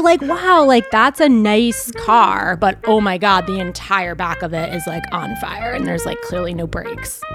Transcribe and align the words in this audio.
you're 0.00 0.04
like, 0.06 0.22
wow, 0.22 0.64
like 0.64 0.90
that's 0.90 1.20
a 1.20 1.28
nice 1.28 1.90
car, 1.92 2.56
but 2.56 2.78
oh 2.84 3.02
my 3.02 3.18
God, 3.18 3.46
the 3.46 3.60
entire 3.60 4.14
back 4.14 4.40
of 4.40 4.54
it 4.54 4.72
is 4.72 4.86
like 4.86 5.02
on 5.12 5.36
fire 5.36 5.72
and 5.72 5.86
there's 5.86 6.06
like 6.06 6.18
clearly 6.22 6.54
no 6.54 6.66
brakes. 6.66 7.20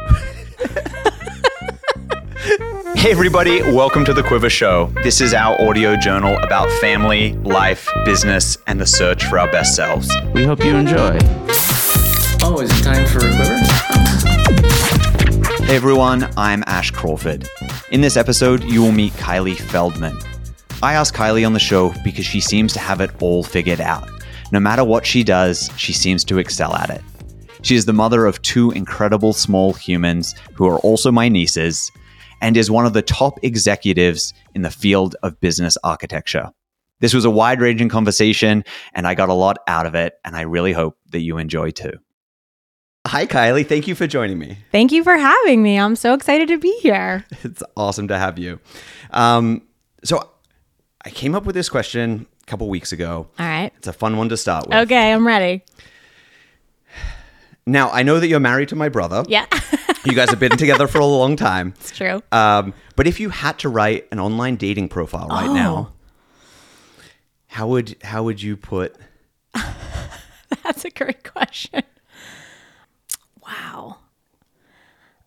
Hey, 2.96 3.12
everybody, 3.12 3.62
welcome 3.62 4.06
to 4.06 4.14
the 4.14 4.22
Quivr 4.22 4.50
Show. 4.50 4.92
This 5.04 5.20
is 5.22 5.34
our 5.34 5.60
audio 5.62 5.96
journal 5.96 6.38
about 6.38 6.70
family, 6.80 7.34
life, 7.38 7.88
business, 8.04 8.58
and 8.68 8.80
the 8.80 8.86
search 8.86 9.26
for 9.26 9.38
our 9.38 9.52
best 9.52 9.76
selves. 9.76 10.10
We 10.34 10.44
hope 10.44 10.64
you 10.64 10.76
enjoy. 10.76 11.18
Oh, 12.42 12.60
is 12.62 12.72
it 12.72 12.84
time 12.84 13.06
for 13.06 13.20
a 13.20 13.30
Quivr? 13.32 13.60
Hey, 15.66 15.76
everyone, 15.76 16.30
I'm 16.38 16.64
Ash 16.68 16.90
Crawford. 16.92 17.48
In 17.92 18.02
this 18.02 18.18
episode, 18.18 18.64
you 18.64 18.82
will 18.82 18.92
meet 18.92 19.14
Kylie 19.14 19.58
Feldman. 19.58 20.18
I 20.84 20.94
asked 20.94 21.14
Kylie 21.14 21.46
on 21.46 21.54
the 21.54 21.60
show 21.60 21.94
because 22.04 22.26
she 22.26 22.40
seems 22.40 22.74
to 22.74 22.80
have 22.80 23.02
it 23.02 23.12
all 23.22 23.44
figured 23.44 23.82
out. 23.82 24.10
No 24.52 24.60
matter 24.60 24.84
what 24.84 25.06
she 25.06 25.24
does, 25.24 25.70
she 25.78 25.94
seems 25.94 26.24
to 26.26 26.38
excel 26.38 26.76
at 26.76 26.90
it. 26.90 27.02
She 27.64 27.76
is 27.76 27.86
the 27.86 27.94
mother 27.94 28.26
of 28.26 28.42
two 28.44 28.72
incredible 28.72 29.34
small 29.34 29.74
humans 29.74 30.36
who 30.54 30.68
are 30.68 30.78
also 30.80 31.12
my 31.12 31.30
nieces 31.30 31.92
and 32.42 32.56
is 32.56 32.70
one 32.70 32.86
of 32.86 32.94
the 32.94 33.02
top 33.02 33.40
executives 33.44 34.34
in 34.54 34.62
the 34.62 34.70
field 34.70 35.16
of 35.24 35.40
business 35.40 35.78
architecture. 35.84 36.52
This 37.00 37.14
was 37.14 37.26
a 37.26 37.30
wide 37.32 37.60
ranging 37.60 37.90
conversation, 37.90 38.64
and 38.94 39.08
I 39.08 39.16
got 39.16 39.30
a 39.30 39.34
lot 39.34 39.58
out 39.68 39.86
of 39.86 39.96
it, 39.96 40.14
and 40.24 40.36
I 40.36 40.42
really 40.42 40.72
hope 40.72 40.98
that 41.10 41.22
you 41.22 41.38
enjoy 41.38 41.72
too. 41.72 41.94
Hi, 43.08 43.26
Kylie. 43.26 43.68
Thank 43.68 43.88
you 43.88 43.96
for 43.96 44.08
joining 44.08 44.40
me. 44.40 44.58
Thank 44.72 44.92
you 44.92 45.04
for 45.04 45.16
having 45.16 45.62
me. 45.62 45.80
I'm 45.80 45.96
so 45.96 46.14
excited 46.14 46.48
to 46.50 46.58
be 46.58 46.78
here. 46.82 47.26
It's 47.44 47.64
awesome 47.76 48.08
to 48.10 48.18
have 48.18 48.38
you. 48.40 48.60
Um, 49.12 49.64
so, 50.04 50.30
I 51.06 51.10
came 51.12 51.36
up 51.36 51.46
with 51.46 51.54
this 51.56 51.70
question 51.70 52.26
a 52.42 52.46
couple 52.46 52.68
weeks 52.68 52.92
ago. 52.92 53.28
All 53.38 53.46
right. 53.46 53.72
It's 53.78 53.88
a 53.88 53.94
fun 53.94 54.18
one 54.18 54.30
to 54.30 54.38
start 54.38 54.68
with. 54.68 54.76
Okay, 54.78 55.12
I'm 55.14 55.26
ready. 55.26 55.64
Now, 57.68 57.90
I 57.92 58.04
know 58.04 58.20
that 58.20 58.28
you're 58.28 58.40
married 58.40 58.70
to 58.70 58.76
my 58.76 58.90
brother. 58.90 59.24
Yeah, 59.28 59.46
You 60.04 60.14
guys 60.14 60.30
have 60.30 60.40
been 60.40 60.52
together 60.58 60.88
for 60.88 61.00
a 61.00 61.06
long 61.06 61.36
time. 61.36 61.74
it's 61.80 61.92
true. 61.92 62.22
Um, 62.32 62.74
but 62.96 63.08
if 63.08 63.20
you 63.20 63.30
had 63.30 63.58
to 63.60 63.70
write 63.70 64.08
an 64.12 64.20
online 64.20 64.56
dating 64.56 64.90
profile 64.90 65.28
right 65.30 65.52
now, 65.52 65.94
how 67.48 67.68
would 67.68 67.96
how 68.04 68.24
would 68.24 68.42
you 68.42 68.56
put? 68.58 68.96
That's 70.64 70.86
a 70.86 70.90
great 70.92 71.24
question. 71.24 71.82
Wow. 73.46 73.98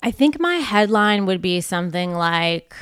I 0.03 0.11
think 0.13 0.39
my 0.39 0.57
headline 0.57 1.27
would 1.27 1.41
be 1.43 1.61
something 1.61 2.15
like 2.15 2.75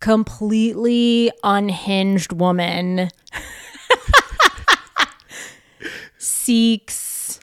completely 0.00 1.30
unhinged 1.42 2.32
woman 2.32 3.10
seeks 6.18 7.40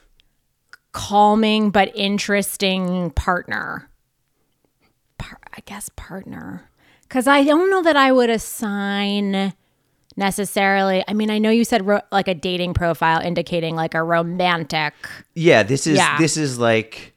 calming 0.92 1.70
but 1.70 1.90
interesting 1.94 3.10
partner. 3.10 3.88
Par- 5.18 5.40
I 5.56 5.60
guess 5.66 5.90
partner. 5.96 6.68
Cuz 7.08 7.26
I 7.26 7.44
don't 7.44 7.70
know 7.70 7.82
that 7.82 7.96
I 7.96 8.12
would 8.12 8.30
assign 8.30 9.52
necessarily. 10.16 11.02
I 11.08 11.12
mean, 11.12 11.30
I 11.30 11.38
know 11.38 11.50
you 11.50 11.64
said 11.64 11.86
ro- 11.86 12.00
like 12.12 12.28
a 12.28 12.34
dating 12.34 12.74
profile 12.74 13.20
indicating 13.20 13.74
like 13.74 13.94
a 13.94 14.02
romantic 14.02 14.94
Yeah, 15.34 15.62
this 15.62 15.86
is 15.86 15.98
Yeah. 15.98 16.18
this 16.18 16.36
is 16.36 16.58
like 16.58 17.12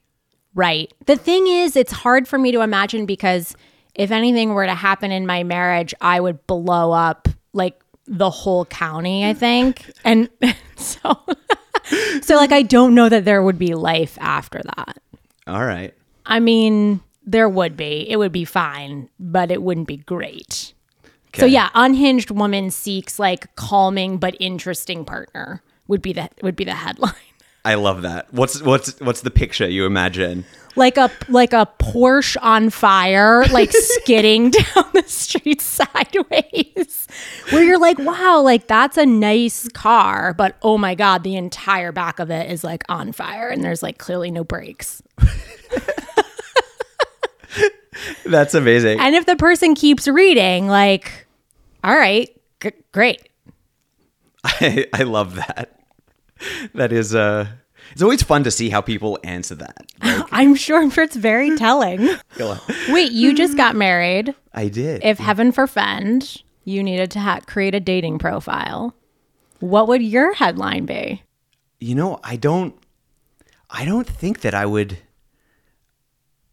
Right. 0.55 0.91
The 1.05 1.15
thing 1.15 1.45
is, 1.45 1.75
it's 1.75 1.91
hard 1.91 2.27
for 2.27 2.39
me 2.39 2.51
to 2.51 2.61
imagine 2.61 3.05
because 3.05 3.55
if 3.97 4.11
anything 4.11 4.53
were 4.53 4.65
to 4.65 4.75
happen 4.75 5.11
in 5.11 5.25
my 5.25 5.43
marriage, 5.43 5.93
I 5.99 6.19
would 6.19 6.45
blow 6.47 6.91
up 6.91 7.27
like 7.53 7.81
the 8.05 8.29
whole 8.29 8.65
county, 8.65 9.25
I 9.25 9.33
think. 9.33 9.89
And 10.05 10.29
so, 10.75 11.19
so 12.21 12.35
like, 12.35 12.51
I 12.51 12.61
don't 12.61 12.95
know 12.95 13.09
that 13.09 13.25
there 13.25 13.41
would 13.41 13.59
be 13.59 13.73
life 13.73 14.17
after 14.21 14.61
that. 14.63 14.97
all 15.47 15.65
right. 15.65 15.93
I 16.25 16.39
mean, 16.39 17.01
there 17.25 17.49
would 17.49 17.75
be. 17.75 18.09
It 18.09 18.17
would 18.17 18.31
be 18.31 18.45
fine, 18.45 19.09
but 19.19 19.51
it 19.51 19.61
wouldn't 19.61 19.87
be 19.87 19.97
great. 19.97 20.73
So 21.35 21.45
yeah, 21.45 21.69
unhinged 21.75 22.31
woman 22.31 22.71
seeks 22.71 23.19
like 23.19 23.55
calming 23.55 24.17
but 24.17 24.35
interesting 24.39 25.05
partner 25.05 25.61
would 25.87 26.01
be 26.01 26.13
the 26.13 26.29
would 26.41 26.55
be 26.55 26.63
the 26.63 26.73
headline. 26.73 27.13
I 27.63 27.75
love 27.75 28.01
that. 28.01 28.33
What's 28.33 28.61
what's 28.61 28.99
what's 29.01 29.21
the 29.21 29.29
picture 29.29 29.69
you 29.69 29.85
imagine? 29.85 30.45
Like 30.77 30.97
a 30.97 31.11
like 31.27 31.53
a 31.53 31.67
Porsche 31.79 32.37
on 32.41 32.69
fire, 32.69 33.45
like 33.47 33.71
skidding 33.73 34.49
down 34.51 34.85
the 34.93 35.03
street 35.07 35.61
sideways, 35.61 37.07
where 37.49 37.63
you're 37.63 37.79
like, 37.79 37.97
wow, 37.99 38.41
like 38.41 38.67
that's 38.67 38.97
a 38.97 39.05
nice 39.05 39.67
car, 39.69 40.33
but 40.33 40.55
oh 40.61 40.77
my 40.77 40.95
god, 40.95 41.23
the 41.23 41.35
entire 41.35 41.91
back 41.91 42.19
of 42.19 42.29
it 42.31 42.49
is 42.49 42.63
like 42.63 42.83
on 42.87 43.11
fire, 43.11 43.49
and 43.49 43.63
there's 43.63 43.83
like 43.83 43.97
clearly 43.97 44.31
no 44.31 44.43
brakes. 44.43 45.01
That's 48.25 48.53
amazing. 48.53 48.99
And 48.99 49.15
if 49.15 49.25
the 49.25 49.35
person 49.35 49.73
keeps 49.73 50.07
reading, 50.07 50.67
like, 50.67 51.25
all 51.83 51.95
right, 51.95 52.29
g- 52.61 52.71
great. 52.91 53.27
I, 54.43 54.85
I 54.93 55.03
love 55.03 55.35
that. 55.35 55.79
That 56.75 56.91
is 56.91 57.15
uh 57.15 57.47
it's 57.91 58.01
always 58.01 58.23
fun 58.23 58.43
to 58.43 58.51
see 58.51 58.69
how 58.69 58.81
people 58.81 59.19
answer 59.23 59.55
that. 59.55 59.85
Like, 60.03 60.25
I'm 60.31 60.55
sure, 60.55 60.81
I'm 60.81 60.89
sure 60.89 61.03
it's 61.03 61.15
very 61.15 61.55
telling. 61.57 62.07
Wait, 62.89 63.11
you 63.11 63.35
just 63.35 63.57
got 63.57 63.75
married. 63.75 64.33
I 64.53 64.67
did. 64.67 65.03
If 65.03 65.17
heaven 65.19 65.51
forfend, 65.51 66.41
you 66.65 66.83
needed 66.83 67.11
to 67.11 67.19
ha- 67.19 67.41
create 67.45 67.75
a 67.75 67.79
dating 67.79 68.19
profile. 68.19 68.93
What 69.59 69.87
would 69.87 70.01
your 70.03 70.33
headline 70.33 70.85
be? 70.85 71.23
you 71.79 71.93
know, 71.93 72.19
I 72.23 72.37
don't 72.37 72.73
I 73.69 73.85
don't 73.85 74.07
think 74.07 74.41
that 74.41 74.55
I 74.55 74.65
would 74.65 74.97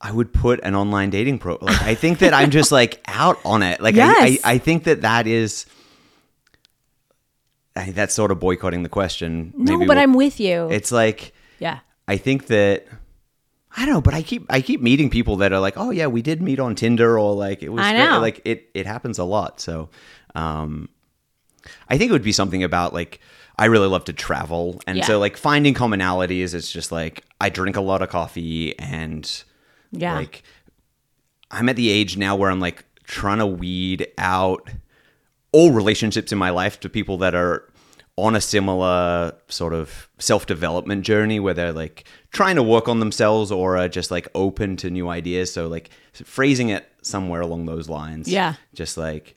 I 0.00 0.12
would 0.12 0.34
put 0.34 0.61
an 0.62 0.75
online 0.75 1.09
dating 1.09 1.39
pro 1.39 1.56
like 1.62 1.81
I 1.83 1.94
think 1.94 2.19
that 2.19 2.34
I'm 2.34 2.50
just 2.50 2.71
like 2.81 3.00
out 3.09 3.39
on 3.44 3.62
it. 3.62 3.81
Like 3.81 3.94
Yes. 3.94 4.17
I, 4.44 4.50
I 4.50 4.55
I 4.55 4.59
think 4.59 4.84
that 4.84 5.00
that 5.00 5.27
is 5.27 5.65
I 7.77 7.91
that's 7.91 8.15
sort 8.15 8.31
of 8.31 8.39
boycotting 8.41 8.83
the 8.83 8.89
question. 8.89 9.53
No, 9.57 9.73
Maybe 9.73 9.87
but 9.87 9.97
we'll- 9.97 10.03
I'm 10.03 10.15
with 10.15 10.39
you. 10.41 10.69
It's 10.71 10.93
like 10.93 11.33
yeah. 11.59 11.81
I 12.07 12.17
think 12.17 12.47
that 12.49 12.87
I 13.77 13.85
don't 13.87 13.95
know, 13.95 14.01
but 14.01 14.15
I 14.15 14.23
keep 14.23 14.47
I 14.49 14.61
keep 14.61 14.81
meeting 14.81 15.11
people 15.11 15.37
that 15.39 15.53
are 15.53 15.59
like, 15.61 15.75
oh 15.77 15.91
yeah, 15.91 16.07
we 16.07 16.23
did 16.23 16.41
meet 16.41 16.61
on 16.61 16.75
Tinder 16.75 17.19
or 17.19 17.35
like 17.35 17.62
it 17.62 17.71
was 17.71 17.85
I 17.85 17.93
know. 17.93 18.21
like 18.21 18.41
it 18.45 18.71
it 18.75 18.87
happens 18.87 19.19
a 19.19 19.25
lot. 19.25 19.61
So 19.61 19.89
um 20.35 20.89
I 21.89 21.99
think 21.99 22.11
it 22.11 22.12
would 22.12 22.23
be 22.23 22.33
something 22.33 22.62
about 22.62 22.93
like 22.95 23.21
I 23.57 23.67
really 23.67 23.87
love 23.89 24.05
to 24.06 24.12
travel 24.12 24.81
and 24.87 24.99
Yeah. 24.99 25.05
so 25.06 25.19
like 25.19 25.37
finding 25.37 25.75
commonalities 25.75 26.55
it's 26.55 26.71
just 26.71 26.93
like 26.93 27.25
I 27.41 27.49
drink 27.49 27.77
a 27.77 27.81
lot 27.81 28.03
of 28.03 28.09
coffee 28.11 28.79
and 28.79 29.29
Yeah. 29.93 30.15
like 30.15 30.43
I'm 31.51 31.69
at 31.69 31.77
the 31.77 31.89
age 31.89 32.17
now 32.17 32.37
where 32.37 32.51
I'm 32.51 32.61
like 32.61 32.85
trying 33.05 33.39
to 33.39 33.47
weed 33.47 34.09
out 34.19 34.69
all 35.54 35.70
relationships 35.72 36.32
in 36.32 36.38
my 36.38 36.50
life 36.50 36.78
to 36.81 36.88
people 36.88 37.16
that 37.19 37.34
are 37.34 37.70
on 38.16 38.37
a 38.37 38.41
similar 38.41 39.32
sort 39.48 39.72
of 39.75 40.09
self-development 40.19 41.04
journey 41.04 41.38
where 41.41 41.54
they're 41.54 41.72
like 41.72 42.04
trying 42.32 42.56
to 42.56 42.62
work 42.62 42.88
on 42.88 43.00
themselves 43.00 43.50
or 43.50 43.76
are 43.76 43.88
just 43.88 44.10
like 44.10 44.28
open 44.34 44.76
to 44.76 44.88
new 44.91 45.09
ideas 45.09 45.53
so 45.53 45.66
like 45.66 45.91
phrasing 46.12 46.69
it 46.69 46.84
somewhere 47.03 47.41
along 47.41 47.66
those 47.66 47.88
lines 47.88 48.28
Yeah. 48.28 48.54
just 48.75 48.97
like 48.97 49.34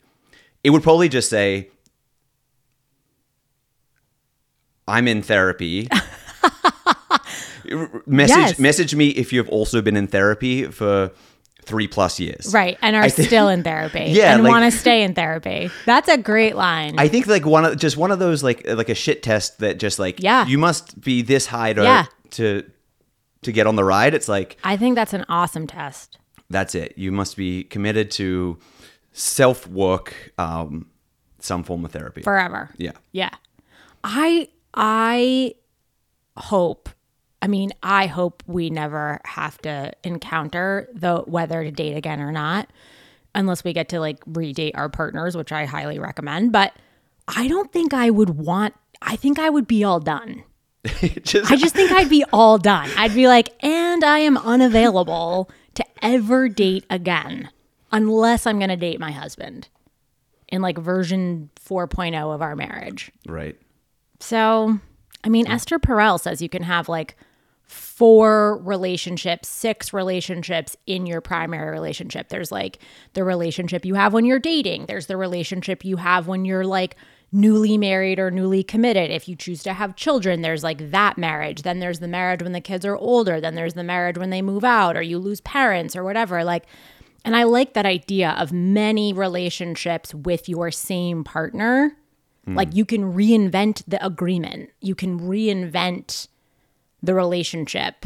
it 0.64 0.70
would 0.72 0.84
probably 0.84 1.10
just 1.10 1.28
say 1.30 1.70
i'm 4.88 5.08
in 5.08 5.22
therapy 5.24 5.88
message 8.06 8.38
Yes. 8.38 8.60
message 8.60 8.96
me 8.96 9.10
if 9.10 9.34
you've 9.34 9.50
also 9.50 9.82
been 9.82 9.98
in 9.98 10.08
therapy 10.08 10.66
for 10.66 11.12
three 11.68 11.88
plus 11.88 12.20
years 12.20 12.54
right. 12.54 12.78
And 12.82 12.96
are 12.96 13.08
think- 13.10 13.28
still 13.28 13.48
in 13.50 13.62
therapy. 13.64 14.06
Yeah, 14.08 14.34
And 14.34 14.44
like- 14.44 14.50
want 14.52 14.72
to 14.72 14.78
stay 14.78 15.04
in 15.04 15.14
therapy. 15.14 15.70
That's 15.86 16.08
a 16.10 16.18
great 16.18 16.56
line. 16.56 16.96
I 16.98 17.08
think 17.10 17.28
like 17.28 17.46
one 17.46 17.66
of 17.66 17.78
just 17.78 17.98
one 17.98 18.12
of 18.12 18.20
those 18.20 18.42
like 18.44 18.66
like 18.68 18.90
a 18.90 18.96
shit 18.96 19.22
test 19.22 19.60
that 19.60 19.78
just 19.78 20.00
like 20.00 20.22
Yeah. 20.24 20.46
you 20.48 20.58
must 20.58 21.00
be 21.02 21.22
this 21.22 21.46
high 21.48 21.74
to 21.74 21.84
Yeah. 21.84 22.06
to 22.32 22.64
to 23.44 23.52
get 23.52 23.68
on 23.68 23.76
the 23.76 23.84
ride. 23.84 24.14
It's 24.14 24.28
like 24.28 24.58
I 24.64 24.78
think 24.78 24.96
that's 24.96 25.14
an 25.14 25.26
awesome 25.30 25.68
test. 25.68 26.18
that's 26.50 26.74
it. 26.76 26.94
You 26.98 27.12
must 27.12 27.36
be 27.38 27.64
committed 27.66 28.10
to 28.12 28.58
self 29.12 29.68
work, 29.68 30.14
um, 30.38 30.88
some 31.40 31.64
form 31.64 31.84
of 31.86 31.92
therapy. 31.92 32.22
Forever. 32.22 32.70
yeah, 32.78 32.92
Yeah. 33.12 33.30
I 34.04 34.48
I 34.74 35.54
hope 36.38 36.90
I 37.42 37.48
mean, 37.48 37.72
I 37.84 38.08
hope 38.08 38.44
we 38.48 38.70
never 38.70 39.20
have 39.26 39.58
to 39.60 39.94
encounter 40.04 40.90
the 40.94 41.20
whether 41.20 41.64
to 41.64 41.72
date 41.72 41.96
again 41.96 42.20
or 42.20 42.32
not 42.32 42.70
unless 43.36 43.64
we 43.64 43.74
get 43.74 43.90
to 43.90 44.00
like 44.00 44.24
redate 44.26 44.72
our 44.74 44.90
partners, 44.90 45.38
which 45.38 45.52
I 45.52 45.66
highly 45.66 46.00
recommend, 46.00 46.52
but 46.52 46.74
I 47.28 47.48
don't 47.48 47.72
think 47.72 47.94
I 47.94 48.10
would 48.10 48.32
want 48.32 48.74
I 49.02 49.16
think 49.16 49.38
I 49.38 49.50
would 49.50 49.68
be 49.68 49.84
all 49.84 50.00
done. 50.00 50.44
just, 51.22 51.52
I 51.52 51.56
just 51.56 51.76
think 51.76 51.92
I'd 51.92 52.10
be 52.10 52.24
all 52.34 52.58
done. 52.58 52.90
I'd 52.98 53.14
be 53.14 53.28
like, 53.28 53.50
and 53.64 54.04
I 54.04 54.20
am 54.20 54.38
unavailable 54.38 55.52
to 55.76 55.86
ever 56.02 56.50
date 56.50 56.86
again 56.90 57.50
unless 57.92 58.48
I'm 58.48 58.58
going 58.58 58.70
to 58.70 58.76
date 58.76 59.00
my 59.00 59.12
husband. 59.12 59.68
in 60.50 60.62
like 60.62 60.78
version 60.78 61.50
4.0 61.60 62.34
of 62.34 62.42
our 62.42 62.56
marriage. 62.56 63.12
Right. 63.28 63.58
So, 64.20 64.80
I 65.24 65.30
mean, 65.30 65.48
Esther 65.48 65.78
Perel 65.80 66.20
says 66.20 66.42
you 66.42 66.50
can 66.50 66.64
have 66.64 66.90
like 66.90 67.18
four 67.68 68.58
relationships, 68.60 69.48
six 69.50 69.92
relationships 69.92 70.76
in 70.86 71.06
your 71.06 71.22
primary 71.22 71.70
relationship. 71.70 72.30
There's 72.30 72.52
like 72.52 72.80
the 73.14 73.24
relationship 73.24 73.86
you 73.86 73.96
have 73.96 74.14
when 74.14 74.26
you're 74.26 74.40
dating, 74.40 74.86
there's 74.86 75.08
the 75.08 75.18
relationship 75.18 75.84
you 75.84 75.98
have 75.98 76.28
when 76.28 76.46
you're 76.46 76.66
like 76.66 76.96
newly 77.32 77.78
married 77.78 78.20
or 78.20 78.32
newly 78.32 78.64
committed. 78.64 79.12
If 79.12 79.28
you 79.28 79.36
choose 79.36 79.62
to 79.64 79.74
have 79.74 79.98
children, 79.98 80.42
there's 80.42 80.64
like 80.64 80.92
that 80.92 81.18
marriage. 81.18 81.64
Then 81.64 81.80
there's 81.80 82.00
the 82.00 82.08
marriage 82.08 82.42
when 82.42 82.54
the 82.54 82.62
kids 82.62 82.86
are 82.86 82.96
older. 82.96 83.42
Then 83.42 83.56
there's 83.56 83.74
the 83.74 83.84
marriage 83.84 84.18
when 84.18 84.30
they 84.30 84.42
move 84.42 84.64
out 84.64 84.96
or 84.96 85.02
you 85.02 85.20
lose 85.20 85.42
parents 85.42 85.96
or 85.96 86.06
whatever. 86.06 86.46
Like, 86.46 86.66
and 87.26 87.36
I 87.36 87.44
like 87.44 87.74
that 87.74 87.86
idea 87.86 88.32
of 88.38 88.54
many 88.54 89.12
relationships 89.12 90.14
with 90.14 90.48
your 90.48 90.72
same 90.72 91.26
partner. 91.26 91.98
Hmm. 92.46 92.56
Like 92.56 92.74
you 92.74 92.86
can 92.86 93.14
reinvent 93.14 93.84
the 93.86 94.04
agreement. 94.06 94.70
You 94.80 94.96
can 94.96 95.20
reinvent 95.20 96.30
the 97.08 97.16
relationship. 97.16 98.06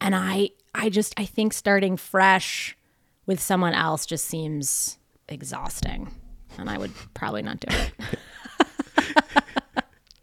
And 0.00 0.14
I 0.14 0.50
I 0.74 0.90
just 0.90 1.12
I 1.18 1.24
think 1.24 1.52
starting 1.52 1.96
fresh 1.96 2.76
with 3.26 3.40
someone 3.40 3.74
else 3.74 4.06
just 4.06 4.26
seems 4.26 4.98
exhausting. 5.28 6.14
And 6.56 6.70
I 6.70 6.78
would 6.78 6.92
probably 7.14 7.42
not 7.42 7.58
do 7.58 7.68
it. 7.74 7.92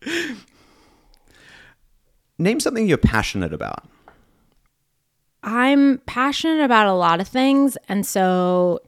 Name 2.37 2.59
something 2.59 2.87
you're 2.87 2.97
passionate 2.97 3.53
about. 3.53 3.87
I'm 5.43 5.99
passionate 6.05 6.63
about 6.63 6.87
a 6.87 6.93
lot 6.93 7.21
of 7.21 7.27
things, 7.27 7.77
and 7.87 8.05
so 8.05 8.81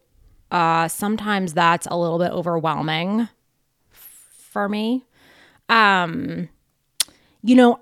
uh, 0.51 0.87
sometimes 0.87 1.53
that's 1.53 1.87
a 1.89 1.95
little 1.95 2.17
bit 2.17 2.31
overwhelming 2.31 3.29
f- 3.93 4.25
for 4.51 4.67
me. 4.67 5.05
Um, 5.69 6.49
you 7.43 7.55
know, 7.55 7.79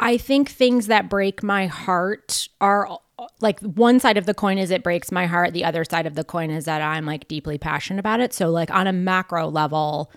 I 0.00 0.16
think 0.16 0.48
things 0.48 0.86
that 0.86 1.10
break 1.10 1.42
my 1.42 1.66
heart 1.66 2.48
are 2.60 2.98
like 3.40 3.60
one 3.60 4.00
side 4.00 4.16
of 4.16 4.24
the 4.24 4.32
coin 4.32 4.56
is 4.56 4.70
it 4.70 4.82
breaks 4.82 5.12
my 5.12 5.26
heart. 5.26 5.52
The 5.52 5.64
other 5.64 5.84
side 5.84 6.06
of 6.06 6.14
the 6.14 6.24
coin 6.24 6.50
is 6.50 6.64
that 6.64 6.80
I'm 6.80 7.04
like 7.04 7.28
deeply 7.28 7.58
passionate 7.58 8.00
about 8.00 8.20
it. 8.20 8.32
So, 8.32 8.48
like, 8.50 8.70
on 8.70 8.86
a 8.86 8.92
macro 8.92 9.48
level, 9.48 10.10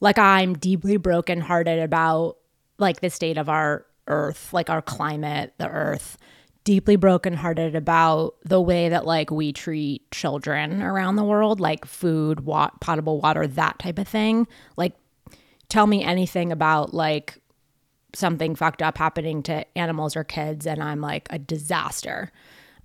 like, 0.00 0.18
I'm 0.18 0.54
deeply 0.54 0.98
brokenhearted 0.98 1.78
about 1.78 2.36
like 2.78 3.00
the 3.00 3.08
state 3.08 3.38
of 3.38 3.48
our 3.48 3.86
earth, 4.08 4.52
like 4.52 4.68
our 4.68 4.82
climate, 4.82 5.54
the 5.56 5.68
earth. 5.68 6.18
Deeply 6.64 6.96
brokenhearted 6.96 7.74
about 7.74 8.36
the 8.44 8.60
way 8.60 8.88
that 8.88 9.04
like 9.04 9.30
we 9.30 9.52
treat 9.52 10.10
children 10.10 10.82
around 10.82 11.16
the 11.16 11.24
world, 11.24 11.60
like 11.60 11.84
food, 11.84 12.40
wa- 12.40 12.70
potable 12.80 13.20
water, 13.20 13.46
that 13.46 13.78
type 13.78 13.98
of 13.98 14.08
thing. 14.08 14.46
Like, 14.76 14.94
tell 15.68 15.86
me 15.86 16.02
anything 16.02 16.52
about 16.52 16.94
like 16.94 17.38
something 18.14 18.54
fucked 18.54 18.82
up 18.82 18.98
happening 18.98 19.42
to 19.44 19.66
animals 19.76 20.16
or 20.16 20.24
kids 20.24 20.66
and 20.66 20.82
I'm 20.82 21.00
like 21.00 21.26
a 21.30 21.38
disaster. 21.38 22.30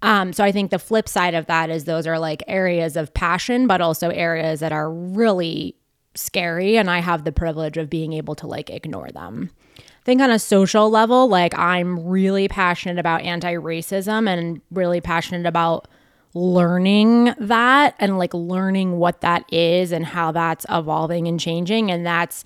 Um, 0.01 0.31
so 0.33 0.43
I 0.43 0.51
think 0.51 0.71
the 0.71 0.79
flip 0.79 1.09
side 1.09 1.33
of 1.33 1.45
that 1.47 1.69
is 1.69 1.85
those 1.85 2.07
are 2.07 2.19
like 2.19 2.43
areas 2.47 2.95
of 2.95 3.13
passion, 3.13 3.67
but 3.67 3.81
also 3.81 4.09
areas 4.09 4.61
that 4.61 4.71
are 4.71 4.91
really 4.91 5.75
scary. 6.15 6.77
And 6.77 6.89
I 6.89 6.99
have 6.99 7.23
the 7.23 7.31
privilege 7.31 7.77
of 7.77 7.89
being 7.89 8.13
able 8.13 8.35
to 8.35 8.47
like 8.47 8.69
ignore 8.69 9.09
them. 9.09 9.51
I 9.77 10.05
think 10.05 10.21
on 10.21 10.31
a 10.31 10.39
social 10.39 10.89
level, 10.89 11.27
like 11.27 11.57
I'm 11.57 12.07
really 12.07 12.47
passionate 12.47 12.99
about 12.99 13.21
anti 13.21 13.53
racism 13.55 14.27
and 14.29 14.61
really 14.71 15.01
passionate 15.01 15.45
about 15.45 15.87
learning 16.33 17.33
that 17.39 17.95
and 17.99 18.17
like 18.17 18.33
learning 18.33 18.97
what 18.97 19.21
that 19.21 19.43
is 19.51 19.91
and 19.91 20.05
how 20.05 20.31
that's 20.31 20.65
evolving 20.69 21.27
and 21.27 21.39
changing. 21.39 21.91
And 21.91 22.05
that's 22.05 22.43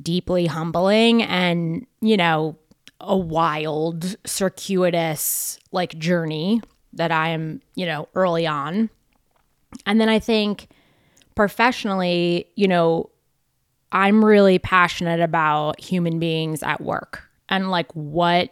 deeply 0.00 0.46
humbling 0.46 1.22
and, 1.22 1.86
you 2.00 2.16
know, 2.16 2.56
a 3.00 3.16
wild, 3.16 4.16
circuitous 4.24 5.58
like 5.72 5.98
journey 5.98 6.60
that 6.92 7.10
I 7.10 7.28
am, 7.30 7.60
you 7.74 7.86
know, 7.86 8.08
early 8.14 8.46
on. 8.46 8.90
And 9.86 10.00
then 10.00 10.08
I 10.08 10.18
think 10.18 10.68
professionally, 11.34 12.46
you 12.54 12.68
know, 12.68 13.10
I'm 13.90 14.24
really 14.24 14.58
passionate 14.58 15.20
about 15.20 15.80
human 15.80 16.18
beings 16.18 16.62
at 16.62 16.80
work 16.80 17.28
and 17.48 17.70
like 17.70 17.92
what 17.92 18.50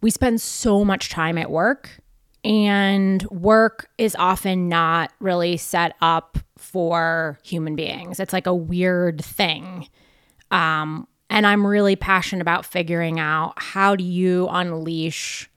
we 0.00 0.10
spend 0.10 0.40
so 0.40 0.84
much 0.84 1.08
time 1.10 1.38
at 1.38 1.50
work 1.50 2.00
and 2.44 3.22
work 3.24 3.88
is 3.98 4.16
often 4.18 4.68
not 4.68 5.12
really 5.20 5.56
set 5.56 5.96
up 6.00 6.38
for 6.56 7.38
human 7.42 7.76
beings. 7.76 8.20
It's 8.20 8.32
like 8.32 8.46
a 8.46 8.54
weird 8.54 9.22
thing. 9.24 9.88
Um, 10.50 11.06
and 11.30 11.46
I'm 11.46 11.66
really 11.66 11.96
passionate 11.96 12.42
about 12.42 12.64
figuring 12.64 13.20
out 13.20 13.54
how 13.56 13.96
do 13.96 14.04
you 14.04 14.48
unleash 14.50 15.50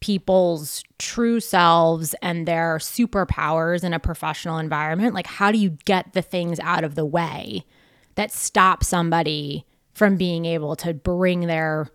people's 0.00 0.82
true 0.98 1.38
selves 1.38 2.14
and 2.22 2.46
their 2.46 2.78
superpowers 2.78 3.84
in 3.84 3.94
a 3.94 4.00
professional 4.00 4.58
environment? 4.58 5.14
Like, 5.14 5.28
how 5.28 5.52
do 5.52 5.58
you 5.58 5.78
get 5.84 6.12
the 6.12 6.22
things 6.22 6.58
out 6.60 6.82
of 6.82 6.96
the 6.96 7.04
way 7.04 7.64
that 8.16 8.32
stop 8.32 8.82
somebody 8.82 9.64
from 9.94 10.16
being 10.16 10.44
able 10.44 10.74
to 10.76 10.92
bring 10.92 11.42
their 11.46 11.88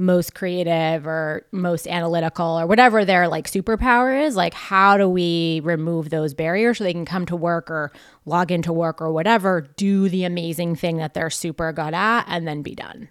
most 0.00 0.32
creative 0.34 1.06
or 1.08 1.44
most 1.50 1.88
analytical 1.88 2.58
or 2.58 2.66
whatever 2.66 3.04
their 3.04 3.26
like 3.26 3.50
superpower 3.50 4.24
is 4.24 4.36
like 4.36 4.54
how 4.54 4.96
do 4.96 5.08
we 5.08 5.60
remove 5.64 6.08
those 6.10 6.34
barriers 6.34 6.78
so 6.78 6.84
they 6.84 6.92
can 6.92 7.04
come 7.04 7.26
to 7.26 7.34
work 7.34 7.68
or 7.68 7.90
log 8.24 8.52
into 8.52 8.72
work 8.72 9.02
or 9.02 9.12
whatever 9.12 9.60
do 9.76 10.08
the 10.08 10.22
amazing 10.22 10.76
thing 10.76 10.98
that 10.98 11.14
they're 11.14 11.28
super 11.28 11.72
good 11.72 11.94
at 11.94 12.24
and 12.28 12.46
then 12.46 12.62
be 12.62 12.76
done. 12.76 13.08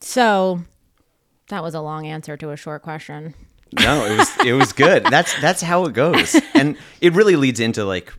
So 0.00 0.60
that 1.48 1.62
was 1.62 1.74
a 1.74 1.80
long 1.80 2.06
answer 2.06 2.36
to 2.36 2.50
a 2.50 2.56
short 2.56 2.82
question. 2.82 3.34
No, 3.78 4.04
it 4.04 4.18
was 4.18 4.46
it 4.46 4.52
was 4.52 4.72
good. 4.72 5.04
That's 5.04 5.38
that's 5.40 5.62
how 5.62 5.84
it 5.84 5.92
goes, 5.92 6.34
and 6.54 6.76
it 7.00 7.12
really 7.12 7.36
leads 7.36 7.60
into 7.60 7.84
like 7.84 8.12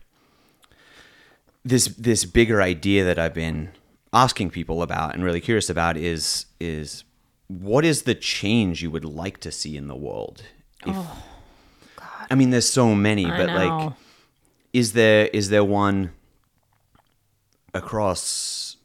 this 1.64 1.88
this 1.88 2.24
bigger 2.24 2.62
idea 2.62 3.04
that 3.04 3.18
I've 3.18 3.34
been 3.34 3.70
asking 4.12 4.50
people 4.50 4.82
about 4.82 5.14
and 5.14 5.24
really 5.24 5.40
curious 5.40 5.70
about 5.70 5.96
is 5.96 6.46
is 6.60 7.04
what 7.48 7.84
is 7.84 8.02
the 8.02 8.14
change 8.14 8.82
you 8.82 8.90
would 8.90 9.04
like 9.04 9.38
to 9.38 9.52
see 9.52 9.76
in 9.76 9.88
the 9.88 9.96
world? 9.96 10.42
If, 10.86 10.94
oh, 10.96 11.22
God. 11.96 12.26
I 12.30 12.34
mean, 12.34 12.50
there's 12.50 12.68
so 12.68 12.94
many, 12.94 13.26
but 13.26 13.46
know. 13.46 13.54
like, 13.54 13.92
is 14.72 14.92
there 14.92 15.26
is 15.26 15.50
there 15.50 15.64
one 15.64 16.12
across 17.74 18.76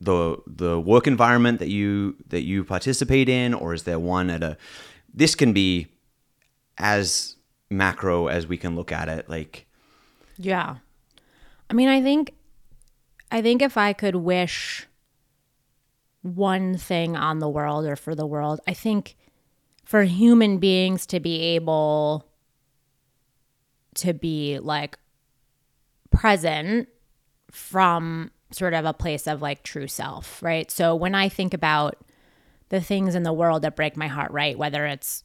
the 0.00 0.36
the 0.46 0.80
work 0.80 1.06
environment 1.06 1.58
that 1.58 1.68
you 1.68 2.16
that 2.28 2.42
you 2.42 2.64
participate 2.64 3.28
in, 3.28 3.54
or 3.54 3.74
is 3.74 3.84
there 3.84 3.98
one 3.98 4.30
at 4.30 4.42
a 4.42 4.56
this 5.14 5.34
can 5.34 5.52
be 5.52 5.88
as 6.78 7.36
macro 7.70 8.26
as 8.26 8.46
we 8.46 8.56
can 8.56 8.76
look 8.76 8.92
at 8.92 9.08
it 9.08 9.28
like 9.28 9.66
yeah 10.36 10.76
i 11.70 11.72
mean 11.72 11.88
i 11.88 12.02
think 12.02 12.32
i 13.32 13.42
think 13.42 13.60
if 13.60 13.76
i 13.76 13.92
could 13.92 14.14
wish 14.14 14.86
one 16.22 16.78
thing 16.78 17.16
on 17.16 17.40
the 17.40 17.48
world 17.48 17.84
or 17.84 17.96
for 17.96 18.14
the 18.14 18.26
world 18.26 18.60
i 18.68 18.72
think 18.72 19.16
for 19.84 20.04
human 20.04 20.58
beings 20.58 21.06
to 21.06 21.18
be 21.18 21.40
able 21.40 22.24
to 23.94 24.14
be 24.14 24.58
like 24.60 24.96
present 26.10 26.88
from 27.50 28.30
sort 28.52 28.74
of 28.74 28.84
a 28.84 28.92
place 28.92 29.26
of 29.26 29.42
like 29.42 29.62
true 29.62 29.86
self 29.86 30.42
right? 30.42 30.70
So 30.70 30.94
when 30.94 31.14
i 31.14 31.28
think 31.28 31.54
about 31.54 31.96
the 32.68 32.80
things 32.80 33.14
in 33.14 33.22
the 33.22 33.32
world 33.32 33.62
that 33.62 33.76
break 33.76 33.96
my 33.96 34.08
heart 34.08 34.30
right? 34.30 34.56
Whether 34.56 34.86
it's 34.86 35.24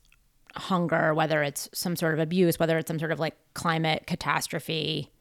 hunger, 0.56 1.14
whether 1.14 1.44
it's 1.44 1.70
some 1.74 1.96
sort 1.96 2.14
of 2.14 2.20
abuse, 2.20 2.60
whether 2.60 2.78
it's 2.78 2.88
some 2.88 3.00
sort 3.00 3.12
of 3.12 3.20
like 3.20 3.36
climate 3.54 4.06
catastrophe, 4.08 5.12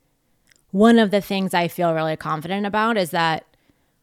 one 0.70 0.98
of 0.98 1.10
the 1.10 1.20
things 1.20 1.54
I 1.54 1.68
feel 1.68 1.94
really 1.94 2.16
confident 2.16 2.66
about 2.66 2.96
is 2.96 3.10
that 3.10 3.46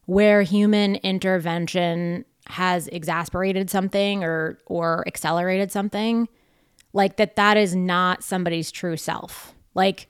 where 0.06 0.42
human 0.42 0.96
intervention 0.96 2.26
has 2.48 2.88
exasperated 2.90 3.70
something 3.70 4.24
or 4.24 4.58
or 4.66 5.04
accelerated 5.08 5.72
something, 5.72 6.28
like 6.92 7.18
that 7.18 7.36
that 7.36 7.58
is 7.58 7.76
not 7.76 8.24
somebody's 8.24 8.72
true 8.72 8.98
self. 8.98 9.54
Like 9.76 10.10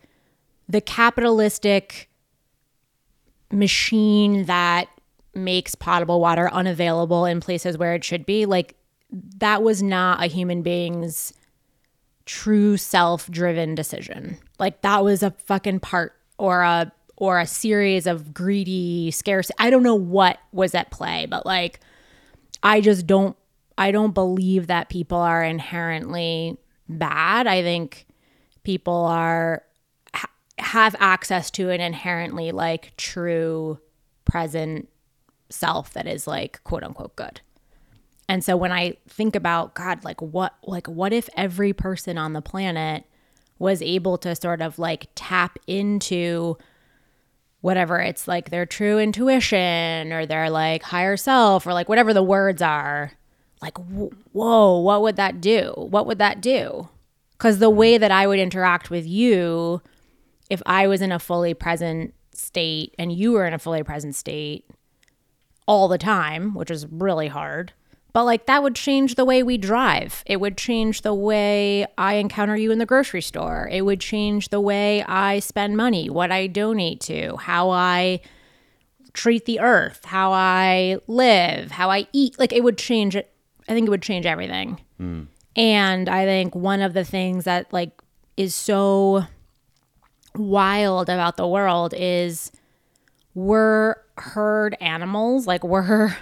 the 0.67 0.81
capitalistic 0.81 2.09
machine 3.51 4.45
that 4.45 4.87
makes 5.35 5.75
potable 5.75 6.19
water 6.19 6.49
unavailable 6.51 7.25
in 7.25 7.39
places 7.39 7.77
where 7.77 7.93
it 7.93 8.03
should 8.03 8.25
be, 8.25 8.45
like 8.45 8.75
that 9.37 9.61
was 9.61 9.83
not 9.83 10.23
a 10.23 10.27
human 10.27 10.63
being's 10.63 11.33
true 12.25 12.77
self-driven 12.77 13.75
decision. 13.75 14.37
Like 14.57 14.81
that 14.81 15.03
was 15.03 15.21
a 15.21 15.31
fucking 15.31 15.81
part 15.81 16.13
or 16.43 16.61
a 16.61 16.91
or 17.15 17.39
a 17.39 17.47
series 17.47 18.05
of 18.05 18.33
greedy 18.33 19.09
scarce 19.11 19.49
I 19.57 19.69
don't 19.69 19.81
know 19.81 19.95
what 19.95 20.39
was 20.51 20.75
at 20.75 20.91
play, 20.91 21.25
but 21.25 21.45
like 21.45 21.79
I 22.61 22.81
just 22.81 23.07
don't 23.07 23.37
I 23.77 23.91
don't 23.91 24.13
believe 24.13 24.67
that 24.67 24.89
people 24.89 25.17
are 25.17 25.41
inherently 25.41 26.57
bad. 26.89 27.47
I 27.47 27.61
think 27.61 28.05
people 28.63 29.05
are 29.05 29.63
ha- 30.13 30.29
have 30.59 30.97
access 30.99 31.49
to 31.51 31.69
an 31.69 31.79
inherently 31.79 32.51
like 32.51 32.91
true 32.97 33.79
present 34.25 34.89
self 35.49 35.93
that 35.93 36.07
is 36.07 36.27
like 36.27 36.61
quote 36.65 36.83
unquote 36.83 37.15
good. 37.15 37.39
And 38.27 38.43
so 38.43 38.57
when 38.57 38.73
I 38.73 38.97
think 39.07 39.37
about 39.37 39.75
God, 39.75 40.03
like 40.03 40.21
what 40.21 40.55
like 40.63 40.87
what 40.87 41.13
if 41.13 41.29
every 41.37 41.71
person 41.71 42.17
on 42.17 42.33
the 42.33 42.41
planet 42.41 43.05
was 43.63 43.81
able 43.81 44.17
to 44.19 44.35
sort 44.35 44.61
of 44.61 44.77
like 44.77 45.07
tap 45.15 45.57
into 45.65 46.57
whatever 47.61 47.99
it's 47.99 48.27
like 48.27 48.49
their 48.49 48.65
true 48.65 48.99
intuition 48.99 50.11
or 50.11 50.25
their 50.25 50.49
like 50.49 50.83
higher 50.83 51.15
self 51.15 51.65
or 51.65 51.73
like 51.73 51.87
whatever 51.89 52.13
the 52.13 52.21
words 52.21 52.61
are. 52.61 53.13
Like 53.61 53.77
wh- 53.77 54.13
whoa 54.35 54.79
what 54.79 55.01
would 55.01 55.15
that 55.15 55.41
do? 55.41 55.73
What 55.77 56.05
would 56.05 56.19
that 56.19 56.41
do? 56.41 56.89
Because 57.31 57.59
the 57.59 57.69
way 57.69 57.97
that 57.97 58.11
i 58.11 58.25
would 58.25 58.39
interact 58.39 58.89
with 58.89 59.05
you 59.05 59.81
if 60.49 60.61
i 60.65 60.87
was 60.87 61.01
in 61.01 61.11
a 61.11 61.19
fully 61.19 61.53
present 61.53 62.13
state 62.31 62.95
and 62.97 63.11
you 63.11 63.33
were 63.33 63.45
in 63.45 63.53
a 63.53 63.59
fully 63.59 63.83
present 63.83 64.15
state 64.15 64.65
all 65.67 65.87
the 65.87 65.97
time 65.97 66.53
which 66.53 66.71
is 66.71 66.87
really 66.87 67.27
hard 67.27 67.73
but 68.13 68.25
like 68.25 68.45
that 68.45 68.61
would 68.61 68.75
change 68.75 69.15
the 69.15 69.25
way 69.25 69.41
we 69.41 69.57
drive. 69.57 70.23
It 70.27 70.39
would 70.39 70.55
change 70.55 71.01
the 71.01 71.15
way 71.15 71.85
I 71.97 72.15
encounter 72.15 72.55
you 72.55 72.71
in 72.71 72.77
the 72.77 72.85
grocery 72.85 73.21
store. 73.21 73.67
It 73.71 73.81
would 73.81 73.99
change 73.99 74.49
the 74.49 74.61
way 74.61 75.03
I 75.03 75.39
spend 75.39 75.75
money, 75.75 76.09
what 76.09 76.31
I 76.31 76.45
donate 76.45 77.01
to, 77.01 77.35
how 77.37 77.71
I 77.71 78.21
treat 79.13 79.45
the 79.45 79.59
earth, 79.59 80.05
how 80.05 80.31
I 80.31 80.97
live, 81.07 81.71
how 81.71 81.89
I 81.89 82.07
eat. 82.13 82.37
Like 82.37 82.53
it 82.53 82.63
would 82.63 82.77
change 82.77 83.15
it. 83.15 83.31
I 83.67 83.73
think 83.73 83.87
it 83.87 83.89
would 83.89 84.03
change 84.03 84.27
everything. 84.27 84.79
Hmm. 84.97 85.23
And 85.55 86.07
I 86.07 86.25
think 86.25 86.55
one 86.55 86.81
of 86.81 86.93
the 86.93 87.03
things 87.03 87.45
that 87.45 87.73
like 87.73 87.91
is 88.37 88.53
so 88.53 89.25
wild 90.35 91.09
about 91.09 91.37
the 91.37 91.47
world 91.47 91.93
is 91.95 92.51
we're 93.33 93.95
herd 94.17 94.77
animals. 94.79 95.47
Like 95.47 95.63
we're 95.63 96.15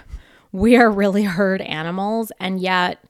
we 0.52 0.76
are 0.76 0.90
really 0.90 1.24
herd 1.24 1.62
animals 1.62 2.30
and 2.38 2.60
yet 2.60 3.02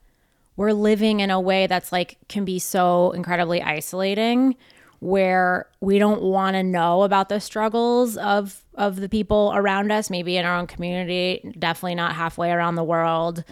we're 0.55 0.71
living 0.71 1.19
in 1.19 1.29
a 1.29 1.39
way 1.39 1.67
that's 1.67 1.91
like 1.91 2.17
can 2.29 2.45
be 2.45 2.57
so 2.57 3.11
incredibly 3.11 3.61
isolating 3.61 4.55
where 4.99 5.67
we 5.81 5.99
don't 5.99 6.21
want 6.21 6.55
to 6.55 6.63
know 6.63 7.03
about 7.03 7.27
the 7.27 7.39
struggles 7.39 8.15
of 8.17 8.63
of 8.75 8.95
the 8.95 9.09
people 9.09 9.51
around 9.53 9.91
us 9.91 10.09
maybe 10.09 10.37
in 10.37 10.45
our 10.45 10.57
own 10.57 10.67
community 10.67 11.53
definitely 11.59 11.95
not 11.95 12.15
halfway 12.15 12.51
around 12.51 12.75
the 12.75 12.83
world. 12.83 13.43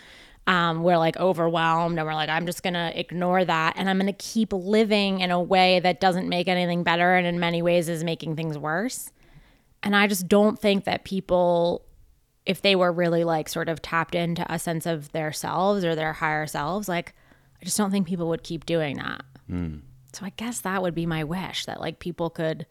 Um, 0.48 0.82
we're 0.82 0.98
like 0.98 1.18
overwhelmed 1.18 2.00
and 2.00 2.08
we're 2.08 2.16
like 2.16 2.30
i'm 2.30 2.48
just 2.48 2.64
gonna 2.64 2.92
ignore 2.96 3.46
that 3.46 3.76
and 3.78 3.88
i'm 3.88 4.00
gonna 4.00 4.12
keep 4.12 4.52
living 4.52 5.20
in 5.20 5.30
a 5.30 5.40
way 5.40 5.80
that 5.82 6.00
doesn't 6.00 6.28
make 6.28 6.48
anything 6.48 6.82
better 6.84 7.16
and 7.16 7.28
in 7.28 7.40
many 7.40 7.62
ways 7.62 7.88
is 7.90 8.04
making 8.04 8.36
things 8.36 8.58
worse. 8.58 9.12
And 9.84 9.96
i 9.96 10.08
just 10.08 10.28
don't 10.28 10.58
think 10.58 10.86
that 10.86 11.04
people 11.04 11.86
if 12.46 12.62
they 12.62 12.76
were 12.76 12.92
really 12.92 13.24
like 13.24 13.50
sort 13.50 13.70
of 13.70 13.82
tapped 13.82 14.16
into 14.16 14.46
a 14.52 14.58
sense 14.58 14.86
of 14.86 15.12
their 15.12 15.32
selves 15.32 15.86
or 15.86 15.96
their 15.96 16.14
higher 16.14 16.48
selves, 16.48 16.90
like 16.90 17.14
I 17.62 17.66
just 17.66 17.78
don't 17.78 17.92
think 17.92 18.08
people 18.08 18.30
would 18.30 18.44
keep 18.44 18.66
doing 18.66 18.98
that. 18.98 19.22
Hmm. 19.48 19.78
So 20.14 20.26
I 20.26 20.32
guess 20.36 20.62
that 20.62 20.82
would 20.82 20.96
be 20.96 21.06
my 21.06 21.24
wish 21.24 21.66
that 21.66 21.80
like 21.80 22.00
people 22.00 22.30
could 22.30 22.66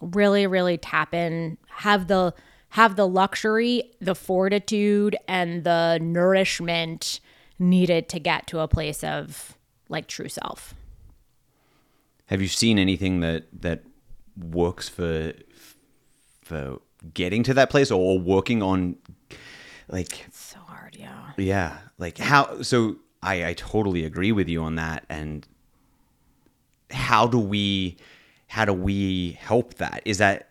really, 0.00 0.46
really 0.46 0.76
tap 0.76 1.14
in, 1.14 1.56
have 1.68 2.08
the 2.08 2.34
have 2.70 2.96
the 2.96 3.06
luxury, 3.06 3.84
the 4.00 4.16
fortitude, 4.16 5.16
and 5.28 5.62
the 5.62 5.98
nourishment 6.02 7.20
needed 7.58 8.08
to 8.08 8.18
get 8.18 8.48
to 8.48 8.58
a 8.58 8.66
place 8.66 9.04
of 9.04 9.56
like 9.88 10.08
true 10.08 10.28
self. 10.28 10.74
Have 12.26 12.42
you 12.42 12.48
seen 12.48 12.78
anything 12.78 13.20
that 13.20 13.44
that 13.62 13.84
works 14.36 14.88
for 14.88 15.32
for 16.42 16.80
getting 17.12 17.42
to 17.42 17.54
that 17.54 17.68
place 17.70 17.90
or 17.90 18.18
working 18.18 18.62
on 18.62 18.96
like 19.88 20.26
So 20.32 20.58
hard, 20.60 20.96
yeah. 20.98 21.32
yeah 21.36 21.78
like 21.98 22.16
how 22.18 22.62
so 22.62 22.96
i 23.22 23.44
i 23.46 23.52
totally 23.54 24.04
agree 24.04 24.32
with 24.32 24.48
you 24.48 24.62
on 24.62 24.76
that 24.76 25.04
and 25.10 25.46
how 26.90 27.26
do 27.26 27.38
we 27.38 27.96
how 28.48 28.64
do 28.64 28.72
we 28.72 29.32
help 29.32 29.74
that 29.74 30.00
is 30.04 30.18
that 30.18 30.48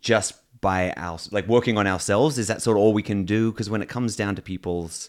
just 0.00 0.34
by 0.60 0.92
our 0.96 1.18
like 1.30 1.46
working 1.46 1.78
on 1.78 1.86
ourselves 1.86 2.38
is 2.38 2.48
that 2.48 2.60
sort 2.62 2.76
of 2.76 2.82
all 2.82 2.92
we 2.92 3.02
can 3.02 3.24
do 3.24 3.50
because 3.52 3.70
when 3.70 3.82
it 3.82 3.88
comes 3.88 4.16
down 4.16 4.34
to 4.34 4.42
people's 4.42 5.08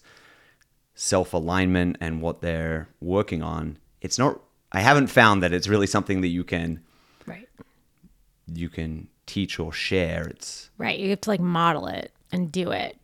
self 0.93 1.33
alignment 1.33 1.97
and 1.99 2.21
what 2.21 2.41
they're 2.41 2.87
working 3.01 3.41
on 3.41 3.77
it's 4.01 4.17
not 4.19 4.39
i 4.71 4.79
haven't 4.81 5.07
found 5.07 5.41
that 5.43 5.51
it's 5.53 5.67
really 5.67 5.87
something 5.87 6.21
that 6.21 6.27
you 6.29 6.43
can 6.43 6.79
Right. 7.25 7.49
you 8.53 8.69
can 8.69 9.07
teach 9.25 9.59
or 9.59 9.71
share 9.71 10.27
it's 10.27 10.69
Right. 10.77 10.99
You 10.99 11.09
have 11.11 11.21
to 11.21 11.29
like 11.29 11.39
model 11.39 11.87
it 11.87 12.11
and 12.31 12.51
do 12.51 12.71
it. 12.71 12.97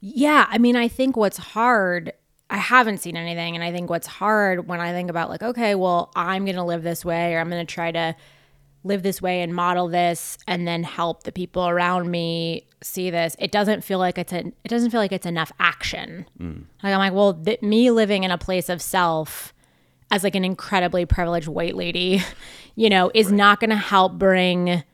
Yeah. 0.00 0.46
I 0.48 0.58
mean, 0.58 0.76
I 0.76 0.88
think 0.88 1.16
what's 1.16 1.38
hard, 1.38 2.12
I 2.50 2.58
haven't 2.58 2.98
seen 2.98 3.16
anything. 3.16 3.54
And 3.54 3.64
I 3.64 3.72
think 3.72 3.88
what's 3.88 4.06
hard 4.06 4.68
when 4.68 4.80
I 4.80 4.92
think 4.92 5.10
about 5.10 5.30
like, 5.30 5.42
okay, 5.42 5.74
well, 5.74 6.10
I'm 6.16 6.44
going 6.44 6.56
to 6.56 6.64
live 6.64 6.82
this 6.82 7.04
way 7.04 7.34
or 7.34 7.40
I'm 7.40 7.48
going 7.48 7.64
to 7.64 7.72
try 7.72 7.92
to 7.92 8.16
live 8.84 9.02
this 9.02 9.20
way 9.20 9.42
and 9.42 9.54
model 9.54 9.88
this 9.88 10.38
and 10.46 10.66
then 10.66 10.84
help 10.84 11.24
the 11.24 11.32
people 11.32 11.68
around 11.68 12.10
me 12.10 12.66
see 12.82 13.10
this. 13.10 13.36
It 13.38 13.50
doesn't 13.50 13.82
feel 13.82 13.98
like 13.98 14.18
it's 14.18 14.32
a, 14.32 14.38
it 14.38 14.68
doesn't 14.68 14.90
feel 14.90 15.00
like 15.00 15.12
it's 15.12 15.26
enough 15.26 15.50
action. 15.58 16.26
Mm. 16.40 16.64
Like 16.82 16.92
I'm 16.92 16.98
like, 16.98 17.12
well, 17.12 17.34
th- 17.34 17.62
me 17.62 17.90
living 17.90 18.24
in 18.24 18.30
a 18.30 18.38
place 18.38 18.68
of 18.68 18.80
self 18.80 19.52
as 20.10 20.22
like 20.22 20.36
an 20.36 20.44
incredibly 20.44 21.04
privileged 21.04 21.48
white 21.48 21.74
lady, 21.74 22.22
you 22.76 22.88
know, 22.88 23.10
is 23.14 23.32
not 23.32 23.60
going 23.60 23.70
to 23.70 23.76
help 23.76 24.18
bring 24.18 24.84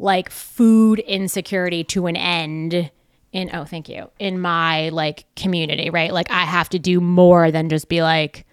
like 0.00 0.30
food 0.30 0.98
insecurity 1.00 1.84
to 1.84 2.06
an 2.06 2.16
end 2.16 2.90
in 3.32 3.50
oh 3.52 3.64
thank 3.64 3.88
you 3.88 4.10
in 4.18 4.40
my 4.40 4.88
like 4.88 5.24
community 5.36 5.90
right? 5.90 6.12
Like 6.12 6.30
i 6.30 6.44
have 6.44 6.68
to 6.70 6.78
do 6.78 7.00
more 7.00 7.50
than 7.50 7.68
just 7.68 7.88
be 7.88 8.02
like 8.02 8.46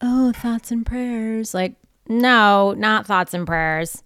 oh 0.00 0.32
thoughts 0.32 0.70
and 0.70 0.86
prayers. 0.86 1.52
Like 1.52 1.74
no 2.08 2.72
not 2.78 3.06
thoughts 3.06 3.34
and 3.34 3.46
prayers. 3.46 4.02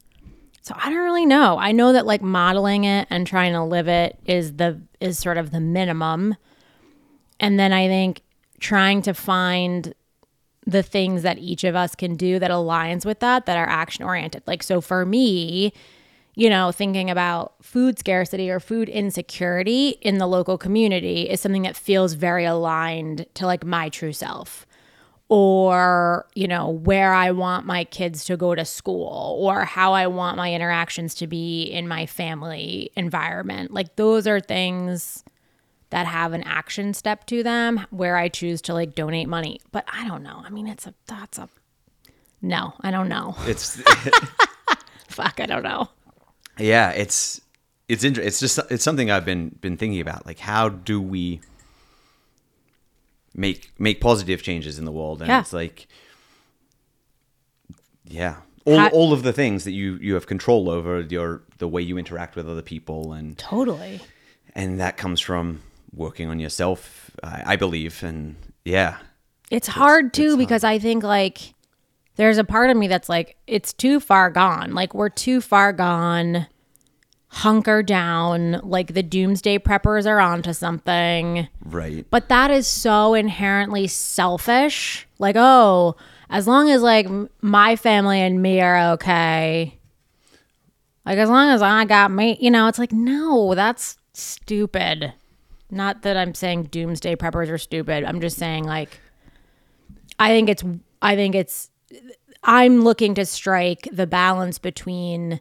So 0.62 0.75
i 0.76 0.90
don't 0.90 1.04
really 1.04 1.26
know. 1.26 1.59
I 1.59 1.73
know 1.73 1.92
that 1.92 2.07
like 2.07 2.23
modeling 2.23 2.85
it 2.85 3.07
and 3.11 3.26
trying 3.26 3.52
to 3.52 3.62
live 3.62 3.87
it 3.87 4.18
is 4.25 4.54
the 4.57 4.80
is 4.99 5.18
sort 5.18 5.37
of 5.37 5.50
the 5.50 5.61
minimum. 5.61 6.37
And 7.38 7.61
then 7.61 7.73
i 7.73 7.87
think 7.87 8.23
trying 8.61 9.02
to 9.02 9.12
find 9.12 9.95
the 10.66 10.83
things 10.83 11.23
that 11.23 11.38
each 11.38 11.64
of 11.64 11.76
us 11.76 11.95
can 11.95 12.16
do 12.16 12.38
that 12.38 12.50
aligns 12.50 13.07
with 13.07 13.21
that 13.21 13.47
that 13.47 13.57
are 13.57 13.68
action 13.68 14.04
oriented 14.04 14.42
like 14.47 14.62
so 14.62 14.80
for 14.80 15.07
me 15.07 15.73
you 16.38 16.49
know, 16.49 16.71
thinking 16.71 17.11
about 17.11 17.52
food 17.61 17.99
scarcity 17.99 18.49
or 18.49 18.61
food 18.61 18.88
insecurity 18.88 19.88
in 20.02 20.18
the 20.18 20.26
local 20.28 20.57
community 20.57 21.28
is 21.28 21.40
something 21.40 21.62
that 21.62 21.75
feels 21.75 22.12
very 22.12 22.45
aligned 22.45 23.26
to 23.35 23.45
like 23.45 23.66
my 23.66 23.88
true 23.88 24.12
self. 24.12 24.64
Or, 25.28 26.28
you 26.37 26.47
know, 26.47 26.71
where 26.71 27.12
I 27.12 27.33
want 27.33 27.66
my 27.66 27.83
kids 27.83 28.25
to 28.26 28.37
go 28.37 28.54
to 28.54 28.64
school 28.64 29.37
or 29.40 29.64
how 29.64 29.95
I 29.95 30.07
want 30.07 30.37
my 30.37 30.54
interactions 30.54 31.16
to 31.16 31.26
be 31.26 31.64
in 31.64 31.88
my 31.88 32.07
family 32.07 32.92
environment. 32.95 33.73
Like, 33.73 33.97
those 33.97 34.28
are 34.28 34.38
things 34.38 35.25
that 35.90 36.07
have 36.07 36.35
an 36.35 36.45
action 36.45 36.95
step 36.95 37.26
to 37.26 37.42
them 37.42 37.85
where 37.90 38.16
I 38.16 38.28
choose 38.28 38.62
to 38.62 38.75
like 38.75 38.95
donate 38.95 39.28
money. 39.28 39.61
But 39.73 39.87
I 39.92 40.07
don't 40.07 40.23
know. 40.23 40.40
I 40.47 40.50
mean, 40.50 40.68
it's 40.68 40.87
a, 40.87 40.95
that's 41.07 41.37
a, 41.37 41.49
no, 42.40 42.75
I 42.80 42.92
don't 42.92 43.09
know. 43.09 43.35
it's 43.40 43.83
Fuck, 45.09 45.40
I 45.40 45.47
don't 45.47 45.64
know. 45.64 45.88
Yeah, 46.58 46.90
it's 46.90 47.40
it's 47.88 48.04
inter- 48.04 48.22
it's 48.22 48.40
just 48.40 48.58
it's 48.70 48.84
something 48.84 49.10
I've 49.10 49.24
been 49.24 49.56
been 49.60 49.76
thinking 49.76 50.00
about. 50.00 50.26
Like, 50.26 50.38
how 50.40 50.68
do 50.68 51.00
we 51.00 51.40
make 53.34 53.70
make 53.78 54.00
positive 54.00 54.42
changes 54.42 54.78
in 54.78 54.84
the 54.84 54.92
world? 54.92 55.20
And 55.22 55.28
Yeah. 55.28 55.40
it's 55.40 55.52
like, 55.52 55.86
yeah, 58.04 58.36
all 58.64 58.78
How- 58.78 58.88
all 58.88 59.12
of 59.12 59.22
the 59.22 59.32
things 59.32 59.64
that 59.64 59.72
you 59.72 59.98
you 60.00 60.14
have 60.14 60.26
control 60.26 60.68
over 60.70 61.00
your 61.00 61.42
the 61.58 61.68
way 61.68 61.82
you 61.82 61.98
interact 61.98 62.36
with 62.36 62.48
other 62.48 62.62
people, 62.62 63.12
and 63.12 63.36
Totally. 63.38 64.00
and 64.54 64.80
that 64.80 64.96
comes 64.96 65.20
from 65.20 65.62
working 65.94 66.28
on 66.28 66.38
yourself, 66.38 67.10
I, 67.22 67.42
I 67.52 67.56
believe. 67.56 68.02
And 68.02 68.36
yeah, 68.64 68.98
It's 69.50 69.68
hard 69.68 70.12
too 70.12 70.36
because 70.36 70.64
I 70.64 70.78
think 70.78 71.02
like 71.02 71.54
there's 72.18 72.37
a 72.37 72.44
part 72.44 72.68
of 72.68 72.76
me 72.76 72.88
that's 72.88 73.08
like 73.08 73.37
it's 73.46 73.72
too 73.72 74.00
far 74.00 74.28
gone. 74.28 74.75
Like 74.75 74.92
we're 74.92 75.08
too 75.08 75.40
far 75.40 75.72
gone. 75.72 76.48
Hunker 77.28 77.80
down. 77.82 78.60
Like 78.64 78.92
the 78.92 79.04
doomsday 79.04 79.58
preppers 79.58 80.04
are 80.04 80.18
onto 80.18 80.52
something. 80.52 81.48
right. 81.64 82.04
But 82.10 82.28
that 82.28 82.50
is 82.50 82.66
so 82.66 83.14
inherently 83.14 83.87
selfish. 83.87 85.06
Like, 85.20 85.37
oh, 85.38 85.94
as 86.28 86.48
long 86.48 86.70
as 86.70 86.82
like 86.82 87.06
my 87.40 87.76
family 87.76 88.20
and 88.20 88.42
me 88.42 88.60
are 88.60 88.94
okay. 88.94 89.78
Like 91.06 91.18
as 91.18 91.30
long 91.30 91.50
as 91.50 91.62
I 91.62 91.84
got 91.84 92.10
me, 92.10 92.37
you 92.40 92.50
know, 92.50 92.66
it's 92.66 92.80
like 92.80 92.92
no, 92.92 93.54
that's 93.54 93.96
stupid. 94.12 95.12
Not 95.70 96.02
that 96.02 96.16
I'm 96.16 96.34
saying 96.34 96.64
doomsday 96.64 97.14
preppers 97.14 97.48
are 97.48 97.58
stupid. 97.58 98.02
I'm 98.02 98.20
just 98.20 98.38
saying 98.38 98.64
like 98.64 99.00
I 100.18 100.30
think 100.30 100.48
it's 100.48 100.64
I 101.00 101.14
think 101.14 101.37
it's 101.37 101.70
I'm 102.42 102.83
looking 102.83 103.14
to 103.14 103.26
strike 103.26 103.88
the 103.92 104.07
balance 104.07 104.59
between 104.59 105.40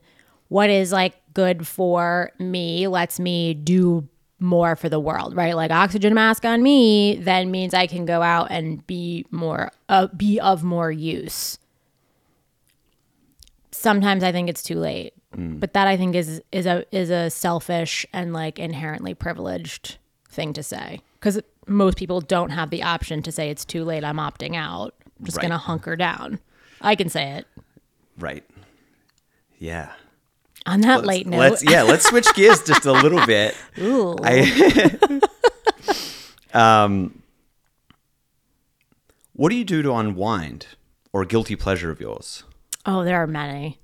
what 0.50 0.70
is 0.70 0.92
like 0.92 1.16
good 1.34 1.68
for 1.68 2.32
me, 2.40 2.88
lets 2.88 3.20
me 3.20 3.54
do 3.54 4.08
more 4.40 4.76
for 4.76 4.90
the 4.90 5.00
world, 5.00 5.36
right? 5.36 5.56
Like 5.56 5.72
oxygen 5.72 6.14
mask 6.14 6.46
on 6.46 6.62
me 6.62 7.16
then 7.16 7.52
means 7.52 7.74
I 7.74 7.88
can 7.88 8.06
go 8.06 8.22
out 8.22 8.48
and 8.50 8.86
be 8.88 9.26
more 9.32 9.72
uh, 9.90 10.08
be 10.08 10.40
of 10.40 10.64
more 10.64 10.92
use. 10.92 11.58
Sometimes 13.72 14.24
I 14.24 14.32
think 14.32 14.50
it's 14.50 14.64
too 14.64 14.80
late. 14.80 15.14
But 15.60 15.74
that 15.74 15.88
I 15.88 15.98
think 15.98 16.16
is 16.16 16.42
is 16.52 16.66
a 16.66 16.86
is 16.96 17.10
a 17.10 17.30
selfish 17.30 18.06
and 18.14 18.34
like 18.34 18.58
inherently 18.58 19.14
privileged 19.14 19.98
thing 20.30 20.54
to 20.54 20.64
say 20.64 21.02
cuz 21.20 21.40
most 21.68 21.98
people 21.98 22.22
don't 22.22 22.52
have 22.52 22.70
the 22.70 22.82
option 22.82 23.22
to 23.24 23.32
say 23.32 23.50
it's 23.50 23.66
too 23.66 23.84
late, 23.84 24.04
I'm 24.04 24.18
opting 24.18 24.56
out. 24.56 24.96
Just 25.24 25.38
Right. 25.38 25.44
going 25.44 25.52
to 25.52 25.58
hunker 25.58 25.96
down. 25.96 26.40
I 26.82 26.96
can 26.96 27.10
say 27.10 27.32
it. 27.32 27.48
Right. 28.20 28.44
Yeah. 29.60 29.92
On 30.66 30.82
that 30.82 31.06
late 31.06 31.26
note, 31.28 31.40
Let's 31.40 31.64
yeah, 31.64 31.84
let's 31.84 32.08
switch 32.08 32.28
gears 32.36 32.62
just 32.64 32.86
a 32.86 32.92
little 32.92 33.26
bit. 33.26 33.56
Ooh. 33.80 34.16
I 34.22 35.20
um 36.54 37.22
What 39.34 39.50
do 39.50 39.56
you 39.56 39.64
do 39.64 39.82
to 39.82 39.94
unwind 39.94 40.68
or 41.14 41.24
guilty 41.26 41.56
pleasure 41.56 41.90
of 41.90 42.02
yours? 42.02 42.44
Oh, 42.86 43.04
there 43.04 43.18
are 43.22 43.28
many. 43.28 43.80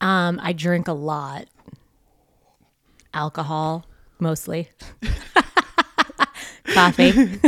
Um, 0.00 0.40
I 0.42 0.52
drink 0.52 0.88
a 0.88 0.92
lot. 0.92 1.46
Alcohol, 3.14 3.84
mostly. 4.18 4.68
Coffee. 6.66 7.40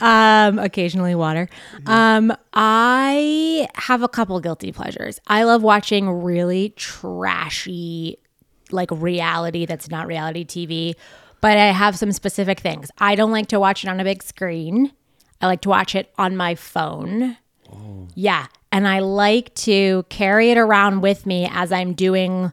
Um, 0.00 0.58
occasionally 0.58 1.14
water. 1.14 1.48
Um, 1.86 2.32
I 2.52 3.68
have 3.74 4.02
a 4.02 4.08
couple 4.08 4.40
guilty 4.40 4.72
pleasures. 4.72 5.20
I 5.26 5.44
love 5.44 5.62
watching 5.62 6.08
really 6.08 6.70
trashy 6.70 8.18
like 8.70 8.90
reality 8.90 9.66
that's 9.66 9.90
not 9.90 10.06
reality 10.06 10.44
TV, 10.44 10.94
but 11.40 11.56
I 11.56 11.72
have 11.72 11.96
some 11.96 12.12
specific 12.12 12.60
things. 12.60 12.90
I 12.98 13.14
don't 13.14 13.32
like 13.32 13.48
to 13.48 13.60
watch 13.60 13.84
it 13.84 13.88
on 13.88 14.00
a 14.00 14.04
big 14.04 14.22
screen. 14.22 14.92
I 15.40 15.46
like 15.46 15.60
to 15.62 15.68
watch 15.68 15.94
it 15.94 16.12
on 16.18 16.36
my 16.36 16.54
phone. 16.54 17.36
Yeah. 18.14 18.46
And 18.72 18.86
I 18.86 18.98
like 19.00 19.54
to 19.56 20.04
carry 20.08 20.50
it 20.50 20.58
around 20.58 21.00
with 21.00 21.26
me 21.26 21.48
as 21.50 21.72
I'm 21.72 21.94
doing 21.94 22.52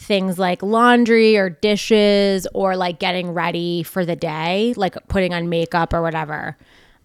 things 0.00 0.38
like 0.38 0.62
laundry 0.62 1.36
or 1.36 1.50
dishes 1.50 2.46
or 2.54 2.74
like 2.74 2.98
getting 2.98 3.32
ready 3.32 3.82
for 3.82 4.06
the 4.06 4.16
day, 4.16 4.72
like 4.76 4.96
putting 5.08 5.34
on 5.34 5.48
makeup 5.50 5.92
or 5.92 6.00
whatever. 6.00 6.56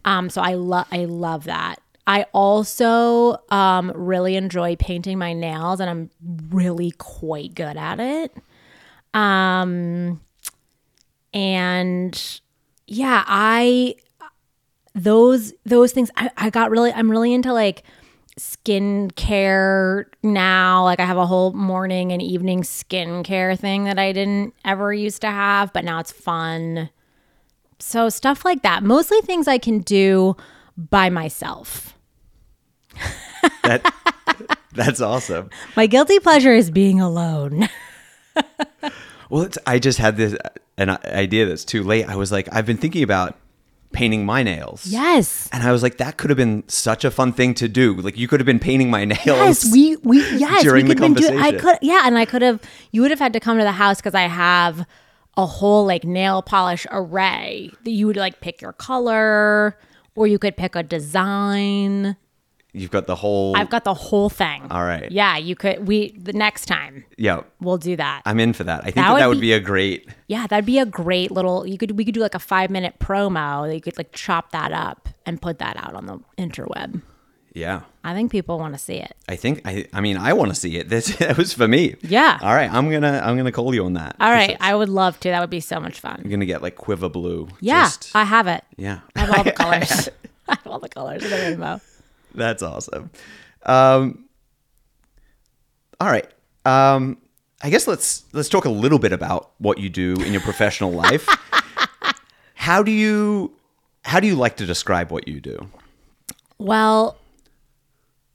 Um, 0.05 0.29
so 0.29 0.41
I 0.41 0.53
love 0.53 0.87
I 0.91 1.05
love 1.05 1.43
that. 1.43 1.75
I 2.07 2.25
also 2.33 3.37
um, 3.49 3.91
really 3.95 4.35
enjoy 4.35 4.75
painting 4.77 5.17
my 5.17 5.33
nails, 5.33 5.79
and 5.79 5.89
I'm 5.89 6.09
really 6.49 6.91
quite 6.91 7.53
good 7.53 7.75
at 7.75 7.99
it. 7.99 8.31
Um, 9.13 10.21
and 11.33 12.39
yeah, 12.87 13.23
I 13.27 13.95
those 14.93 15.53
those 15.65 15.91
things 15.91 16.09
I, 16.15 16.29
I 16.37 16.49
got 16.49 16.71
really 16.71 16.93
I'm 16.93 17.11
really 17.11 17.33
into 17.33 17.51
like 17.51 17.83
skincare 18.39 20.05
now. 20.23 20.83
Like 20.83 20.99
I 20.99 21.05
have 21.05 21.17
a 21.17 21.25
whole 21.25 21.53
morning 21.53 22.11
and 22.11 22.21
evening 22.21 22.63
skincare 22.63 23.57
thing 23.57 23.85
that 23.85 23.99
I 23.99 24.11
didn't 24.11 24.53
ever 24.63 24.93
used 24.93 25.21
to 25.21 25.27
have, 25.27 25.71
but 25.73 25.85
now 25.85 25.99
it's 25.99 26.11
fun. 26.11 26.89
So 27.79 28.09
stuff 28.09 28.45
like 28.45 28.61
that. 28.63 28.83
Mostly 28.83 29.21
things 29.21 29.47
I 29.47 29.57
can 29.57 29.79
do 29.79 30.35
by 30.77 31.09
myself. 31.09 31.97
That 33.63 33.93
That's 34.73 34.99
awesome. 34.99 35.49
My 35.77 35.87
guilty 35.87 36.19
pleasure 36.19 36.53
is 36.53 36.69
being 36.69 36.99
alone. 36.99 37.69
Well, 39.29 39.43
it's, 39.43 39.57
I 39.65 39.79
just 39.79 39.97
had 39.97 40.17
this 40.17 40.33
uh, 40.33 40.49
an 40.77 40.89
idea 40.89 41.45
that's 41.45 41.65
too 41.65 41.83
late. 41.83 42.07
I 42.07 42.15
was 42.15 42.31
like, 42.31 42.47
I've 42.51 42.65
been 42.65 42.77
thinking 42.77 43.03
about 43.03 43.35
painting 43.95 44.25
my 44.25 44.43
nails. 44.43 44.85
yes. 44.85 45.49
And 45.51 45.63
I 45.63 45.71
was 45.71 45.81
like, 45.81 45.97
that 45.97 46.17
could 46.17 46.29
have 46.29 46.37
been 46.37 46.63
such 46.67 47.03
a 47.05 47.09
fun 47.11 47.33
thing 47.33 47.53
to 47.55 47.67
do. 47.67 47.95
Like, 47.95 48.17
you 48.17 48.27
could 48.27 48.39
have 48.39 48.45
been 48.45 48.59
painting 48.59 48.89
my 48.91 49.05
nails. 49.13 49.25
Yes, 49.25 49.71
we 49.71 49.95
we 50.03 50.17
yes 50.37 50.63
during 50.63 50.85
we 50.87 50.93
the 50.93 50.99
could 51.01 51.15
been 51.15 51.23
do, 51.23 51.27
I 51.27 51.31
conversation. 51.51 51.59
could 51.59 51.77
yeah, 51.81 52.01
and 52.05 52.17
I 52.17 52.25
could 52.25 52.41
have 52.43 52.59
you 52.91 53.01
would 53.01 53.11
have 53.11 53.19
had 53.19 53.33
to 53.33 53.39
come 53.39 53.57
to 53.57 53.63
the 53.63 53.71
house 53.71 53.97
because 53.97 54.13
I 54.15 54.27
have 54.27 54.85
a 55.37 55.45
whole 55.45 55.85
like 55.85 56.03
nail 56.03 56.41
polish 56.41 56.85
array 56.91 57.71
that 57.83 57.91
you 57.91 58.07
would 58.07 58.15
like 58.17 58.39
pick 58.41 58.61
your 58.61 58.73
color 58.73 59.77
or 60.15 60.27
you 60.27 60.39
could 60.39 60.55
pick 60.57 60.75
a 60.75 60.83
design. 60.83 62.15
You've 62.75 62.91
got 62.91 63.07
the 63.07 63.15
whole. 63.15 63.55
I've 63.55 63.69
got 63.69 63.83
the 63.85 63.93
whole 63.93 64.29
thing. 64.29 64.67
All 64.69 64.83
right. 64.83 65.09
Yeah, 65.11 65.37
you 65.37 65.55
could 65.55 65.87
we 65.87 66.11
the 66.11 66.33
next 66.33 66.65
time 66.65 67.05
yeah, 67.17 67.41
we'll 67.61 67.77
do 67.77 67.95
that. 67.95 68.21
I'm 68.25 68.39
in 68.39 68.53
for 68.53 68.63
that. 68.65 68.81
I 68.81 68.83
think 68.85 68.95
That 68.95 69.03
that, 69.07 69.13
would 69.13 69.21
that 69.21 69.27
would 69.29 69.35
be- 69.41 69.47
be 69.47 69.53
a 69.53 69.59
great. 69.59 70.09
yeah, 70.27 70.45
that'd 70.47 70.65
be 70.65 70.79
a 70.79 70.85
great 70.85 71.31
little 71.31 71.65
you 71.65 71.77
could 71.77 71.91
we 71.97 72.03
could 72.05 72.13
do 72.13 72.19
like 72.19 72.35
a 72.35 72.39
5 72.39 72.69
minute 72.69 72.95
promo 72.99 73.67
that 73.67 73.73
you 73.75 73.81
could 73.81 73.97
like 73.97 74.11
chop 74.11 74.51
that 74.51 74.71
up 74.73 75.07
and 75.25 75.41
put 75.41 75.59
that 75.59 75.77
out 75.77 75.93
on 75.95 76.05
the 76.05 76.19
interweb. 76.37 77.01
Yeah. 77.53 77.81
I 78.03 78.13
think 78.13 78.31
people 78.31 78.59
want 78.59 78.73
to 78.73 78.77
see 78.77 78.95
it. 78.97 79.15
I 79.29 79.37
think 79.37 79.61
I. 79.63 79.85
I 79.93 80.01
mean, 80.01 80.17
I 80.17 80.33
want 80.33 80.49
to 80.49 80.55
see 80.55 80.75
it. 80.77 80.89
This 80.93 81.15
that 81.15 81.37
was 81.37 81.53
for 81.53 81.67
me. 81.69 81.95
Yeah. 82.01 82.37
All 82.41 82.53
right. 82.53 82.69
I'm 82.71 82.91
gonna. 82.91 83.21
I'm 83.23 83.37
gonna 83.37 83.53
call 83.53 83.73
you 83.73 83.85
on 83.85 83.93
that. 83.93 84.17
All 84.19 84.29
right, 84.29 84.57
I 84.59 84.75
would 84.75 84.89
love 84.89 85.17
to. 85.21 85.29
That 85.29 85.39
would 85.39 85.49
be 85.49 85.61
so 85.61 85.79
much 85.79 86.01
fun. 86.01 86.19
I'm 86.21 86.29
gonna 86.29 86.45
get 86.45 86.61
like 86.61 86.75
quiver 86.75 87.07
blue. 87.07 87.47
Yeah, 87.61 87.85
Just- 87.85 88.13
I 88.13 88.25
have 88.25 88.47
it. 88.47 88.63
yeah. 88.75 88.99
I 89.15 89.19
have 89.21 89.37
all 89.37 89.43
the 89.51 89.51
colors. 89.53 90.09
I 90.49 90.55
have 90.55 90.67
all 90.67 90.79
the 90.79 90.89
colors 90.89 91.23
of 91.23 91.29
the 91.29 91.37
rainbow. 91.37 91.79
That's 92.35 92.61
awesome. 92.61 93.11
Um, 93.65 94.25
all 95.99 96.09
right. 96.09 96.27
Um, 96.65 97.17
I 97.61 97.69
guess 97.69 97.87
let's 97.87 98.25
let's 98.33 98.49
talk 98.49 98.65
a 98.65 98.69
little 98.69 98.99
bit 98.99 99.13
about 99.13 99.51
what 99.57 99.77
you 99.77 99.89
do 99.89 100.13
in 100.21 100.31
your 100.31 100.41
professional 100.41 100.91
life. 101.05 101.27
how 102.53 102.83
do 102.83 102.91
you 102.91 103.53
how 104.03 104.19
do 104.19 104.27
you 104.27 104.35
like 104.35 104.57
to 104.57 104.65
describe 104.65 105.11
what 105.11 105.27
you 105.27 105.39
do? 105.39 105.69
Well, 106.57 107.17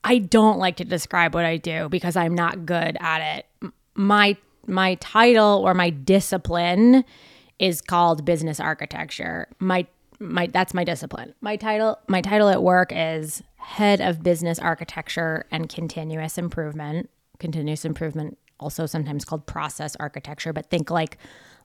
I 0.03 0.17
don't 0.17 0.59
like 0.59 0.77
to 0.77 0.85
describe 0.85 1.33
what 1.33 1.45
I 1.45 1.57
do 1.57 1.89
because 1.89 2.15
I'm 2.15 2.35
not 2.35 2.65
good 2.65 2.97
at 2.99 3.37
it. 3.37 3.71
My 3.95 4.37
my 4.67 4.95
title 4.95 5.61
or 5.63 5.73
my 5.73 5.89
discipline 5.89 7.03
is 7.59 7.81
called 7.81 8.25
business 8.25 8.59
architecture. 8.59 9.47
My 9.59 9.85
my 10.19 10.47
that's 10.47 10.73
my 10.73 10.83
discipline. 10.83 11.33
My 11.41 11.55
title 11.55 11.99
my 12.07 12.21
title 12.21 12.49
at 12.49 12.63
work 12.63 12.91
is 12.93 13.43
head 13.61 14.01
of 14.01 14.23
business 14.23 14.59
architecture 14.59 15.45
and 15.51 15.69
continuous 15.69 16.37
improvement. 16.37 17.09
Continuous 17.39 17.85
improvement 17.85 18.37
also 18.59 18.85
sometimes 18.85 19.25
called 19.25 19.45
process 19.45 19.95
architecture, 19.99 20.53
but 20.53 20.69
think 20.69 20.89
like 20.89 21.17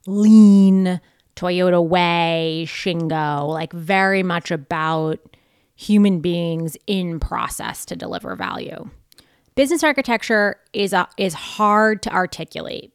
lean, 0.05 1.01
Toyota 1.35 1.85
Way, 1.85 2.65
Shingo, 2.67 3.47
like 3.47 3.73
very 3.73 4.23
much 4.23 4.51
about 4.51 5.19
human 5.75 6.19
beings 6.19 6.75
in 6.87 7.19
process 7.19 7.85
to 7.85 7.95
deliver 7.95 8.35
value. 8.35 8.89
Business 9.55 9.83
architecture 9.83 10.57
is 10.73 10.93
is 11.17 11.33
hard 11.33 12.01
to 12.03 12.11
articulate. 12.11 12.93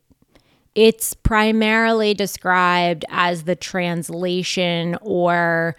It's 0.74 1.12
primarily 1.12 2.14
described 2.14 3.04
as 3.10 3.44
the 3.44 3.56
translation 3.56 4.96
or 5.02 5.76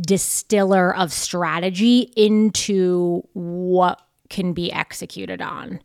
distiller 0.00 0.94
of 0.94 1.12
strategy 1.12 2.12
into 2.16 3.22
what 3.34 4.00
can 4.30 4.52
be 4.52 4.72
executed 4.72 5.42
on. 5.42 5.80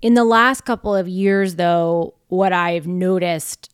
In 0.00 0.14
the 0.14 0.24
last 0.24 0.62
couple 0.62 0.94
of 0.94 1.06
years, 1.08 1.56
though, 1.56 2.14
what 2.28 2.52
I've 2.52 2.86
noticed 2.86 3.70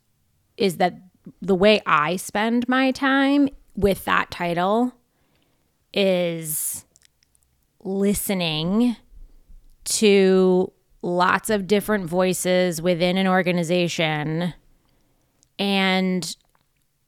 is 0.57 0.77
that 0.77 1.01
the 1.41 1.55
way 1.55 1.81
I 1.85 2.17
spend 2.17 2.67
my 2.67 2.91
time 2.91 3.49
with 3.75 4.05
that 4.05 4.29
title 4.29 4.93
is 5.93 6.85
listening 7.83 8.95
to 9.85 10.71
lots 11.01 11.49
of 11.49 11.65
different 11.65 12.05
voices 12.05 12.81
within 12.81 13.17
an 13.17 13.25
organization 13.25 14.53
and 15.57 16.35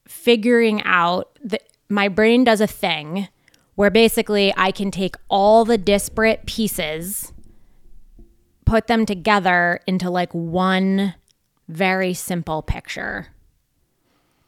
figuring 0.07 0.81
out 0.83 1.37
that 1.43 1.63
my 1.91 2.07
brain 2.07 2.43
does 2.43 2.61
a 2.61 2.67
thing 2.67 3.27
where 3.75 3.89
basically 3.89 4.53
I 4.55 4.71
can 4.71 4.91
take 4.91 5.15
all 5.29 5.65
the 5.65 5.77
disparate 5.77 6.45
pieces, 6.45 7.33
put 8.65 8.87
them 8.87 9.05
together 9.05 9.79
into 9.85 10.09
like 10.09 10.31
one 10.33 11.15
very 11.67 12.13
simple 12.13 12.61
picture. 12.61 13.27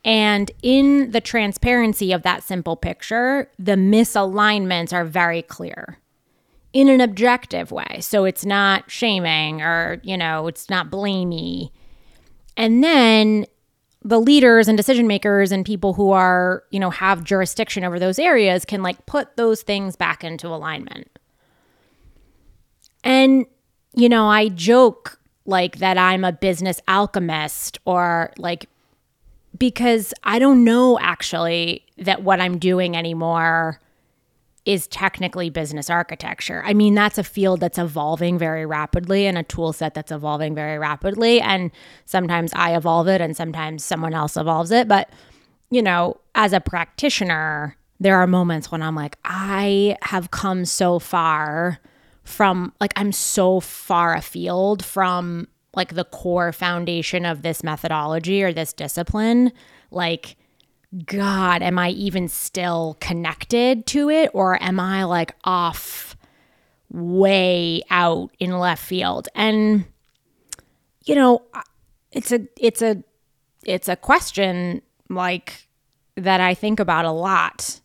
And 0.05 0.51
in 0.61 1.11
the 1.11 1.21
transparency 1.21 2.11
of 2.11 2.23
that 2.23 2.43
simple 2.43 2.75
picture, 2.75 3.49
the 3.57 3.75
misalignments 3.75 4.91
are 4.91 5.05
very 5.05 5.41
clear 5.41 5.99
in 6.73 6.89
an 6.89 6.99
objective 6.99 7.71
way. 7.71 7.99
So 8.01 8.25
it's 8.25 8.45
not 8.45 8.89
shaming 8.89 9.61
or, 9.61 10.01
you 10.03 10.17
know, 10.17 10.47
it's 10.47 10.69
not 10.69 10.89
blamey. 10.89 11.71
And 12.57 12.83
then 12.83 13.45
the 14.03 14.19
leaders 14.19 14.67
and 14.67 14.77
decision 14.77 15.07
makers 15.07 15.51
and 15.51 15.65
people 15.65 15.93
who 15.93 16.11
are, 16.11 16.63
you 16.71 16.79
know, 16.79 16.89
have 16.89 17.23
jurisdiction 17.23 17.83
over 17.83 17.99
those 17.99 18.19
areas 18.19 18.65
can 18.65 18.81
like 18.81 19.05
put 19.05 19.37
those 19.37 19.61
things 19.61 19.95
back 19.95 20.23
into 20.23 20.47
alignment. 20.47 21.07
And, 23.03 23.45
you 23.95 24.09
know, 24.09 24.27
I 24.27 24.49
joke 24.49 25.19
like 25.45 25.77
that 25.77 25.97
I'm 25.97 26.23
a 26.23 26.31
business 26.31 26.81
alchemist 26.87 27.79
or 27.85 28.33
like 28.37 28.67
because 29.57 30.13
I 30.23 30.39
don't 30.39 30.63
know 30.63 30.99
actually 30.99 31.85
that 31.97 32.23
what 32.23 32.41
I'm 32.41 32.57
doing 32.57 32.97
anymore 32.97 33.79
is 34.65 34.87
technically 34.87 35.49
business 35.49 35.89
architecture. 35.89 36.63
I 36.65 36.73
mean, 36.73 36.95
that's 36.95 37.17
a 37.17 37.23
field 37.23 37.59
that's 37.59 37.77
evolving 37.77 38.37
very 38.37 38.65
rapidly 38.65 39.25
and 39.27 39.37
a 39.37 39.43
tool 39.43 39.73
set 39.73 39.93
that's 39.93 40.11
evolving 40.11 40.55
very 40.55 40.77
rapidly. 40.77 41.41
And 41.41 41.71
sometimes 42.05 42.53
I 42.53 42.75
evolve 42.75 43.07
it 43.07 43.19
and 43.19 43.35
sometimes 43.35 43.83
someone 43.83 44.13
else 44.13 44.37
evolves 44.37 44.71
it. 44.71 44.87
But, 44.87 45.09
you 45.69 45.81
know, 45.81 46.17
as 46.35 46.53
a 46.53 46.61
practitioner, 46.61 47.75
there 47.99 48.17
are 48.17 48.27
moments 48.27 48.71
when 48.71 48.81
I'm 48.81 48.95
like, 48.95 49.17
I 49.25 49.97
have 50.01 50.31
come 50.31 50.63
so 50.63 50.97
far 50.97 51.79
from, 52.23 52.71
like, 52.79 52.93
I'm 52.95 53.11
so 53.11 53.59
far 53.59 54.15
afield 54.15 54.83
from 54.83 55.47
like 55.75 55.95
the 55.95 56.05
core 56.05 56.53
foundation 56.53 57.25
of 57.25 57.41
this 57.41 57.63
methodology 57.63 58.43
or 58.43 58.53
this 58.53 58.71
discipline. 58.71 59.51
Like, 59.91 60.37
God, 61.05 61.61
am 61.63 61.79
I 61.79 61.89
even 61.89 62.27
still 62.27 62.97
connected 62.99 63.85
to 63.87 64.09
it 64.09 64.29
or 64.33 64.61
am 64.61 64.79
I 64.79 65.05
like 65.05 65.35
off 65.43 66.15
way 66.91 67.81
out 67.89 68.29
in 68.39 68.57
left 68.57 68.83
field? 68.83 69.27
And 69.33 69.85
you 71.03 71.15
know, 71.15 71.43
it's 72.11 72.31
a 72.31 72.47
it's 72.59 72.81
a 72.81 73.03
it's 73.65 73.87
a 73.87 73.95
question 73.95 74.81
like 75.09 75.67
that 76.15 76.39
I 76.39 76.53
think 76.53 76.79
about 76.79 77.05
a 77.05 77.11
lot. 77.11 77.81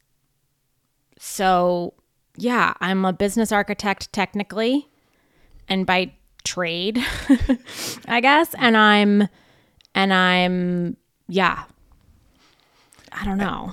So, 1.19 1.95
yeah, 2.37 2.75
I'm 2.81 3.05
a 3.05 3.13
business 3.13 3.53
architect 3.53 4.13
technically 4.13 4.89
and 5.69 5.87
by 5.87 6.13
trade, 6.45 6.99
I 8.09 8.21
guess, 8.21 8.55
and 8.59 8.77
I'm 8.77 9.29
and 9.95 10.13
I'm 10.13 10.97
yeah, 11.29 11.65
I 13.21 13.25
don't 13.25 13.39
know. 13.39 13.73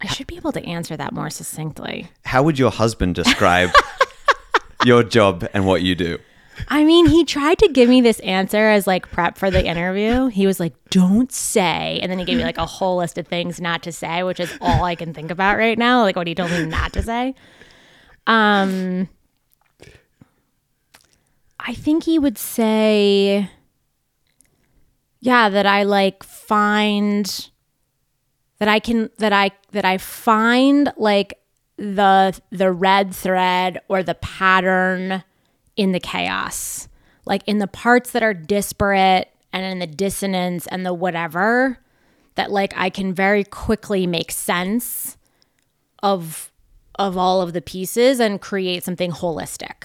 I 0.00 0.06
should 0.06 0.26
be 0.26 0.36
able 0.36 0.52
to 0.52 0.64
answer 0.64 0.96
that 0.96 1.12
more 1.12 1.30
succinctly. 1.30 2.08
How 2.24 2.42
would 2.42 2.58
your 2.58 2.70
husband 2.70 3.14
describe 3.14 3.70
your 4.84 5.02
job 5.02 5.46
and 5.54 5.66
what 5.66 5.82
you 5.82 5.94
do? 5.94 6.18
I 6.68 6.84
mean, 6.84 7.06
he 7.06 7.24
tried 7.24 7.58
to 7.58 7.68
give 7.68 7.88
me 7.88 8.00
this 8.00 8.18
answer 8.20 8.68
as 8.70 8.86
like 8.86 9.10
prep 9.10 9.36
for 9.36 9.50
the 9.50 9.64
interview. 9.64 10.28
He 10.28 10.46
was 10.46 10.58
like, 10.58 10.72
"Don't 10.88 11.30
say," 11.30 11.98
and 12.00 12.10
then 12.10 12.18
he 12.18 12.24
gave 12.24 12.38
me 12.38 12.44
like 12.44 12.56
a 12.56 12.64
whole 12.64 12.96
list 12.96 13.18
of 13.18 13.26
things 13.26 13.60
not 13.60 13.82
to 13.82 13.92
say, 13.92 14.22
which 14.22 14.40
is 14.40 14.56
all 14.62 14.84
I 14.84 14.94
can 14.94 15.12
think 15.12 15.30
about 15.30 15.58
right 15.58 15.78
now. 15.78 16.02
Like 16.02 16.16
what 16.16 16.26
he 16.26 16.34
told 16.34 16.50
me 16.50 16.64
not 16.64 16.94
to 16.94 17.02
say. 17.02 17.34
Um, 18.26 19.08
I 21.60 21.74
think 21.74 22.04
he 22.04 22.18
would 22.18 22.38
say, 22.38 23.50
yeah, 25.20 25.48
that 25.48 25.66
I 25.66 25.82
like 25.82 26.22
find 26.22 27.50
that 28.58 28.68
I 28.68 28.78
can 28.78 29.10
that 29.18 29.32
I 29.32 29.50
that 29.72 29.84
I 29.84 29.98
find 29.98 30.92
like 30.96 31.38
the 31.76 32.38
the 32.50 32.72
red 32.72 33.14
thread 33.14 33.80
or 33.88 34.02
the 34.02 34.14
pattern 34.14 35.22
in 35.76 35.92
the 35.92 36.00
chaos. 36.00 36.88
Like 37.24 37.42
in 37.46 37.58
the 37.58 37.66
parts 37.66 38.12
that 38.12 38.22
are 38.22 38.34
disparate 38.34 39.28
and 39.52 39.64
in 39.64 39.78
the 39.78 39.86
dissonance 39.86 40.66
and 40.68 40.86
the 40.86 40.94
whatever 40.94 41.78
that 42.36 42.50
like 42.50 42.72
I 42.76 42.88
can 42.90 43.12
very 43.12 43.44
quickly 43.44 44.06
make 44.06 44.30
sense 44.30 45.16
of 46.02 46.50
of 46.98 47.16
all 47.16 47.42
of 47.42 47.52
the 47.52 47.60
pieces 47.60 48.20
and 48.20 48.40
create 48.40 48.84
something 48.84 49.10
holistic. 49.10 49.84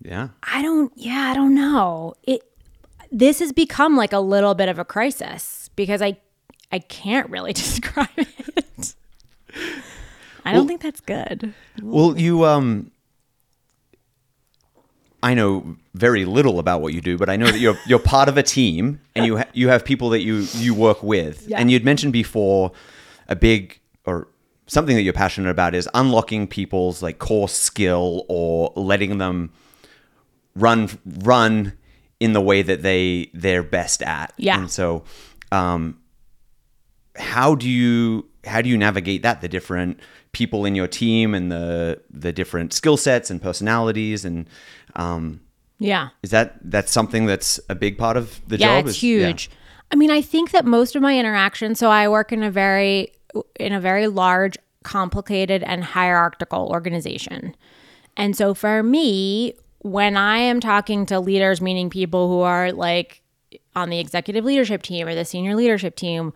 Yeah. 0.00 0.28
I 0.42 0.62
don't 0.62 0.92
yeah, 0.96 1.30
I 1.30 1.34
don't 1.34 1.54
know. 1.54 2.14
It 2.24 2.42
this 3.12 3.38
has 3.38 3.52
become 3.52 3.96
like 3.96 4.12
a 4.12 4.18
little 4.18 4.54
bit 4.54 4.68
of 4.68 4.78
a 4.78 4.84
crisis 4.84 5.70
because 5.76 6.02
I 6.02 6.16
I 6.72 6.78
can't 6.80 7.28
really 7.30 7.52
describe 7.64 8.08
it. 8.16 8.94
I 10.44 10.52
don't 10.52 10.66
think 10.66 10.80
that's 10.80 11.00
good. 11.00 11.54
Well, 11.80 12.18
you 12.18 12.44
um 12.44 12.90
I 15.22 15.34
know 15.34 15.76
very 15.94 16.24
little 16.24 16.58
about 16.58 16.80
what 16.80 16.94
you 16.94 17.00
do, 17.00 17.16
but 17.16 17.28
I 17.30 17.36
know 17.36 17.46
that 17.46 17.60
you're 17.60 17.78
you're 17.86 17.98
part 18.00 18.28
of 18.28 18.36
a 18.38 18.42
team 18.42 19.00
and 19.14 19.26
you 19.26 19.36
ha- 19.38 19.48
you 19.52 19.68
have 19.68 19.84
people 19.84 20.08
that 20.10 20.22
you 20.22 20.46
you 20.54 20.74
work 20.74 21.02
with. 21.02 21.46
Yeah. 21.46 21.58
And 21.58 21.70
you'd 21.70 21.84
mentioned 21.84 22.12
before 22.12 22.72
a 23.28 23.36
big 23.36 23.78
or 24.06 24.28
something 24.66 24.96
that 24.96 25.02
you're 25.02 25.12
passionate 25.12 25.50
about 25.50 25.74
is 25.74 25.88
unlocking 25.94 26.46
people's 26.48 27.02
like 27.02 27.18
core 27.18 27.48
skill 27.48 28.24
or 28.28 28.72
letting 28.74 29.18
them 29.18 29.52
run 30.56 30.88
run 31.04 31.74
in 32.22 32.32
the 32.32 32.40
way 32.40 32.62
that 32.62 32.82
they 32.82 33.30
they're 33.34 33.62
best 33.64 34.00
at. 34.02 34.32
Yeah. 34.36 34.58
And 34.58 34.70
so 34.70 35.04
um 35.50 35.98
how 37.16 37.54
do 37.54 37.68
you 37.68 38.26
how 38.46 38.62
do 38.62 38.68
you 38.68 38.78
navigate 38.78 39.22
that 39.22 39.40
the 39.40 39.48
different 39.48 39.98
people 40.32 40.64
in 40.64 40.74
your 40.74 40.88
team 40.88 41.34
and 41.34 41.50
the 41.52 42.00
the 42.10 42.32
different 42.32 42.72
skill 42.72 42.96
sets 42.96 43.30
and 43.30 43.42
personalities 43.42 44.24
and 44.24 44.46
um 44.96 45.40
Yeah. 45.78 46.08
is 46.22 46.30
that 46.30 46.56
that's 46.62 46.92
something 46.92 47.26
that's 47.26 47.60
a 47.68 47.74
big 47.74 47.98
part 47.98 48.16
of 48.16 48.40
the 48.48 48.56
yeah, 48.56 48.66
job 48.78 48.86
it's 48.86 48.96
Is- 48.96 49.02
yeah. 49.02 49.26
huge. 49.28 49.50
I 49.90 49.94
mean, 49.94 50.10
I 50.10 50.22
think 50.22 50.52
that 50.52 50.64
most 50.64 50.96
of 50.96 51.02
my 51.02 51.18
interactions. 51.18 51.78
So 51.78 51.90
I 51.90 52.08
work 52.08 52.32
in 52.32 52.42
a 52.42 52.50
very 52.50 53.12
in 53.60 53.72
a 53.74 53.80
very 53.80 54.06
large, 54.06 54.56
complicated, 54.84 55.62
and 55.62 55.84
hierarchical 55.84 56.68
organization, 56.76 57.54
and 58.16 58.34
so 58.34 58.54
for 58.54 58.82
me, 58.82 59.52
when 59.82 60.16
I 60.16 60.38
am 60.38 60.60
talking 60.60 61.06
to 61.06 61.20
leaders, 61.20 61.60
meaning 61.60 61.90
people 61.90 62.28
who 62.28 62.40
are 62.40 62.72
like 62.72 63.20
on 63.74 63.90
the 63.90 63.98
executive 63.98 64.44
leadership 64.44 64.82
team 64.82 65.08
or 65.08 65.14
the 65.14 65.24
senior 65.24 65.56
leadership 65.56 65.96
team, 65.96 66.32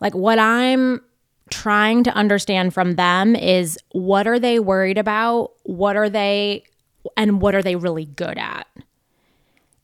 like 0.00 0.14
what 0.14 0.38
I'm 0.38 1.02
trying 1.50 2.02
to 2.04 2.10
understand 2.10 2.74
from 2.74 2.96
them 2.96 3.36
is 3.36 3.78
what 3.92 4.26
are 4.26 4.38
they 4.38 4.58
worried 4.58 4.98
about? 4.98 5.52
What 5.64 5.96
are 5.96 6.08
they 6.08 6.64
and 7.16 7.40
what 7.40 7.54
are 7.54 7.62
they 7.62 7.76
really 7.76 8.06
good 8.06 8.38
at? 8.38 8.66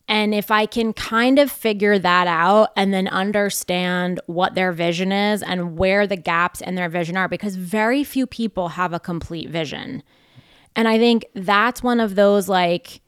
And 0.09 0.35
if 0.35 0.51
I 0.51 0.67
can 0.67 0.93
kind 0.93 1.39
of 1.39 1.51
figure 1.51 1.99
that 1.99 2.27
out 2.27 2.71
and 2.77 2.93
then 2.93 3.09
understand 3.09 4.21
what 4.27 4.55
their 4.55 4.73
vision 4.73 5.13
is 5.13 5.43
and 5.43 5.77
where 5.77 6.07
the 6.07 6.17
gaps 6.17 6.61
in 6.61 6.75
their 6.75 6.89
vision 6.89 7.17
are, 7.17 7.29
because 7.29 7.57
very 7.57 8.05
few 8.05 8.27
people 8.27 8.71
have 8.71 8.93
a 8.93 9.01
complete 9.01 9.49
vision. 9.49 10.03
And 10.75 10.89
I 10.89 10.99
think 10.99 11.27
that's 11.35 11.83
one 11.83 12.01
of 12.01 12.15
those 12.15 12.49
like 12.49 13.02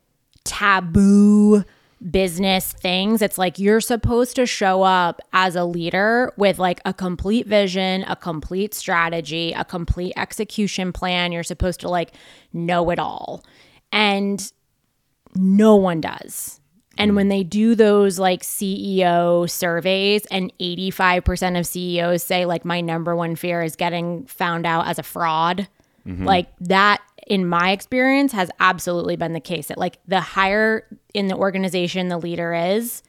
taboo 0.44 1.64
business 2.10 2.72
things. 2.72 3.22
It's 3.22 3.38
like 3.38 3.58
you're 3.58 3.80
supposed 3.80 4.36
to 4.36 4.46
show 4.46 4.82
up 4.82 5.20
as 5.32 5.56
a 5.56 5.64
leader 5.64 6.32
with 6.36 6.58
like 6.58 6.80
a 6.84 6.92
complete 6.92 7.46
vision, 7.46 8.04
a 8.04 8.16
complete 8.16 8.74
strategy, 8.74 9.52
a 9.52 9.64
complete 9.64 10.12
execution 10.16 10.92
plan. 10.92 11.32
You're 11.32 11.42
supposed 11.42 11.80
to 11.80 11.88
like 11.88 12.12
know 12.52 12.90
it 12.90 12.98
all. 12.98 13.42
And 13.90 14.52
no 15.34 15.76
one 15.76 16.00
does. 16.00 16.60
And 16.96 17.16
when 17.16 17.28
they 17.28 17.42
do 17.42 17.74
those 17.74 18.18
like 18.18 18.42
CEO 18.42 19.50
surveys, 19.50 20.26
and 20.26 20.52
85% 20.60 21.58
of 21.58 21.66
CEOs 21.66 22.22
say, 22.22 22.44
like, 22.46 22.64
my 22.64 22.80
number 22.80 23.16
one 23.16 23.36
fear 23.36 23.62
is 23.62 23.76
getting 23.76 24.26
found 24.26 24.66
out 24.66 24.86
as 24.86 24.98
a 24.98 25.02
fraud, 25.02 25.68
mm-hmm. 26.06 26.24
like 26.24 26.48
that, 26.60 27.02
in 27.26 27.46
my 27.46 27.70
experience, 27.70 28.32
has 28.32 28.50
absolutely 28.60 29.16
been 29.16 29.32
the 29.32 29.40
case. 29.40 29.68
That, 29.68 29.78
like, 29.78 29.98
the 30.06 30.20
higher 30.20 30.86
in 31.12 31.28
the 31.28 31.36
organization 31.36 32.08
the 32.08 32.18
leader 32.18 32.52
is, 32.52 33.02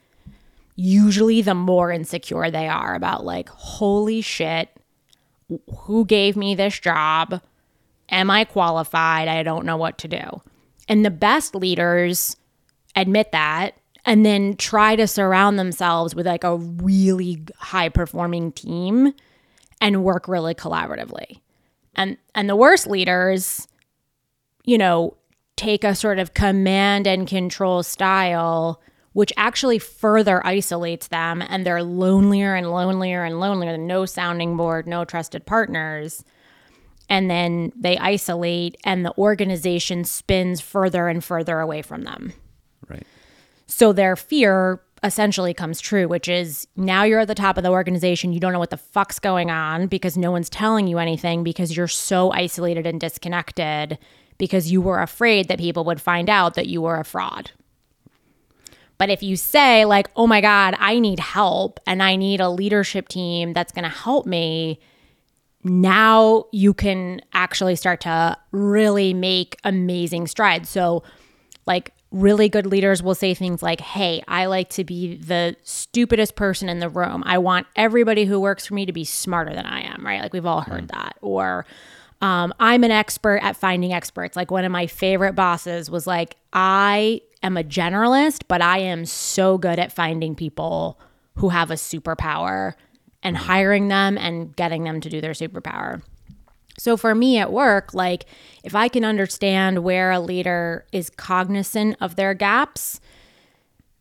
usually 0.76 1.42
the 1.42 1.56
more 1.56 1.92
insecure 1.92 2.50
they 2.52 2.68
are 2.68 2.96
about, 2.96 3.26
like, 3.26 3.50
holy 3.50 4.22
shit, 4.22 4.70
who 5.80 6.06
gave 6.06 6.36
me 6.36 6.56
this 6.56 6.80
job? 6.80 7.42
Am 8.10 8.30
I 8.30 8.46
qualified? 8.46 9.28
I 9.28 9.44
don't 9.44 9.66
know 9.66 9.78
what 9.78 9.98
to 10.00 10.08
do. 10.08 10.42
And 10.88 11.04
the 11.04 11.12
best 11.12 11.56
leaders 11.56 12.36
admit 12.96 13.32
that 13.32 13.76
and 14.06 14.26
then 14.26 14.56
try 14.56 14.96
to 14.96 15.08
surround 15.08 15.58
themselves 15.58 16.16
with 16.16 16.28
like 16.28 16.44
a 16.44 16.58
really 16.58 17.44
high 17.58 17.90
performing 17.90 18.52
team 18.52 19.14
and 19.82 20.04
work 20.04 20.28
really 20.28 20.54
collaboratively. 20.54 21.40
And 21.96 22.18
and 22.36 22.48
the 22.48 22.56
worst 22.56 22.88
leaders, 22.88 23.68
you 24.66 24.78
know, 24.78 25.16
take 25.56 25.84
a 25.84 25.96
sort 25.96 26.20
of 26.20 26.34
command 26.34 27.08
and 27.08 27.28
control 27.28 27.84
style 27.84 28.82
which 29.14 29.32
actually 29.38 29.80
further 29.80 30.46
isolates 30.46 31.08
them 31.08 31.42
and 31.48 31.66
they're 31.66 31.82
lonelier 31.82 32.54
and 32.54 32.70
lonelier 32.70 33.24
and 33.24 33.40
lonelier, 33.40 33.78
no 33.78 34.06
sounding 34.06 34.58
board, 34.58 34.86
no 34.86 35.06
trusted 35.06 35.46
partners 35.46 36.26
and 37.10 37.30
then 37.30 37.72
they 37.76 37.98
isolate 37.98 38.78
and 38.84 39.06
the 39.06 39.14
organization 39.18 40.04
spins 40.04 40.62
further 40.62 41.08
and 41.08 41.24
further 41.24 41.60
away 41.60 41.82
from 41.82 42.04
them. 42.04 42.34
Right. 42.88 43.06
So 43.68 43.94
their 43.94 44.16
fear 44.16 44.82
essentially 45.04 45.54
comes 45.54 45.82
true, 45.82 46.08
which 46.08 46.28
is 46.28 46.68
now 46.76 47.04
you're 47.04 47.20
at 47.20 47.28
the 47.28 47.36
top 47.36 47.58
of 47.58 47.64
the 47.64 47.70
organization, 47.70 48.34
you 48.34 48.40
don't 48.40 48.54
know 48.54 48.60
what 48.60 48.70
the 48.70 48.78
fuck's 48.78 49.20
going 49.20 49.52
on 49.52 49.88
because 49.88 50.18
no 50.18 50.32
one's 50.32 50.50
telling 50.50 50.88
you 50.88 50.98
anything 50.98 51.44
because 51.44 51.76
you're 51.76 51.88
so 51.88 52.32
isolated 52.32 52.88
and 52.88 53.00
disconnected 53.00 54.00
because 54.38 54.72
you 54.72 54.82
were 54.82 55.02
afraid 55.02 55.48
that 55.48 55.60
people 55.60 55.84
would 55.86 56.02
find 56.02 56.30
out 56.30 56.56
that 56.56 56.68
you 56.68 56.82
were 56.82 57.00
a 57.00 57.06
fraud. 57.06 57.52
But 58.98 59.10
if 59.10 59.22
you 59.22 59.36
say, 59.36 59.86
like, 59.86 60.10
oh 60.16 60.28
my 60.28 60.42
God, 60.42 60.76
I 60.80 61.00
need 61.00 61.20
help 61.20 61.80
and 61.86 62.02
I 62.02 62.16
need 62.16 62.40
a 62.40 62.50
leadership 62.50 63.08
team 63.08 63.54
that's 63.54 63.72
going 63.72 63.84
to 63.84 63.90
help 63.90 64.26
me, 64.26 64.80
now 65.64 66.46
you 66.52 66.74
can 66.74 67.22
actually 67.34 67.76
start 67.76 68.02
to 68.02 68.38
really 68.52 69.14
make 69.14 69.58
amazing 69.64 70.28
strides. 70.28 70.70
So, 70.70 71.04
like, 71.66 71.92
really 72.12 72.48
good 72.48 72.66
leaders 72.66 73.04
will 73.04 73.16
say 73.16 73.34
things 73.34 73.62
like, 73.62 73.82
Hey, 73.82 74.24
I 74.28 74.46
like 74.46 74.70
to 74.72 74.86
be 74.86 75.18
the 75.18 75.58
stupidest 75.64 76.36
person 76.36 76.70
in 76.70 76.80
the 76.80 76.88
room. 76.88 77.24
I 77.26 77.40
want 77.40 77.68
everybody 77.76 78.24
who 78.26 78.40
works 78.40 78.66
for 78.66 78.76
me 78.76 78.86
to 78.86 78.94
be 78.94 79.04
smarter 79.04 79.54
than 79.54 79.66
I 79.66 79.82
am, 79.82 80.06
right? 80.06 80.22
Like, 80.22 80.32
we've 80.32 80.46
all 80.46 80.62
heard 80.62 80.88
mm. 80.88 80.92
that. 80.92 81.18
Or, 81.22 81.66
um, 82.22 82.54
I'm 82.60 82.84
an 82.84 82.92
expert 82.92 83.38
at 83.38 83.56
finding 83.56 83.94
experts. 83.94 84.36
Like, 84.36 84.52
one 84.52 84.66
of 84.66 84.72
my 84.72 84.88
favorite 84.88 85.34
bosses 85.34 85.90
was 85.90 86.08
like, 86.08 86.36
I 86.54 87.22
am 87.44 87.58
a 87.58 87.64
generalist, 87.64 88.44
but 88.48 88.62
I 88.62 88.80
am 88.80 89.06
so 89.06 89.58
good 89.58 89.80
at 89.80 89.92
finding 89.92 90.36
people 90.36 91.00
who 91.36 91.50
have 91.50 91.72
a 91.72 91.76
superpower 91.76 92.74
and 93.22 93.36
hiring 93.36 93.88
them 93.88 94.18
and 94.18 94.56
getting 94.56 94.84
them 94.84 95.02
to 95.02 95.10
do 95.10 95.20
their 95.20 95.32
superpower. 95.32 96.02
So 96.78 96.98
for 96.98 97.16
me 97.16 97.38
at 97.38 97.52
work, 97.52 97.94
like 97.94 98.26
if 98.64 98.76
I 98.76 98.88
can 98.88 99.06
understand 99.06 99.84
where 99.84 100.12
a 100.12 100.20
leader 100.20 100.86
is 100.92 101.10
cognizant 101.10 101.98
of 102.02 102.16
their 102.16 102.34
gaps, 102.34 103.00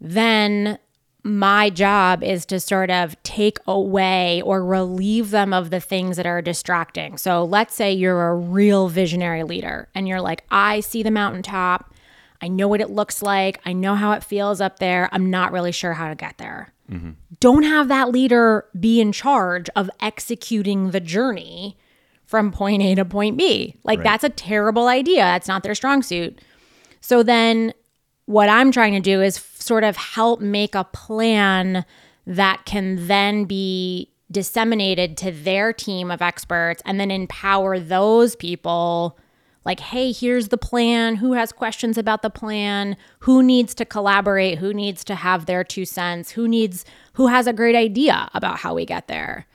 then 0.01 0.79
my 1.25 1.71
job 1.71 2.23
is 2.23 2.45
to 2.45 2.61
sort 2.61 2.91
of 2.91 3.21
take 3.23 3.59
away 3.67 4.43
or 4.43 4.63
relieve 4.63 5.31
them 5.31 5.55
of 5.55 5.71
the 5.71 5.81
things 5.81 6.19
that 6.19 6.27
are 6.27 6.43
distracting. 6.43 7.17
So 7.17 7.43
let's 7.43 7.75
say 7.75 7.93
you're 7.93 8.29
a 8.29 8.35
real 8.35 8.89
visionary 8.89 9.43
leader 9.43 9.89
and 9.95 10.07
you're 10.07 10.21
like, 10.21 10.45
I 10.51 10.81
see 10.81 11.03
the 11.03 11.11
mountaintop. 11.11 11.95
I 12.43 12.49
know 12.49 12.69
what 12.69 12.83
it 12.83 12.91
looks 12.91 13.23
like. 13.23 13.59
I 13.65 13.73
know 13.73 13.95
how 13.95 14.13
it 14.13 14.23
feels 14.23 14.61
up 14.61 14.79
there. 14.79 15.09
I'm 15.13 15.31
not 15.31 15.51
really 15.51 15.73
sure 15.73 15.95
how 15.95 16.11
to 16.11 16.15
get 16.15 16.37
there. 16.37 16.75
Mm-hmm. 16.91 17.13
Don't 17.41 17.63
have 17.63 17.89
that 17.89 18.11
leader 18.11 18.67
be 18.79 19.01
in 19.01 19.11
charge 19.11 19.71
of 19.75 19.89
executing 20.01 20.91
the 20.91 21.01
journey 21.01 21.79
from 22.27 22.53
point 22.53 22.83
A 22.83 22.95
to 22.97 23.05
point 23.07 23.39
B. 23.39 23.77
Like, 23.83 24.01
right. 24.01 24.05
that's 24.05 24.25
a 24.25 24.29
terrible 24.29 24.89
idea. 24.89 25.23
That's 25.23 25.49
not 25.49 25.63
their 25.63 25.75
strong 25.75 26.03
suit. 26.03 26.39
So, 27.01 27.23
then 27.23 27.73
what 28.27 28.49
I'm 28.49 28.73
trying 28.73 28.93
to 28.93 29.01
do 29.01 29.23
is 29.23 29.39
sort 29.65 29.85
of 29.85 29.97
help 29.97 30.41
make 30.41 30.75
a 30.75 30.85
plan 30.85 31.85
that 32.27 32.65
can 32.65 33.07
then 33.07 33.45
be 33.45 34.11
disseminated 34.31 35.17
to 35.19 35.31
their 35.31 35.73
team 35.73 36.11
of 36.11 36.23
experts 36.23 36.83
and 36.85 36.99
then 36.99 37.11
empower 37.11 37.79
those 37.79 38.37
people 38.37 39.19
like, 39.65 39.81
hey, 39.81 40.13
here's 40.13 40.49
the 40.49 40.59
plan. 40.59 41.17
Who 41.17 41.33
has 41.33 41.51
questions 41.51 41.97
about 41.97 42.23
the 42.23 42.31
plan? 42.31 42.97
Who 43.21 43.43
needs 43.43 43.75
to 43.77 43.85
collaborate? 43.85 44.59
Who 44.59 44.75
needs 44.75 45.05
to 45.05 45.15
have 45.15 45.47
their 45.47 45.65
two 45.65 45.87
cents? 45.87 46.33
Who 46.33 46.47
needs, 46.47 46.85
who 47.15 47.29
has 47.29 47.47
a 47.47 47.53
great 47.53 47.75
idea 47.75 48.29
about 48.35 48.59
how 48.59 48.75
we 48.75 48.85
get 48.85 49.09
there? 49.09 49.47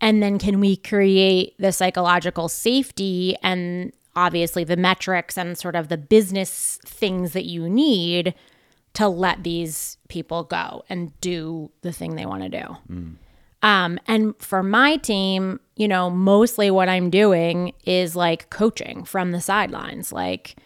And 0.00 0.22
then 0.22 0.38
can 0.38 0.60
we 0.60 0.76
create 0.76 1.54
the 1.58 1.72
psychological 1.72 2.48
safety 2.48 3.36
and 3.42 3.92
obviously 4.14 4.64
the 4.64 4.76
metrics 4.76 5.36
and 5.36 5.58
sort 5.58 5.76
of 5.76 5.88
the 5.88 5.98
business 5.98 6.78
things 6.84 7.32
that 7.32 7.44
you 7.44 7.68
need 7.68 8.34
to 8.94 9.08
let 9.08 9.44
these 9.44 9.98
people 10.08 10.44
go 10.44 10.84
and 10.88 11.18
do 11.20 11.70
the 11.82 11.92
thing 11.92 12.16
they 12.16 12.26
want 12.26 12.42
to 12.42 12.48
do? 12.48 12.76
Mm. 12.90 13.14
Um, 13.62 13.98
and 14.06 14.34
for 14.38 14.62
my 14.62 14.96
team, 14.96 15.60
you 15.76 15.86
know, 15.86 16.08
mostly 16.10 16.70
what 16.70 16.88
I'm 16.88 17.10
doing 17.10 17.74
is 17.84 18.16
like 18.16 18.50
coaching 18.50 19.04
from 19.04 19.32
the 19.32 19.40
sidelines. 19.40 20.12
Like, 20.12 20.56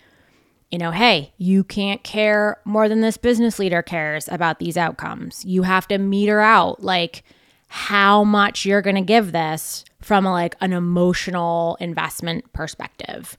you 0.71 0.79
know, 0.79 0.91
hey, 0.91 1.33
you 1.37 1.65
can't 1.65 2.03
care 2.05 2.59
more 2.65 2.89
than 2.89 3.01
this 3.01 3.17
business 3.17 3.59
leader 3.59 3.83
cares 3.83 4.29
about 4.29 4.59
these 4.59 4.77
outcomes. 4.77 5.45
You 5.45 5.63
have 5.63 5.89
to 5.89 5.99
meter 5.99 6.41
out 6.41 6.83
like 6.83 7.25
how 7.67 8.23
much 8.23 8.65
you're 8.65 8.83
going 8.83 8.97
to 8.97 9.03
give 9.03 9.33
this 9.33 9.85
from 10.01 10.25
a, 10.25 10.31
like 10.31 10.55
an 10.61 10.73
emotional 10.73 11.77
investment 11.81 12.53
perspective. 12.53 13.37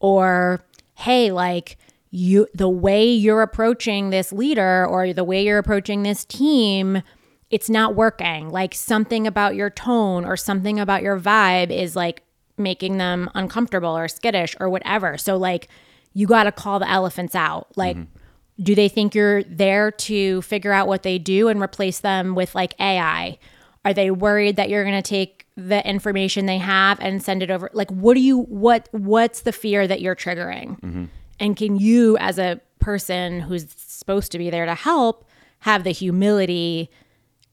Or, 0.00 0.62
hey, 0.94 1.32
like, 1.32 1.78
you 2.10 2.46
the 2.54 2.68
way 2.68 3.06
you're 3.06 3.42
approaching 3.42 4.10
this 4.10 4.32
leader 4.32 4.86
or 4.86 5.12
the 5.12 5.24
way 5.24 5.44
you're 5.44 5.58
approaching 5.58 6.02
this 6.02 6.24
team 6.24 7.02
it's 7.50 7.70
not 7.70 7.94
working. 7.94 8.50
Like 8.50 8.74
something 8.74 9.26
about 9.26 9.54
your 9.54 9.70
tone 9.70 10.24
or 10.24 10.36
something 10.36 10.80
about 10.80 11.02
your 11.02 11.18
vibe 11.18 11.70
is 11.70 11.94
like 11.94 12.22
making 12.58 12.98
them 12.98 13.30
uncomfortable 13.34 13.96
or 13.96 14.08
skittish 14.08 14.56
or 14.58 14.68
whatever. 14.68 15.16
So, 15.18 15.36
like, 15.36 15.68
you 16.12 16.26
got 16.26 16.44
to 16.44 16.52
call 16.52 16.78
the 16.78 16.90
elephants 16.90 17.34
out. 17.34 17.68
Like, 17.76 17.96
mm-hmm. 17.96 18.62
do 18.62 18.74
they 18.74 18.88
think 18.88 19.14
you're 19.14 19.42
there 19.44 19.90
to 19.90 20.42
figure 20.42 20.72
out 20.72 20.88
what 20.88 21.02
they 21.02 21.18
do 21.18 21.48
and 21.48 21.60
replace 21.60 22.00
them 22.00 22.34
with 22.34 22.54
like 22.54 22.74
AI? 22.80 23.38
Are 23.84 23.94
they 23.94 24.10
worried 24.10 24.56
that 24.56 24.68
you're 24.68 24.82
going 24.82 25.00
to 25.00 25.08
take 25.08 25.46
the 25.56 25.86
information 25.88 26.46
they 26.46 26.58
have 26.58 26.98
and 27.00 27.22
send 27.22 27.42
it 27.42 27.50
over? 27.50 27.70
Like, 27.72 27.90
what 27.90 28.14
do 28.14 28.20
you, 28.20 28.38
what, 28.38 28.88
what's 28.90 29.42
the 29.42 29.52
fear 29.52 29.86
that 29.86 30.00
you're 30.00 30.16
triggering? 30.16 30.80
Mm-hmm. 30.80 31.04
And 31.38 31.56
can 31.56 31.76
you, 31.76 32.16
as 32.18 32.38
a 32.38 32.60
person 32.78 33.40
who's 33.40 33.66
supposed 33.76 34.32
to 34.32 34.38
be 34.38 34.50
there 34.50 34.66
to 34.66 34.74
help, 34.74 35.26
have 35.60 35.84
the 35.84 35.90
humility 35.90 36.90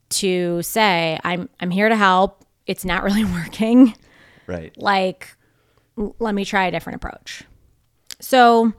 to 0.09 0.61
say 0.61 1.17
i'm 1.23 1.49
i'm 1.59 1.71
here 1.71 1.89
to 1.89 1.95
help. 1.95 2.45
It's 2.67 2.85
not 2.85 3.03
really 3.03 3.25
working. 3.39 3.95
Right. 4.47 4.73
Like 4.77 5.35
let 6.19 6.35
me 6.35 6.45
try 6.45 6.65
a 6.65 6.71
different 6.71 6.97
approach. 6.97 7.43
So 8.19 8.73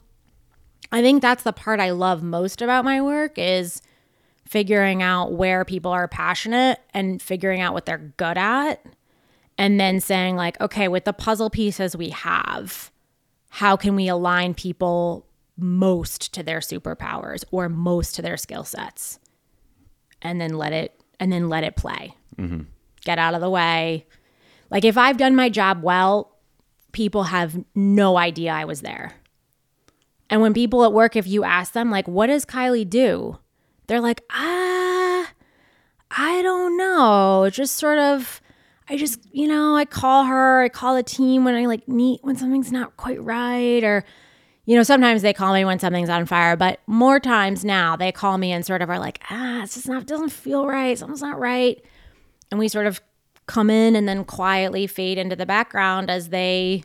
i 0.92 1.02
think 1.02 1.22
that's 1.22 1.42
the 1.42 1.52
part 1.52 1.80
i 1.80 1.90
love 1.90 2.22
most 2.22 2.62
about 2.62 2.84
my 2.84 3.00
work 3.00 3.36
is 3.36 3.82
figuring 4.46 5.02
out 5.02 5.32
where 5.32 5.64
people 5.64 5.90
are 5.90 6.06
passionate 6.06 6.78
and 6.92 7.20
figuring 7.20 7.60
out 7.60 7.72
what 7.72 7.86
they're 7.86 8.12
good 8.16 8.38
at 8.38 8.84
and 9.58 9.80
then 9.80 9.98
saying 9.98 10.36
like 10.36 10.60
okay 10.60 10.86
with 10.86 11.04
the 11.04 11.12
puzzle 11.12 11.50
pieces 11.50 11.96
we 11.96 12.10
have 12.10 12.92
how 13.54 13.76
can 13.76 13.94
we 13.94 14.08
align 14.08 14.52
people 14.52 15.24
most 15.56 16.34
to 16.34 16.42
their 16.42 16.58
superpowers 16.58 17.44
or 17.52 17.68
most 17.68 18.16
to 18.16 18.20
their 18.20 18.36
skill 18.36 18.64
sets 18.64 19.20
and 20.20 20.40
then 20.40 20.54
let 20.54 20.72
it 20.72 21.00
and 21.20 21.32
then 21.32 21.48
let 21.48 21.62
it 21.62 21.76
play. 21.76 22.16
Mm-hmm. 22.36 22.62
Get 23.04 23.20
out 23.20 23.32
of 23.32 23.40
the 23.40 23.48
way. 23.48 24.06
Like 24.70 24.84
if 24.84 24.98
I've 24.98 25.18
done 25.18 25.36
my 25.36 25.50
job 25.50 25.84
well, 25.84 26.36
people 26.90 27.22
have 27.22 27.64
no 27.76 28.16
idea 28.16 28.50
I 28.50 28.64
was 28.64 28.80
there. 28.80 29.12
And 30.28 30.40
when 30.40 30.52
people 30.52 30.82
at 30.82 30.92
work, 30.92 31.14
if 31.14 31.28
you 31.28 31.44
ask 31.44 31.74
them, 31.74 31.92
like, 31.92 32.08
what 32.08 32.26
does 32.26 32.44
Kylie 32.44 32.90
do? 32.90 33.38
They're 33.86 34.00
like, 34.00 34.24
ah, 34.32 35.30
I 36.10 36.42
don't 36.42 36.76
know. 36.76 37.48
Just 37.52 37.76
sort 37.76 37.98
of, 37.98 38.40
I 38.88 38.96
just, 38.96 39.20
you 39.32 39.48
know, 39.48 39.76
I 39.76 39.84
call 39.84 40.24
her, 40.24 40.62
I 40.62 40.68
call 40.68 40.94
the 40.94 41.02
team 41.02 41.44
when 41.44 41.54
I 41.54 41.66
like 41.66 41.88
need, 41.88 42.20
when 42.22 42.36
something's 42.36 42.70
not 42.70 42.96
quite 42.96 43.22
right 43.22 43.82
or, 43.82 44.04
you 44.66 44.76
know, 44.76 44.82
sometimes 44.82 45.22
they 45.22 45.32
call 45.32 45.54
me 45.54 45.64
when 45.64 45.78
something's 45.78 46.10
on 46.10 46.26
fire, 46.26 46.56
but 46.56 46.80
more 46.86 47.18
times 47.18 47.64
now 47.64 47.96
they 47.96 48.12
call 48.12 48.36
me 48.38 48.52
and 48.52 48.64
sort 48.64 48.82
of 48.82 48.90
are 48.90 48.98
like, 48.98 49.22
ah, 49.30 49.62
it's 49.62 49.74
just 49.74 49.88
not, 49.88 50.06
doesn't 50.06 50.30
feel 50.30 50.66
right. 50.66 50.98
Something's 50.98 51.22
not 51.22 51.38
right. 51.38 51.82
And 52.50 52.58
we 52.58 52.68
sort 52.68 52.86
of 52.86 53.00
come 53.46 53.70
in 53.70 53.96
and 53.96 54.08
then 54.08 54.24
quietly 54.24 54.86
fade 54.86 55.18
into 55.18 55.36
the 55.36 55.46
background 55.46 56.10
as 56.10 56.28
they, 56.28 56.84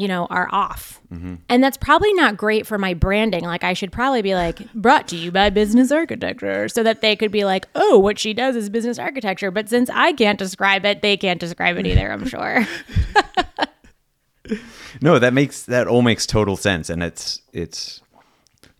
you 0.00 0.08
know, 0.08 0.26
are 0.30 0.48
off. 0.50 0.98
Mm-hmm. 1.12 1.34
And 1.50 1.62
that's 1.62 1.76
probably 1.76 2.14
not 2.14 2.38
great 2.38 2.66
for 2.66 2.78
my 2.78 2.94
branding. 2.94 3.44
Like, 3.44 3.62
I 3.62 3.74
should 3.74 3.92
probably 3.92 4.22
be 4.22 4.34
like, 4.34 4.72
brought 4.74 5.06
to 5.08 5.16
you 5.16 5.30
by 5.30 5.50
business 5.50 5.92
architecture, 5.92 6.70
so 6.70 6.82
that 6.82 7.02
they 7.02 7.14
could 7.14 7.30
be 7.30 7.44
like, 7.44 7.68
oh, 7.74 7.98
what 7.98 8.18
she 8.18 8.32
does 8.32 8.56
is 8.56 8.70
business 8.70 8.98
architecture. 8.98 9.50
But 9.50 9.68
since 9.68 9.90
I 9.92 10.12
can't 10.14 10.38
describe 10.38 10.86
it, 10.86 11.02
they 11.02 11.18
can't 11.18 11.38
describe 11.38 11.76
it 11.76 11.86
either, 11.86 12.10
I'm 12.10 12.26
sure. 12.26 12.66
no, 15.02 15.18
that 15.18 15.34
makes 15.34 15.64
that 15.64 15.86
all 15.86 16.00
makes 16.00 16.24
total 16.24 16.56
sense, 16.56 16.88
and 16.88 17.02
it's 17.02 17.42
it's 17.52 18.00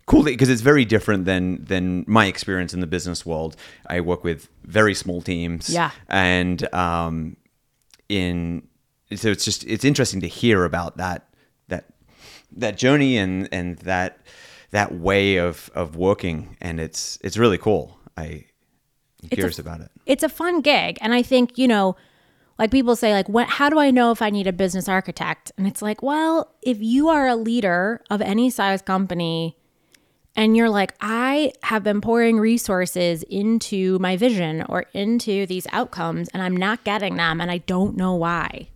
cool 0.07 0.23
because 0.23 0.49
it's 0.49 0.63
very 0.63 0.87
different 0.87 1.27
than 1.27 1.63
than 1.67 2.07
my 2.07 2.27
experience 2.27 2.73
in 2.73 2.81
the 2.81 2.87
business 2.87 3.27
world. 3.27 3.57
I 3.87 4.01
work 4.01 4.25
with 4.25 4.49
very 4.65 4.95
small 4.95 5.21
teams, 5.21 5.69
yeah, 5.69 5.91
and 6.09 6.73
um, 6.73 7.37
in 8.09 8.63
so 9.15 9.31
it's 9.31 9.45
just 9.45 9.65
it's 9.65 9.85
interesting 9.85 10.21
to 10.21 10.29
hear 10.29 10.65
about 10.65 10.97
that 10.97 11.29
that 11.69 11.87
that 12.53 12.77
journey 12.77 13.17
and 13.17 13.49
and 13.53 13.79
that 13.79 14.19
that 14.71 14.95
way 14.95 15.37
of 15.37 15.71
of 15.75 15.97
working, 15.97 16.57
and 16.61 16.81
it's 16.81 17.19
it's 17.23 17.37
really 17.37 17.59
cool. 17.59 17.99
I 18.17 18.45
I'm 19.23 19.29
curious 19.31 19.59
a, 19.59 19.63
about 19.63 19.81
it. 19.81 19.91
It's 20.07 20.23
a 20.23 20.29
fun 20.29 20.61
gig, 20.61 20.99
and 21.01 21.13
I 21.15 21.23
think 21.23 21.59
you 21.59 21.69
know 21.69 21.97
like 22.59 22.71
people 22.71 22.95
say 22.95 23.13
like 23.13 23.29
what 23.29 23.49
how 23.49 23.69
do 23.71 23.79
I 23.79 23.91
know 23.91 24.13
if 24.13 24.23
I 24.23 24.31
need 24.31 24.47
a 24.47 24.53
business 24.53 24.89
architect? 24.89 25.51
And 25.57 25.67
it's 25.67 25.83
like, 25.83 26.03
well, 26.03 26.55
if 26.63 26.81
you 26.81 27.09
are 27.09 27.27
a 27.27 27.37
leader 27.37 28.03
of 28.11 28.21
any 28.21 28.51
size 28.51 28.83
company 28.83 29.57
and 30.37 30.57
you're 30.57 30.71
like, 30.71 30.95
I 31.01 31.53
have 31.63 31.83
been 31.83 32.01
pouring 32.01 32.39
resources 32.39 33.25
into 33.25 33.99
my 33.99 34.17
vision 34.17 34.65
or 34.69 34.85
into 34.93 35.47
these 35.47 35.67
outcomes 35.73 36.29
and 36.29 36.43
I'm 36.43 36.57
not 36.57 36.85
getting 36.85 37.17
them 37.17 37.41
and 37.41 37.51
I 37.51 37.59
don't 37.59 37.97
know 37.97 38.15
why. 38.15 38.69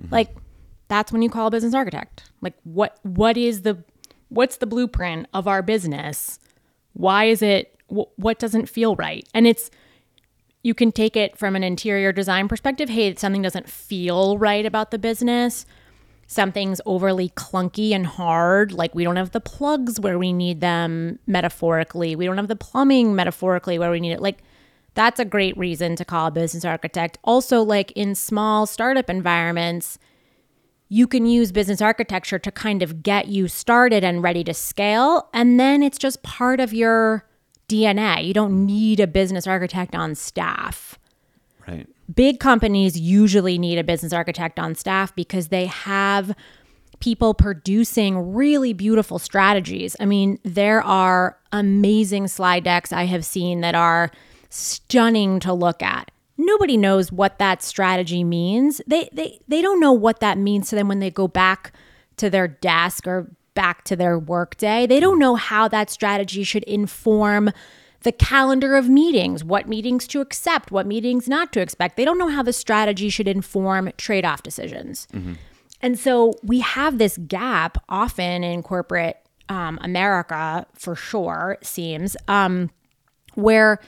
Mm-hmm. 0.00 0.14
Like 0.14 0.36
that's 0.88 1.12
when 1.12 1.22
you 1.22 1.30
call 1.30 1.46
a 1.46 1.50
business 1.50 1.74
architect. 1.74 2.30
Like 2.40 2.54
what 2.64 2.98
what 3.02 3.36
is 3.36 3.62
the 3.62 3.82
what's 4.28 4.56
the 4.56 4.66
blueprint 4.66 5.28
of 5.32 5.46
our 5.46 5.62
business? 5.62 6.38
Why 6.92 7.24
is 7.24 7.42
it 7.42 7.76
wh- 7.88 8.18
what 8.18 8.38
doesn't 8.38 8.68
feel 8.68 8.96
right? 8.96 9.26
And 9.34 9.46
it's 9.46 9.70
you 10.62 10.74
can 10.74 10.92
take 10.92 11.16
it 11.16 11.38
from 11.38 11.56
an 11.56 11.64
interior 11.64 12.12
design 12.12 12.48
perspective. 12.48 12.88
Hey, 12.88 13.14
something 13.14 13.42
doesn't 13.42 13.68
feel 13.68 14.36
right 14.36 14.66
about 14.66 14.90
the 14.90 14.98
business. 14.98 15.64
Something's 16.26 16.80
overly 16.86 17.30
clunky 17.30 17.92
and 17.92 18.06
hard. 18.06 18.72
Like 18.72 18.94
we 18.94 19.02
don't 19.04 19.16
have 19.16 19.32
the 19.32 19.40
plugs 19.40 19.98
where 19.98 20.18
we 20.18 20.32
need 20.32 20.60
them 20.60 21.18
metaphorically. 21.26 22.14
We 22.14 22.26
don't 22.26 22.36
have 22.36 22.48
the 22.48 22.56
plumbing 22.56 23.14
metaphorically 23.14 23.78
where 23.78 23.90
we 23.90 24.00
need 24.00 24.12
it. 24.12 24.20
Like 24.20 24.38
that's 24.94 25.20
a 25.20 25.24
great 25.24 25.56
reason 25.56 25.96
to 25.96 26.04
call 26.04 26.26
a 26.26 26.30
business 26.30 26.64
architect. 26.64 27.18
Also, 27.24 27.62
like 27.62 27.92
in 27.92 28.14
small 28.14 28.66
startup 28.66 29.08
environments, 29.08 29.98
you 30.88 31.06
can 31.06 31.24
use 31.24 31.52
business 31.52 31.80
architecture 31.80 32.38
to 32.38 32.50
kind 32.50 32.82
of 32.82 33.02
get 33.02 33.28
you 33.28 33.46
started 33.46 34.02
and 34.02 34.22
ready 34.22 34.42
to 34.44 34.52
scale. 34.52 35.28
And 35.32 35.58
then 35.58 35.82
it's 35.82 35.98
just 35.98 36.22
part 36.22 36.58
of 36.58 36.74
your 36.74 37.24
DNA. 37.68 38.26
You 38.26 38.34
don't 38.34 38.66
need 38.66 38.98
a 38.98 39.06
business 39.06 39.46
architect 39.46 39.94
on 39.94 40.16
staff. 40.16 40.98
Right. 41.66 41.86
Big 42.12 42.40
companies 42.40 42.98
usually 42.98 43.56
need 43.56 43.78
a 43.78 43.84
business 43.84 44.12
architect 44.12 44.58
on 44.58 44.74
staff 44.74 45.14
because 45.14 45.48
they 45.48 45.66
have 45.66 46.34
people 46.98 47.34
producing 47.34 48.34
really 48.34 48.72
beautiful 48.72 49.20
strategies. 49.20 49.94
I 50.00 50.06
mean, 50.06 50.40
there 50.42 50.82
are 50.82 51.38
amazing 51.52 52.26
slide 52.26 52.64
decks 52.64 52.92
I 52.92 53.04
have 53.04 53.24
seen 53.24 53.60
that 53.60 53.76
are 53.76 54.10
stunning 54.50 55.40
to 55.40 55.52
look 55.52 55.82
at. 55.82 56.10
Nobody 56.36 56.76
knows 56.76 57.10
what 57.10 57.38
that 57.38 57.62
strategy 57.62 58.24
means. 58.24 58.80
They 58.86 59.08
they 59.12 59.40
they 59.48 59.62
don't 59.62 59.80
know 59.80 59.92
what 59.92 60.20
that 60.20 60.38
means 60.38 60.70
to 60.70 60.76
them 60.76 60.88
when 60.88 61.00
they 61.00 61.10
go 61.10 61.28
back 61.28 61.72
to 62.16 62.28
their 62.28 62.48
desk 62.48 63.06
or 63.06 63.30
back 63.54 63.84
to 63.84 63.96
their 63.96 64.18
workday. 64.18 64.86
They 64.86 65.00
don't 65.00 65.18
know 65.18 65.36
how 65.36 65.68
that 65.68 65.90
strategy 65.90 66.44
should 66.44 66.64
inform 66.64 67.50
the 68.02 68.12
calendar 68.12 68.76
of 68.76 68.88
meetings, 68.88 69.44
what 69.44 69.68
meetings 69.68 70.06
to 70.08 70.20
accept, 70.22 70.70
what 70.70 70.86
meetings 70.86 71.28
not 71.28 71.52
to 71.52 71.60
expect. 71.60 71.96
They 71.96 72.04
don't 72.04 72.18
know 72.18 72.28
how 72.28 72.42
the 72.42 72.52
strategy 72.52 73.10
should 73.10 73.28
inform 73.28 73.92
trade 73.98 74.24
off 74.24 74.42
decisions. 74.42 75.06
And 75.82 75.98
so 75.98 76.32
we 76.42 76.60
have 76.60 76.98
this 76.98 77.18
gap 77.18 77.76
often 77.88 78.42
in 78.42 78.62
corporate 78.62 79.18
um, 79.50 79.78
America, 79.82 80.66
for 80.74 80.94
sure, 80.94 81.58
seems, 81.62 82.16
um, 82.28 82.70
where 83.34 83.80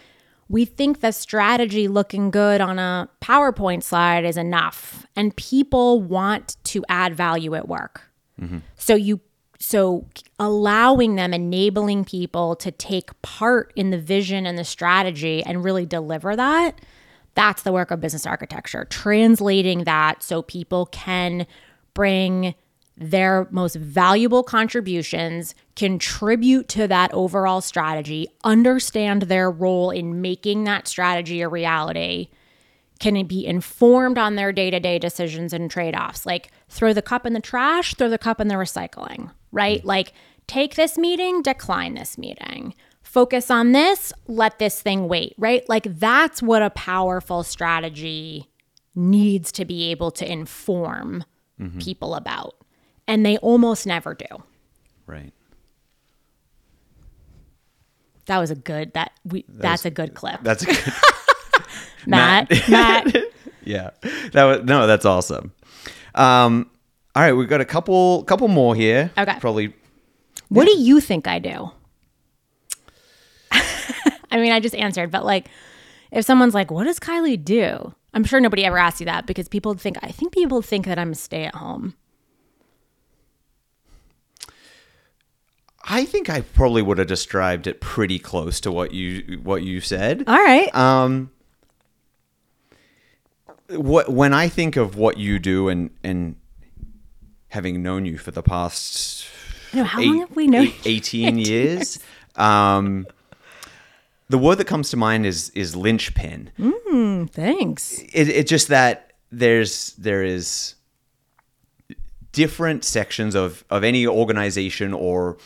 we 0.53 0.67
think 0.67 1.01
the 1.01 1.13
strategy 1.13 1.89
looking 1.89 2.31
good 2.31 2.61
on 2.61 2.79
a 2.79 3.09
PowerPoint 3.23 3.83
slide 3.83 4.27
is 4.27 4.37
enough, 4.37 5.07
and 5.17 5.35
people 5.35 6.03
want 6.03 6.59
to 6.65 6.85
add 6.91 7.15
value 7.15 7.55
at 7.55 7.67
work. 7.67 8.03
Mm-hmm. 8.41 8.59
So 8.77 8.95
you 8.95 9.21
so 9.59 10.07
allowing 10.39 11.15
them 11.15 11.33
enabling 11.33 12.05
people 12.05 12.55
to 12.57 12.71
take 12.71 13.23
part 13.23 13.73
in 13.77 13.91
the 13.91 13.99
vision 13.99 14.45
and 14.45 14.59
the 14.59 14.65
strategy 14.65 15.43
and 15.43 15.65
really 15.65 15.87
deliver 15.87 16.35
that 16.37 16.81
that's 17.35 17.63
the 17.63 17.73
work 17.73 17.91
of 17.93 18.01
business 18.01 18.27
architecture 18.27 18.85
translating 18.87 19.85
that 19.85 20.23
so 20.23 20.43
people 20.43 20.87
can 20.87 21.47
bring 21.95 22.55
their 23.11 23.49
most 23.51 23.77
valuable 23.77 24.43
contributions 24.43 25.55
contribute 25.77 26.69
to 26.69 26.87
that 26.89 27.13
overall 27.13 27.61
strategy 27.61 28.29
understand 28.45 29.23
their 29.23 29.51
role 29.51 29.91
in 29.91 30.21
making 30.21 30.65
that 30.65 30.89
strategy 30.89 31.41
a 31.41 31.49
reality 31.49 32.29
can 33.01 33.27
be 33.27 33.45
informed 33.45 34.17
on 34.17 34.37
their 34.37 34.53
day-to-day 34.53 34.99
decisions 34.99 35.53
and 35.53 35.71
trade-offs? 35.71 36.25
Like 36.25 36.51
throw 36.69 36.93
the 36.93 37.03
cup 37.03 37.27
in 37.27 37.33
the 37.33 37.41
trash 37.41 37.95
throw 37.95 38.09
the 38.09 38.19
cup 38.19 38.41
in 38.41 38.49
the 38.49 38.55
recycling 38.55 39.31
right? 39.51 39.83
Mm. 39.83 39.87
Like 39.87 40.13
take 40.47 40.77
this 40.77 40.97
meeting 40.97 41.43
decline 41.43 41.95
this 41.95 42.17
meeting. 42.17 42.75
Focus 43.03 43.51
on 43.51 43.73
this 43.73 44.13
let 44.27 44.59
this 44.59 44.81
thing 44.81 45.09
wait 45.09 45.35
right? 45.37 45.69
Like 45.69 45.99
that's 45.99 46.43
what 46.43 46.63
a 46.63 46.71
powerful 46.71 47.43
strategy 47.43 48.49
needs 48.95 49.53
to 49.53 49.65
be 49.65 49.91
able 49.91 50.11
to 50.13 50.31
inform 50.31 51.25
mm-hmm. 51.61 51.79
people 51.79 52.15
about 52.15 52.55
and 53.09 53.25
they 53.27 53.37
almost 53.39 53.87
never 53.87 54.15
do 54.15 54.27
Right. 55.07 55.33
that 58.27 58.39
was 58.39 58.51
a 58.51 58.55
good 58.55 58.93
that 58.95 59.13
we 59.25 59.45
that's 59.49 59.85
a 59.85 59.91
good 59.91 60.15
clip 60.15 60.41
That's 60.43 60.63
a 60.63 60.67
good. 60.67 60.79
matt 62.07 62.51
matt 62.69 63.15
yeah. 63.65 63.91
That 64.33 64.45
was 64.45 64.63
no. 64.65 64.87
That's 64.89 65.05
awesome. 65.05 65.53
Um. 66.17 66.69
All 67.15 67.23
right, 67.23 67.33
we've 67.33 67.49
got 67.49 67.61
a 67.61 67.65
couple 67.65 68.25
couple 68.25 68.49
more 68.49 68.75
here. 68.75 69.13
Okay. 69.17 69.37
Probably. 69.39 69.73
What 70.49 70.65
do 70.65 70.77
you 70.77 70.99
think 71.01 71.29
I 71.29 71.39
do? 71.39 71.71
I 73.53 74.39
mean, 74.39 74.51
I 74.51 74.59
just 74.59 74.75
answered, 74.75 75.13
but 75.13 75.25
like, 75.25 75.49
if 76.11 76.25
someone's 76.25 76.55
like, 76.55 76.73
"What 76.73 76.85
does 76.85 76.99
Kylie 76.99 77.43
do?" 77.45 77.95
I'm 78.15 78.25
sure 78.25 78.41
nobody 78.41 78.65
ever 78.65 78.79
asks 78.79 78.99
you 79.01 79.07
that 79.07 79.27
because 79.27 79.47
people 79.49 79.75
think. 79.75 79.97
I 80.03 80.11
think 80.11 80.33
people 80.33 80.61
think 80.61 80.87
that 80.87 80.99
I'm 80.99 81.13
a 81.13 81.15
stay 81.15 81.45
at 81.45 81.55
home. 81.55 81.95
I 85.85 86.05
think 86.05 86.31
I 86.31 86.43
probably 86.43 86.83
would 86.83 86.99
have 86.99 87.09
described 87.09 87.67
it 87.67 87.81
pretty 87.81 88.19
close 88.19 88.61
to 88.61 88.71
what 88.73 88.93
you 88.93 89.41
what 89.43 89.63
you 89.63 89.81
said. 89.81 90.25
All 90.27 90.37
right. 90.37 90.73
Um, 90.75 91.31
what 93.69 94.11
when 94.11 94.33
I 94.35 94.49
think 94.49 94.77
of 94.77 94.97
what 94.97 95.19
you 95.19 95.39
do 95.39 95.69
and 95.69 95.91
and 96.05 96.37
having 97.49 97.83
known 97.83 98.07
you 98.07 98.19
for 98.19 98.31
the 98.31 98.43
past 98.43 99.27
know, 99.75 99.85
how 99.85 100.01
long 100.03 100.21
have 100.21 100.37
we 100.37 100.47
known 100.47 100.67
eight- 100.85 100.87
18 101.15 101.39
years, 101.39 101.99
um, 102.37 103.07
the 104.29 104.39
word 104.39 104.57
that 104.59 104.67
comes 104.67 104.91
to 104.91 104.97
mind 104.97 105.27
is 105.27 105.51
is 105.51 105.75
linchpin. 105.77 106.51
Thanks. 107.33 107.99
It, 108.13 108.29
it 108.29 108.47
just 108.47 108.69
that 108.69 109.13
there's 109.31 109.93
there 109.95 110.23
is 110.23 110.75
different 112.33 112.85
sections 112.85 113.35
of 113.35 113.65
of 113.71 113.85
any 113.85 114.07
organization 114.07 114.93
or 114.95 115.39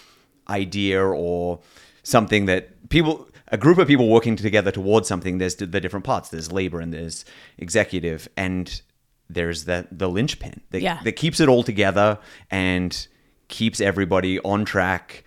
idea 0.48 1.02
or 1.02 1.60
something 2.02 2.46
that 2.46 2.88
people 2.88 3.28
a 3.48 3.56
group 3.56 3.78
of 3.78 3.86
people 3.88 4.08
working 4.08 4.36
together 4.36 4.70
towards 4.72 5.06
something 5.08 5.38
there's 5.38 5.56
the 5.56 5.66
different 5.80 6.04
parts 6.04 6.28
there's 6.30 6.50
labor 6.52 6.80
and 6.80 6.92
there's 6.92 7.24
executive 7.58 8.28
and 8.36 8.82
there's 9.28 9.64
that 9.64 9.86
the 9.96 10.08
linchpin 10.08 10.60
that, 10.70 10.82
Yeah. 10.82 11.00
that 11.02 11.12
keeps 11.12 11.40
it 11.40 11.48
all 11.48 11.62
together 11.64 12.18
and 12.50 13.06
keeps 13.48 13.80
everybody 13.80 14.38
on 14.40 14.64
track 14.64 15.24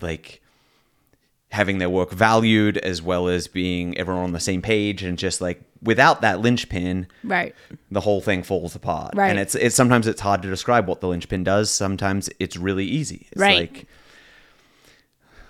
like 0.00 0.41
having 1.52 1.78
their 1.78 1.90
work 1.90 2.10
valued 2.10 2.78
as 2.78 3.00
well 3.02 3.28
as 3.28 3.46
being 3.46 3.96
everyone 3.98 4.24
on 4.24 4.32
the 4.32 4.40
same 4.40 4.60
page 4.62 5.02
and 5.02 5.18
just 5.18 5.40
like 5.40 5.60
without 5.82 6.22
that 6.22 6.40
linchpin 6.40 7.06
Right. 7.22 7.54
the 7.90 8.00
whole 8.00 8.20
thing 8.22 8.42
falls 8.42 8.74
apart. 8.74 9.14
Right. 9.14 9.28
And 9.30 9.38
it's 9.38 9.54
it's 9.54 9.76
sometimes 9.76 10.06
it's 10.06 10.20
hard 10.22 10.42
to 10.42 10.48
describe 10.48 10.88
what 10.88 11.00
the 11.00 11.08
linchpin 11.08 11.44
does. 11.44 11.70
Sometimes 11.70 12.30
it's 12.40 12.56
really 12.56 12.86
easy. 12.86 13.26
It's 13.32 13.40
Right. 13.40 13.58
like 13.70 13.86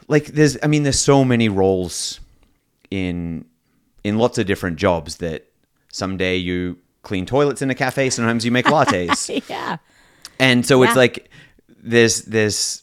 like 0.09 0.27
there's 0.27 0.59
I 0.63 0.67
mean 0.67 0.83
there's 0.83 0.99
so 0.99 1.25
many 1.25 1.49
roles 1.49 2.21
in 2.91 3.45
in 4.05 4.19
lots 4.19 4.39
of 4.39 4.47
different 4.47 4.77
jobs 4.79 5.19
that 5.19 5.47
someday 5.93 6.37
you 6.37 6.79
clean 7.03 7.27
toilets 7.27 7.63
in 7.63 7.71
a 7.71 7.75
cafe, 7.75 8.11
sometimes 8.11 8.45
you 8.45 8.51
make 8.51 8.67
lattes. 8.67 9.29
Yeah. 9.49 9.77
and 10.39 10.67
so 10.67 10.83
it's 10.83 10.97
like 10.97 11.31
there's 11.69 12.23
there's 12.23 12.82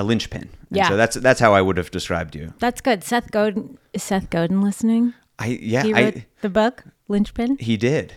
a 0.00 0.04
linchpin. 0.04 0.42
And 0.42 0.76
Yeah. 0.78 0.88
So 0.88 0.96
that's 0.96 1.16
that's 1.16 1.38
how 1.40 1.54
I 1.54 1.62
would 1.62 1.76
have 1.76 1.90
described 1.90 2.34
you. 2.34 2.52
That's 2.58 2.80
good. 2.80 3.04
Seth 3.04 3.30
Godin 3.30 3.78
is 3.92 4.02
Seth 4.02 4.30
Godin 4.30 4.60
listening? 4.62 5.14
I 5.38 5.58
yeah, 5.62 5.82
He 5.84 5.92
wrote 5.92 6.16
I 6.16 6.26
the 6.40 6.48
book, 6.50 6.84
Linchpin. 7.08 7.56
he 7.58 7.76
did. 7.76 8.14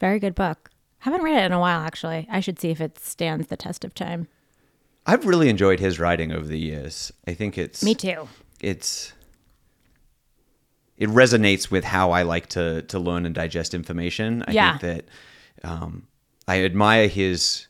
Very 0.00 0.18
good 0.18 0.34
book. 0.34 0.70
Haven't 0.98 1.22
read 1.22 1.36
it 1.42 1.44
in 1.44 1.52
a 1.52 1.60
while 1.60 1.80
actually. 1.80 2.26
I 2.30 2.40
should 2.40 2.58
see 2.58 2.70
if 2.70 2.80
it 2.80 2.98
stands 2.98 3.48
the 3.48 3.56
test 3.56 3.84
of 3.84 3.94
time. 3.94 4.28
I've 5.06 5.26
really 5.26 5.48
enjoyed 5.50 5.80
his 5.80 5.98
writing 6.00 6.32
over 6.32 6.46
the 6.46 6.58
years. 6.58 7.12
I 7.26 7.34
think 7.34 7.58
it's 7.58 7.82
Me 7.84 7.94
too. 7.94 8.28
it's 8.60 9.12
it 10.96 11.08
resonates 11.10 11.70
with 11.70 11.84
how 11.84 12.12
I 12.12 12.22
like 12.22 12.46
to 12.50 12.82
to 12.82 12.98
learn 12.98 13.26
and 13.26 13.34
digest 13.34 13.74
information. 13.74 14.44
I 14.46 14.52
Yeah. 14.52 14.78
think 14.78 14.80
that 15.62 15.68
um, 15.68 16.06
I 16.46 16.64
admire 16.64 17.08
his 17.08 17.66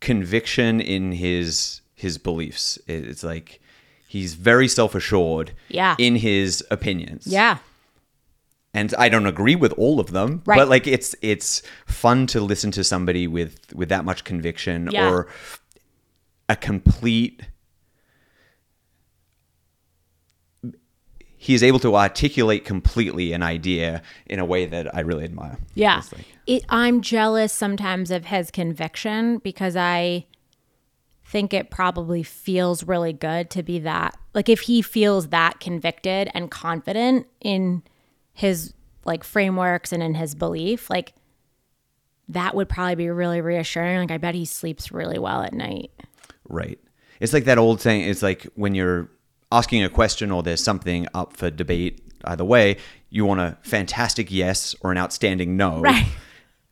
conviction 0.00 0.80
in 0.80 1.12
his 1.12 1.81
his 2.02 2.18
beliefs. 2.18 2.78
It's 2.86 3.24
like 3.24 3.60
he's 4.06 4.34
very 4.34 4.68
self 4.68 4.94
assured 4.94 5.52
Yeah. 5.68 5.94
in 5.98 6.16
his 6.16 6.62
opinions. 6.70 7.26
Yeah. 7.26 7.58
and 8.74 8.94
I 8.98 9.10
don't 9.10 9.26
agree 9.26 9.54
with 9.54 9.72
all 9.74 10.00
of 10.00 10.12
them, 10.12 10.40
Right. 10.46 10.56
but 10.58 10.66
like 10.68 10.86
it's 10.86 11.14
it's 11.20 11.60
fun 11.86 12.26
to 12.28 12.40
listen 12.40 12.70
to 12.72 12.82
somebody 12.82 13.26
with 13.26 13.54
with 13.74 13.88
that 13.90 14.04
much 14.04 14.24
conviction 14.24 14.88
Yeah. 14.90 15.10
or 15.10 15.28
a 16.48 16.56
complete 16.56 17.42
he 21.36 21.54
is 21.54 21.62
able 21.62 21.80
to 21.80 21.96
articulate 21.96 22.64
completely 22.64 23.32
an 23.32 23.42
idea 23.42 24.00
in 24.26 24.38
a 24.38 24.44
way 24.44 24.64
that 24.64 24.94
I 24.94 25.00
really 25.00 25.24
admire. 25.24 25.58
Yeah. 25.74 26.00
Like- 26.12 26.26
It, 26.46 26.64
I'm 26.68 27.00
jealous 27.02 27.52
sometimes 27.52 28.10
of 28.12 28.26
his 28.26 28.50
conviction 28.52 29.38
because 29.38 29.74
I 29.76 30.26
think 31.32 31.54
it 31.54 31.70
probably 31.70 32.22
feels 32.22 32.84
really 32.84 33.14
good 33.14 33.48
to 33.48 33.62
be 33.62 33.78
that. 33.78 34.18
Like 34.34 34.50
if 34.50 34.60
he 34.60 34.82
feels 34.82 35.28
that 35.28 35.60
convicted 35.60 36.30
and 36.34 36.50
confident 36.50 37.26
in 37.40 37.82
his 38.34 38.74
like 39.06 39.24
frameworks 39.24 39.92
and 39.92 40.02
in 40.02 40.14
his 40.14 40.34
belief, 40.34 40.90
like 40.90 41.14
that 42.28 42.54
would 42.54 42.68
probably 42.68 42.96
be 42.96 43.08
really 43.08 43.40
reassuring. 43.40 43.98
Like 43.98 44.10
I 44.10 44.18
bet 44.18 44.34
he 44.34 44.44
sleeps 44.44 44.92
really 44.92 45.18
well 45.18 45.42
at 45.42 45.54
night. 45.54 45.90
Right. 46.50 46.78
It's 47.18 47.32
like 47.32 47.44
that 47.44 47.56
old 47.56 47.80
saying. 47.80 48.10
It's 48.10 48.22
like 48.22 48.46
when 48.54 48.74
you're 48.74 49.08
asking 49.50 49.82
a 49.82 49.88
question 49.88 50.30
or 50.30 50.42
there's 50.42 50.62
something 50.62 51.06
up 51.14 51.34
for 51.34 51.50
debate, 51.50 52.02
either 52.26 52.44
way, 52.44 52.76
you 53.08 53.24
want 53.24 53.40
a 53.40 53.56
fantastic 53.62 54.30
yes 54.30 54.76
or 54.82 54.92
an 54.92 54.98
outstanding 54.98 55.56
no. 55.56 55.80
Right. 55.80 56.06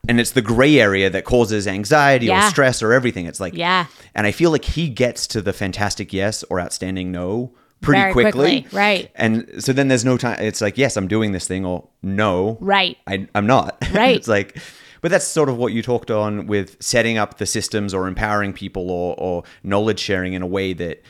And 0.08 0.18
it's 0.18 0.32
the 0.32 0.42
gray 0.42 0.80
area 0.80 1.10
that 1.10 1.24
causes 1.24 1.66
anxiety 1.68 2.26
Yeah. 2.26 2.46
or 2.46 2.50
stress 2.50 2.82
or 2.82 2.92
everything. 2.92 3.26
It's 3.26 3.40
like, 3.40 3.54
Yeah. 3.54 3.86
And 4.14 4.26
I 4.26 4.32
feel 4.32 4.50
like 4.50 4.64
he 4.64 4.88
gets 4.88 5.26
to 5.28 5.42
the 5.42 5.52
fantastic 5.52 6.12
yes 6.12 6.42
or 6.44 6.58
outstanding 6.60 7.12
no 7.12 7.52
pretty 7.80 8.12
quickly. 8.12 8.62
quickly, 8.62 8.66
right. 8.78 9.10
And 9.14 9.48
so 9.58 9.72
then 9.72 9.88
there's 9.88 10.04
no 10.04 10.16
time. 10.16 10.38
It's 10.40 10.60
like, 10.60 10.76
yes, 10.78 10.96
I'm 10.96 11.06
doing 11.08 11.32
this 11.32 11.46
thing 11.46 11.64
or 11.64 11.88
no. 12.02 12.58
Right. 12.60 12.96
I, 13.06 13.26
I'm 13.34 13.46
not. 13.46 13.76
Right. 13.92 14.16
it's 14.16 14.28
like, 14.28 14.58
but 15.02 15.10
that's 15.10 15.26
sort 15.26 15.48
of 15.48 15.56
what 15.56 15.72
you 15.72 15.82
talked 15.82 16.10
on 16.10 16.46
with 16.46 16.76
setting 16.82 17.16
up 17.16 17.38
the 17.38 17.46
systems 17.46 17.94
or 17.94 18.06
empowering 18.08 18.52
people 18.52 18.90
or, 18.90 19.14
or 19.18 19.44
knowledge 19.62 19.98
sharing 20.00 20.32
in 20.34 20.42
a 20.42 20.46
way 20.46 20.72
that 20.74 21.02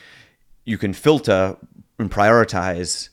you 0.65 0.77
can 0.77 0.93
filter 0.93 1.57
and 1.99 2.09
prioritize 2.11 3.09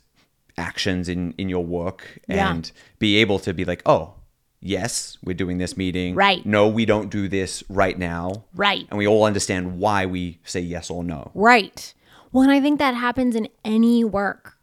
actions 0.57 1.09
in, 1.09 1.35
in 1.39 1.49
your 1.49 1.64
work 1.64 2.18
Yeah. 2.29 2.51
and 2.53 2.70
be 2.99 3.16
able 3.16 3.39
to 3.41 3.53
be 3.55 3.64
like, 3.64 3.83
oh, 3.87 4.14
yes, 4.61 5.19
we're 5.25 5.35
doing 5.35 5.59
this 5.59 5.77
meeting. 5.77 6.15
Right. 6.15 6.45
No, 6.45 6.69
we 6.69 6.85
don't 6.85 7.11
do 7.11 7.29
this 7.29 7.63
right 7.69 7.99
now. 7.99 8.45
Right. 8.55 8.87
And 8.91 8.99
we 8.99 9.07
all 9.07 9.25
understand 9.25 9.79
why 9.79 10.07
we 10.07 10.39
say 10.45 10.61
yes 10.61 10.91
or 10.91 11.05
no. 11.05 11.31
Right. 11.35 11.95
Well, 12.33 12.43
and 12.43 12.53
I 12.53 12.61
think 12.61 12.79
that 12.79 12.95
happens 12.95 13.35
in 13.35 13.49
any 13.65 14.05
work. 14.05 14.59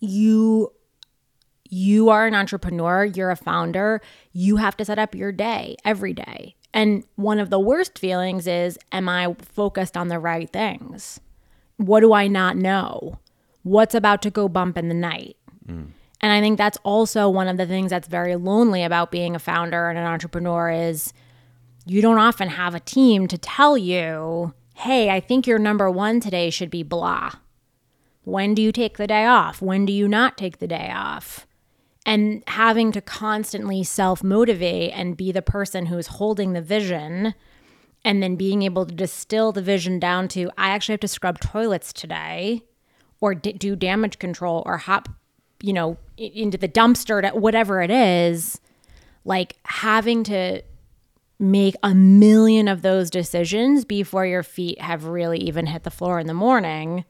You 0.00 0.72
you 1.70 2.08
are 2.08 2.26
an 2.26 2.34
entrepreneur, 2.34 3.04
you're 3.04 3.30
a 3.30 3.36
founder, 3.36 4.00
you 4.32 4.56
have 4.56 4.76
to 4.78 4.84
set 4.86 4.98
up 4.98 5.14
your 5.14 5.32
day 5.32 5.76
every 5.84 6.14
day. 6.14 6.54
And 6.72 7.04
one 7.16 7.38
of 7.38 7.50
the 7.50 7.60
worst 7.60 7.98
feelings 7.98 8.46
is 8.46 8.78
am 8.92 9.08
I 9.08 9.34
focused 9.40 9.96
on 9.96 10.08
the 10.08 10.18
right 10.18 10.50
things? 10.50 11.20
What 11.76 12.00
do 12.00 12.12
I 12.12 12.26
not 12.26 12.56
know? 12.56 13.18
What's 13.62 13.94
about 13.94 14.22
to 14.22 14.30
go 14.30 14.48
bump 14.48 14.78
in 14.78 14.88
the 14.88 14.94
night? 14.94 15.36
Mm. 15.66 15.88
And 16.20 16.32
I 16.32 16.40
think 16.40 16.58
that's 16.58 16.78
also 16.82 17.28
one 17.28 17.48
of 17.48 17.56
the 17.56 17.66
things 17.66 17.90
that's 17.90 18.08
very 18.08 18.36
lonely 18.36 18.82
about 18.82 19.10
being 19.12 19.36
a 19.36 19.38
founder 19.38 19.88
and 19.88 19.98
an 19.98 20.04
entrepreneur 20.04 20.70
is 20.70 21.12
you 21.86 22.02
don't 22.02 22.18
often 22.18 22.48
have 22.48 22.74
a 22.74 22.80
team 22.80 23.28
to 23.28 23.38
tell 23.38 23.78
you, 23.78 24.52
hey, 24.74 25.10
I 25.10 25.20
think 25.20 25.46
your 25.46 25.58
number 25.58 25.90
one 25.90 26.20
today 26.20 26.50
should 26.50 26.70
be 26.70 26.82
blah. 26.82 27.32
When 28.24 28.54
do 28.54 28.60
you 28.60 28.72
take 28.72 28.98
the 28.98 29.06
day 29.06 29.24
off? 29.24 29.62
When 29.62 29.86
do 29.86 29.92
you 29.92 30.06
not 30.06 30.36
take 30.36 30.58
the 30.58 30.68
day 30.68 30.90
off? 30.94 31.46
And 32.04 32.42
having 32.46 32.92
to 32.92 33.00
constantly 33.00 33.82
self 33.84 34.22
motivate 34.22 34.92
and 34.94 35.16
be 35.16 35.32
the 35.32 35.42
person 35.42 35.86
who's 35.86 36.08
holding 36.08 36.52
the 36.52 36.60
vision 36.62 37.34
and 38.04 38.22
then 38.22 38.36
being 38.36 38.62
able 38.62 38.86
to 38.86 38.94
distill 38.94 39.52
the 39.52 39.62
vision 39.62 39.98
down 39.98 40.28
to, 40.28 40.50
I 40.56 40.68
actually 40.68 40.94
have 40.94 41.00
to 41.00 41.08
scrub 41.08 41.40
toilets 41.40 41.92
today 41.92 42.62
or 43.20 43.34
d- 43.34 43.52
do 43.52 43.76
damage 43.76 44.18
control 44.18 44.62
or 44.64 44.78
hop, 44.78 45.08
you 45.60 45.72
know, 45.72 45.96
into 46.16 46.58
the 46.58 46.68
dumpster, 46.68 47.22
to 47.22 47.38
whatever 47.38 47.82
it 47.82 47.90
is. 47.90 48.60
Like 49.24 49.56
having 49.64 50.24
to 50.24 50.62
make 51.38 51.76
a 51.82 51.94
million 51.94 52.66
of 52.68 52.82
those 52.82 53.10
decisions 53.10 53.84
before 53.84 54.26
your 54.26 54.42
feet 54.42 54.80
have 54.80 55.04
really 55.04 55.38
even 55.38 55.66
hit 55.66 55.84
the 55.84 55.90
floor 55.90 56.18
in 56.18 56.26
the 56.26 56.34
morning 56.34 57.04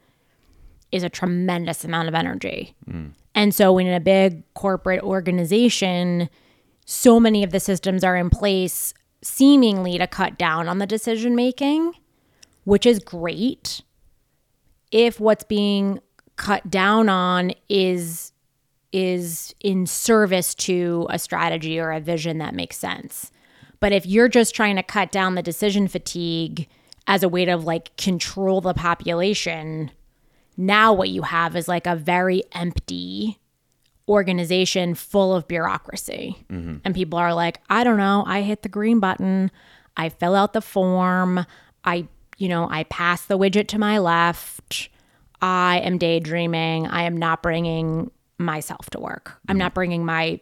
is 0.93 1.03
a 1.03 1.09
tremendous 1.09 1.85
amount 1.85 2.09
of 2.09 2.15
energy. 2.15 2.75
Mm. 2.89 3.13
And 3.35 3.55
so, 3.55 3.79
in 3.79 3.87
a 3.87 4.01
big 4.01 4.43
corporate 4.55 5.03
organization, 5.03 6.29
so 6.85 7.21
many 7.21 7.45
of 7.45 7.53
the 7.53 7.61
systems 7.61 8.03
are 8.03 8.17
in 8.17 8.31
place 8.31 8.95
seemingly 9.23 9.99
to 9.99 10.07
cut 10.07 10.39
down 10.39 10.69
on 10.69 10.79
the 10.79 10.87
decision 10.87 11.37
making, 11.37 11.93
which 12.65 12.87
is 12.87 12.99
great. 12.99 13.83
If 14.91 15.21
what's 15.21 15.45
being 15.45 16.01
cut 16.37 16.71
down 16.71 17.09
on 17.09 17.53
is 17.69 18.33
is 18.93 19.55
in 19.61 19.87
service 19.87 20.55
to 20.55 21.07
a 21.11 21.19
strategy 21.19 21.79
or 21.79 21.91
a 21.91 22.01
vision 22.01 22.39
that 22.39 22.55
makes 22.55 22.77
sense. 22.77 23.31
But 23.81 23.93
if 23.93 24.07
you're 24.07 24.29
just 24.29 24.55
trying 24.55 24.77
to 24.77 24.83
cut 24.83 25.13
down 25.13 25.35
the 25.35 25.43
decision 25.43 25.89
fatigue 25.89 26.69
as 27.07 27.23
a 27.23 27.29
way 27.29 27.45
to 27.45 27.57
like 27.57 27.97
control 27.97 28.61
the 28.61 28.75
population, 28.75 29.91
now 30.57 30.93
what 30.93 31.11
you 31.11 31.23
have 31.23 31.55
is 31.55 31.69
like 31.69 31.87
a 31.87 31.97
very 31.97 32.43
empty 32.53 33.39
organization 34.09 34.95
full 34.95 35.35
of 35.35 35.47
bureaucracy. 35.47 36.37
Mm-hmm. 36.51 36.79
And 36.85 36.95
people 36.95 37.19
are 37.19 37.35
like, 37.35 37.61
I 37.69 37.85
don't 37.85 37.99
know, 37.99 38.25
I 38.27 38.41
hit 38.41 38.63
the 38.63 38.69
green 38.69 39.01
button, 39.01 39.51
I 39.97 40.09
fill 40.09 40.35
out 40.35 40.55
the 40.55 40.63
form, 40.63 41.45
I, 41.85 42.09
you 42.39 42.49
know, 42.49 42.69
I 42.71 42.85
pass 42.85 43.27
the 43.27 43.39
widget 43.39 43.69
to 43.69 43.79
my 43.79 43.99
left. 43.99 44.89
I 45.41 45.79
am 45.81 45.99
daydreaming. 45.99 46.89
I 46.89 47.03
am 47.03 47.17
not 47.17 47.43
bringing 47.43 48.11
myself 48.39 48.91
to 48.91 49.01
work. 49.01 49.39
I'm 49.49 49.55
mm-hmm. 49.55 49.59
not 49.59 49.75
bringing 49.75 50.05
my 50.05 50.41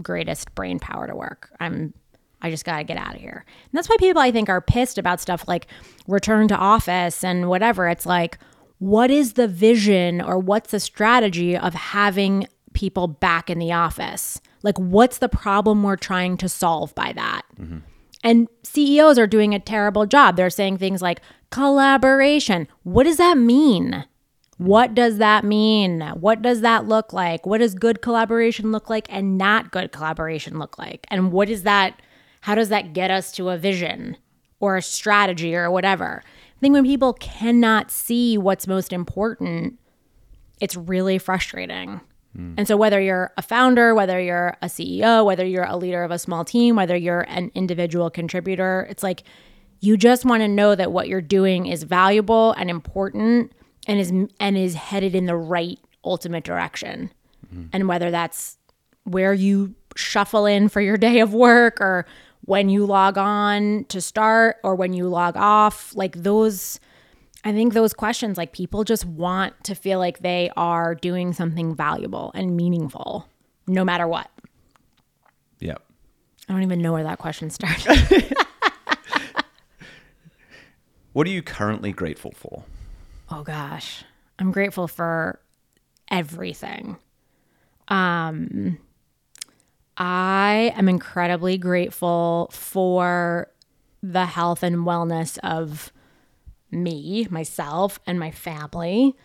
greatest 0.00 0.54
brain 0.54 0.78
power 0.78 1.06
to 1.06 1.14
work. 1.14 1.50
I'm 1.60 1.94
I 2.44 2.50
just 2.50 2.64
got 2.64 2.78
to 2.78 2.84
get 2.84 2.96
out 2.96 3.14
of 3.14 3.20
here. 3.20 3.44
And 3.46 3.78
that's 3.78 3.88
why 3.88 3.96
people 4.00 4.20
I 4.20 4.32
think 4.32 4.48
are 4.48 4.60
pissed 4.60 4.98
about 4.98 5.20
stuff 5.20 5.46
like 5.46 5.68
return 6.08 6.48
to 6.48 6.56
office 6.56 7.22
and 7.22 7.48
whatever. 7.48 7.88
It's 7.88 8.06
like 8.06 8.38
what 8.78 9.12
is 9.12 9.34
the 9.34 9.46
vision 9.46 10.20
or 10.20 10.38
what's 10.38 10.72
the 10.72 10.80
strategy 10.80 11.56
of 11.56 11.72
having 11.72 12.48
people 12.72 13.06
back 13.06 13.48
in 13.48 13.60
the 13.60 13.72
office? 13.72 14.40
Like 14.62 14.76
what's 14.78 15.18
the 15.18 15.28
problem 15.28 15.82
we're 15.82 15.96
trying 15.96 16.36
to 16.38 16.48
solve 16.48 16.94
by 16.96 17.12
that? 17.12 17.42
Mm-hmm. 17.60 17.78
And 18.24 18.48
CEOs 18.64 19.18
are 19.18 19.26
doing 19.26 19.54
a 19.54 19.60
terrible 19.60 20.06
job. 20.06 20.36
They're 20.36 20.50
saying 20.50 20.78
things 20.78 21.02
like 21.02 21.20
collaboration. 21.50 22.66
What 22.82 23.04
does 23.04 23.18
that 23.18 23.36
mean? 23.38 24.04
What 24.62 24.94
does 24.94 25.18
that 25.18 25.44
mean? 25.44 26.02
What 26.20 26.40
does 26.40 26.60
that 26.60 26.86
look 26.86 27.12
like? 27.12 27.46
What 27.46 27.58
does 27.58 27.74
good 27.74 28.00
collaboration 28.00 28.70
look 28.70 28.88
like 28.88 29.06
and 29.10 29.36
not 29.36 29.72
good 29.72 29.90
collaboration 29.90 30.58
look 30.58 30.78
like? 30.78 31.04
And 31.08 31.32
what 31.32 31.48
is 31.48 31.64
that? 31.64 32.00
How 32.42 32.54
does 32.54 32.68
that 32.68 32.92
get 32.92 33.10
us 33.10 33.32
to 33.32 33.50
a 33.50 33.58
vision 33.58 34.16
or 34.60 34.76
a 34.76 34.82
strategy 34.82 35.56
or 35.56 35.68
whatever? 35.68 36.22
I 36.24 36.60
think 36.60 36.74
when 36.74 36.84
people 36.84 37.12
cannot 37.14 37.90
see 37.90 38.38
what's 38.38 38.68
most 38.68 38.92
important, 38.92 39.80
it's 40.60 40.76
really 40.76 41.18
frustrating. 41.18 42.00
Hmm. 42.36 42.54
And 42.56 42.68
so, 42.68 42.76
whether 42.76 43.00
you're 43.00 43.32
a 43.36 43.42
founder, 43.42 43.96
whether 43.96 44.20
you're 44.20 44.56
a 44.62 44.66
CEO, 44.66 45.24
whether 45.24 45.44
you're 45.44 45.64
a 45.64 45.76
leader 45.76 46.04
of 46.04 46.12
a 46.12 46.20
small 46.20 46.44
team, 46.44 46.76
whether 46.76 46.96
you're 46.96 47.22
an 47.22 47.50
individual 47.56 48.10
contributor, 48.10 48.86
it's 48.88 49.02
like 49.02 49.24
you 49.80 49.96
just 49.96 50.24
want 50.24 50.42
to 50.42 50.48
know 50.48 50.76
that 50.76 50.92
what 50.92 51.08
you're 51.08 51.20
doing 51.20 51.66
is 51.66 51.82
valuable 51.82 52.52
and 52.52 52.70
important 52.70 53.52
and 53.86 54.00
is 54.00 54.10
and 54.38 54.56
is 54.56 54.74
headed 54.74 55.14
in 55.14 55.26
the 55.26 55.36
right 55.36 55.78
ultimate 56.04 56.44
direction. 56.44 57.10
Mm-hmm. 57.46 57.66
And 57.72 57.88
whether 57.88 58.10
that's 58.10 58.58
where 59.04 59.34
you 59.34 59.74
shuffle 59.96 60.46
in 60.46 60.68
for 60.68 60.80
your 60.80 60.96
day 60.96 61.20
of 61.20 61.34
work 61.34 61.80
or 61.80 62.06
when 62.44 62.68
you 62.68 62.86
log 62.86 63.18
on 63.18 63.84
to 63.88 64.00
start 64.00 64.56
or 64.64 64.74
when 64.74 64.92
you 64.92 65.08
log 65.08 65.36
off, 65.36 65.94
like 65.94 66.16
those 66.16 66.80
I 67.44 67.52
think 67.52 67.74
those 67.74 67.92
questions, 67.92 68.38
like 68.38 68.52
people 68.52 68.84
just 68.84 69.04
want 69.04 69.64
to 69.64 69.74
feel 69.74 69.98
like 69.98 70.20
they 70.20 70.50
are 70.56 70.94
doing 70.94 71.32
something 71.32 71.74
valuable 71.74 72.30
and 72.34 72.56
meaningful, 72.56 73.28
no 73.66 73.84
matter 73.84 74.06
what. 74.06 74.30
Yep. 75.58 75.82
I 76.48 76.52
don't 76.52 76.62
even 76.62 76.80
know 76.80 76.92
where 76.92 77.02
that 77.02 77.18
question 77.18 77.50
started. 77.50 78.32
What 81.12 81.26
are 81.26 81.30
you 81.30 81.42
currently 81.42 81.92
grateful 81.92 82.32
for? 82.34 82.64
Oh 83.32 83.42
gosh, 83.42 84.04
I'm 84.38 84.52
grateful 84.52 84.86
for 84.86 85.40
everything. 86.10 86.98
Um, 87.88 88.78
I 89.96 90.72
am 90.76 90.88
incredibly 90.88 91.56
grateful 91.56 92.50
for 92.52 93.50
the 94.02 94.26
health 94.26 94.62
and 94.62 94.78
wellness 94.78 95.38
of 95.42 95.92
me, 96.70 97.26
myself, 97.30 97.98
and 98.06 98.20
my 98.20 98.30
family. 98.30 99.16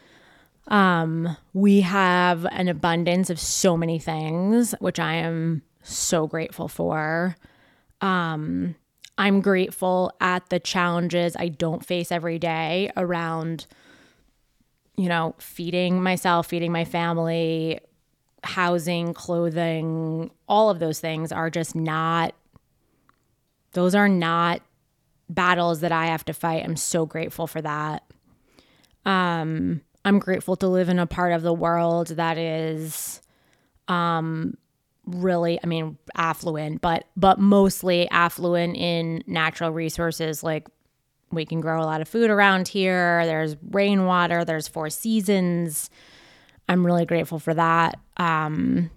Um, 0.68 1.36
we 1.53 1.82
have 1.82 2.45
an 2.45 2.68
abundance 2.68 3.30
of 3.30 3.39
so 3.39 3.76
many 3.76 3.99
things, 3.99 4.74
which 4.80 4.99
I 4.99 5.16
am 5.16 5.64
so 5.82 6.28
grateful 6.28 6.68
for. 6.68 7.36
Um, 8.01 8.76
I'm 9.18 9.41
grateful 9.41 10.12
at 10.22 10.49
the 10.49 10.60
challenges 10.60 11.36
I 11.38 11.47
don't 11.47 11.86
face 11.86 12.12
every 12.12 12.38
day 12.38 12.91
around 12.95 13.66
you 14.98 15.08
know, 15.08 15.36
feeding 15.38 16.02
myself, 16.02 16.48
feeding 16.48 16.72
my 16.72 16.84
family, 16.84 17.80
housing, 18.43 19.14
clothing, 19.14 20.32
all 20.48 20.70
of 20.70 20.80
those 20.80 21.00
things 21.00 21.32
are 21.32 21.50
just 21.50 21.76
not, 21.76 22.34
those 23.74 23.93
are 23.93 24.10
not 24.10 24.62
battles 25.30 25.82
that 25.82 25.91
I 25.91 26.08
have 26.08 26.26
to 26.26 26.34
fight. 26.34 26.64
I'm 26.64 26.76
so 26.76 27.06
grateful 27.06 27.48
for 27.48 27.62
that. 27.62 28.04
Um, 29.06 29.82
I'm 30.04 30.20
grateful 30.20 30.56
to 30.58 30.68
live 30.68 30.89
in 30.89 31.00
a 31.00 31.06
part 31.06 31.34
of 31.34 31.41
the 31.41 31.54
world 31.54 32.08
that 32.08 32.38
is 32.38 33.22
um, 33.88 34.58
really, 35.06 35.60
I 35.64 35.68
mean, 35.68 35.98
affluent, 36.16 36.82
but 36.82 37.06
but 37.16 37.39
mostly 37.39 38.10
affluent 38.10 38.78
in 38.78 39.24
natural 39.28 39.72
resources 39.72 40.43
like 40.43 40.68
we 41.32 41.45
can 41.45 41.61
grow 41.61 41.82
a 41.82 41.86
lot 41.86 42.01
of 42.01 42.07
food 42.07 42.30
around 42.30 42.67
here. 42.67 43.25
There's 43.25 43.55
rainwater, 43.71 44.45
there's 44.45 44.67
four 44.67 44.89
seasons. 44.89 45.89
I'm 46.69 46.86
really 46.86 47.05
grateful 47.05 47.39
for 47.39 47.53
that. 47.53 47.99
Um, 48.17 48.89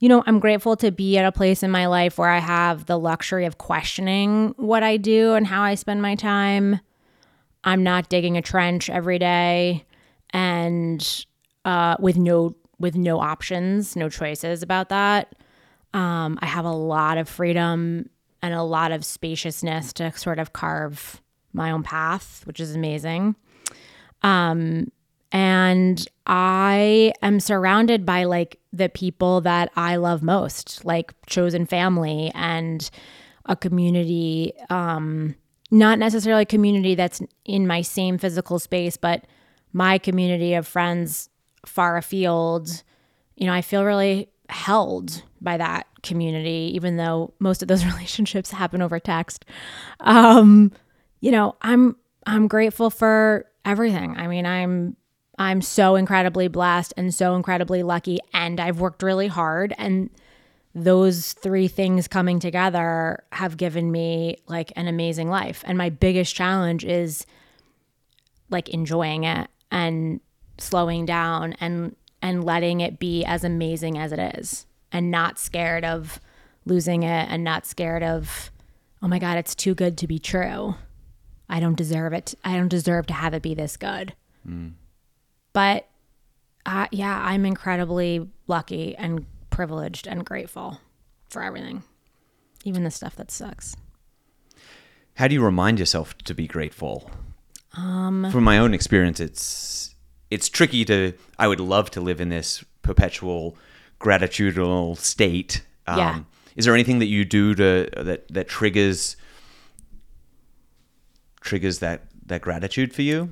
you 0.00 0.08
know, 0.08 0.22
I'm 0.26 0.38
grateful 0.38 0.76
to 0.76 0.90
be 0.90 1.16
at 1.18 1.24
a 1.24 1.32
place 1.32 1.62
in 1.62 1.70
my 1.70 1.86
life 1.86 2.18
where 2.18 2.28
I 2.28 2.38
have 2.38 2.86
the 2.86 2.98
luxury 2.98 3.46
of 3.46 3.58
questioning 3.58 4.54
what 4.56 4.82
I 4.82 4.96
do 4.96 5.34
and 5.34 5.46
how 5.46 5.62
I 5.62 5.76
spend 5.76 6.02
my 6.02 6.14
time. 6.14 6.80
I'm 7.64 7.82
not 7.82 8.08
digging 8.08 8.36
a 8.36 8.42
trench 8.42 8.90
every 8.90 9.18
day 9.18 9.84
and 10.30 11.24
uh, 11.64 11.96
with 11.98 12.16
no 12.16 12.54
with 12.78 12.96
no 12.96 13.20
options, 13.20 13.96
no 13.96 14.08
choices 14.08 14.62
about 14.62 14.88
that. 14.88 15.34
Um, 15.94 16.38
I 16.42 16.46
have 16.46 16.64
a 16.64 16.72
lot 16.72 17.18
of 17.18 17.28
freedom 17.28 18.10
and 18.42 18.52
a 18.52 18.62
lot 18.62 18.92
of 18.92 19.04
spaciousness 19.04 19.92
to 19.94 20.12
sort 20.18 20.38
of 20.38 20.52
carve 20.52 21.22
my 21.54 21.70
own 21.70 21.82
path, 21.82 22.42
which 22.44 22.60
is 22.60 22.74
amazing. 22.74 23.36
Um, 24.22 24.90
and 25.32 26.06
I 26.26 27.12
am 27.22 27.40
surrounded 27.40 28.06
by 28.06 28.24
like 28.24 28.60
the 28.72 28.88
people 28.88 29.40
that 29.42 29.70
I 29.76 29.96
love 29.96 30.22
most, 30.22 30.84
like 30.84 31.12
chosen 31.26 31.66
family 31.66 32.30
and 32.34 32.88
a 33.46 33.56
community, 33.56 34.52
um, 34.70 35.34
not 35.70 35.98
necessarily 35.98 36.42
a 36.42 36.46
community 36.46 36.94
that's 36.94 37.20
in 37.44 37.66
my 37.66 37.82
same 37.82 38.16
physical 38.16 38.58
space, 38.58 38.96
but 38.96 39.24
my 39.72 39.98
community 39.98 40.54
of 40.54 40.66
friends 40.66 41.28
far 41.66 41.96
afield. 41.96 42.82
You 43.36 43.46
know, 43.46 43.52
I 43.52 43.60
feel 43.60 43.84
really 43.84 44.28
held 44.48 45.22
by 45.40 45.56
that 45.56 45.86
community, 46.02 46.70
even 46.74 46.96
though 46.96 47.34
most 47.40 47.60
of 47.60 47.68
those 47.68 47.84
relationships 47.92 48.50
happen 48.50 48.80
over 48.80 48.98
text. 48.98 49.44
Um, 50.00 50.72
you 51.24 51.30
know, 51.30 51.56
I'm 51.62 51.96
I'm 52.26 52.48
grateful 52.48 52.90
for 52.90 53.46
everything. 53.64 54.14
I 54.14 54.26
mean, 54.26 54.44
I'm 54.44 54.94
I'm 55.38 55.62
so 55.62 55.96
incredibly 55.96 56.48
blessed 56.48 56.92
and 56.98 57.14
so 57.14 57.34
incredibly 57.34 57.82
lucky 57.82 58.18
and 58.34 58.60
I've 58.60 58.78
worked 58.78 59.02
really 59.02 59.28
hard 59.28 59.72
and 59.78 60.10
those 60.74 61.32
three 61.32 61.66
things 61.66 62.08
coming 62.08 62.40
together 62.40 63.24
have 63.32 63.56
given 63.56 63.90
me 63.90 64.36
like 64.48 64.70
an 64.76 64.86
amazing 64.86 65.30
life. 65.30 65.64
And 65.66 65.78
my 65.78 65.88
biggest 65.88 66.34
challenge 66.34 66.84
is 66.84 67.24
like 68.50 68.68
enjoying 68.68 69.24
it 69.24 69.48
and 69.70 70.20
slowing 70.58 71.06
down 71.06 71.54
and 71.54 71.96
and 72.20 72.44
letting 72.44 72.80
it 72.80 72.98
be 72.98 73.24
as 73.24 73.44
amazing 73.44 73.96
as 73.96 74.12
it 74.12 74.36
is 74.38 74.66
and 74.92 75.10
not 75.10 75.38
scared 75.38 75.86
of 75.86 76.20
losing 76.66 77.02
it 77.02 77.28
and 77.30 77.42
not 77.42 77.64
scared 77.64 78.02
of 78.02 78.50
oh 79.02 79.08
my 79.08 79.18
god, 79.18 79.38
it's 79.38 79.54
too 79.54 79.74
good 79.74 79.96
to 79.96 80.06
be 80.06 80.18
true. 80.18 80.74
I 81.54 81.60
don't 81.60 81.76
deserve 81.76 82.12
it. 82.12 82.34
I 82.44 82.56
don't 82.56 82.66
deserve 82.66 83.06
to 83.06 83.14
have 83.14 83.32
it 83.32 83.40
be 83.40 83.54
this 83.54 83.76
good. 83.76 84.12
Mm. 84.44 84.72
But 85.52 85.88
uh, 86.66 86.88
yeah, 86.90 87.22
I'm 87.24 87.46
incredibly 87.46 88.28
lucky 88.48 88.96
and 88.96 89.24
privileged 89.50 90.08
and 90.08 90.24
grateful 90.24 90.80
for 91.30 91.44
everything, 91.44 91.84
even 92.64 92.82
the 92.82 92.90
stuff 92.90 93.14
that 93.14 93.30
sucks. 93.30 93.76
How 95.14 95.28
do 95.28 95.34
you 95.34 95.44
remind 95.44 95.78
yourself 95.78 96.18
to 96.24 96.34
be 96.34 96.48
grateful? 96.48 97.08
Um, 97.76 98.28
From 98.32 98.42
my 98.42 98.58
own 98.58 98.74
experience, 98.74 99.20
it's 99.20 99.94
it's 100.32 100.48
tricky 100.48 100.84
to. 100.86 101.12
I 101.38 101.46
would 101.46 101.60
love 101.60 101.88
to 101.92 102.00
live 102.00 102.20
in 102.20 102.30
this 102.30 102.64
perpetual 102.82 103.56
gratitudinal 104.00 104.98
state. 104.98 105.62
Um, 105.86 105.98
yeah. 105.98 106.20
Is 106.56 106.64
there 106.64 106.74
anything 106.74 106.98
that 106.98 107.06
you 107.06 107.24
do 107.24 107.54
to 107.54 107.88
that 107.94 108.26
that 108.28 108.48
triggers 108.48 109.16
triggers 111.44 111.78
that 111.78 112.02
that 112.26 112.40
gratitude 112.40 112.92
for 112.92 113.02
you? 113.02 113.28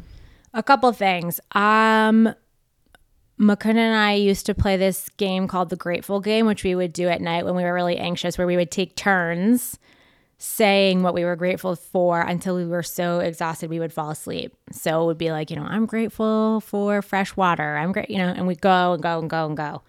A 0.55 0.63
couple 0.63 0.93
things. 0.93 1.41
Um 1.53 2.35
Mukund 3.41 3.77
and 3.77 3.97
I 3.97 4.13
used 4.13 4.47
to 4.47 4.55
play 4.55 4.77
this 4.77 5.09
game 5.17 5.49
called 5.49 5.71
the 5.71 5.77
Grateful 5.77 6.21
Game, 6.21 6.47
which 6.47 6.63
we 6.63 6.77
would 6.77 6.93
do 6.93 7.09
at 7.09 7.21
night 7.21 7.45
when 7.45 7.57
we 7.57 7.65
were 7.65 7.75
really 7.75 7.97
anxious, 7.97 8.39
where 8.39 8.47
we 8.47 8.57
would 8.57 8.71
take 8.71 8.95
turns 8.95 9.79
saying 10.45 11.05
what 11.05 11.15
we 11.15 11.25
were 11.25 11.37
grateful 11.37 11.77
for 11.77 12.21
until 12.21 12.57
we 12.57 12.67
were 12.67 12.83
so 12.83 13.21
exhausted 13.21 13.71
we 13.71 13.79
would 13.79 13.93
fall 13.93 14.11
asleep. 14.11 14.53
So 14.73 15.03
it 15.03 15.07
would 15.07 15.19
be 15.19 15.31
like, 15.31 15.51
you 15.51 15.57
know, 15.57 15.63
I'm 15.63 15.87
grateful 15.87 16.61
for 16.61 17.01
fresh 17.01 17.37
water. 17.37 17.77
I'm 17.77 17.93
great, 17.93 18.11
you 18.11 18.19
know, 18.19 18.27
and 18.27 18.49
we 18.49 18.57
go 18.57 18.93
and 18.93 19.01
go 19.01 19.21
and 19.21 19.31
go 19.31 19.47
and 19.47 19.57
go. 19.57 19.83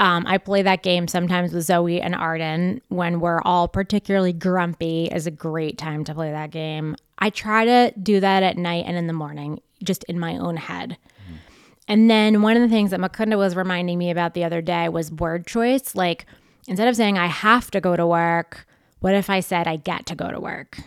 Um, 0.00 0.24
I 0.26 0.38
play 0.38 0.62
that 0.62 0.82
game 0.82 1.08
sometimes 1.08 1.52
with 1.52 1.64
Zoe 1.64 2.00
and 2.00 2.14
Arden 2.14 2.80
when 2.88 3.18
we're 3.20 3.40
all 3.42 3.66
particularly 3.66 4.32
grumpy. 4.32 5.06
is 5.06 5.26
a 5.26 5.30
great 5.30 5.76
time 5.76 6.04
to 6.04 6.14
play 6.14 6.30
that 6.30 6.50
game. 6.50 6.94
I 7.18 7.30
try 7.30 7.64
to 7.64 7.92
do 8.00 8.20
that 8.20 8.42
at 8.42 8.56
night 8.56 8.84
and 8.86 8.96
in 8.96 9.08
the 9.08 9.12
morning, 9.12 9.60
just 9.82 10.04
in 10.04 10.20
my 10.20 10.36
own 10.36 10.56
head. 10.56 10.96
And 11.88 12.10
then 12.10 12.42
one 12.42 12.54
of 12.56 12.62
the 12.62 12.68
things 12.68 12.90
that 12.90 13.00
Makunda 13.00 13.36
was 13.38 13.56
reminding 13.56 13.98
me 13.98 14.10
about 14.10 14.34
the 14.34 14.44
other 14.44 14.60
day 14.60 14.88
was 14.88 15.10
word 15.10 15.46
choice. 15.46 15.94
Like 15.94 16.26
instead 16.68 16.86
of 16.86 16.94
saying 16.94 17.18
I 17.18 17.26
have 17.26 17.70
to 17.72 17.80
go 17.80 17.96
to 17.96 18.06
work, 18.06 18.66
what 19.00 19.14
if 19.14 19.30
I 19.30 19.40
said 19.40 19.66
I 19.66 19.76
get 19.76 20.06
to 20.06 20.14
go 20.14 20.30
to 20.30 20.38
work? 20.38 20.78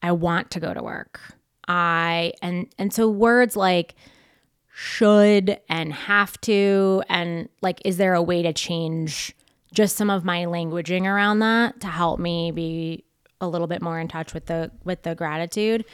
I 0.00 0.12
want 0.12 0.50
to 0.52 0.60
go 0.60 0.72
to 0.72 0.82
work. 0.82 1.20
I 1.66 2.32
and 2.40 2.72
and 2.78 2.92
so 2.92 3.08
words 3.08 3.56
like 3.56 3.94
should 4.76 5.60
and 5.68 5.92
have 5.92 6.38
to 6.40 7.00
and 7.08 7.48
like 7.62 7.80
is 7.84 7.96
there 7.96 8.12
a 8.12 8.20
way 8.20 8.42
to 8.42 8.52
change 8.52 9.32
just 9.72 9.96
some 9.96 10.10
of 10.10 10.24
my 10.24 10.44
languaging 10.44 11.04
around 11.04 11.38
that 11.38 11.80
to 11.80 11.86
help 11.86 12.18
me 12.18 12.50
be 12.50 13.04
a 13.40 13.46
little 13.46 13.68
bit 13.68 13.80
more 13.80 14.00
in 14.00 14.08
touch 14.08 14.34
with 14.34 14.46
the 14.46 14.72
with 14.82 15.02
the 15.02 15.14
gratitude? 15.14 15.84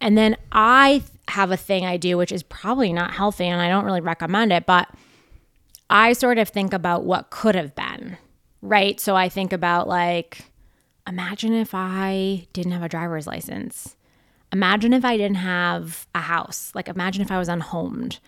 And 0.00 0.16
then 0.16 0.38
i 0.50 1.02
have 1.28 1.50
a 1.50 1.58
thing 1.58 1.84
i 1.84 1.98
do 1.98 2.16
which 2.16 2.32
is 2.32 2.42
probably 2.42 2.90
not 2.92 3.12
healthy 3.12 3.46
and 3.46 3.60
i 3.60 3.68
don't 3.68 3.84
really 3.84 4.00
recommend 4.00 4.50
it 4.50 4.64
but 4.64 4.88
i 5.90 6.14
sort 6.14 6.38
of 6.38 6.48
think 6.48 6.72
about 6.72 7.04
what 7.04 7.28
could 7.30 7.54
have 7.54 7.74
been 7.74 8.16
right? 8.62 8.98
So 8.98 9.14
i 9.14 9.28
think 9.28 9.52
about 9.52 9.88
like 9.88 10.46
imagine 11.06 11.52
if 11.52 11.72
i 11.74 12.46
didn't 12.54 12.72
have 12.72 12.82
a 12.82 12.88
driver's 12.88 13.26
license 13.26 13.94
Imagine 14.52 14.92
if 14.92 15.04
I 15.04 15.16
didn't 15.16 15.36
have 15.36 16.06
a 16.14 16.20
house. 16.20 16.72
Like, 16.74 16.88
imagine 16.88 17.22
if 17.22 17.30
I 17.30 17.38
was 17.38 17.48
unhomed. 17.48 18.20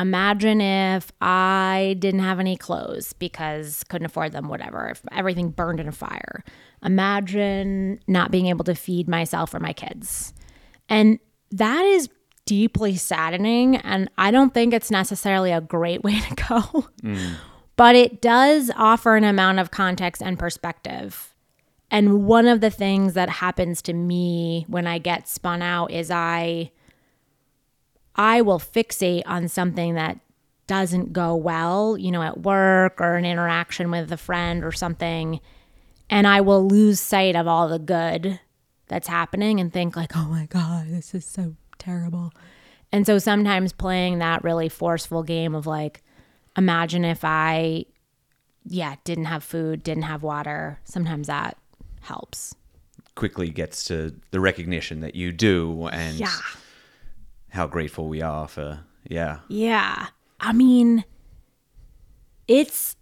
Imagine 0.00 0.60
if 0.60 1.12
I 1.20 1.96
didn't 1.98 2.20
have 2.20 2.40
any 2.40 2.56
clothes 2.56 3.12
because 3.12 3.84
couldn't 3.84 4.06
afford 4.06 4.32
them, 4.32 4.48
whatever, 4.48 4.88
if 4.88 5.02
everything 5.12 5.50
burned 5.50 5.80
in 5.80 5.88
a 5.88 5.92
fire. 5.92 6.44
Imagine 6.82 8.00
not 8.08 8.30
being 8.30 8.46
able 8.46 8.64
to 8.64 8.74
feed 8.74 9.08
myself 9.08 9.54
or 9.54 9.60
my 9.60 9.72
kids. 9.72 10.32
And 10.88 11.18
that 11.52 11.84
is 11.84 12.08
deeply 12.46 12.96
saddening. 12.96 13.76
And 13.76 14.10
I 14.18 14.30
don't 14.30 14.52
think 14.52 14.74
it's 14.74 14.90
necessarily 14.90 15.52
a 15.52 15.60
great 15.60 16.02
way 16.04 16.20
to 16.20 16.34
go, 16.34 16.88
mm. 17.02 17.34
but 17.76 17.94
it 17.94 18.20
does 18.20 18.70
offer 18.76 19.16
an 19.16 19.24
amount 19.24 19.60
of 19.60 19.70
context 19.70 20.22
and 20.22 20.38
perspective 20.38 21.33
and 21.94 22.26
one 22.26 22.48
of 22.48 22.60
the 22.60 22.70
things 22.70 23.14
that 23.14 23.30
happens 23.30 23.80
to 23.82 23.92
me 23.92 24.64
when 24.66 24.84
I 24.84 24.98
get 24.98 25.28
spun 25.28 25.62
out 25.62 25.92
is 25.92 26.10
I 26.10 26.72
I 28.16 28.40
will 28.40 28.58
fixate 28.58 29.22
on 29.26 29.46
something 29.46 29.94
that 29.94 30.18
doesn't 30.66 31.12
go 31.12 31.36
well, 31.36 31.96
you 31.96 32.10
know, 32.10 32.22
at 32.22 32.40
work 32.40 33.00
or 33.00 33.14
an 33.14 33.24
interaction 33.24 33.92
with 33.92 34.10
a 34.10 34.16
friend 34.16 34.64
or 34.64 34.72
something, 34.72 35.38
and 36.10 36.26
I 36.26 36.40
will 36.40 36.66
lose 36.66 36.98
sight 36.98 37.36
of 37.36 37.46
all 37.46 37.68
the 37.68 37.78
good 37.78 38.40
that's 38.88 39.06
happening 39.06 39.60
and 39.60 39.72
think 39.72 39.94
like, 39.94 40.16
"Oh 40.16 40.26
my 40.26 40.46
god, 40.46 40.88
this 40.88 41.14
is 41.14 41.24
so 41.24 41.54
terrible." 41.78 42.32
And 42.90 43.06
so 43.06 43.18
sometimes 43.18 43.72
playing 43.72 44.18
that 44.18 44.42
really 44.42 44.68
forceful 44.68 45.22
game 45.22 45.54
of 45.54 45.64
like 45.64 46.02
imagine 46.56 47.04
if 47.04 47.24
I 47.24 47.84
yeah, 48.66 48.96
didn't 49.04 49.26
have 49.26 49.44
food, 49.44 49.84
didn't 49.84 50.04
have 50.04 50.24
water, 50.24 50.80
sometimes 50.84 51.28
that 51.28 51.56
helps. 52.04 52.54
Quickly 53.14 53.50
gets 53.50 53.84
to 53.84 54.14
the 54.30 54.40
recognition 54.40 55.00
that 55.00 55.14
you 55.14 55.32
do 55.32 55.88
and 55.92 56.16
yeah. 56.16 56.36
how 57.50 57.66
grateful 57.66 58.08
we 58.08 58.22
are 58.22 58.48
for, 58.48 58.80
yeah. 59.08 59.38
Yeah. 59.48 60.08
I 60.40 60.52
mean, 60.52 61.04
it's 62.48 62.96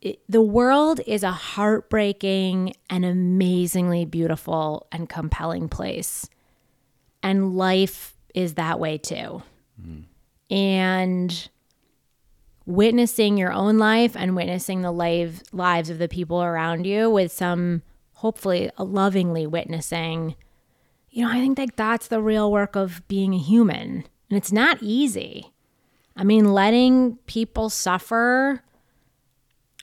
it, 0.00 0.20
the 0.28 0.42
world 0.42 1.00
is 1.06 1.22
a 1.22 1.30
heartbreaking 1.30 2.74
and 2.90 3.04
amazingly 3.04 4.04
beautiful 4.04 4.86
and 4.90 5.08
compelling 5.08 5.68
place. 5.68 6.28
And 7.22 7.54
life 7.54 8.16
is 8.34 8.54
that 8.54 8.80
way 8.80 8.98
too. 8.98 9.42
Mm. 9.80 10.04
and 10.50 11.48
witnessing 12.66 13.38
your 13.38 13.52
own 13.52 13.78
life 13.78 14.14
and 14.14 14.36
witnessing 14.36 14.82
the 14.82 14.92
life, 14.92 15.42
lives 15.50 15.90
of 15.90 15.98
the 15.98 16.08
people 16.08 16.42
around 16.42 16.86
you 16.86 17.10
with 17.10 17.32
some 17.32 17.82
hopefully 18.22 18.70
lovingly 18.78 19.46
witnessing 19.46 20.34
you 21.10 21.24
know 21.24 21.30
i 21.30 21.38
think 21.40 21.58
like 21.58 21.76
that's 21.76 22.08
the 22.08 22.20
real 22.20 22.50
work 22.50 22.74
of 22.76 23.06
being 23.08 23.34
a 23.34 23.38
human. 23.38 24.04
And 24.30 24.38
it's 24.38 24.52
not 24.52 24.78
easy. 24.80 25.52
I 26.16 26.24
mean 26.24 26.54
letting 26.54 27.16
people 27.26 27.68
suffer 27.68 28.62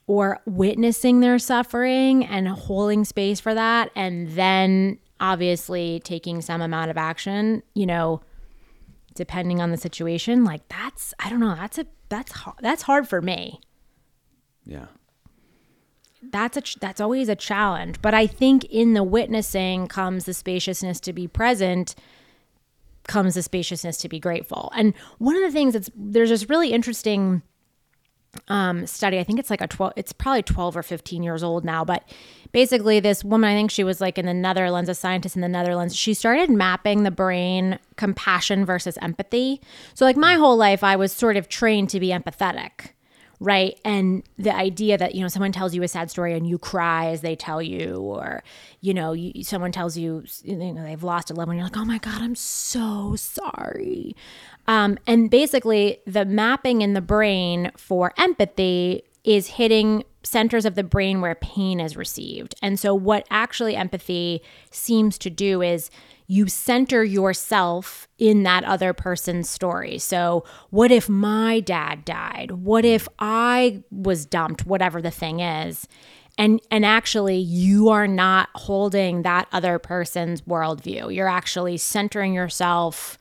or 0.07 0.39
witnessing 0.47 1.19
their 1.19 1.37
suffering 1.37 2.25
and 2.25 2.47
holding 2.47 3.05
space 3.05 3.39
for 3.39 3.53
that 3.53 3.91
and 3.95 4.29
then 4.29 4.97
obviously 5.19 5.99
taking 6.03 6.41
some 6.41 6.61
amount 6.61 6.89
of 6.89 6.97
action 6.97 7.61
you 7.75 7.85
know 7.85 8.21
depending 9.13 9.61
on 9.61 9.69
the 9.69 9.77
situation 9.77 10.43
like 10.43 10.67
that's 10.69 11.13
i 11.19 11.29
don't 11.29 11.41
know 11.41 11.53
that's 11.53 11.77
a 11.77 11.85
that's 12.09 12.33
that's 12.59 12.81
hard 12.81 13.07
for 13.07 13.21
me. 13.21 13.61
Yeah. 14.65 14.87
That's 16.31 16.57
a 16.57 16.79
that's 16.79 16.99
always 16.99 17.29
a 17.29 17.35
challenge 17.35 17.95
but 18.01 18.13
i 18.13 18.27
think 18.27 18.65
in 18.65 18.93
the 18.93 19.03
witnessing 19.03 19.87
comes 19.87 20.25
the 20.25 20.33
spaciousness 20.33 20.99
to 20.99 21.13
be 21.13 21.27
present 21.27 21.95
comes 23.09 23.33
the 23.33 23.43
spaciousness 23.43 23.97
to 23.97 24.07
be 24.07 24.19
grateful. 24.19 24.71
And 24.75 24.93
one 25.17 25.35
of 25.35 25.41
the 25.41 25.51
things 25.51 25.73
that's 25.73 25.89
there's 25.95 26.29
this 26.29 26.47
really 26.47 26.71
interesting 26.71 27.41
um, 28.47 28.85
study 28.85 29.17
i 29.17 29.23
think 29.23 29.39
it's 29.39 29.49
like 29.49 29.59
a 29.59 29.65
12 29.65 29.93
it's 29.95 30.13
probably 30.13 30.43
12 30.43 30.77
or 30.77 30.83
15 30.83 31.23
years 31.23 31.41
old 31.41 31.65
now 31.65 31.83
but 31.83 32.07
basically 32.51 32.99
this 32.99 33.23
woman 33.23 33.49
i 33.49 33.55
think 33.55 33.71
she 33.71 33.83
was 33.83 33.99
like 33.99 34.19
in 34.19 34.27
the 34.27 34.35
netherlands 34.35 34.87
a 34.87 34.93
scientist 34.93 35.35
in 35.35 35.41
the 35.41 35.47
netherlands 35.47 35.95
she 35.95 36.13
started 36.13 36.47
mapping 36.47 37.01
the 37.01 37.09
brain 37.09 37.79
compassion 37.97 38.65
versus 38.65 38.99
empathy. 39.01 39.59
So 39.95 40.05
like 40.05 40.15
my 40.15 40.35
whole 40.35 40.55
life 40.55 40.83
i 40.83 40.95
was 40.95 41.11
sort 41.11 41.37
of 41.37 41.49
trained 41.49 41.89
to 41.89 41.99
be 41.99 42.09
empathetic 42.09 42.91
right? 43.39 43.79
And 43.85 44.23
the 44.37 44.53
idea 44.53 44.97
that 44.97 45.15
you 45.15 45.21
know 45.21 45.27
someone 45.27 45.51
tells 45.51 45.73
you 45.73 45.83
a 45.83 45.87
sad 45.87 46.11
story 46.11 46.33
and 46.33 46.45
you 46.47 46.57
cry 46.57 47.07
as 47.07 47.21
they 47.21 47.35
tell 47.35 47.61
you 47.61 47.95
or 47.95 48.43
you 48.81 48.93
know 48.93 49.13
you, 49.13 49.43
someone 49.43 49.71
tells 49.71 49.97
you 49.97 50.23
you 50.43 50.55
know 50.55 50.83
they've 50.83 51.03
lost 51.03 51.31
a 51.31 51.33
loved 51.33 51.47
one 51.47 51.57
you're 51.57 51.65
like 51.65 51.77
oh 51.77 51.85
my 51.85 51.97
god 51.99 52.21
i'm 52.21 52.35
so 52.35 53.15
sorry. 53.15 54.15
Um, 54.67 54.99
and 55.07 55.31
basically 55.31 55.99
the 56.05 56.25
mapping 56.25 56.81
in 56.81 56.93
the 56.93 57.01
brain 57.01 57.71
for 57.75 58.13
empathy 58.17 59.03
is 59.23 59.47
hitting 59.47 60.03
centers 60.23 60.65
of 60.65 60.75
the 60.75 60.83
brain 60.83 61.21
where 61.21 61.35
pain 61.35 61.79
is 61.79 61.97
received. 61.97 62.55
And 62.61 62.79
so 62.79 62.93
what 62.93 63.25
actually 63.29 63.75
empathy 63.75 64.41
seems 64.69 65.17
to 65.19 65.29
do 65.29 65.61
is 65.61 65.89
you 66.31 66.47
center 66.47 67.03
yourself 67.03 68.07
in 68.19 68.43
that 68.43 68.63
other 68.63 68.93
person's 68.93 69.49
story. 69.49 69.97
So, 69.97 70.45
what 70.69 70.91
if 70.91 71.09
my 71.09 71.59
dad 71.59 72.05
died? 72.05 72.51
What 72.51 72.85
if 72.85 73.07
I 73.17 73.81
was 73.91 74.27
dumped, 74.27 74.63
whatever 74.63 75.01
the 75.01 75.09
thing 75.09 75.39
is? 75.39 75.87
And 76.37 76.61
and 76.69 76.85
actually 76.85 77.37
you 77.37 77.89
are 77.89 78.07
not 78.07 78.49
holding 78.53 79.23
that 79.23 79.47
other 79.51 79.79
person's 79.79 80.43
worldview. 80.43 81.13
You're 81.13 81.27
actually 81.27 81.77
centering 81.77 82.35
yourself 82.35 83.17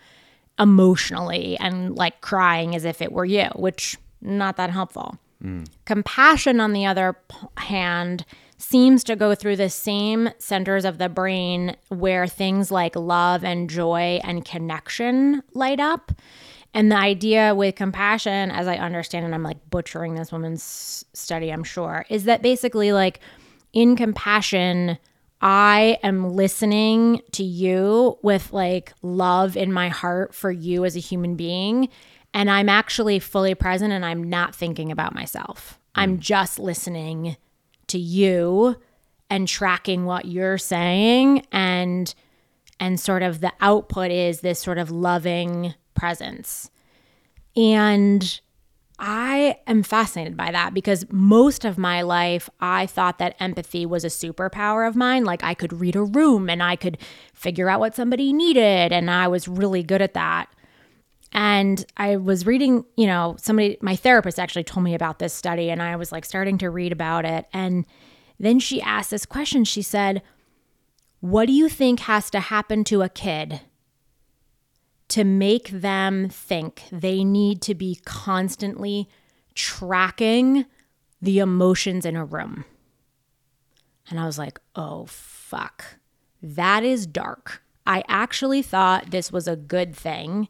emotionally 0.58 1.56
and 1.58 1.96
like 1.96 2.20
crying 2.20 2.76
as 2.76 2.84
if 2.84 3.00
it 3.00 3.10
were 3.10 3.24
you, 3.24 3.46
which 3.56 3.96
not 4.20 4.56
that 4.58 4.68
helpful. 4.68 5.18
Mm. 5.42 5.66
Compassion 5.86 6.60
on 6.60 6.74
the 6.74 6.84
other 6.84 7.16
hand 7.56 8.26
seems 8.58 9.04
to 9.04 9.16
go 9.16 9.34
through 9.34 9.56
the 9.56 9.70
same 9.70 10.28
centers 10.38 10.84
of 10.84 10.98
the 10.98 11.08
brain 11.08 11.76
where 11.88 12.26
things 12.26 12.70
like 12.70 12.96
love 12.96 13.44
and 13.44 13.70
joy 13.70 14.20
and 14.24 14.44
connection 14.44 15.42
light 15.54 15.80
up. 15.80 16.12
And 16.74 16.92
the 16.92 16.96
idea 16.96 17.54
with 17.54 17.76
compassion, 17.76 18.50
as 18.50 18.68
I 18.68 18.76
understand, 18.76 19.24
and 19.24 19.34
I'm 19.34 19.42
like 19.42 19.70
butchering 19.70 20.14
this 20.14 20.30
woman's 20.30 21.04
study, 21.14 21.50
I'm 21.50 21.64
sure, 21.64 22.04
is 22.10 22.24
that 22.24 22.42
basically, 22.42 22.92
like, 22.92 23.20
in 23.72 23.96
compassion, 23.96 24.98
I 25.40 25.98
am 26.02 26.34
listening 26.34 27.22
to 27.32 27.44
you 27.44 28.18
with 28.22 28.52
like 28.52 28.92
love 29.02 29.56
in 29.56 29.72
my 29.72 29.88
heart 29.88 30.34
for 30.34 30.50
you 30.50 30.84
as 30.84 30.96
a 30.96 31.00
human 31.00 31.36
being. 31.36 31.88
And 32.34 32.50
I'm 32.50 32.68
actually 32.68 33.18
fully 33.18 33.54
present 33.54 33.92
and 33.92 34.04
I'm 34.04 34.28
not 34.28 34.54
thinking 34.54 34.90
about 34.90 35.14
myself. 35.14 35.78
I'm 35.94 36.18
mm. 36.18 36.20
just 36.20 36.58
listening 36.58 37.36
to 37.88 37.98
you 37.98 38.76
and 39.30 39.46
tracking 39.46 40.04
what 40.04 40.24
you're 40.24 40.58
saying 40.58 41.46
and 41.52 42.14
and 42.80 43.00
sort 43.00 43.22
of 43.22 43.40
the 43.40 43.52
output 43.60 44.10
is 44.10 44.40
this 44.40 44.60
sort 44.60 44.78
of 44.78 44.90
loving 44.90 45.74
presence. 45.94 46.70
And 47.56 48.40
I 49.00 49.58
am 49.66 49.82
fascinated 49.82 50.36
by 50.36 50.50
that 50.52 50.74
because 50.74 51.06
most 51.10 51.64
of 51.64 51.78
my 51.78 52.02
life 52.02 52.48
I 52.60 52.86
thought 52.86 53.18
that 53.18 53.36
empathy 53.40 53.86
was 53.86 54.04
a 54.04 54.08
superpower 54.08 54.86
of 54.86 54.96
mine. 54.96 55.24
Like 55.24 55.42
I 55.44 55.54
could 55.54 55.72
read 55.72 55.96
a 55.96 56.02
room 56.02 56.48
and 56.48 56.62
I 56.62 56.76
could 56.76 56.98
figure 57.34 57.68
out 57.68 57.80
what 57.80 57.94
somebody 57.94 58.32
needed, 58.32 58.92
and 58.92 59.10
I 59.10 59.28
was 59.28 59.46
really 59.46 59.82
good 59.82 60.02
at 60.02 60.14
that. 60.14 60.48
And 61.32 61.84
I 61.96 62.16
was 62.16 62.46
reading, 62.46 62.84
you 62.96 63.06
know, 63.06 63.36
somebody, 63.38 63.76
my 63.82 63.96
therapist 63.96 64.38
actually 64.38 64.64
told 64.64 64.84
me 64.84 64.94
about 64.94 65.18
this 65.18 65.34
study, 65.34 65.70
and 65.70 65.82
I 65.82 65.96
was 65.96 66.10
like 66.10 66.24
starting 66.24 66.58
to 66.58 66.70
read 66.70 66.92
about 66.92 67.24
it. 67.24 67.46
And 67.52 67.86
then 68.40 68.58
she 68.58 68.80
asked 68.80 69.10
this 69.10 69.26
question. 69.26 69.64
She 69.64 69.82
said, 69.82 70.22
What 71.20 71.46
do 71.46 71.52
you 71.52 71.68
think 71.68 72.00
has 72.00 72.30
to 72.30 72.40
happen 72.40 72.84
to 72.84 73.02
a 73.02 73.08
kid 73.08 73.60
to 75.08 75.24
make 75.24 75.68
them 75.68 76.28
think 76.28 76.84
they 76.90 77.24
need 77.24 77.62
to 77.62 77.74
be 77.74 78.00
constantly 78.04 79.08
tracking 79.54 80.66
the 81.20 81.40
emotions 81.40 82.06
in 82.06 82.16
a 82.16 82.24
room? 82.24 82.64
And 84.08 84.18
I 84.18 84.24
was 84.24 84.38
like, 84.38 84.58
Oh, 84.74 85.04
fuck. 85.06 85.84
That 86.40 86.84
is 86.84 87.06
dark. 87.06 87.62
I 87.86 88.04
actually 88.06 88.62
thought 88.62 89.10
this 89.10 89.32
was 89.32 89.48
a 89.48 89.56
good 89.56 89.94
thing 89.94 90.48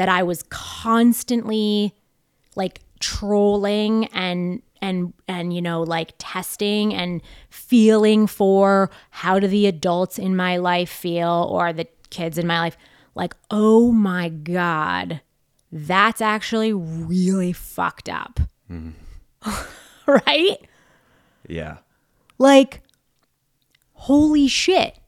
that 0.00 0.08
I 0.08 0.22
was 0.22 0.42
constantly 0.48 1.94
like 2.56 2.80
trolling 3.00 4.06
and 4.06 4.62
and 4.80 5.12
and 5.28 5.52
you 5.52 5.60
know 5.60 5.82
like 5.82 6.14
testing 6.16 6.94
and 6.94 7.20
feeling 7.50 8.26
for 8.26 8.90
how 9.10 9.38
do 9.38 9.46
the 9.46 9.66
adults 9.66 10.18
in 10.18 10.34
my 10.34 10.56
life 10.56 10.88
feel 10.88 11.46
or 11.52 11.74
the 11.74 11.86
kids 12.08 12.38
in 12.38 12.46
my 12.46 12.60
life. 12.60 12.78
Like 13.14 13.34
oh 13.50 13.92
my 13.92 14.30
god 14.30 15.20
that's 15.70 16.22
actually 16.22 16.72
really 16.72 17.52
fucked 17.52 18.08
up. 18.08 18.40
Right? 20.06 20.66
Yeah. 21.46 21.76
like 22.38 22.80
holy 23.92 24.48
shit. 24.48 24.98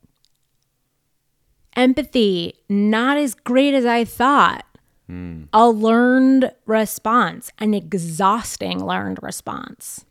Empathy 1.74 2.56
not 2.68 3.16
as 3.16 3.34
great 3.34 3.72
as 3.72 3.86
i 3.86 4.04
thought 4.04 4.66
Hmm. 5.08 5.44
a 5.52 5.68
learned 5.68 6.52
response, 6.64 7.50
an 7.58 7.74
exhausting 7.74 8.84
learned 8.84 9.18
response. 9.22 10.04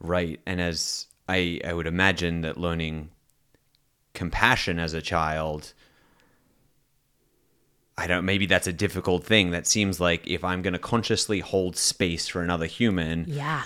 Right. 0.00 0.40
And 0.44 0.60
as 0.60 1.06
I, 1.28 1.60
I 1.64 1.72
would 1.72 1.86
imagine 1.86 2.40
that 2.42 2.56
learning 2.58 3.10
compassion 4.12 4.78
as 4.78 4.92
a 4.92 5.00
child, 5.00 5.72
I 7.96 8.06
don't, 8.06 8.24
maybe 8.24 8.46
that's 8.46 8.66
a 8.66 8.72
difficult 8.72 9.24
thing. 9.24 9.50
That 9.52 9.66
seems 9.66 10.00
like 10.00 10.26
if 10.26 10.42
I'm 10.44 10.60
going 10.62 10.72
to 10.72 10.78
consciously 10.80 11.40
hold 11.40 11.76
space 11.76 12.26
for 12.28 12.42
another 12.42 12.66
human, 12.66 13.24
Yeah. 13.28 13.62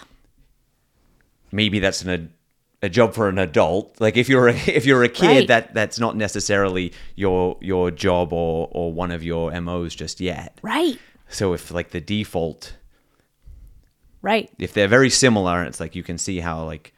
maybe 1.50 1.78
that's 1.78 2.02
an, 2.02 2.32
a, 2.82 2.88
job 2.88 3.14
for 3.14 3.28
an 3.28 3.38
adult. 3.38 4.00
Like 4.00 4.16
if 4.16 4.28
you're 4.28 4.48
a, 4.48 4.54
if 4.66 4.86
you're 4.86 5.02
a 5.04 5.08
kid, 5.08 5.26
Right. 5.26 5.48
that 5.48 5.74
that's 5.74 5.98
not 5.98 6.16
necessarily 6.16 6.92
your 7.16 7.56
your 7.60 7.90
job 7.90 8.32
or 8.32 8.68
or 8.72 8.92
one 8.92 9.10
of 9.10 9.22
your 9.22 9.58
MOs 9.60 9.94
just 9.94 10.20
yet. 10.20 10.58
Right. 10.62 10.98
So 11.28 11.52
if 11.52 11.70
like 11.70 11.90
the 11.90 12.00
default 12.00 12.74
Right. 14.20 14.50
if 14.58 14.72
they're 14.72 14.88
very 14.88 15.10
similar, 15.10 15.62
it's 15.62 15.78
like 15.80 15.94
you 15.94 16.02
can 16.02 16.18
see 16.18 16.40
how 16.40 16.64
like 16.64 16.92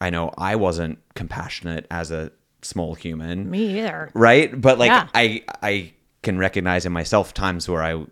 I 0.00 0.10
know 0.10 0.32
I 0.38 0.54
wasn't 0.56 0.98
compassionate 1.14 1.86
as 1.90 2.10
a 2.12 2.30
small 2.62 2.94
human, 2.94 3.50
Me 3.50 3.78
either. 3.78 4.10
right? 4.14 4.58
But 4.60 4.78
like 4.78 4.90
Yeah. 4.90 5.08
I 5.14 5.42
I 5.62 5.92
can 6.22 6.38
recognize 6.38 6.86
in 6.86 6.92
myself 6.92 7.34
times 7.34 7.68
where 7.68 7.82
I 7.82 8.04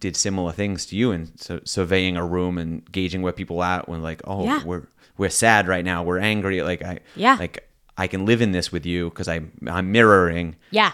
did 0.00 0.16
similar 0.16 0.52
things 0.52 0.86
to 0.86 0.96
you 0.96 1.12
and 1.12 1.30
so 1.36 1.60
surveying 1.64 2.16
a 2.16 2.24
room 2.24 2.56
and 2.58 2.90
gauging 2.92 3.20
where 3.22 3.32
people 3.32 3.62
at 3.62 3.88
when 3.88 4.02
like 4.02 4.20
oh 4.26 4.44
Yeah. 4.44 4.62
we're 4.64 4.86
we're 5.18 5.30
sad 5.30 5.68
right 5.68 5.84
now 5.84 6.02
we're 6.02 6.18
angry 6.18 6.62
like 6.62 6.82
I 6.82 7.00
Yeah. 7.16 7.36
like 7.38 7.68
I 7.96 8.06
can 8.06 8.24
live 8.26 8.40
in 8.42 8.52
this 8.52 8.72
with 8.72 8.86
you 8.86 9.10
because 9.10 9.28
i'm 9.28 9.52
I'm 9.66 9.92
mirroring 9.92 10.56
Yeah. 10.70 10.92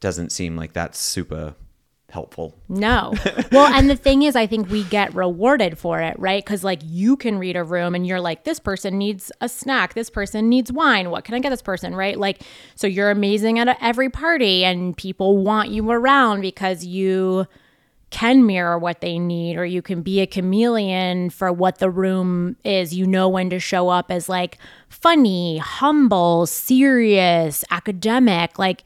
doesn't 0.00 0.30
seem 0.30 0.56
like 0.56 0.72
that's 0.72 0.98
super 0.98 1.54
helpful. 2.10 2.54
No. 2.68 3.12
Well, 3.52 3.72
and 3.72 3.88
the 3.88 3.96
thing 3.96 4.22
is, 4.22 4.36
I 4.36 4.46
think 4.46 4.68
we 4.70 4.84
get 4.84 5.14
rewarded 5.14 5.78
for 5.78 6.00
it, 6.00 6.18
right? 6.18 6.44
Because, 6.44 6.62
like, 6.64 6.80
you 6.84 7.16
can 7.16 7.38
read 7.38 7.56
a 7.56 7.64
room 7.64 7.94
and 7.94 8.06
you're 8.06 8.20
like, 8.20 8.44
this 8.44 8.58
person 8.60 8.98
needs 8.98 9.32
a 9.40 9.48
snack. 9.48 9.94
This 9.94 10.10
person 10.10 10.48
needs 10.48 10.70
wine. 10.72 11.10
What 11.10 11.24
can 11.24 11.34
I 11.34 11.38
get 11.38 11.50
this 11.50 11.62
person, 11.62 11.94
right? 11.94 12.18
Like, 12.18 12.42
so 12.74 12.86
you're 12.86 13.10
amazing 13.10 13.58
at 13.58 13.76
every 13.80 14.10
party 14.10 14.64
and 14.64 14.96
people 14.96 15.38
want 15.38 15.70
you 15.70 15.88
around 15.90 16.40
because 16.42 16.84
you 16.84 17.46
can 18.10 18.46
mirror 18.46 18.78
what 18.78 19.00
they 19.00 19.18
need 19.18 19.56
or 19.56 19.64
you 19.64 19.82
can 19.82 20.02
be 20.02 20.20
a 20.20 20.26
chameleon 20.26 21.28
for 21.28 21.52
what 21.52 21.78
the 21.78 21.90
room 21.90 22.56
is. 22.64 22.94
You 22.94 23.06
know 23.06 23.28
when 23.28 23.50
to 23.50 23.58
show 23.58 23.88
up 23.88 24.10
as 24.10 24.28
like 24.28 24.58
funny, 24.88 25.58
humble, 25.58 26.46
serious, 26.46 27.64
academic. 27.70 28.58
Like, 28.58 28.84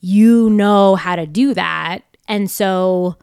you 0.00 0.50
know 0.50 0.94
how 0.94 1.16
to 1.16 1.26
do 1.26 1.54
that. 1.54 2.00
And 2.28 2.50
so 2.50 3.16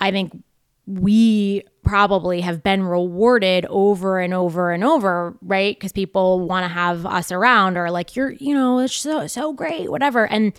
I 0.00 0.10
think 0.10 0.42
we 0.86 1.64
probably 1.82 2.40
have 2.40 2.62
been 2.62 2.82
rewarded 2.82 3.66
over 3.66 4.20
and 4.20 4.32
over 4.32 4.70
and 4.70 4.84
over, 4.84 5.36
right? 5.42 5.76
Because 5.76 5.92
people 5.92 6.46
want 6.46 6.64
to 6.64 6.68
have 6.68 7.04
us 7.04 7.32
around 7.32 7.76
or 7.76 7.90
like, 7.90 8.16
you're, 8.16 8.30
you 8.32 8.54
know, 8.54 8.78
it's 8.78 8.94
so, 8.94 9.26
so 9.26 9.52
great, 9.52 9.90
whatever. 9.90 10.26
And 10.26 10.52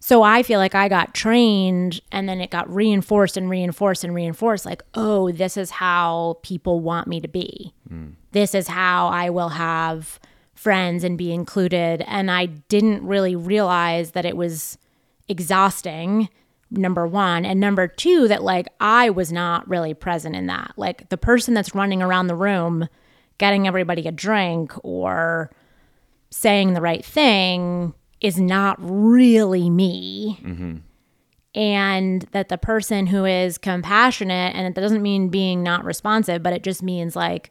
so 0.00 0.22
I 0.22 0.42
feel 0.42 0.58
like 0.58 0.74
I 0.74 0.88
got 0.88 1.14
trained 1.14 2.00
and 2.12 2.28
then 2.28 2.40
it 2.40 2.50
got 2.50 2.72
reinforced 2.72 3.36
and 3.36 3.48
reinforced 3.50 4.04
and 4.04 4.14
reinforced 4.14 4.66
like, 4.66 4.82
oh, 4.94 5.32
this 5.32 5.56
is 5.56 5.70
how 5.70 6.38
people 6.42 6.80
want 6.80 7.08
me 7.08 7.20
to 7.20 7.28
be. 7.28 7.72
Mm. 7.90 8.14
This 8.32 8.54
is 8.54 8.68
how 8.68 9.08
I 9.08 9.30
will 9.30 9.50
have 9.50 10.20
friends 10.54 11.04
and 11.04 11.18
be 11.18 11.32
included. 11.32 12.02
And 12.06 12.30
I 12.30 12.46
didn't 12.46 13.06
really 13.06 13.34
realize 13.36 14.12
that 14.12 14.24
it 14.24 14.36
was 14.36 14.78
exhausting 15.28 16.28
number 16.70 17.06
one 17.06 17.44
and 17.44 17.60
number 17.60 17.86
two 17.86 18.26
that 18.26 18.42
like 18.42 18.66
i 18.80 19.08
was 19.08 19.30
not 19.30 19.68
really 19.68 19.94
present 19.94 20.34
in 20.34 20.46
that 20.46 20.72
like 20.76 21.08
the 21.10 21.16
person 21.16 21.54
that's 21.54 21.76
running 21.76 22.02
around 22.02 22.26
the 22.26 22.34
room 22.34 22.88
getting 23.38 23.68
everybody 23.68 24.06
a 24.08 24.12
drink 24.12 24.72
or 24.82 25.50
saying 26.30 26.74
the 26.74 26.80
right 26.80 27.04
thing 27.04 27.94
is 28.20 28.38
not 28.38 28.76
really 28.80 29.70
me. 29.70 30.38
Mm-hmm. 30.42 30.76
And 31.54 32.22
that 32.32 32.48
the 32.48 32.58
person 32.58 33.06
who 33.06 33.24
is 33.24 33.56
compassionate 33.56 34.54
and 34.54 34.74
that 34.74 34.80
doesn't 34.80 35.02
mean 35.02 35.28
being 35.28 35.62
not 35.62 35.84
responsive 35.84 36.42
but 36.42 36.52
it 36.52 36.62
just 36.62 36.82
means 36.82 37.16
like 37.16 37.50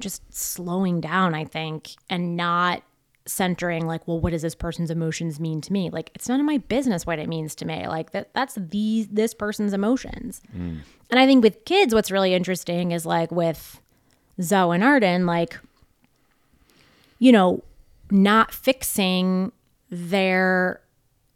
just 0.00 0.20
slowing 0.34 1.00
down 1.00 1.32
i 1.32 1.44
think 1.44 1.90
and 2.10 2.36
not 2.36 2.82
centering 3.26 3.86
like 3.86 4.06
well 4.06 4.20
what 4.20 4.30
does 4.30 4.42
this 4.42 4.54
person's 4.54 4.90
emotions 4.90 5.40
mean 5.40 5.60
to 5.62 5.72
me? 5.72 5.88
Like 5.90 6.10
it's 6.14 6.28
none 6.28 6.40
of 6.40 6.46
my 6.46 6.58
business 6.58 7.06
what 7.06 7.18
it 7.18 7.28
means 7.28 7.54
to 7.56 7.64
me. 7.64 7.86
Like 7.86 8.10
that 8.10 8.34
that's 8.34 8.56
these 8.56 9.08
this 9.08 9.32
person's 9.32 9.72
emotions. 9.72 10.42
Mm. 10.56 10.80
And 11.10 11.20
i 11.20 11.26
think 11.26 11.42
with 11.42 11.64
kids 11.64 11.94
what's 11.94 12.10
really 12.10 12.34
interesting 12.34 12.92
is 12.92 13.06
like 13.06 13.30
with 13.30 13.80
zoe 14.42 14.74
and 14.74 14.84
arden 14.84 15.26
like 15.26 15.58
you 17.18 17.32
know 17.32 17.62
not 18.10 18.52
fixing 18.52 19.52
their 19.90 20.80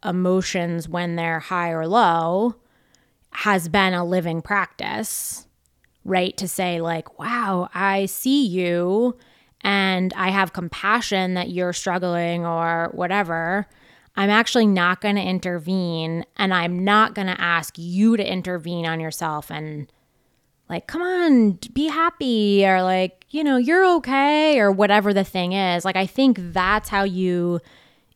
emotions 0.03 0.87
when 0.87 1.15
they're 1.15 1.39
high 1.39 1.71
or 1.71 1.87
low 1.87 2.55
has 3.31 3.67
been 3.67 3.93
a 3.93 4.05
living 4.05 4.41
practice 4.41 5.45
right 6.05 6.37
to 6.37 6.47
say 6.47 6.79
like 6.79 7.19
wow 7.19 7.69
i 7.73 8.05
see 8.05 8.45
you 8.45 9.15
and 9.61 10.13
I 10.15 10.29
have 10.29 10.53
compassion 10.53 11.33
that 11.33 11.49
you're 11.49 11.73
struggling 11.73 12.45
or 12.45 12.89
whatever, 12.93 13.67
I'm 14.15 14.29
actually 14.29 14.67
not 14.67 15.01
going 15.01 15.15
to 15.15 15.21
intervene 15.21 16.25
and 16.37 16.53
I'm 16.53 16.83
not 16.83 17.13
going 17.13 17.27
to 17.27 17.39
ask 17.39 17.75
you 17.77 18.17
to 18.17 18.31
intervene 18.31 18.85
on 18.85 18.99
yourself 18.99 19.51
and 19.51 19.91
like, 20.69 20.87
come 20.87 21.01
on, 21.01 21.59
be 21.73 21.87
happy 21.87 22.65
or 22.65 22.83
like, 22.83 23.25
you 23.29 23.43
know, 23.43 23.57
you're 23.57 23.85
okay 23.97 24.59
or 24.59 24.71
whatever 24.71 25.13
the 25.13 25.23
thing 25.23 25.53
is. 25.53 25.83
Like, 25.83 25.95
I 25.95 26.05
think 26.05 26.37
that's 26.39 26.89
how 26.89 27.03
you 27.03 27.59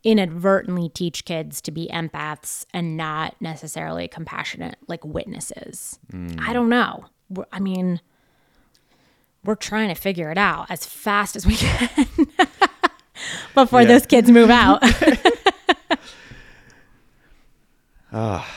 inadvertently 0.03 0.89
teach 0.89 1.23
kids 1.25 1.61
to 1.61 1.71
be 1.71 1.89
empaths 1.93 2.65
and 2.73 2.97
not 2.97 3.35
necessarily 3.39 4.07
compassionate, 4.07 4.75
like 4.87 5.03
witnesses. 5.05 5.97
I 6.39 6.51
don't 6.53 6.69
know. 6.69 7.05
I 7.51 7.59
mean, 7.59 8.01
we're 9.45 9.55
trying 9.55 9.89
to 9.89 9.95
figure 9.95 10.29
it 10.31 10.37
out 10.37 10.69
as 10.69 10.85
fast 10.85 11.35
as 11.35 11.45
we 11.45 11.55
can 11.57 11.87
before 13.55 13.81
Yeah. 13.81 13.87
those 13.87 14.05
kids 14.05 14.29
move 14.29 14.49
out. 14.51 14.81
Ah. 18.11 18.47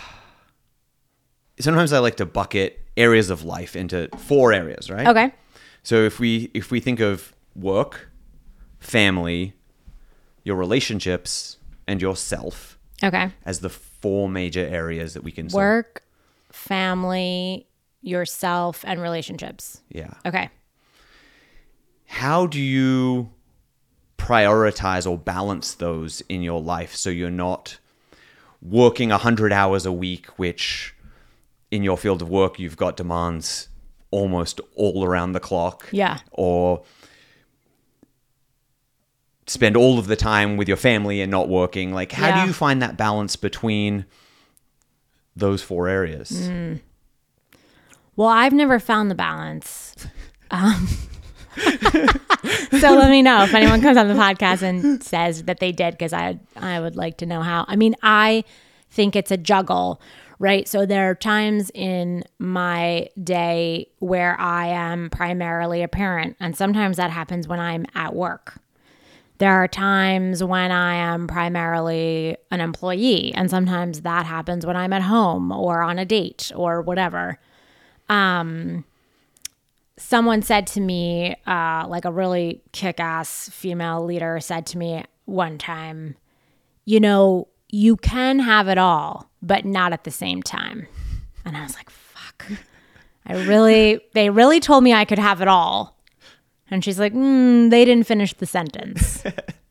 Sometimes 1.59 1.93
I 1.93 1.99
like 2.01 2.17
to 2.17 2.27
bucket 2.27 2.81
areas 2.97 3.31
of 3.31 3.45
life 3.45 3.75
into 3.77 4.09
four 4.19 4.53
areas, 4.53 4.91
right? 4.91 5.07
okay. 5.07 5.33
So 5.83 6.03
if 6.03 6.19
we 6.21 6.51
if 6.53 6.71
we 6.71 6.81
think 6.81 7.01
of 7.01 7.33
work, 7.55 8.11
family, 8.81 9.55
your 10.47 10.55
relationships, 10.57 11.57
and 11.89 12.01
yourself 12.01 12.79
Okay. 13.03 13.31
as 13.45 13.59
the 13.61 13.69
four 13.69 14.29
major 14.29 14.61
areas 14.65 15.13
that 15.15 15.25
we 15.25 15.33
can 15.33 15.49
Work, 15.49 16.05
family, 16.53 17.67
yourself, 18.01 18.85
and 18.87 19.01
relationships. 19.03 19.81
Yeah. 19.91 20.15
Okay. 20.25 20.49
How 22.07 22.47
do 22.47 22.61
you 22.61 23.31
prioritize 24.19 25.05
or 25.11 25.19
balance 25.19 25.75
those 25.75 26.21
in 26.29 26.43
your 26.43 26.61
life 26.63 26.95
so 26.95 27.11
you're 27.11 27.31
not 27.31 27.79
working 28.63 29.11
100 29.11 29.53
hours 29.53 29.85
a 29.85 29.93
week 29.93 30.27
which 30.39 30.95
in 31.71 31.83
your 31.83 31.99
field 31.99 32.23
of 32.23 32.29
work 32.29 32.59
you've 32.59 32.77
got 32.77 32.97
demands 32.97 33.69
almost 34.11 34.61
all 34.77 35.05
around 35.05 35.33
the 35.33 35.41
clock 35.41 35.89
Yeah. 35.93 36.19
or 36.33 36.83
spend 39.47 39.77
all 39.77 39.99
of 39.99 40.07
the 40.09 40.17
time 40.17 40.57
with 40.57 40.67
your 40.69 40.77
family 40.77 41.21
and 41.21 41.31
not 41.31 41.49
working 41.49 41.93
like 41.93 42.13
how 42.13 42.29
Yeah. 42.29 42.43
do 42.43 42.49
you 42.49 42.53
find 42.53 42.83
that 42.83 42.97
balance 42.97 43.37
between 43.37 44.05
those 45.37 45.63
four 45.63 45.89
areas 45.89 46.31
Mm. 46.51 46.81
Well, 48.17 48.29
I've 48.29 48.55
never 48.55 48.79
found 48.81 49.11
the 49.11 49.15
balance. 49.15 49.95
Um, 50.51 50.89
so 52.81 52.91
let 52.95 53.11
me 53.11 53.21
know 53.21 53.43
if 53.45 53.53
anyone 53.55 53.83
comes 53.83 53.97
on 53.99 54.09
the 54.09 54.15
podcast 54.15 54.63
and 54.63 55.03
says 55.05 55.43
that 55.45 55.61
they 55.61 55.71
did, 55.71 55.93
because 55.93 56.13
I 56.15 56.39
I 56.57 56.81
would 56.81 56.97
like 56.97 57.19
to 57.19 57.27
know 57.27 57.43
how. 57.43 57.67
I 57.69 57.77
mean, 57.77 57.95
I 58.03 58.45
think 58.91 59.17
it's 59.17 59.31
a 59.31 59.37
juggle, 59.37 60.01
right? 60.39 60.67
So 60.67 60.87
there 60.87 61.11
are 61.11 61.15
times 61.15 61.71
in 61.75 62.25
my 62.39 63.09
day 63.23 63.89
where 63.99 64.39
I 64.41 64.69
am 64.69 65.11
primarily 65.11 65.83
a 65.83 65.89
parent, 65.89 66.37
and 66.41 66.57
sometimes 66.57 66.97
that 66.97 67.11
happens 67.11 67.47
when 67.47 67.61
I'm 67.61 67.85
at 67.95 68.15
work. 68.15 68.55
There 69.39 69.53
are 69.53 69.68
times 69.68 70.43
when 70.43 70.70
I 70.72 70.95
am 70.95 71.26
primarily 71.26 72.37
an 72.51 72.61
employee, 72.61 73.34
and 73.34 73.51
sometimes 73.51 74.01
that 74.03 74.24
happens 74.24 74.64
when 74.64 74.76
I'm 74.76 74.93
at 74.93 75.03
home 75.03 75.53
or 75.53 75.82
on 75.82 75.99
a 75.99 76.05
date 76.07 76.51
or 76.55 76.80
whatever. 76.80 77.39
Um, 78.09 78.84
someone 79.99 80.43
said 80.43 80.66
to 80.68 80.80
me, 80.80 81.37
uh, 81.47 81.87
like 81.89 82.05
a 82.05 82.12
really 82.12 82.62
kick 82.72 83.01
ass 83.01 83.51
female 83.51 84.05
leader 84.05 84.41
said 84.41 84.66
to 84.66 84.78
me 84.78 85.05
one 85.26 85.59
time, 85.59 86.16
you 86.84 87.01
know, 87.01 87.49
you 87.68 87.97
can 87.97 88.39
have 88.39 88.68
it 88.68 88.78
all, 88.78 89.28
but 89.43 89.64
not 89.64 89.93
at 89.93 90.05
the 90.05 90.11
same 90.11 90.43
time. 90.43 90.87
And 91.45 91.57
I 91.57 91.62
was 91.62 91.74
like, 91.74 91.91
fuck. 91.91 92.47
I 93.26 93.45
really, 93.45 94.01
they 94.14 94.30
really 94.30 94.61
told 94.61 94.84
me 94.84 94.93
I 94.93 95.05
could 95.05 95.18
have 95.18 95.41
it 95.43 95.49
all. 95.49 95.96
And 96.71 96.85
she's 96.85 96.99
like, 96.99 97.12
mm, 97.12 97.71
they 97.71 97.85
didn't 97.85 98.07
finish 98.07 98.35
the 98.35 98.47
sentence. 98.47 99.23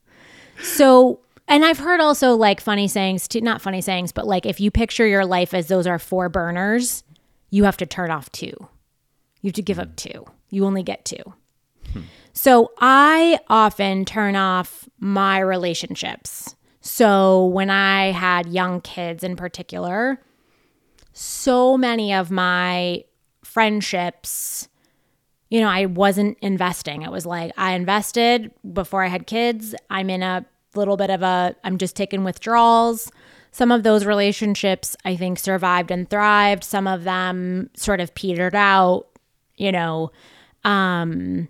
so, 0.62 1.20
and 1.48 1.66
I've 1.66 1.80
heard 1.80 2.00
also 2.00 2.36
like 2.36 2.62
funny 2.62 2.88
sayings, 2.88 3.28
too, 3.28 3.42
not 3.42 3.62
funny 3.62 3.82
sayings, 3.82 4.12
but 4.12 4.28
like 4.28 4.46
if 4.46 4.60
you 4.60 4.72
picture 4.72 5.06
your 5.06 5.26
life 5.26 5.54
as 5.54 5.68
those 5.68 5.88
are 5.88 6.00
four 6.00 6.30
burners, 6.30 7.04
you 7.50 7.66
have 7.66 7.78
to 7.78 7.86
turn 7.86 8.12
off 8.12 8.32
two. 8.32 8.54
You 9.42 9.50
have 9.50 9.54
to 9.54 9.62
give 9.62 9.80
up 9.80 9.96
two. 9.96 10.26
You 10.50 10.66
only 10.66 10.84
get 10.84 11.06
two. 11.06 11.34
So 12.36 12.72
I 12.80 13.40
often 13.50 14.04
turn 14.04 14.36
off 14.36 14.90
my 15.00 15.40
relationships. 15.40 16.56
So 16.82 17.46
when 17.46 17.70
I 17.70 18.12
had 18.12 18.48
young 18.48 18.82
kids 18.82 19.24
in 19.24 19.38
particular, 19.38 20.22
so 21.14 21.78
many 21.78 22.14
of 22.14 22.30
my 22.30 23.06
friendships, 23.44 24.68
you 25.56 25.62
know, 25.62 25.70
I 25.70 25.86
wasn't 25.86 26.38
investing. 26.42 27.04
It 27.04 27.12
was 27.12 27.26
like 27.26 27.54
I 27.56 27.76
invested 27.76 28.52
before 28.74 29.06
I 29.06 29.08
had 29.08 29.26
kids. 29.26 29.74
I'm 29.90 30.10
in 30.10 30.22
a 30.22 30.46
little 30.76 30.98
bit 30.98 31.10
of 31.10 31.24
a, 31.24 31.56
I'm 31.64 31.78
just 31.78 31.96
taking 31.96 32.26
withdrawals. 32.26 33.10
Some 33.54 33.72
of 33.72 33.84
those 33.84 34.06
relationships 34.06 34.98
I 35.06 35.16
think 35.16 35.40
survived 35.40 35.92
and 35.92 36.10
thrived. 36.10 36.66
Some 36.66 36.88
of 36.88 37.06
them 37.06 37.70
sort 37.74 38.02
of 38.02 38.14
petered 38.16 38.54
out, 38.54 39.08
you 39.56 39.72
know. 39.72 40.12
Um, 40.66 41.48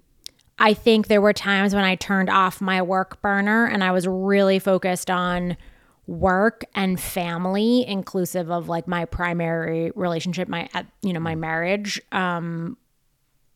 I 0.60 0.76
think 0.76 1.08
there 1.08 1.20
were 1.20 1.34
times 1.34 1.74
when 1.74 1.84
I 1.84 1.95
turned 1.95 2.30
off 2.30 2.62
my 2.62 2.84
work 2.84 3.24
burner 3.24 3.66
and 3.66 3.84
I 3.84 3.91
was 3.91 4.08
really 4.08 4.60
focused 4.60 5.10
on 5.10 5.58
work 6.06 6.64
and 6.76 6.99
family 6.99 7.84
inclusive 7.88 8.51
of 8.51 8.70
like 8.70 8.88
my 8.88 9.06
primary 9.06 9.91
relationship 9.95 10.47
my 10.47 10.70
uh, 10.76 10.84
you 11.01 11.12
know 11.12 11.20
my 11.20 11.34
marriage 11.34 11.99
um 12.12 12.78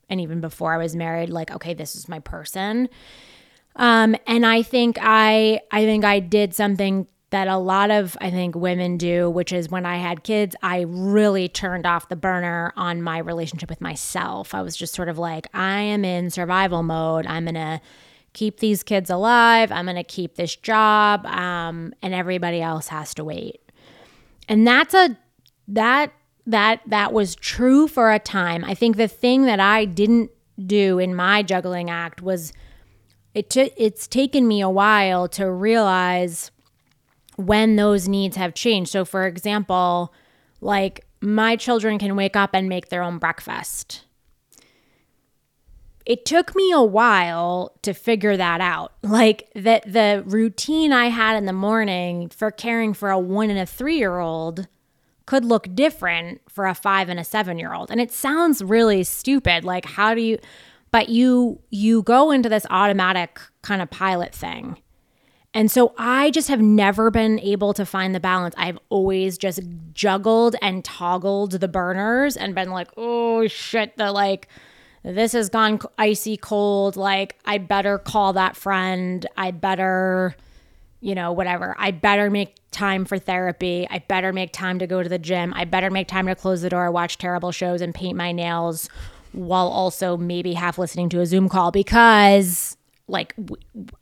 and 0.09 0.21
even 0.21 0.41
before 0.41 0.73
I 0.73 0.77
was 0.77 0.95
married 0.95 1.29
like 1.29 1.51
okay 1.51 1.73
this 1.73 1.95
is 1.95 2.07
my 2.07 2.19
person 2.19 2.89
um 3.75 4.15
and 4.27 4.45
I 4.45 4.61
think 4.61 4.97
I 5.01 5.61
I 5.71 5.85
think 5.85 6.05
I 6.05 6.19
did 6.19 6.53
something 6.53 7.07
that 7.31 7.47
a 7.47 7.57
lot 7.57 7.91
of 7.91 8.17
I 8.21 8.31
think 8.31 8.55
women 8.55 8.97
do 8.97 9.29
which 9.29 9.53
is 9.53 9.69
when 9.69 9.85
I 9.85 9.97
had 9.97 10.23
kids 10.23 10.55
I 10.61 10.85
really 10.87 11.47
turned 11.47 11.85
off 11.85 12.09
the 12.09 12.15
burner 12.15 12.73
on 12.75 13.01
my 13.01 13.19
relationship 13.19 13.69
with 13.69 13.81
myself 13.81 14.53
I 14.53 14.61
was 14.61 14.75
just 14.75 14.93
sort 14.93 15.09
of 15.09 15.17
like 15.17 15.47
I 15.53 15.81
am 15.81 16.03
in 16.03 16.29
survival 16.29 16.83
mode 16.83 17.25
I'm 17.27 17.45
to 17.45 17.81
keep 18.33 18.59
these 18.59 18.83
kids 18.83 19.09
alive. 19.09 19.71
I'm 19.71 19.85
to 19.87 20.03
keep 20.03 20.35
this 20.35 20.55
job. 20.55 21.25
Um, 21.25 21.93
and 22.01 22.13
everybody 22.13 22.61
else 22.61 22.87
has 22.87 23.13
to 23.15 23.23
wait. 23.23 23.61
And 24.47 24.65
that's 24.65 24.93
a, 24.93 25.17
that, 25.69 26.13
that, 26.49 26.81
that 26.87 27.13
was 27.13 27.35
true 27.35 27.87
for 27.87 28.11
a 28.11 28.19
time. 28.19 28.63
I 28.63 28.73
think 28.73 28.97
the 28.97 29.07
thing 29.07 29.43
that 29.43 29.59
I 29.59 29.85
didn't 29.85 30.31
do 30.65 30.99
in 30.99 31.15
my 31.15 31.43
juggling 31.43 31.89
act 31.89 32.21
was 32.21 32.51
it 33.33 33.49
t- 33.49 33.71
it's 33.77 34.07
taken 34.07 34.47
me 34.47 34.61
a 34.61 34.69
while 34.69 35.27
to 35.29 35.49
realize 35.49 36.51
when 37.37 37.75
those 37.75 38.07
needs 38.07 38.35
have 38.35 38.53
changed. 38.53 38.91
So, 38.91 39.05
for 39.05 39.25
example, 39.25 40.13
like 40.59 41.05
my 41.21 41.55
children 41.55 41.97
can 41.97 42.15
wake 42.15 42.35
up 42.35 42.51
and 42.53 42.67
make 42.67 42.89
their 42.89 43.03
own 43.03 43.17
breakfast 43.17 44.03
it 46.09 46.25
took 46.25 46.55
me 46.55 46.71
a 46.71 46.81
while 46.81 47.71
to 47.83 47.93
figure 47.93 48.35
that 48.35 48.59
out. 48.59 48.93
Like 49.03 49.49
that 49.53 49.91
the 49.91 50.23
routine 50.25 50.91
I 50.91 51.07
had 51.07 51.37
in 51.37 51.45
the 51.45 51.53
morning 51.53 52.29
for 52.29 52.49
caring 52.51 52.93
for 52.93 53.11
a 53.11 53.19
1 53.19 53.49
and 53.49 53.59
a 53.59 53.63
3-year-old 53.63 54.67
could 55.29 55.45
look 55.45 55.67
different 55.75 56.41
for 56.49 56.65
a 56.65 56.73
5 56.73 57.07
and 57.07 57.19
a 57.19 57.23
7-year-old. 57.23 57.91
And 57.91 58.01
it 58.01 58.11
sounds 58.11 58.63
really 58.63 59.03
stupid 59.03 59.63
like 59.63 59.85
how 59.85 60.15
do 60.15 60.21
you 60.21 60.39
but 60.89 61.07
you 61.07 61.61
you 61.69 62.01
go 62.01 62.31
into 62.31 62.49
this 62.49 62.65
automatic 62.71 63.39
kind 63.61 63.79
of 63.79 63.91
pilot 63.91 64.33
thing. 64.33 64.81
And 65.53 65.69
so 65.69 65.93
I 65.99 66.31
just 66.31 66.47
have 66.47 66.61
never 66.61 67.11
been 67.11 67.39
able 67.41 67.73
to 67.75 67.85
find 67.85 68.15
the 68.15 68.19
balance. 68.19 68.55
I've 68.57 68.79
always 68.89 69.37
just 69.37 69.59
juggled 69.93 70.55
and 70.63 70.83
toggled 70.83 71.51
the 71.51 71.67
burners 71.67 72.35
and 72.35 72.55
been 72.55 72.71
like, 72.71 72.89
"Oh 72.97 73.45
shit, 73.47 73.97
the 73.97 74.11
like 74.11 74.47
this 75.03 75.33
has 75.33 75.49
gone 75.49 75.79
icy 75.99 76.37
cold. 76.37 76.95
Like, 76.95 77.37
I 77.45 77.59
better 77.59 77.99
call 77.99 78.33
that 78.33 78.55
friend. 78.55 79.25
I 79.37 79.51
better, 79.51 80.35
you 81.01 81.15
know, 81.15 81.31
whatever. 81.31 81.75
I 81.77 81.91
better 81.91 82.29
make 82.29 82.55
time 82.71 83.05
for 83.05 83.17
therapy. 83.17 83.87
I 83.89 83.99
better 83.99 84.33
make 84.33 84.51
time 84.51 84.79
to 84.79 84.87
go 84.87 85.01
to 85.01 85.09
the 85.09 85.19
gym. 85.19 85.53
I 85.55 85.65
better 85.65 85.89
make 85.89 86.07
time 86.07 86.27
to 86.27 86.35
close 86.35 86.61
the 86.61 86.69
door, 86.69 86.91
watch 86.91 87.17
terrible 87.17 87.51
shows, 87.51 87.81
and 87.81 87.93
paint 87.93 88.17
my 88.17 88.31
nails 88.31 88.89
while 89.31 89.67
also 89.67 90.17
maybe 90.17 90.53
half 90.53 90.77
listening 90.77 91.09
to 91.09 91.21
a 91.21 91.25
Zoom 91.25 91.49
call 91.49 91.71
because, 91.71 92.75
like, 93.07 93.35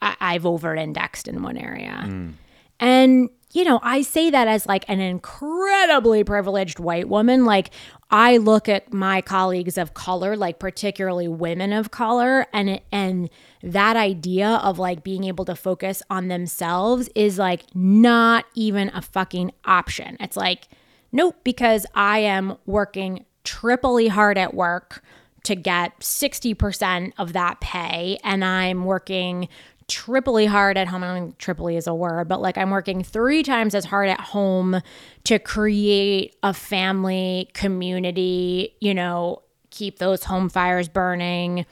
I've 0.01 0.45
over 0.45 0.75
indexed 0.75 1.27
in 1.27 1.43
one 1.43 1.57
area. 1.57 2.03
Mm. 2.05 2.33
And 2.79 3.29
you 3.53 3.63
know, 3.63 3.79
I 3.81 4.01
say 4.01 4.29
that 4.29 4.47
as 4.47 4.65
like 4.65 4.85
an 4.87 4.99
incredibly 4.99 6.23
privileged 6.23 6.79
white 6.79 7.07
woman. 7.07 7.45
Like, 7.45 7.71
I 8.11 8.37
look 8.37 8.69
at 8.69 8.93
my 8.93 9.21
colleagues 9.21 9.77
of 9.77 9.93
color, 9.93 10.35
like 10.35 10.59
particularly 10.59 11.27
women 11.27 11.73
of 11.73 11.91
color, 11.91 12.47
and 12.53 12.81
and 12.91 13.29
that 13.63 13.95
idea 13.95 14.47
of 14.47 14.79
like 14.79 15.03
being 15.03 15.23
able 15.23 15.45
to 15.45 15.55
focus 15.55 16.03
on 16.09 16.27
themselves 16.27 17.09
is 17.15 17.37
like 17.37 17.63
not 17.73 18.45
even 18.55 18.89
a 18.93 19.01
fucking 19.01 19.51
option. 19.65 20.17
It's 20.19 20.37
like, 20.37 20.67
nope, 21.11 21.35
because 21.43 21.85
I 21.95 22.19
am 22.19 22.57
working 22.65 23.25
triply 23.43 24.07
hard 24.07 24.37
at 24.37 24.53
work 24.53 25.03
to 25.43 25.55
get 25.55 25.99
60% 25.99 27.13
of 27.17 27.33
that 27.33 27.61
pay 27.61 28.17
and 28.23 28.43
I'm 28.43 28.83
working 28.83 29.47
triply 29.87 30.45
hard 30.45 30.77
at 30.77 30.87
home. 30.87 31.03
I 31.03 31.07
don't 31.07 31.15
think 31.15 31.37
triply 31.37 31.77
is 31.77 31.87
a 31.87 31.93
word, 31.93 32.27
but 32.27 32.41
like 32.41 32.57
I'm 32.57 32.69
working 32.69 33.03
three 33.03 33.43
times 33.43 33.73
as 33.73 33.85
hard 33.85 34.09
at 34.09 34.19
home 34.19 34.81
to 35.23 35.39
create 35.39 36.35
a 36.43 36.53
family 36.53 37.49
community, 37.53 38.75
you 38.81 38.93
know, 38.93 39.41
keep 39.69 39.99
those 39.99 40.25
home 40.25 40.49
fires 40.49 40.89
burning 40.89 41.65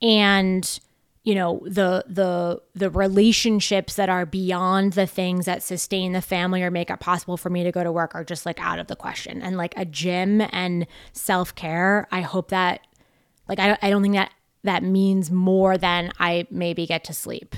and 0.00 0.80
you 1.28 1.34
know 1.34 1.60
the 1.64 2.04
the 2.08 2.60
the 2.74 2.90
relationships 2.90 3.96
that 3.96 4.08
are 4.08 4.24
beyond 4.24 4.94
the 4.94 5.06
things 5.06 5.44
that 5.46 5.62
sustain 5.62 6.12
the 6.12 6.22
family 6.22 6.62
or 6.62 6.70
make 6.70 6.90
it 6.90 7.00
possible 7.00 7.36
for 7.36 7.50
me 7.50 7.62
to 7.64 7.72
go 7.72 7.84
to 7.84 7.92
work 7.92 8.14
are 8.14 8.24
just 8.24 8.46
like 8.46 8.60
out 8.60 8.78
of 8.78 8.86
the 8.86 8.96
question 8.96 9.42
and 9.42 9.56
like 9.56 9.74
a 9.76 9.84
gym 9.84 10.40
and 10.52 10.86
self-care 11.12 12.08
i 12.10 12.20
hope 12.22 12.48
that 12.48 12.86
like 13.48 13.58
i, 13.58 13.76
I 13.82 13.90
don't 13.90 14.02
think 14.02 14.14
that 14.14 14.30
that 14.64 14.82
means 14.82 15.30
more 15.30 15.78
than 15.78 16.12
I 16.18 16.46
maybe 16.50 16.86
get 16.86 17.04
to 17.04 17.14
sleep. 17.14 17.54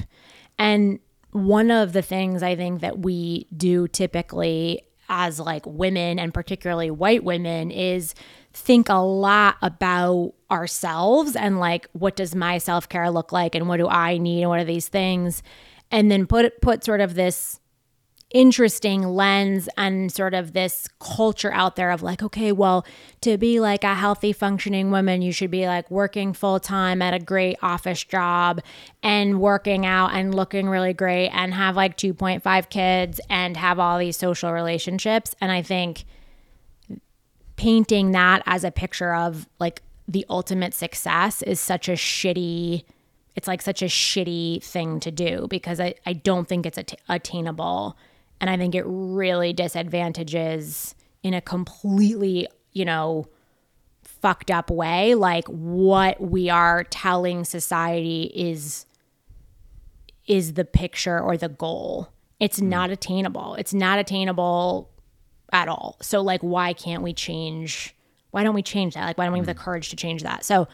And 0.59 0.99
one 1.33 1.71
of 1.71 1.93
the 1.93 2.03
things 2.03 2.43
I 2.43 2.57
think 2.57 2.81
that 2.81 3.01
we 3.01 3.47
do 3.57 3.89
typically 3.89 4.83
as 5.09 5.41
like 5.41 5.67
women 5.67 6.19
and 6.19 6.33
particularly 6.33 6.91
white 6.91 7.25
women 7.25 7.71
is 7.71 8.15
think 8.53 8.89
a 8.89 8.95
lot 8.95 9.57
about 9.63 10.35
ourselves 10.51 11.37
and 11.37 11.61
like 11.61 11.89
what 11.93 12.17
does 12.17 12.35
my 12.35 12.59
self-care 12.59 13.11
look 13.11 13.33
like 13.33 13.55
and 13.55 13.69
what 13.69 13.77
do 13.77 13.89
I 13.89 14.19
need 14.19 14.43
and 14.43 14.51
what 14.51 14.61
are 14.61 14.65
these 14.65 14.89
things 14.89 15.43
and 15.91 16.11
then 16.11 16.27
put 16.27 16.61
put 16.61 16.85
sort 16.85 17.01
of 17.01 17.15
this 17.15 17.61
interesting 18.31 19.03
lens 19.03 19.69
and 19.77 20.13
sort 20.13 20.35
of 20.35 20.53
this 20.53 20.89
culture 21.01 21.53
out 21.53 21.77
there 21.77 21.91
of 21.91 22.03
like, 22.03 22.23
okay, 22.23 22.53
well, 22.53 22.87
to 23.21 23.37
be 23.37 23.59
like 23.59 23.83
a 23.83 23.95
healthy, 23.95 24.33
functioning 24.33 24.91
woman, 24.91 25.21
you 25.21 25.33
should 25.33 25.51
be 25.51 25.67
like 25.67 25.91
working 25.91 26.33
full 26.33 26.61
time 26.61 27.03
at 27.03 27.13
a 27.13 27.19
great 27.19 27.57
office 27.61 28.05
job 28.05 28.61
and 29.03 29.41
working 29.41 29.85
out 29.85 30.13
and 30.13 30.35
looking 30.35 30.69
really 30.69 30.93
great 30.93 31.29
and 31.31 31.55
have 31.55 31.75
like 31.75 31.97
2.5 31.97 32.69
kids 32.69 33.21
and 33.29 33.57
have 33.57 33.79
all 33.79 33.99
these 33.99 34.17
social 34.17 34.53
relationships. 34.53 35.35
And 35.41 35.51
I 35.51 35.63
think 35.63 36.05
painting 37.61 38.13
that 38.13 38.43
as 38.47 38.65
a 38.65 38.71
picture 38.71 39.15
of 39.15 39.47
like 39.59 39.83
the 40.09 40.25
ultimate 40.31 40.73
success 40.73 41.43
is 41.43 41.61
such 41.61 41.91
a 41.91 41.93
shitty 41.93 42.85
it's 43.37 43.47
like 43.47 43.61
such 43.61 43.83
a 43.83 43.87
shitty 43.87 44.63
thing 44.65 44.99
to 44.99 45.11
do 45.11 45.47
because 45.51 45.79
I, 45.79 45.95
I 46.07 46.15
don't 46.15 46.49
think 46.49 46.65
it's 46.65 46.79
att- 46.79 46.99
attainable 47.07 47.99
and 48.41 48.49
I 48.49 48.57
think 48.57 48.75
it 48.75 48.85
really 48.87 49.53
disadvantages 49.53 50.95
in 51.23 51.35
a 51.35 51.43
completely, 51.43 52.49
you 52.73 52.87
know, 52.87 53.27
fucked 54.05 54.51
up 54.51 54.71
way, 54.71 55.15
like 55.15 55.47
what 55.47 56.19
we 56.19 56.49
are 56.49 56.85
telling 56.85 57.45
society 57.45 58.33
is 58.35 58.87
is 60.27 60.55
the 60.55 60.65
picture 60.65 61.21
or 61.21 61.37
the 61.37 61.49
goal. 61.51 62.09
It's 62.39 62.61
mm. 62.61 62.69
not 62.69 62.91
attainable. 62.91 63.55
It's 63.57 63.75
not 63.75 63.99
attainable 63.99 64.89
at 65.53 65.69
all. 65.69 65.97
So 66.01 66.21
like 66.21 66.41
why 66.41 66.73
can't 66.73 67.03
we 67.03 67.13
change 67.13 67.95
why 68.31 68.45
don't 68.45 68.55
we 68.55 68.63
change 68.63 68.95
that? 68.95 69.05
Like 69.05 69.19
why 69.19 69.25
don't 69.25 69.33
we 69.33 69.39
have 69.41 69.47
the 69.47 69.55
mm. 69.55 69.59
courage 69.59 69.91
to 69.91 69.97
change 69.97 70.23
that? 70.23 70.45
So 70.45 70.69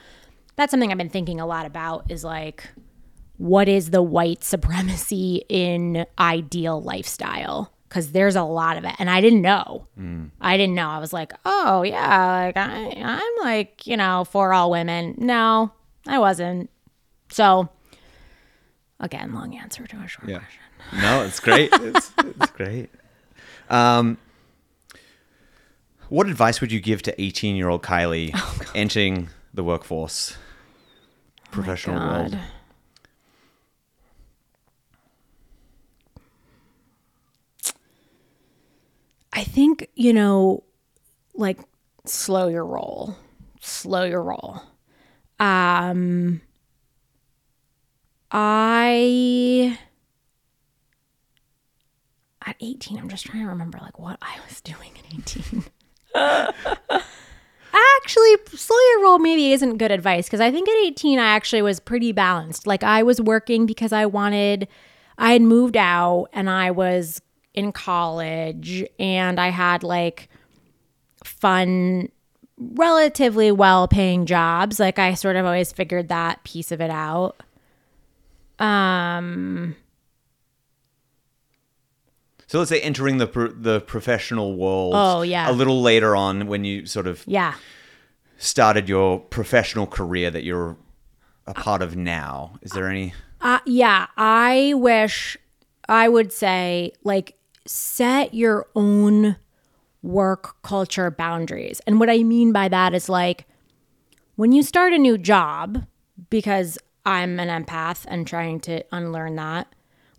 that's 0.56 0.70
something 0.70 0.90
I've 0.90 0.98
been 0.98 1.08
thinking 1.08 1.40
a 1.40 1.46
lot 1.46 1.66
about 1.66 2.10
is 2.10 2.24
like 2.24 2.68
what 3.38 3.68
is 3.68 3.90
the 3.90 4.02
white 4.02 4.44
supremacy 4.44 5.44
in 5.48 6.06
ideal 6.18 6.80
lifestyle? 6.80 7.72
Because 7.88 8.12
there's 8.12 8.36
a 8.36 8.42
lot 8.42 8.76
of 8.76 8.84
it. 8.84 8.94
And 8.98 9.08
I 9.08 9.20
didn't 9.20 9.42
know. 9.42 9.86
Mm. 9.98 10.30
I 10.40 10.56
didn't 10.56 10.74
know. 10.74 10.88
I 10.88 10.98
was 10.98 11.12
like, 11.12 11.32
oh, 11.44 11.82
yeah, 11.82 12.46
like 12.46 12.56
I, 12.56 12.92
I'm 12.96 13.44
like, 13.44 13.86
you 13.86 13.96
know, 13.96 14.24
for 14.24 14.52
all 14.52 14.70
women. 14.70 15.14
No, 15.18 15.72
I 16.06 16.18
wasn't. 16.18 16.68
So, 17.30 17.68
again, 18.98 19.32
long 19.34 19.56
answer 19.56 19.86
to 19.86 19.96
a 19.98 20.08
short 20.08 20.28
yeah. 20.28 20.38
question. 20.38 20.60
No, 21.00 21.24
it's 21.24 21.40
great. 21.40 21.70
it's, 21.72 22.12
it's 22.18 22.50
great. 22.56 22.90
Um, 23.70 24.18
what 26.08 26.28
advice 26.28 26.60
would 26.60 26.72
you 26.72 26.80
give 26.80 27.02
to 27.02 27.20
18 27.20 27.56
year 27.56 27.68
old 27.68 27.82
Kylie 27.82 28.30
oh, 28.34 28.60
entering 28.74 29.28
the 29.52 29.64
workforce, 29.64 30.36
professional 31.50 32.00
oh 32.00 32.06
world? 32.06 32.38
I 39.32 39.44
think, 39.44 39.88
you 39.94 40.12
know, 40.12 40.64
like 41.34 41.58
slow 42.04 42.48
your 42.48 42.64
roll. 42.64 43.16
Slow 43.60 44.04
your 44.04 44.22
roll. 44.22 44.62
Um 45.38 46.40
I 48.30 49.78
at 52.44 52.56
18, 52.60 52.98
I'm 52.98 53.08
just 53.08 53.26
trying 53.26 53.42
to 53.42 53.48
remember 53.48 53.78
like 53.78 53.98
what 53.98 54.18
I 54.22 54.38
was 54.48 54.60
doing 54.60 54.92
at 54.98 55.18
18. 55.18 55.64
actually, 58.04 58.36
slow 58.54 58.76
your 58.90 59.02
roll 59.02 59.18
maybe 59.18 59.52
isn't 59.52 59.78
good 59.78 59.90
advice 59.90 60.26
because 60.26 60.40
I 60.40 60.50
think 60.50 60.68
at 60.68 60.76
18 60.76 61.18
I 61.18 61.26
actually 61.26 61.62
was 61.62 61.80
pretty 61.80 62.12
balanced. 62.12 62.66
Like 62.66 62.82
I 62.82 63.02
was 63.02 63.20
working 63.20 63.66
because 63.66 63.92
I 63.92 64.06
wanted 64.06 64.68
I 65.18 65.32
had 65.32 65.42
moved 65.42 65.76
out 65.76 66.28
and 66.32 66.48
I 66.50 66.70
was 66.70 67.20
in 67.54 67.72
college 67.72 68.84
and 68.98 69.40
I 69.40 69.48
had 69.48 69.82
like 69.82 70.28
fun, 71.24 72.10
relatively 72.58 73.50
well 73.50 73.88
paying 73.88 74.26
jobs. 74.26 74.78
Like 74.78 74.98
I 74.98 75.14
sort 75.14 75.36
of 75.36 75.46
always 75.46 75.72
figured 75.72 76.08
that 76.08 76.44
piece 76.44 76.70
of 76.70 76.80
it 76.80 76.90
out. 76.90 77.42
Um, 78.58 79.76
So 82.46 82.58
let's 82.58 82.68
say 82.68 82.80
entering 82.80 83.18
the 83.18 83.26
pro- 83.26 83.52
the 83.52 83.80
professional 83.80 84.56
world. 84.56 84.92
Oh, 84.94 85.22
yeah. 85.22 85.50
A 85.50 85.52
little 85.52 85.82
later 85.82 86.14
on, 86.14 86.46
when 86.46 86.64
you 86.64 86.86
sort 86.86 87.06
of 87.06 87.24
yeah. 87.26 87.54
started 88.38 88.88
your 88.88 89.18
professional 89.20 89.86
career 89.86 90.30
that 90.30 90.44
you're 90.44 90.76
a 91.46 91.54
part 91.54 91.82
of 91.82 91.96
now, 91.96 92.58
is 92.62 92.72
there 92.72 92.88
any? 92.88 93.14
Uh, 93.40 93.58
yeah, 93.66 94.06
I 94.16 94.74
wish 94.76 95.36
I 95.88 96.08
would 96.08 96.32
say 96.32 96.92
like 97.02 97.36
set 97.66 98.32
your 98.32 98.66
own 98.74 99.36
work 100.02 100.62
culture 100.62 101.10
boundaries. 101.10 101.80
And 101.86 101.98
what 101.98 102.08
I 102.08 102.22
mean 102.22 102.52
by 102.52 102.68
that 102.68 102.94
is 102.94 103.08
like 103.08 103.46
when 104.36 104.52
you 104.52 104.62
start 104.62 104.92
a 104.92 104.98
new 104.98 105.18
job, 105.18 105.84
because 106.30 106.78
I'm 107.04 107.40
an 107.40 107.64
empath 107.64 108.04
and 108.08 108.26
trying 108.26 108.60
to 108.60 108.84
unlearn 108.92 109.36
that, 109.36 109.66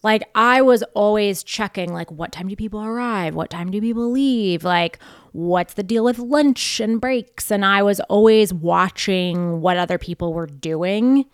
like 0.04 0.30
I 0.36 0.62
was 0.62 0.84
always 0.94 1.44
checking 1.44 1.94
like 1.94 2.12
what 2.12 2.32
time 2.32 2.48
do 2.48 2.56
people 2.56 2.84
arrive? 2.84 3.36
What 3.36 3.50
time 3.50 3.72
do 3.72 3.82
people 3.82 4.12
leave? 4.12 4.64
Like 4.64 5.00
what's 5.32 5.74
the 5.74 5.84
deal 5.84 6.04
with 6.04 6.20
lunch 6.20 6.80
and 6.80 7.02
breaks? 7.02 7.52
And 7.52 7.66
I 7.66 7.84
was 7.84 8.00
always 8.02 8.54
watching 8.54 9.62
what 9.62 9.78
other 9.78 9.98
people 9.98 10.34
were 10.34 10.48
doing 10.48 11.26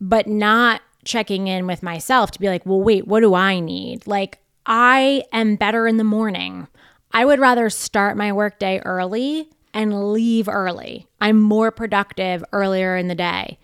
but 0.00 0.26
not 0.26 0.82
checking 1.04 1.48
in 1.48 1.66
with 1.66 1.82
myself 1.82 2.30
to 2.32 2.40
be 2.40 2.48
like, 2.48 2.64
well, 2.66 2.80
wait, 2.80 3.06
what 3.06 3.20
do 3.20 3.34
I 3.34 3.60
need? 3.60 4.06
Like, 4.06 4.38
I 4.66 5.24
am 5.32 5.56
better 5.56 5.86
in 5.86 5.96
the 5.96 6.04
morning. 6.04 6.68
I 7.12 7.24
would 7.24 7.38
rather 7.38 7.70
start 7.70 8.16
my 8.16 8.32
workday 8.32 8.80
early 8.84 9.48
and 9.72 10.12
leave 10.12 10.48
early. 10.48 11.06
I'm 11.20 11.40
more 11.40 11.70
productive 11.70 12.44
earlier 12.52 12.96
in 12.96 13.08
the 13.08 13.14
day. 13.14 13.58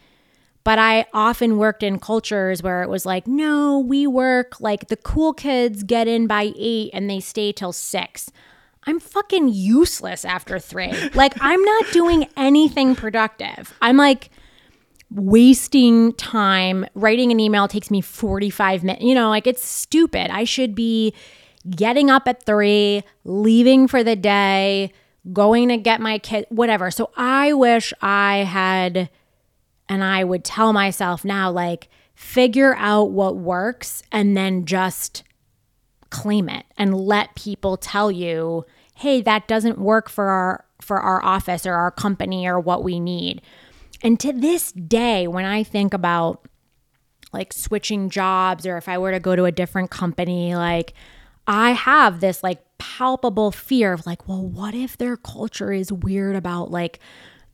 But 0.65 0.79
I 0.79 1.05
often 1.12 1.59
worked 1.59 1.83
in 1.83 1.99
cultures 1.99 2.62
where 2.62 2.83
it 2.83 2.89
was 2.89 3.05
like, 3.05 3.27
no, 3.27 3.79
we 3.79 4.07
work 4.07 4.61
like 4.61 4.89
the 4.89 4.97
cool 4.97 5.35
kids 5.35 5.83
get 5.83 6.09
in 6.09 6.27
by 6.27 6.53
eight 6.57 6.91
and 6.95 7.09
they 7.09 7.21
stay 7.21 7.53
till 7.53 7.73
six. 7.73 8.31
I'm 8.87 8.99
fucking 8.99 9.49
useless 9.49 10.25
after 10.25 10.59
three. 10.59 10.93
like, 11.15 11.35
I'm 11.41 11.62
not 11.62 11.93
doing 11.93 12.27
anything 12.37 12.97
productive. 12.97 13.75
I'm 13.83 13.99
like, 13.99 14.31
wasting 15.11 16.12
time 16.15 16.87
writing 16.95 17.31
an 17.31 17.39
email 17.39 17.69
takes 17.69 17.89
me 17.89 18.01
45 18.01 18.83
minutes 18.83 19.05
you 19.05 19.15
know 19.15 19.29
like 19.29 19.47
it's 19.47 19.65
stupid 19.65 20.29
i 20.33 20.43
should 20.43 20.75
be 20.75 21.15
getting 21.71 22.11
up 22.11 22.27
at 22.27 22.45
3 22.45 23.03
leaving 23.23 23.87
for 23.87 24.03
the 24.03 24.17
day 24.17 24.93
going 25.33 25.69
to 25.69 25.77
get 25.77 26.01
my 26.01 26.19
kid 26.19 26.47
whatever 26.49 26.91
so 26.91 27.11
i 27.17 27.53
wish 27.53 27.93
i 28.01 28.39
had 28.39 29.09
and 29.95 30.05
i 30.05 30.22
would 30.22 30.45
tell 30.45 30.72
myself 30.72 31.24
now 31.24 31.51
like 31.51 31.88
figure 32.14 32.74
out 32.76 33.11
what 33.11 33.36
works 33.36 34.03
and 34.12 34.36
then 34.36 34.64
just 34.64 35.22
claim 36.11 36.49
it 36.49 36.64
and 36.76 36.95
let 36.95 37.34
people 37.34 37.76
tell 37.76 38.11
you 38.11 38.64
hey 38.95 39.20
that 39.20 39.49
doesn't 39.49 39.78
work 39.78 40.09
for 40.09 40.28
our 40.28 40.64
for 40.84 41.01
our 41.01 41.24
office 41.24 41.66
or 41.66 41.74
our 41.74 41.90
company 41.90 42.47
or 42.47 42.61
what 42.61 42.84
we 42.84 43.01
need. 43.01 43.42
And 44.03 44.20
to 44.20 44.32
this 44.32 44.70
day, 44.72 45.26
when 45.26 45.45
I 45.45 45.64
think 45.64 45.95
about 45.95 46.47
like 47.32 47.53
switching 47.53 48.11
jobs 48.11 48.66
or 48.66 48.76
if 48.76 48.88
I 48.88 48.99
were 48.99 49.11
to 49.11 49.18
go 49.18 49.34
to 49.34 49.47
a 49.47 49.53
different 49.53 49.90
company, 49.90 50.55
like 50.55 50.95
I 51.47 51.72
have 51.72 52.20
this 52.20 52.42
like 52.42 52.62
palpable 52.78 53.51
fear 53.51 53.92
of 53.92 54.07
like, 54.07 54.28
well, 54.28 54.47
what 54.47 54.74
if 54.74 54.97
their 54.97 55.16
culture 55.16 55.72
is 55.72 55.90
weird 55.90 56.36
about 56.36 56.70
like 56.70 57.01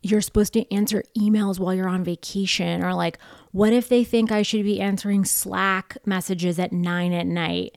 you're 0.02 0.20
supposed 0.20 0.52
to 0.54 0.72
answer 0.72 1.02
emails 1.16 1.58
while 1.58 1.74
you're 1.74 1.88
on 1.88 2.04
vacation? 2.04 2.82
Or 2.82 2.94
like, 2.94 3.18
what 3.52 3.72
if 3.72 3.88
they 3.88 4.04
think 4.04 4.32
I 4.32 4.42
should 4.42 4.64
be 4.64 4.80
answering 4.80 5.24
Slack 5.24 5.98
messages 6.06 6.58
at 6.58 6.72
nine 6.72 7.12
at 7.12 7.26
night? 7.26 7.76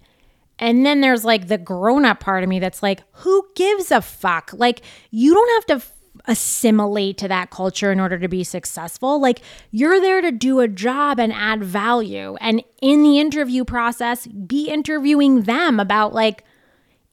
And 0.59 0.85
then 0.85 1.01
there's 1.01 1.25
like 1.25 1.47
the 1.47 1.57
grown 1.57 2.05
up 2.05 2.19
part 2.19 2.43
of 2.43 2.49
me 2.49 2.59
that's 2.59 2.83
like, 2.83 3.03
who 3.11 3.45
gives 3.55 3.91
a 3.91 4.01
fuck? 4.01 4.51
Like, 4.53 4.81
you 5.11 5.33
don't 5.33 5.69
have 5.69 5.79
to 5.79 5.87
assimilate 6.25 7.17
to 7.17 7.27
that 7.27 7.49
culture 7.49 7.91
in 7.91 7.99
order 7.99 8.17
to 8.19 8.27
be 8.27 8.43
successful. 8.43 9.19
Like 9.19 9.41
you're 9.71 9.99
there 9.99 10.21
to 10.21 10.31
do 10.31 10.59
a 10.59 10.67
job 10.67 11.19
and 11.19 11.33
add 11.33 11.63
value. 11.63 12.35
And 12.39 12.63
in 12.81 13.03
the 13.03 13.19
interview 13.19 13.65
process, 13.65 14.27
be 14.27 14.69
interviewing 14.69 15.41
them 15.41 15.79
about 15.79 16.13
like 16.13 16.43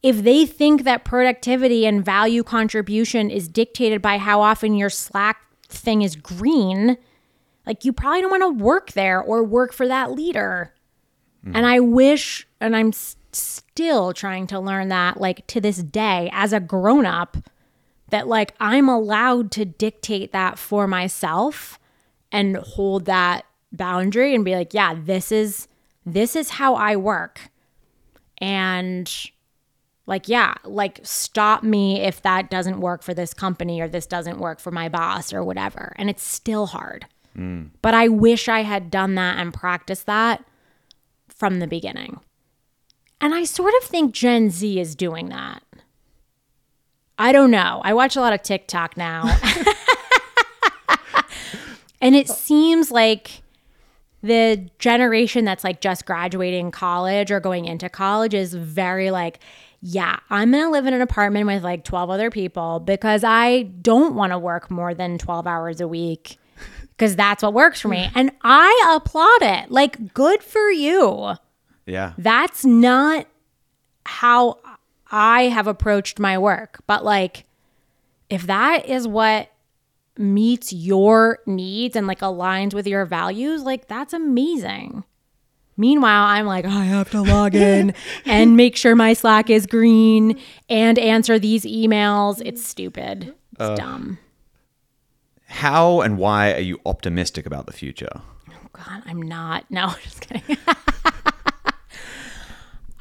if 0.02 0.22
they 0.22 0.46
think 0.46 0.84
that 0.84 1.04
productivity 1.04 1.86
and 1.86 2.04
value 2.04 2.42
contribution 2.42 3.30
is 3.30 3.48
dictated 3.48 4.00
by 4.00 4.18
how 4.18 4.40
often 4.40 4.74
your 4.74 4.90
Slack 4.90 5.38
thing 5.68 6.02
is 6.02 6.16
green, 6.16 6.96
like 7.66 7.84
you 7.84 7.92
probably 7.92 8.22
don't 8.22 8.30
want 8.30 8.42
to 8.42 8.64
work 8.64 8.92
there 8.92 9.20
or 9.20 9.44
work 9.44 9.72
for 9.72 9.86
that 9.86 10.12
leader. 10.12 10.74
Mm. 11.46 11.52
And 11.54 11.66
I 11.66 11.80
wish, 11.80 12.46
and 12.60 12.74
I'm 12.74 12.88
s- 12.88 13.16
still 13.32 14.12
trying 14.12 14.46
to 14.48 14.58
learn 14.58 14.88
that, 14.88 15.20
like 15.20 15.46
to 15.48 15.60
this 15.60 15.78
day, 15.78 16.30
as 16.32 16.52
a 16.52 16.60
grown 16.60 17.04
up, 17.06 17.36
that 18.08 18.26
like 18.26 18.54
I'm 18.58 18.88
allowed 18.88 19.50
to 19.52 19.64
dictate 19.64 20.32
that 20.32 20.58
for 20.58 20.86
myself 20.88 21.78
and 22.32 22.56
hold 22.56 23.04
that 23.04 23.44
boundary 23.72 24.34
and 24.34 24.44
be 24.44 24.54
like, 24.54 24.74
yeah, 24.74 24.94
this 24.94 25.30
is 25.30 25.68
this 26.06 26.34
is 26.34 26.50
how 26.50 26.74
I 26.74 26.96
work. 26.96 27.50
And 28.38 29.12
like 30.10 30.28
yeah, 30.28 30.54
like 30.64 30.98
stop 31.04 31.62
me 31.62 32.00
if 32.00 32.20
that 32.22 32.50
doesn't 32.50 32.80
work 32.80 33.04
for 33.04 33.14
this 33.14 33.32
company 33.32 33.80
or 33.80 33.86
this 33.86 34.06
doesn't 34.06 34.40
work 34.40 34.58
for 34.58 34.72
my 34.72 34.88
boss 34.88 35.32
or 35.32 35.44
whatever. 35.44 35.94
And 35.96 36.10
it's 36.10 36.24
still 36.24 36.66
hard. 36.66 37.06
Mm. 37.38 37.70
But 37.80 37.94
I 37.94 38.08
wish 38.08 38.48
I 38.48 38.62
had 38.62 38.90
done 38.90 39.14
that 39.14 39.38
and 39.38 39.54
practiced 39.54 40.06
that 40.06 40.44
from 41.28 41.60
the 41.60 41.68
beginning. 41.68 42.18
And 43.20 43.32
I 43.32 43.44
sort 43.44 43.72
of 43.80 43.84
think 43.88 44.12
Gen 44.12 44.50
Z 44.50 44.80
is 44.80 44.96
doing 44.96 45.28
that. 45.28 45.62
I 47.16 47.30
don't 47.30 47.52
know. 47.52 47.80
I 47.84 47.94
watch 47.94 48.16
a 48.16 48.20
lot 48.20 48.32
of 48.32 48.42
TikTok 48.42 48.96
now. 48.96 49.38
and 52.00 52.16
it 52.16 52.28
seems 52.28 52.90
like 52.90 53.42
the 54.22 54.68
generation 54.80 55.44
that's 55.44 55.62
like 55.62 55.80
just 55.80 56.04
graduating 56.04 56.72
college 56.72 57.30
or 57.30 57.38
going 57.38 57.66
into 57.66 57.88
college 57.88 58.34
is 58.34 58.54
very 58.54 59.12
like, 59.12 59.38
yeah, 59.82 60.18
I'm 60.28 60.50
going 60.50 60.64
to 60.64 60.70
live 60.70 60.86
in 60.86 60.94
an 60.94 61.00
apartment 61.00 61.46
with 61.46 61.62
like 61.62 61.84
12 61.84 62.10
other 62.10 62.30
people 62.30 62.80
because 62.80 63.24
I 63.24 63.62
don't 63.62 64.14
want 64.14 64.32
to 64.32 64.38
work 64.38 64.70
more 64.70 64.94
than 64.94 65.16
12 65.16 65.46
hours 65.46 65.80
a 65.80 65.88
week 65.88 66.38
because 66.90 67.16
that's 67.16 67.42
what 67.42 67.54
works 67.54 67.80
for 67.80 67.88
me. 67.88 68.10
And 68.14 68.30
I 68.42 68.94
applaud 68.96 69.42
it. 69.42 69.70
Like, 69.70 70.12
good 70.12 70.42
for 70.42 70.70
you. 70.70 71.34
Yeah. 71.86 72.12
That's 72.18 72.64
not 72.64 73.26
how 74.04 74.58
I 75.10 75.44
have 75.44 75.66
approached 75.66 76.18
my 76.18 76.36
work. 76.36 76.82
But 76.86 77.04
like, 77.04 77.46
if 78.28 78.46
that 78.46 78.86
is 78.86 79.08
what 79.08 79.50
meets 80.18 80.72
your 80.74 81.38
needs 81.46 81.96
and 81.96 82.06
like 82.06 82.20
aligns 82.20 82.74
with 82.74 82.86
your 82.86 83.06
values, 83.06 83.62
like 83.62 83.88
that's 83.88 84.12
amazing. 84.12 85.04
Meanwhile, 85.80 86.24
I'm 86.24 86.44
like, 86.44 86.66
I 86.66 86.84
have 86.84 87.08
to 87.12 87.22
log 87.22 87.54
in 87.54 87.94
and 88.26 88.54
make 88.54 88.76
sure 88.76 88.94
my 88.94 89.14
Slack 89.14 89.48
is 89.48 89.64
green 89.64 90.38
and 90.68 90.98
answer 90.98 91.38
these 91.38 91.64
emails. 91.64 92.42
It's 92.44 92.62
stupid. 92.62 93.34
It's 93.52 93.60
uh, 93.60 93.76
dumb. 93.76 94.18
How 95.46 96.02
and 96.02 96.18
why 96.18 96.52
are 96.52 96.60
you 96.60 96.78
optimistic 96.84 97.46
about 97.46 97.64
the 97.64 97.72
future? 97.72 98.20
Oh 98.50 98.68
God, 98.74 99.02
I'm 99.06 99.22
not. 99.22 99.70
No, 99.70 99.84
I'm 99.86 100.00
just 100.02 100.20
kidding. 100.20 100.58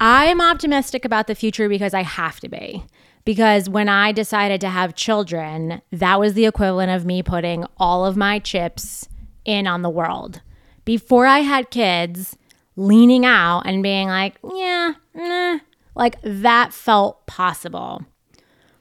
I'm 0.00 0.40
optimistic 0.40 1.04
about 1.04 1.26
the 1.26 1.34
future 1.34 1.68
because 1.68 1.92
I 1.92 2.02
have 2.02 2.40
to 2.40 2.48
be. 2.48 2.82
Because 3.26 3.68
when 3.68 3.90
I 3.90 4.10
decided 4.10 4.58
to 4.62 4.70
have 4.70 4.94
children, 4.94 5.82
that 5.92 6.18
was 6.18 6.32
the 6.32 6.46
equivalent 6.46 6.90
of 6.90 7.04
me 7.04 7.22
putting 7.22 7.66
all 7.76 8.06
of 8.06 8.16
my 8.16 8.38
chips 8.38 9.06
in 9.44 9.66
on 9.66 9.82
the 9.82 9.90
world. 9.90 10.40
Before 10.86 11.26
I 11.26 11.40
had 11.40 11.68
kids, 11.68 12.38
leaning 12.80 13.26
out 13.26 13.62
and 13.66 13.82
being 13.82 14.08
like, 14.08 14.38
yeah, 14.42 14.94
nah, 15.14 15.58
like 15.94 16.16
that 16.22 16.72
felt 16.72 17.26
possible. 17.26 18.02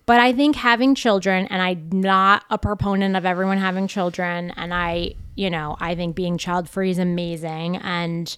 But 0.05 0.19
I 0.19 0.33
think 0.33 0.55
having 0.55 0.95
children, 0.95 1.45
and 1.47 1.61
I'm 1.61 1.89
not 1.91 2.43
a 2.49 2.57
proponent 2.57 3.15
of 3.15 3.25
everyone 3.25 3.59
having 3.59 3.87
children, 3.87 4.51
and 4.55 4.73
I, 4.73 5.13
you 5.35 5.49
know, 5.51 5.77
I 5.79 5.93
think 5.93 6.15
being 6.15 6.37
child 6.37 6.67
free 6.67 6.89
is 6.89 6.97
amazing. 6.97 7.77
And 7.77 8.35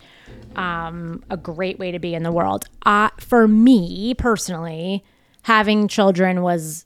um, 0.56 1.24
a 1.30 1.38
great 1.38 1.80
way 1.80 1.92
to 1.92 2.00
be 2.00 2.14
in 2.14 2.24
the 2.24 2.32
world. 2.32 2.66
Uh, 2.86 3.10
for 3.20 3.48
me 3.48 4.14
personally, 4.16 5.06
having 5.44 5.88
children 5.88 6.42
was 6.42 6.86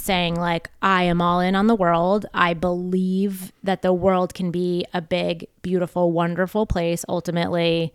saying 0.00 0.36
like 0.36 0.70
I 0.82 1.04
am 1.04 1.20
all 1.20 1.40
in 1.40 1.54
on 1.54 1.66
the 1.66 1.74
world. 1.74 2.26
I 2.34 2.54
believe 2.54 3.52
that 3.62 3.82
the 3.82 3.92
world 3.92 4.34
can 4.34 4.50
be 4.50 4.86
a 4.92 5.00
big, 5.00 5.46
beautiful, 5.62 6.12
wonderful 6.12 6.66
place 6.66 7.04
ultimately, 7.08 7.94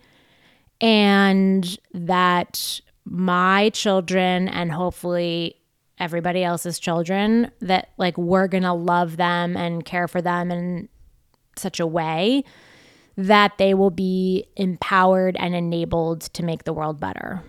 and 0.80 1.78
that 1.94 2.80
my 3.06 3.70
children 3.70 4.48
and 4.48 4.72
hopefully 4.72 5.58
everybody 5.98 6.44
else's 6.44 6.80
children 6.80 7.52
that 7.62 7.90
like 7.98 8.18
we're 8.18 8.48
going 8.48 8.64
to 8.64 8.74
love 8.74 9.18
them 9.18 9.56
and 9.56 9.86
care 9.86 10.08
for 10.08 10.22
them 10.22 10.52
in 10.52 10.90
such 11.58 11.80
a 11.80 11.88
way 11.88 12.44
that 13.18 13.58
they 13.58 13.74
will 13.74 13.92
be 13.92 14.46
empowered 14.58 15.38
and 15.38 15.56
enabled 15.56 16.22
to 16.22 16.44
make 16.44 16.66
the 16.66 16.74
world 16.74 17.00
better. 17.00 17.42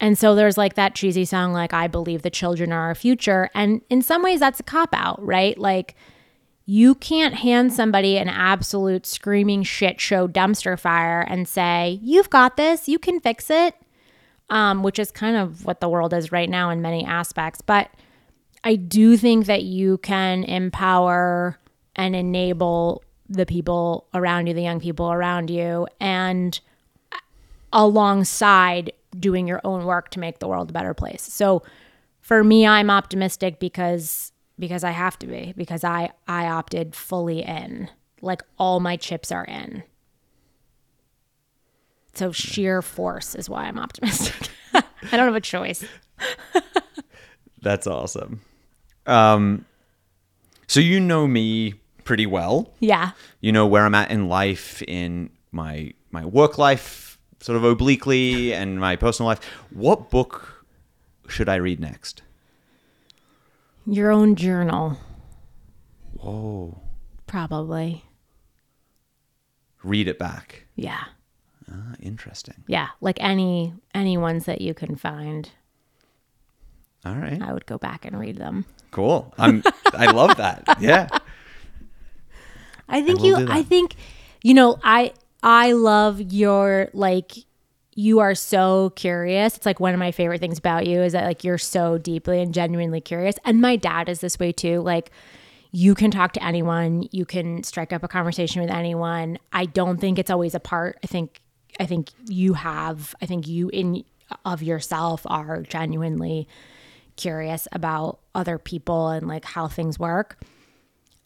And 0.00 0.18
so 0.18 0.34
there's 0.34 0.58
like 0.58 0.74
that 0.74 0.94
cheesy 0.94 1.24
song, 1.24 1.52
like, 1.52 1.72
I 1.72 1.86
believe 1.86 2.22
the 2.22 2.30
children 2.30 2.72
are 2.72 2.88
our 2.88 2.94
future. 2.94 3.50
And 3.54 3.80
in 3.88 4.02
some 4.02 4.22
ways, 4.22 4.40
that's 4.40 4.60
a 4.60 4.64
cop 4.64 4.90
out, 4.92 5.24
right? 5.24 5.56
Like, 5.56 5.94
you 6.66 6.94
can't 6.94 7.34
hand 7.34 7.72
somebody 7.72 8.16
an 8.16 8.28
absolute 8.28 9.06
screaming 9.06 9.62
shit 9.62 10.00
show 10.00 10.26
dumpster 10.26 10.78
fire 10.78 11.20
and 11.20 11.46
say, 11.46 11.98
You've 12.02 12.30
got 12.30 12.56
this, 12.56 12.88
you 12.88 12.98
can 12.98 13.20
fix 13.20 13.50
it, 13.50 13.74
um, 14.50 14.82
which 14.82 14.98
is 14.98 15.10
kind 15.10 15.36
of 15.36 15.64
what 15.64 15.80
the 15.80 15.88
world 15.88 16.14
is 16.14 16.32
right 16.32 16.48
now 16.48 16.70
in 16.70 16.80
many 16.80 17.04
aspects. 17.04 17.60
But 17.60 17.90
I 18.64 18.76
do 18.76 19.16
think 19.16 19.46
that 19.46 19.62
you 19.62 19.98
can 19.98 20.42
empower 20.44 21.58
and 21.96 22.16
enable 22.16 23.04
the 23.28 23.46
people 23.46 24.06
around 24.14 24.46
you, 24.46 24.54
the 24.54 24.62
young 24.62 24.80
people 24.80 25.12
around 25.12 25.50
you, 25.50 25.86
and 26.00 26.58
alongside 27.72 28.92
doing 29.18 29.46
your 29.46 29.60
own 29.64 29.84
work 29.84 30.10
to 30.10 30.20
make 30.20 30.38
the 30.38 30.48
world 30.48 30.70
a 30.70 30.72
better 30.72 30.94
place. 30.94 31.22
So 31.22 31.62
for 32.20 32.42
me, 32.42 32.66
I'm 32.66 32.90
optimistic 32.90 33.58
because 33.58 34.32
because 34.58 34.84
I 34.84 34.90
have 34.92 35.18
to 35.20 35.26
be 35.26 35.52
because 35.56 35.84
I 35.84 36.10
I 36.26 36.46
opted 36.46 36.94
fully 36.94 37.42
in. 37.42 37.88
Like 38.20 38.42
all 38.58 38.80
my 38.80 38.96
chips 38.96 39.30
are 39.30 39.44
in. 39.44 39.82
So 42.14 42.32
sheer 42.32 42.80
force 42.80 43.34
is 43.34 43.50
why 43.50 43.64
I'm 43.64 43.78
optimistic. 43.78 44.48
I 44.72 44.82
don't 45.16 45.26
have 45.26 45.34
a 45.34 45.40
choice. 45.40 45.84
That's 47.62 47.86
awesome. 47.86 48.40
Um, 49.06 49.66
so 50.66 50.80
you 50.80 51.00
know 51.00 51.26
me 51.26 51.74
pretty 52.04 52.26
well. 52.26 52.72
Yeah. 52.80 53.10
You 53.40 53.52
know 53.52 53.66
where 53.66 53.84
I'm 53.84 53.94
at 53.94 54.10
in 54.10 54.28
life, 54.28 54.82
in 54.82 55.30
my 55.50 55.92
my 56.10 56.24
work 56.24 56.56
life, 56.58 57.03
sort 57.44 57.56
of 57.56 57.64
obliquely, 57.64 58.54
and 58.54 58.80
my 58.80 58.96
personal 58.96 59.26
life. 59.26 59.44
What 59.68 60.08
book 60.08 60.64
should 61.28 61.46
I 61.46 61.56
read 61.56 61.78
next? 61.78 62.22
Your 63.86 64.10
own 64.10 64.34
journal, 64.34 64.96
Whoa. 66.14 66.80
probably. 67.26 68.02
Read 69.82 70.08
it 70.08 70.18
back. 70.18 70.64
Yeah. 70.74 71.04
Ah, 71.70 71.92
interesting. 72.00 72.64
Yeah. 72.66 72.88
Like 73.02 73.18
any 73.20 73.74
any 73.94 74.16
ones 74.16 74.46
that 74.46 74.62
you 74.62 74.72
can 74.72 74.96
find. 74.96 75.50
All 77.04 77.16
right. 77.16 77.42
I 77.42 77.52
would 77.52 77.66
go 77.66 77.76
back 77.76 78.06
and 78.06 78.18
read 78.18 78.38
them. 78.38 78.64
Cool. 78.90 79.34
I'm. 79.36 79.62
I 79.92 80.10
love 80.10 80.38
that. 80.38 80.64
Yeah. 80.80 81.08
I 82.88 83.02
think 83.02 83.20
will 83.20 83.40
you. 83.40 83.46
I 83.50 83.62
think 83.62 83.96
you 84.42 84.54
know, 84.54 84.78
I 84.82 85.12
I 85.44 85.72
love 85.72 86.20
your 86.32 86.88
like 86.94 87.32
you 87.94 88.18
are 88.20 88.34
so 88.34 88.90
curious. 88.96 89.56
It's 89.56 89.66
like 89.66 89.78
one 89.78 89.92
of 89.92 90.00
my 90.00 90.10
favorite 90.10 90.40
things 90.40 90.58
about 90.58 90.86
you 90.86 91.02
is 91.02 91.12
that 91.12 91.24
like 91.24 91.44
you're 91.44 91.58
so 91.58 91.98
deeply 91.98 92.40
and 92.40 92.52
genuinely 92.52 93.00
curious. 93.00 93.36
And 93.44 93.60
my 93.60 93.76
dad 93.76 94.08
is 94.08 94.20
this 94.20 94.38
way 94.38 94.50
too. 94.52 94.80
Like 94.80 95.12
you 95.70 95.94
can 95.94 96.10
talk 96.10 96.32
to 96.32 96.42
anyone, 96.42 97.08
you 97.12 97.26
can 97.26 97.62
strike 97.62 97.92
up 97.92 98.02
a 98.02 98.08
conversation 98.08 98.62
with 98.62 98.70
anyone. 98.70 99.38
I 99.52 99.66
don't 99.66 100.00
think 100.00 100.18
it's 100.18 100.30
always 100.30 100.54
a 100.54 100.60
part. 100.60 100.98
I 101.04 101.06
think 101.06 101.42
I 101.78 101.84
think 101.84 102.10
you 102.26 102.54
have 102.54 103.14
I 103.20 103.26
think 103.26 103.46
you 103.46 103.68
in 103.68 104.02
of 104.46 104.62
yourself 104.62 105.22
are 105.26 105.62
genuinely 105.62 106.48
curious 107.16 107.68
about 107.70 108.18
other 108.34 108.58
people 108.58 109.08
and 109.08 109.28
like 109.28 109.44
how 109.44 109.68
things 109.68 109.98
work. 109.98 110.42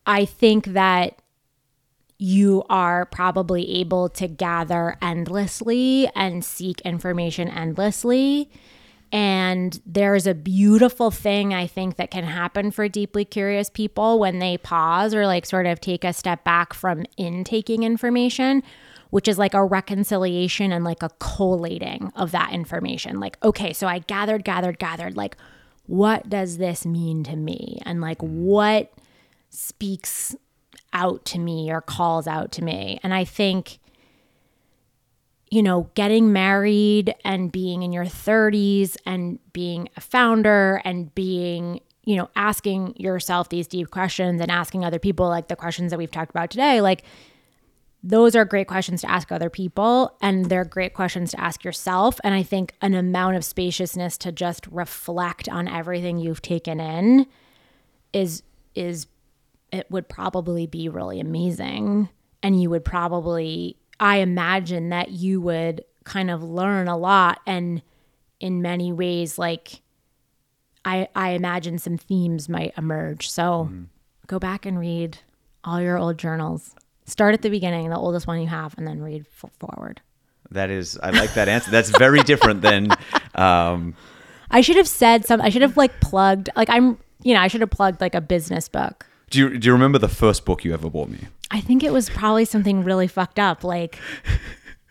I 0.06 0.24
think 0.24 0.66
that 0.66 1.22
you 2.18 2.64
are 2.68 3.06
probably 3.06 3.78
able 3.78 4.08
to 4.08 4.26
gather 4.26 4.96
endlessly 5.00 6.10
and 6.16 6.44
seek 6.44 6.80
information 6.80 7.48
endlessly. 7.48 8.50
And 9.10 9.80
there's 9.86 10.26
a 10.26 10.34
beautiful 10.34 11.10
thing 11.10 11.54
I 11.54 11.66
think 11.66 11.96
that 11.96 12.10
can 12.10 12.24
happen 12.24 12.70
for 12.72 12.88
deeply 12.88 13.24
curious 13.24 13.70
people 13.70 14.18
when 14.18 14.38
they 14.38 14.58
pause 14.58 15.14
or 15.14 15.26
like 15.26 15.46
sort 15.46 15.66
of 15.66 15.80
take 15.80 16.04
a 16.04 16.12
step 16.12 16.44
back 16.44 16.74
from 16.74 17.04
intaking 17.16 17.84
information, 17.84 18.62
which 19.10 19.28
is 19.28 19.38
like 19.38 19.54
a 19.54 19.64
reconciliation 19.64 20.72
and 20.72 20.84
like 20.84 21.02
a 21.02 21.10
collating 21.20 22.12
of 22.16 22.32
that 22.32 22.52
information. 22.52 23.20
Like, 23.20 23.42
okay, 23.42 23.72
so 23.72 23.86
I 23.86 24.00
gathered, 24.00 24.44
gathered, 24.44 24.78
gathered. 24.78 25.16
Like, 25.16 25.36
what 25.86 26.28
does 26.28 26.58
this 26.58 26.84
mean 26.84 27.22
to 27.24 27.36
me? 27.36 27.80
And 27.86 28.02
like, 28.02 28.20
what 28.20 28.92
speaks 29.48 30.36
out 30.98 31.24
to 31.26 31.38
me 31.38 31.70
or 31.70 31.80
calls 31.80 32.26
out 32.26 32.50
to 32.52 32.64
me. 32.64 32.98
And 33.04 33.14
I 33.14 33.24
think, 33.24 33.78
you 35.48 35.62
know, 35.62 35.88
getting 35.94 36.32
married 36.32 37.14
and 37.24 37.52
being 37.52 37.82
in 37.82 37.92
your 37.92 38.04
30s 38.04 38.96
and 39.06 39.38
being 39.52 39.88
a 39.96 40.00
founder 40.00 40.82
and 40.84 41.14
being, 41.14 41.80
you 42.02 42.16
know, 42.16 42.28
asking 42.34 42.94
yourself 42.96 43.48
these 43.48 43.68
deep 43.68 43.90
questions 43.90 44.40
and 44.40 44.50
asking 44.50 44.84
other 44.84 44.98
people, 44.98 45.28
like 45.28 45.46
the 45.46 45.56
questions 45.56 45.90
that 45.90 45.98
we've 45.98 46.10
talked 46.10 46.30
about 46.30 46.50
today, 46.50 46.80
like 46.80 47.04
those 48.02 48.34
are 48.34 48.44
great 48.44 48.66
questions 48.66 49.00
to 49.02 49.10
ask 49.10 49.30
other 49.30 49.50
people 49.50 50.16
and 50.20 50.46
they're 50.46 50.64
great 50.64 50.94
questions 50.94 51.30
to 51.30 51.40
ask 51.40 51.62
yourself. 51.62 52.18
And 52.24 52.34
I 52.34 52.42
think 52.42 52.74
an 52.82 52.94
amount 52.94 53.36
of 53.36 53.44
spaciousness 53.44 54.18
to 54.18 54.32
just 54.32 54.66
reflect 54.68 55.48
on 55.48 55.68
everything 55.68 56.18
you've 56.18 56.42
taken 56.42 56.80
in 56.80 57.26
is 58.12 58.42
is 58.74 59.06
it 59.72 59.90
would 59.90 60.08
probably 60.08 60.66
be 60.66 60.88
really 60.88 61.20
amazing. 61.20 62.08
And 62.42 62.60
you 62.60 62.70
would 62.70 62.84
probably, 62.84 63.76
I 64.00 64.18
imagine 64.18 64.90
that 64.90 65.10
you 65.10 65.40
would 65.40 65.84
kind 66.04 66.30
of 66.30 66.42
learn 66.42 66.88
a 66.88 66.96
lot. 66.96 67.40
And 67.46 67.82
in 68.40 68.62
many 68.62 68.92
ways, 68.92 69.38
like, 69.38 69.82
I, 70.84 71.08
I 71.14 71.30
imagine 71.30 71.78
some 71.78 71.98
themes 71.98 72.48
might 72.48 72.72
emerge. 72.78 73.28
So 73.30 73.70
go 74.26 74.38
back 74.38 74.64
and 74.64 74.78
read 74.78 75.18
all 75.64 75.80
your 75.80 75.98
old 75.98 76.18
journals. 76.18 76.74
Start 77.04 77.34
at 77.34 77.42
the 77.42 77.50
beginning, 77.50 77.90
the 77.90 77.96
oldest 77.96 78.26
one 78.26 78.40
you 78.40 78.46
have, 78.46 78.76
and 78.78 78.86
then 78.86 79.00
read 79.02 79.26
f- 79.42 79.50
forward. 79.58 80.00
That 80.50 80.70
is. 80.70 80.98
I 81.02 81.10
like 81.10 81.34
that 81.34 81.48
answer. 81.48 81.70
That's 81.70 81.90
very 81.90 82.22
different 82.22 82.62
than. 82.62 82.88
Um, 83.34 83.94
I 84.50 84.62
should 84.62 84.74
have 84.74 84.88
said 84.88 85.24
some, 85.24 85.40
I 85.40 85.48
should 85.50 85.62
have 85.62 85.76
like 85.76 86.00
plugged, 86.00 86.48
like, 86.56 86.68
I'm, 86.68 86.98
you 87.22 87.34
know, 87.34 87.40
I 87.40 87.46
should 87.46 87.60
have 87.60 87.70
plugged 87.70 88.00
like 88.00 88.16
a 88.16 88.20
business 88.20 88.68
book. 88.68 89.06
Do 89.30 89.38
you 89.38 89.58
do 89.58 89.66
you 89.66 89.72
remember 89.72 89.98
the 89.98 90.08
first 90.08 90.44
book 90.44 90.64
you 90.64 90.72
ever 90.74 90.88
bought 90.90 91.08
me? 91.08 91.28
I 91.50 91.60
think 91.60 91.82
it 91.82 91.92
was 91.92 92.10
probably 92.10 92.44
something 92.44 92.84
really 92.84 93.06
fucked 93.08 93.38
up, 93.38 93.64
like 93.64 93.98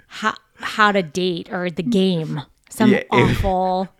how 0.08 0.34
how 0.60 0.92
to 0.92 1.04
date 1.04 1.52
or 1.52 1.70
the 1.70 1.84
game. 1.84 2.42
Some 2.70 2.92
Yeah, 2.92 2.98
it- 2.98 3.08
awful. 3.12 3.90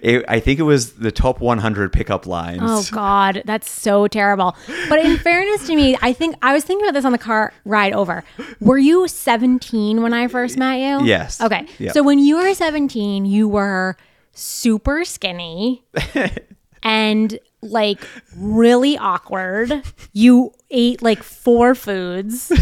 It, 0.00 0.24
I 0.26 0.40
think 0.40 0.58
it 0.58 0.62
was 0.62 0.94
the 0.94 1.12
top 1.12 1.40
100 1.40 1.92
pickup 1.92 2.26
lines. 2.26 2.62
Oh 2.64 2.86
God, 2.90 3.42
that's 3.44 3.70
so 3.70 4.08
terrible. 4.08 4.56
But 4.88 5.00
in 5.00 5.18
fairness 5.18 5.66
to 5.66 5.76
me, 5.76 5.94
I 6.00 6.14
think 6.14 6.36
I 6.40 6.54
was 6.54 6.64
thinking 6.64 6.86
about 6.86 6.94
this 6.94 7.04
on 7.04 7.12
the 7.12 7.18
car 7.18 7.52
ride 7.66 7.92
over. 7.92 8.24
Were 8.60 8.78
you 8.78 9.06
17 9.06 10.00
when 10.02 10.14
I 10.14 10.26
first 10.28 10.56
met 10.56 10.76
you? 10.78 11.06
Yes. 11.06 11.38
Okay. 11.42 11.66
Yeah. 11.78 11.92
So 11.92 12.02
when 12.02 12.18
you 12.18 12.36
were 12.38 12.54
17, 12.54 13.26
you 13.26 13.46
were 13.46 13.98
super 14.32 15.04
skinny 15.04 15.84
and 16.82 17.38
like 17.62 18.00
really 18.36 18.96
awkward. 18.96 19.82
You 20.12 20.52
ate 20.70 21.02
like 21.02 21.22
four 21.22 21.74
foods. 21.74 22.52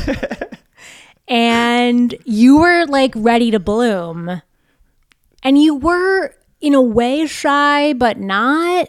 and 1.28 2.14
you 2.24 2.59
were 2.59 2.86
like 2.86 3.12
ready 3.16 3.51
to 3.51 3.59
bloom. 3.59 4.43
And 5.43 5.62
you 5.62 5.74
were 5.74 6.35
in 6.60 6.74
a 6.74 6.82
way 6.82 7.27
shy, 7.27 7.93
but 7.93 8.18
not. 8.18 8.89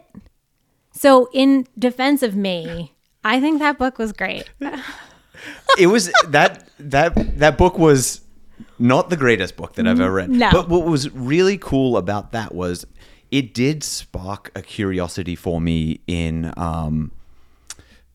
So, 0.92 1.30
in 1.32 1.68
defense 1.78 2.24
of 2.24 2.36
me, 2.36 2.96
I 3.24 3.40
think 3.40 3.60
that 3.60 3.78
book 3.78 4.00
was 4.00 4.12
great. 4.14 4.50
it 5.78 5.88
was 5.88 6.12
that 6.28 6.68
that 6.80 7.38
that 7.38 7.58
book 7.58 7.78
was 7.78 8.22
not 8.80 9.10
the 9.10 9.18
greatest 9.18 9.56
book 9.56 9.74
that 9.74 9.88
I've 9.88 10.00
ever 10.00 10.12
read. 10.12 10.30
No. 10.30 10.50
But 10.52 10.70
what 10.70 10.86
was 10.86 11.12
really 11.14 11.58
cool 11.58 11.98
about 11.98 12.32
that 12.32 12.56
was 12.56 12.86
it 13.32 13.54
did 13.54 13.84
spark 13.84 14.52
a 14.56 14.62
curiosity 14.62 15.36
for 15.36 15.60
me 15.62 16.00
in 16.08 16.54
um, 16.58 17.12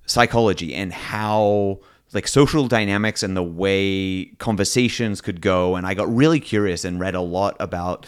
psychology 0.07 0.75
and 0.75 0.93
how 0.93 1.79
like 2.13 2.29
social 2.29 2.69
dynamics 2.69 3.23
and 3.23 3.37
the 3.37 3.43
way 3.43 4.27
conversations 4.39 5.21
could 5.21 5.41
go 5.41 5.77
and 5.77 5.87
I 5.87 5.95
got 5.95 6.15
really 6.15 6.41
curious 6.41 6.85
and 6.85 7.01
read 7.01 7.15
a 7.15 7.21
lot 7.21 7.57
about 7.61 8.07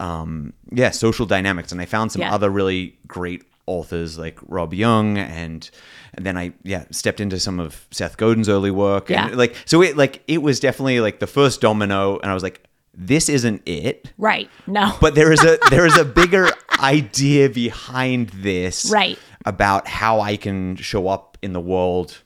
um, 0.00 0.52
yeah, 0.70 0.90
social 0.90 1.26
dynamics 1.26 1.72
and 1.72 1.80
I 1.80 1.86
found 1.86 2.12
some 2.12 2.22
Yeah. 2.22 2.34
other 2.34 2.50
really 2.50 2.98
great 3.06 3.44
authors 3.66 4.18
like 4.18 4.38
Rob 4.48 4.74
Young 4.74 5.16
and 5.16 5.70
and 6.14 6.26
then 6.26 6.36
I 6.36 6.52
yeah 6.64 6.84
stepped 6.90 7.20
into 7.20 7.38
some 7.38 7.60
of 7.60 7.86
Seth 7.92 8.16
Godin's 8.16 8.48
early 8.48 8.72
work 8.72 9.10
and 9.10 9.30
Yeah. 9.30 9.36
like 9.36 9.54
so 9.64 9.80
it 9.82 9.96
like 9.96 10.22
it 10.26 10.42
was 10.42 10.58
definitely 10.60 11.00
like 11.00 11.20
the 11.20 11.26
first 11.28 11.60
domino 11.60 12.18
and 12.18 12.30
I 12.30 12.34
was 12.34 12.42
like 12.42 12.66
this 12.94 13.28
isn't 13.28 13.62
it. 13.66 14.12
Right. 14.18 14.48
No. 14.66 14.96
But 15.00 15.14
there 15.14 15.32
is 15.32 15.42
a 15.44 15.58
there 15.70 15.86
is 15.86 15.96
a 15.96 16.04
bigger 16.22 16.50
idea 16.78 17.48
behind 17.48 18.28
this 18.30 18.90
Right. 18.90 19.18
about 19.44 19.86
how 19.88 20.20
I 20.20 20.36
can 20.36 20.76
show 20.76 21.08
up 21.08 21.38
in 21.42 21.52
the 21.52 21.60
world, 21.60 22.22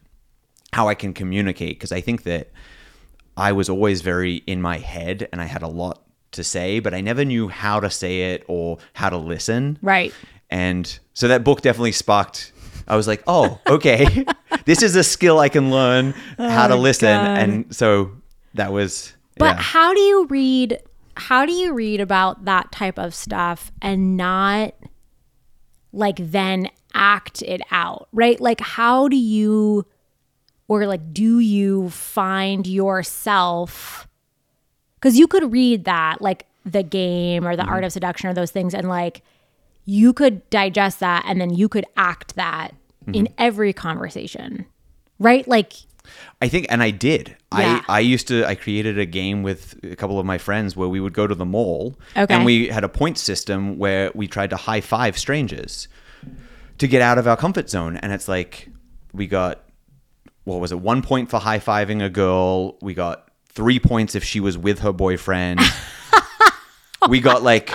how 0.73 0.89
I 0.89 0.95
can 0.95 1.13
communicate 1.15 1.79
because 1.79 1.93
I 1.93 2.01
think 2.01 2.23
that 2.25 2.51
I 3.37 3.53
was 3.53 3.69
always 3.69 4.01
very 4.03 4.37
in 4.47 4.61
my 4.63 4.79
head 4.79 5.29
and 5.33 5.41
I 5.41 5.45
had 5.45 5.63
a 5.63 5.69
lot 5.69 6.03
to 6.33 6.43
say, 6.45 6.81
but 6.81 6.93
I 6.95 7.01
never 7.01 7.25
knew 7.25 7.49
how 7.49 7.81
to 7.81 7.91
say 7.91 8.33
it 8.35 8.45
or 8.49 8.79
how 8.95 9.09
to 9.11 9.17
listen. 9.17 9.79
right. 9.83 10.13
And 10.49 10.87
so 11.13 11.27
that 11.29 11.43
book 11.43 11.61
definitely 11.61 11.91
sparked. 11.93 12.53
I 12.87 12.95
was 12.95 13.09
like, 13.09 13.23
oh, 13.27 13.59
okay, 13.67 14.25
this 14.65 14.81
is 14.81 14.95
a 14.95 15.03
skill 15.03 15.41
I 15.41 15.49
can 15.49 15.71
learn 15.73 16.13
how 16.39 16.69
to 16.69 16.75
oh, 16.75 16.79
listen. 16.79 17.09
Oh 17.09 17.25
God. 17.25 17.39
And 17.39 17.75
so 17.75 18.13
that 18.55 18.71
was. 18.73 19.13
But 19.37 19.57
yeah. 19.57 19.63
how 19.63 19.95
do 19.95 20.01
you 20.01 20.27
read 20.27 20.79
how 21.17 21.47
do 21.47 21.53
you 21.53 21.73
read 21.73 22.01
about 22.01 22.45
that 22.45 22.71
type 22.73 22.99
of 22.99 23.15
stuff 23.15 23.73
and 23.81 24.17
not 24.17 24.75
like 25.93 26.17
then 26.19 26.69
act 26.93 27.43
it 27.43 27.63
out, 27.71 28.09
right? 28.13 28.39
Like 28.41 28.61
how 28.61 29.09
do 29.09 29.17
you 29.17 29.87
or 30.69 30.87
like 30.87 31.13
do 31.13 31.39
you 31.39 31.91
find 31.91 32.67
yourself 32.67 34.09
cuz 35.01 35.19
you 35.19 35.27
could 35.27 35.53
read 35.53 35.85
that 35.85 36.21
like 36.21 36.47
the 36.65 36.83
game 36.83 37.47
or 37.47 37.57
the 37.57 37.63
mm-hmm. 37.63 37.73
art 37.73 37.85
of 37.85 37.93
seduction 37.93 38.29
or 38.29 38.35
those 38.35 38.51
things 38.51 38.75
and 38.75 38.89
like 38.89 39.23
you 39.85 40.13
could 40.13 40.49
digest 40.51 41.01
that 41.01 41.25
and 41.27 41.41
then 41.41 41.51
you 41.51 41.69
could 41.69 41.87
act 41.97 42.35
that 42.35 42.75
in 43.07 43.27
mm-hmm. 43.27 43.35
every 43.39 43.73
conversation. 43.73 44.67
Right? 45.19 45.47
Like 45.49 45.73
I 46.41 46.49
think, 46.49 46.67
and 46.69 46.83
I 46.83 46.91
did. 46.91 47.37
Yeah. 47.57 47.83
I 47.89 47.97
I 47.99 48.01
used 48.01 48.29
to. 48.29 48.45
I 48.47 48.55
created 48.55 48.99
a 48.99 49.07
game 49.07 49.43
with 49.43 49.79
a 49.85 49.97
couple 49.97 50.19
of 50.19 50.27
my 50.27 50.39
friends 50.39 50.77
where 50.77 50.89
we 50.89 51.01
would 51.01 51.13
go 51.15 51.27
to 51.27 51.35
the 51.35 51.45
mall, 51.47 51.97
Okay. 52.17 52.33
and 52.35 52.45
we 52.45 52.69
had 52.69 52.85
a 52.85 52.89
point 52.89 53.19
system 53.19 53.79
where 53.79 54.11
we 54.15 54.27
tried 54.27 54.51
to 54.51 54.57
high 54.57 54.81
five 54.81 55.17
strangers 55.19 55.89
to 56.79 56.87
get 56.89 57.01
out 57.03 57.19
of 57.19 57.27
our 57.27 57.37
comfort 57.37 57.71
zone. 57.71 57.97
And 57.97 58.13
it's 58.13 58.29
like 58.29 58.69
we 59.13 59.27
got 59.27 59.63
what 60.45 60.61
was 60.61 60.73
it? 60.73 60.81
One 60.81 61.03
point 61.03 61.31
for 61.31 61.41
high 61.41 61.59
fiving 61.59 62.05
a 62.05 62.09
girl. 62.11 62.77
We 62.81 62.95
got 62.95 63.29
three 63.49 63.81
points 63.81 64.15
if 64.15 64.23
she 64.23 64.39
was 64.41 64.57
with 64.59 64.81
her 64.81 64.93
boyfriend. 64.93 65.61
we 67.09 67.21
got 67.21 67.41
oh 67.41 67.45
like 67.45 67.73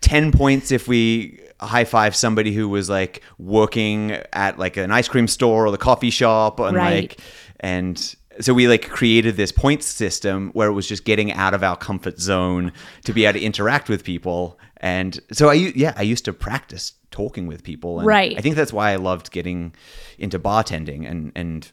10 0.00 0.32
points 0.32 0.70
if 0.72 0.88
we 0.88 1.40
high 1.60 1.84
five 1.84 2.16
somebody 2.16 2.52
who 2.52 2.68
was 2.68 2.88
like 2.90 3.22
working 3.38 4.12
at 4.32 4.58
like 4.58 4.76
an 4.76 4.90
ice 4.90 5.08
cream 5.08 5.28
store 5.28 5.66
or 5.66 5.70
the 5.70 5.78
coffee 5.78 6.10
shop 6.10 6.58
and 6.60 6.76
Right. 6.76 7.02
like 7.02 7.20
and 7.62 8.14
so 8.40 8.52
we 8.54 8.66
like 8.66 8.88
created 8.88 9.36
this 9.36 9.52
point 9.52 9.82
system 9.82 10.50
where 10.54 10.68
it 10.68 10.72
was 10.72 10.86
just 10.88 11.04
getting 11.04 11.32
out 11.32 11.54
of 11.54 11.62
our 11.62 11.76
comfort 11.76 12.18
zone 12.18 12.72
to 13.04 13.12
be 13.12 13.24
able 13.24 13.38
to 13.38 13.44
interact 13.44 13.88
with 13.88 14.02
people 14.04 14.58
and 14.78 15.20
so 15.32 15.48
i 15.48 15.52
yeah 15.54 15.92
i 15.96 16.02
used 16.02 16.24
to 16.24 16.32
practice 16.32 16.94
talking 17.10 17.46
with 17.46 17.62
people 17.62 17.98
and 17.98 18.06
Right. 18.06 18.36
i 18.38 18.40
think 18.40 18.56
that's 18.56 18.72
why 18.72 18.90
i 18.90 18.96
loved 18.96 19.30
getting 19.30 19.74
into 20.18 20.38
bartending 20.38 21.08
and 21.10 21.30
and 21.36 21.70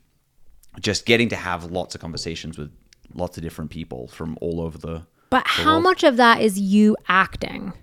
just 0.82 1.06
getting 1.06 1.30
to 1.30 1.36
have 1.36 1.72
lots 1.72 1.96
of 1.96 2.02
conversations 2.02 2.58
with 2.58 2.72
lots 3.16 3.38
of 3.38 3.44
different 3.44 3.72
people 3.72 4.08
from 4.08 4.38
all 4.42 4.60
over 4.62 4.78
the 4.78 5.06
But 5.30 5.48
how 5.48 5.80
much 5.80 6.04
of 6.04 6.18
that 6.18 6.42
is 6.42 6.60
you 6.60 6.96
acting? 7.08 7.74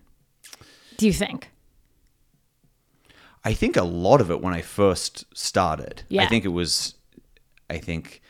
Do 0.98 1.06
you 1.06 1.12
think? 1.12 1.50
I 3.44 3.52
think 3.54 3.76
a 3.76 3.82
lot 3.84 4.20
of 4.20 4.30
it 4.30 4.40
when 4.40 4.52
I 4.54 4.60
first 4.62 5.24
started. 5.36 6.02
yeah. 6.08 6.22
I 6.24 6.26
think 6.26 6.44
it 6.44 6.48
was 6.48 6.94
I 7.68 7.78
think 7.78 8.22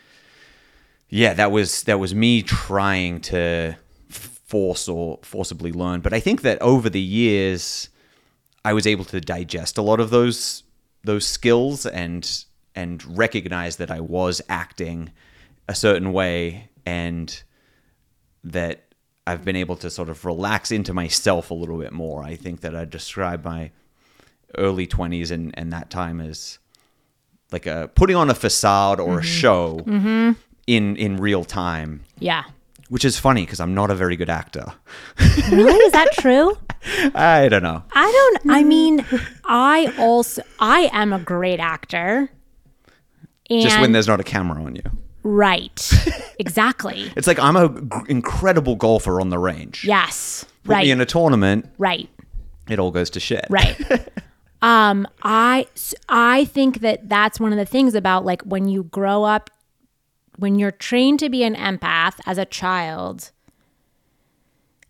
yeah, 1.09 1.35
that 1.35 1.53
was 1.53 1.85
that 1.85 2.01
was 2.01 2.15
me 2.15 2.43
trying 2.43 3.21
to 3.23 3.77
force 4.09 4.89
or 4.89 5.19
forcibly 5.23 5.73
learn, 5.73 6.01
but 6.01 6.13
I 6.13 6.21
think 6.21 6.43
that 6.43 6.61
over 6.63 6.89
the 6.89 7.01
years 7.01 7.89
I 8.65 8.73
was 8.73 8.87
able 8.87 9.05
to 9.07 9.21
digest 9.21 9.79
a 9.79 9.83
lot 9.83 10.01
of 10.01 10.11
those 10.11 10.65
those 11.05 11.27
skills 11.27 11.87
and 11.87 12.45
and 12.75 13.05
recognize 13.17 13.77
that 13.77 13.91
I 13.91 14.01
was 14.01 14.43
acting 14.49 15.13
a 15.69 15.75
certain 15.75 16.13
way 16.13 16.69
and 16.85 17.43
that 18.45 18.85
I've 19.27 19.45
been 19.45 19.57
able 19.57 19.77
to 19.77 19.91
sort 19.91 20.09
of 20.09 20.25
relax 20.25 20.71
into 20.71 20.93
myself 20.93 21.51
a 21.51 21.55
little 21.55 21.79
bit 21.79 21.93
more. 21.93 22.23
I 22.23 22.37
think 22.37 22.61
that 22.61 22.77
I 22.77 22.85
describe 22.85 23.45
my 23.45 23.73
early 24.57 24.87
20s 24.87 25.31
and, 25.31 25.53
and 25.59 25.73
that 25.73 25.91
time 25.91 26.21
as 26.21 26.59
like 27.52 27.66
a 27.66 27.90
putting 27.94 28.16
on 28.16 28.31
a 28.31 28.35
facade 28.35 29.01
or 29.01 29.14
a 29.18 29.23
mm-hmm. 29.23 29.23
show 29.23 29.81
mm-hmm. 29.86 30.32
in 30.66 30.97
in 30.97 31.16
real 31.16 31.44
time 31.44 32.02
Yeah. 32.18 32.44
which 32.89 33.05
is 33.05 33.18
funny 33.18 33.43
because 33.44 33.60
i'm 33.60 33.74
not 33.74 33.90
a 33.90 33.94
very 33.94 34.16
good 34.16 34.31
actor 34.31 34.66
Really? 35.51 35.73
Is 35.86 35.93
that 35.93 36.12
true? 36.12 36.56
i 37.14 37.48
don't 37.48 37.62
know 37.62 37.82
I 37.93 38.10
don't 38.43 38.51
I 38.51 38.62
mm. 38.62 38.66
mean, 38.66 39.06
I 39.44 39.93
also 39.98 40.43
I 40.60 40.89
am 40.93 41.12
a 41.12 41.18
great 41.18 41.59
actor. 41.60 42.31
And 43.51 43.62
just 43.62 43.81
when 43.81 43.93
there's 43.93 44.09
not 44.09 44.20
a 44.20 44.24
camera 44.24 44.62
on 44.62 44.74
you 44.77 44.82
right. 45.23 45.93
Exactly. 46.39 47.10
it's 47.16 47.27
like 47.27 47.39
i'm 47.39 47.56
a 47.56 47.68
g- 47.68 47.89
incredible 48.09 48.77
golfer 48.77 49.20
on 49.20 49.31
the 49.31 49.39
range 49.39 49.85
Yes. 49.85 50.44
Put 50.64 50.73
Right. 50.73 50.85
me 50.85 50.90
in 50.90 51.01
a 51.01 51.06
tournament 51.06 51.66
right. 51.78 52.09
it 52.68 52.78
all 52.78 52.90
goes 52.90 53.10
to 53.10 53.20
shit 53.20 53.47
Right. 53.51 53.77
um 54.62 55.07
I 55.23 55.66
I 56.09 56.47
think 56.47 56.81
that 56.81 57.09
that's 57.09 57.39
one 57.39 57.53
of 57.53 57.59
the 57.59 57.66
things 57.66 57.95
about 57.95 58.24
like 58.24 58.43
when 58.43 58.69
you 58.69 58.85
grow 58.85 59.24
up 59.24 59.51
when 60.39 60.59
you're 60.59 60.70
trained 60.70 61.19
to 61.20 61.31
be 61.31 61.45
an 61.45 61.55
empath 61.55 62.20
as 62.27 62.39
a 62.39 62.45
child 62.45 63.31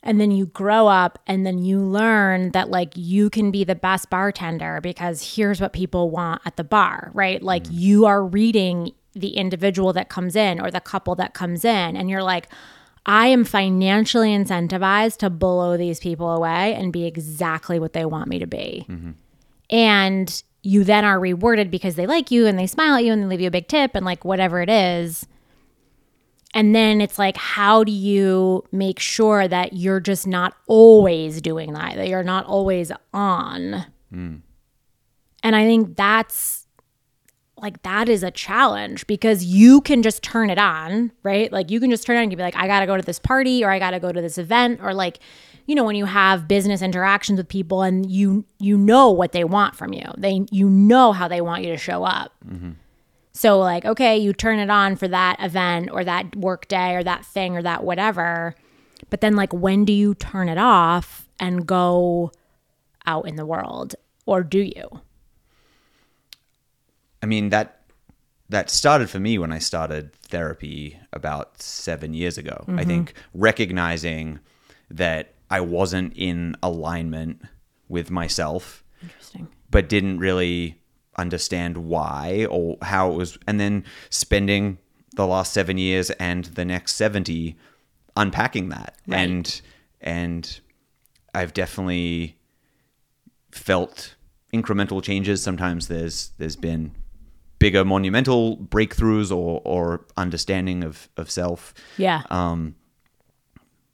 and 0.06 0.20
then 0.20 0.30
you 0.30 0.46
grow 0.46 0.86
up 0.86 1.18
and 1.26 1.44
then 1.44 1.58
you 1.58 1.80
learn 1.80 2.52
that 2.52 2.70
like 2.70 2.92
you 2.94 3.28
can 3.28 3.50
be 3.50 3.64
the 3.64 3.74
best 3.74 4.08
bartender 4.08 4.80
because 4.80 5.34
here's 5.34 5.60
what 5.60 5.72
people 5.72 6.10
want 6.10 6.40
at 6.44 6.56
the 6.56 6.62
bar, 6.62 7.10
right? 7.12 7.42
Like 7.42 7.64
you 7.70 8.06
are 8.06 8.24
reading 8.24 8.92
the 9.14 9.30
individual 9.30 9.92
that 9.94 10.08
comes 10.08 10.36
in 10.36 10.60
or 10.60 10.70
the 10.70 10.80
couple 10.80 11.16
that 11.16 11.34
comes 11.34 11.64
in 11.64 11.96
and 11.96 12.08
you're 12.08 12.22
like 12.22 12.48
I 13.04 13.28
am 13.28 13.44
financially 13.44 14.30
incentivized 14.30 15.18
to 15.18 15.30
blow 15.30 15.76
these 15.76 16.00
people 16.00 16.30
away 16.32 16.74
and 16.74 16.92
be 16.92 17.04
exactly 17.06 17.78
what 17.78 17.92
they 17.92 18.04
want 18.04 18.28
me 18.28 18.38
to 18.40 18.46
be. 18.46 18.84
And 19.70 20.42
you 20.62 20.82
then 20.82 21.04
are 21.04 21.20
rewarded 21.20 21.70
because 21.70 21.94
they 21.94 22.06
like 22.06 22.30
you 22.30 22.46
and 22.46 22.58
they 22.58 22.66
smile 22.66 22.96
at 22.96 23.04
you 23.04 23.12
and 23.12 23.22
they 23.22 23.26
leave 23.26 23.40
you 23.40 23.48
a 23.48 23.52
big 23.52 23.68
tip 23.68 23.94
and 23.94 24.04
like 24.04 24.24
whatever 24.24 24.60
it 24.60 24.68
is. 24.68 25.26
And 26.54 26.74
then 26.74 27.00
it's 27.00 27.18
like, 27.18 27.36
how 27.36 27.84
do 27.84 27.92
you 27.92 28.64
make 28.72 28.98
sure 28.98 29.46
that 29.46 29.74
you're 29.74 30.00
just 30.00 30.26
not 30.26 30.54
always 30.66 31.40
doing 31.42 31.72
that, 31.74 31.96
that 31.96 32.08
you're 32.08 32.22
not 32.22 32.46
always 32.46 32.90
on? 33.12 33.84
Mm. 34.12 34.40
And 35.42 35.56
I 35.56 35.64
think 35.64 35.96
that's 35.96 36.66
like, 37.58 37.82
that 37.82 38.08
is 38.08 38.22
a 38.22 38.30
challenge 38.30 39.06
because 39.06 39.44
you 39.44 39.80
can 39.82 40.02
just 40.02 40.22
turn 40.22 40.50
it 40.50 40.58
on, 40.58 41.12
right? 41.22 41.52
Like, 41.52 41.70
you 41.70 41.78
can 41.78 41.90
just 41.90 42.06
turn 42.06 42.16
it 42.16 42.20
on 42.20 42.24
and 42.24 42.36
be 42.36 42.42
like, 42.42 42.56
I 42.56 42.66
got 42.66 42.80
to 42.80 42.86
go 42.86 42.96
to 42.96 43.02
this 43.02 43.18
party 43.18 43.62
or 43.62 43.70
I 43.70 43.78
got 43.78 43.90
to 43.90 44.00
go 44.00 44.10
to 44.10 44.20
this 44.20 44.38
event 44.38 44.80
or 44.82 44.94
like, 44.94 45.20
you 45.66 45.74
know, 45.74 45.84
when 45.84 45.96
you 45.96 46.04
have 46.04 46.48
business 46.48 46.80
interactions 46.80 47.38
with 47.38 47.48
people 47.48 47.82
and 47.82 48.10
you 48.10 48.44
you 48.58 48.78
know 48.78 49.10
what 49.10 49.32
they 49.32 49.44
want 49.44 49.74
from 49.74 49.92
you. 49.92 50.06
They 50.16 50.46
you 50.50 50.68
know 50.68 51.12
how 51.12 51.28
they 51.28 51.40
want 51.40 51.64
you 51.64 51.70
to 51.70 51.76
show 51.76 52.04
up. 52.04 52.32
Mm-hmm. 52.48 52.72
So 53.32 53.58
like, 53.58 53.84
okay, 53.84 54.16
you 54.16 54.32
turn 54.32 54.58
it 54.60 54.70
on 54.70 54.96
for 54.96 55.08
that 55.08 55.36
event 55.40 55.90
or 55.92 56.04
that 56.04 56.34
work 56.36 56.68
day 56.68 56.94
or 56.94 57.04
that 57.04 57.26
thing 57.26 57.56
or 57.56 57.62
that 57.62 57.84
whatever. 57.84 58.54
But 59.10 59.20
then 59.20 59.36
like 59.36 59.52
when 59.52 59.84
do 59.84 59.92
you 59.92 60.14
turn 60.14 60.48
it 60.48 60.58
off 60.58 61.28
and 61.38 61.66
go 61.66 62.32
out 63.04 63.28
in 63.28 63.36
the 63.36 63.44
world? 63.44 63.94
Or 64.24 64.42
do 64.42 64.60
you? 64.60 65.00
I 67.22 67.26
mean 67.26 67.50
that 67.50 67.82
that 68.48 68.70
started 68.70 69.10
for 69.10 69.18
me 69.18 69.38
when 69.38 69.52
I 69.52 69.58
started 69.58 70.12
therapy 70.14 70.98
about 71.12 71.60
seven 71.60 72.14
years 72.14 72.38
ago. 72.38 72.64
I 72.68 72.70
mm-hmm. 72.70 72.88
think 72.88 73.14
recognizing 73.34 74.38
that 74.90 75.34
I 75.50 75.60
wasn't 75.60 76.12
in 76.16 76.56
alignment 76.62 77.42
with 77.88 78.10
myself, 78.10 78.82
Interesting. 79.02 79.48
but 79.70 79.88
didn't 79.88 80.18
really 80.18 80.80
understand 81.16 81.78
why 81.78 82.46
or 82.50 82.76
how 82.82 83.10
it 83.12 83.14
was, 83.16 83.38
and 83.46 83.58
then 83.60 83.84
spending 84.10 84.78
the 85.14 85.26
last 85.26 85.52
seven 85.52 85.78
years 85.78 86.10
and 86.10 86.44
the 86.46 86.64
next 86.64 86.94
seventy 86.94 87.56
unpacking 88.16 88.68
that, 88.70 88.96
Right. 89.06 89.18
and 89.20 89.60
and 90.00 90.60
I've 91.34 91.52
definitely 91.54 92.36
felt 93.50 94.14
incremental 94.52 95.02
changes. 95.02 95.42
Sometimes 95.42 95.88
there's 95.88 96.32
there's 96.38 96.56
been 96.56 96.92
bigger 97.58 97.84
monumental 97.84 98.56
breakthroughs 98.58 99.30
or 99.34 99.60
or 99.64 100.06
understanding 100.16 100.84
of 100.84 101.08
of 101.16 101.30
self. 101.30 101.72
Yeah. 101.96 102.22
Um, 102.30 102.74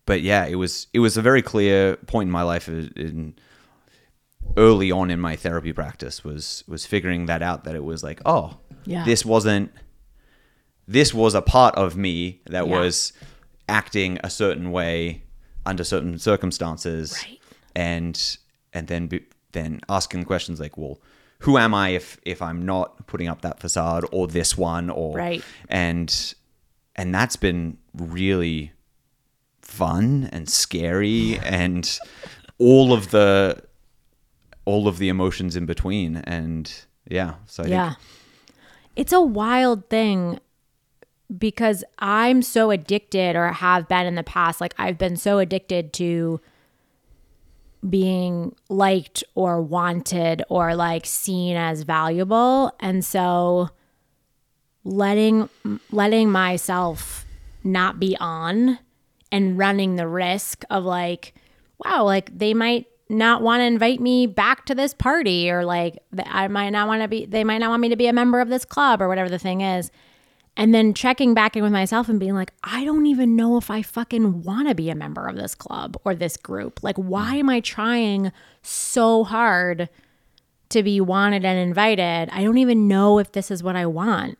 but 0.07 0.21
yeah, 0.23 0.47
it 0.47 0.57
was 0.57 0.87
it 0.93 0.99
was 1.01 1.17
a 1.17 1.23
very 1.23 1.43
clear 1.43 1.97
point 2.07 2.29
in 2.29 2.33
my 2.33 2.43
life 2.43 2.69
in, 2.69 3.35
early 4.57 4.91
on 4.91 5.11
in 5.11 5.21
my 5.21 5.37
therapy 5.37 5.73
practice 5.73 6.25
was 6.25 6.65
was 6.69 6.85
figuring 6.85 7.27
that 7.27 7.43
out 7.43 7.65
that 7.65 7.75
it 7.75 7.85
was 7.85 8.03
like 8.03 8.21
oh 8.27 8.59
Yeah. 8.85 9.05
this 9.05 9.25
wasn't 9.25 9.71
this 10.87 11.15
was 11.15 11.35
a 11.35 11.41
part 11.43 11.75
of 11.77 11.97
me 11.97 12.41
that 12.47 12.67
Yeah. 12.67 12.81
was 12.81 13.13
acting 13.69 14.19
a 14.25 14.29
certain 14.29 14.73
way 14.73 15.23
under 15.65 15.85
certain 15.85 16.19
circumstances, 16.19 17.13
Right. 17.25 17.41
and 17.77 18.37
and 18.75 18.89
then 18.89 19.07
be, 19.07 19.25
then 19.53 19.81
asking 19.89 20.25
questions 20.25 20.59
like, 20.59 20.77
well, 20.77 21.01
who 21.41 21.57
am 21.57 21.73
I 21.73 21.91
if 21.91 22.19
if 22.27 22.43
I'm 22.43 22.67
not 22.67 23.07
putting 23.07 23.29
up 23.29 23.43
that 23.43 23.61
facade 23.61 24.05
or 24.11 24.27
this 24.27 24.59
one 24.59 24.91
or 24.91 25.15
Right. 25.17 25.43
and 25.69 26.35
and 26.97 27.15
that's 27.15 27.37
been 27.37 27.79
really 27.95 28.73
fun 29.73 30.29
and 30.33 30.49
scary 30.49 31.39
and 31.39 31.99
all 32.59 32.93
of 32.93 33.11
the 33.11 33.63
all 34.65 34.87
of 34.87 34.99
the 34.99 35.09
emotions 35.09 35.57
in 35.57 35.67
between 35.67 36.17
and 36.19 36.85
yeah 37.09 37.35
so 37.47 37.65
I 37.65 37.67
Yeah. 37.67 37.89
think 37.91 37.99
It's 38.95 39.13
a 39.13 39.21
wild 39.23 39.89
thing 39.89 40.39
because 41.37 41.83
I'm 41.99 42.43
so 42.43 42.71
addicted 42.71 43.35
or 43.37 43.51
have 43.53 43.89
been 43.89 44.07
in 44.07 44.15
the 44.17 44.23
past. 44.23 44.61
Like 44.61 44.75
I've 44.77 44.99
been 44.99 45.17
so 45.17 45.39
addicted 45.39 45.93
to 45.95 46.41
being 47.89 48.55
liked 48.69 49.25
or 49.35 49.61
wanted 49.61 50.43
or 50.49 50.75
like 50.75 51.07
seen 51.07 51.57
as 51.57 51.83
valuable. 51.83 52.71
And 52.81 53.05
so 53.05 53.71
letting 54.85 55.49
letting 55.91 56.31
myself 56.31 57.25
not 57.65 57.99
be 57.99 58.17
on 58.21 58.79
and 59.33 59.59
running 59.59 59.97
the 59.97 60.07
risk 60.07 60.65
of 60.71 60.85
like 60.85 61.35
wow 61.85 62.05
like 62.05 62.37
they 62.39 62.55
might 62.55 62.87
not 63.13 63.43
want 63.43 63.61
to 63.61 63.65
invite 63.65 64.01
me 64.01 64.27
back 64.27 64.65
to 64.67 64.75
this 64.75 64.95
party 64.95 65.51
or 65.51 65.65
like 65.65 65.99
I 66.25 66.49
might 66.49 66.71
not 66.71 66.89
want 66.89 67.03
to 67.03 67.09
be 67.09 67.27
they 67.27 67.45
might 67.45 67.59
not 67.59 67.71
want 67.71 67.83
me 67.83 67.89
to 67.91 67.97
be 67.97 68.07
a 68.07 68.13
member 68.13 68.41
of 68.41 68.49
this 68.49 68.65
club 68.65 69.03
or 69.03 69.09
whatever 69.09 69.29
the 69.29 69.39
thing 69.39 69.61
is. 69.61 69.91
And 70.55 70.75
then 70.75 70.93
checking 70.93 71.33
back 71.33 71.57
in 71.57 71.63
with 71.63 71.73
myself 71.73 72.09
and 72.09 72.21
being 72.21 72.35
like 72.35 72.53
I 72.65 72.85
don't 72.85 73.07
even 73.07 73.37
know 73.37 73.57
if 73.59 73.71
I 73.71 73.83
fucking 73.83 74.43
want 74.43 74.69
to 74.69 74.75
be 74.75 74.89
a 74.89 74.95
member 74.95 75.27
of 75.27 75.37
this 75.37 75.55
club 75.55 75.97
or 76.05 76.15
this 76.15 76.37
group. 76.37 76.83
Like 76.83 76.97
why 76.97 77.37
am 77.37 77.51
I 77.51 77.61
trying 77.61 78.33
so 78.63 79.25
hard 79.25 79.89
to 80.71 80.83
be 80.83 81.01
wanted 81.01 81.45
and 81.45 81.59
invited? 81.59 82.31
I 82.33 82.43
don't 82.43 82.59
even 82.59 82.89
know 82.89 83.19
if 83.19 83.33
this 83.33 83.51
is 83.51 83.63
what 83.63 83.77
I 83.77 83.85
want. 83.87 84.39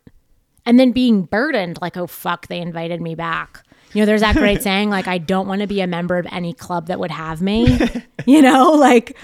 And 0.65 0.79
then 0.79 0.93
being 0.93 1.25
burdened 1.25 1.79
like 1.83 1.97
oh 1.97 2.07
fuck 2.07 2.47
they 2.47 2.61
invited 2.61 3.03
me 3.03 3.15
back 3.15 3.65
you 3.93 4.01
know 4.01 4.07
there's 4.07 4.21
that 4.21 4.37
great 4.37 4.63
saying 4.63 4.91
like 4.91 5.09
i 5.09 5.19
don't 5.19 5.47
want 5.47 5.61
to 5.61 5.67
be 5.67 5.81
a 5.81 5.87
member 5.87 6.19
of 6.19 6.27
any 6.31 6.53
club 6.53 6.87
that 6.87 6.99
would 6.99 7.11
have 7.11 7.41
me 7.43 7.79
you 8.27 8.43
know 8.43 8.73
like 8.73 9.17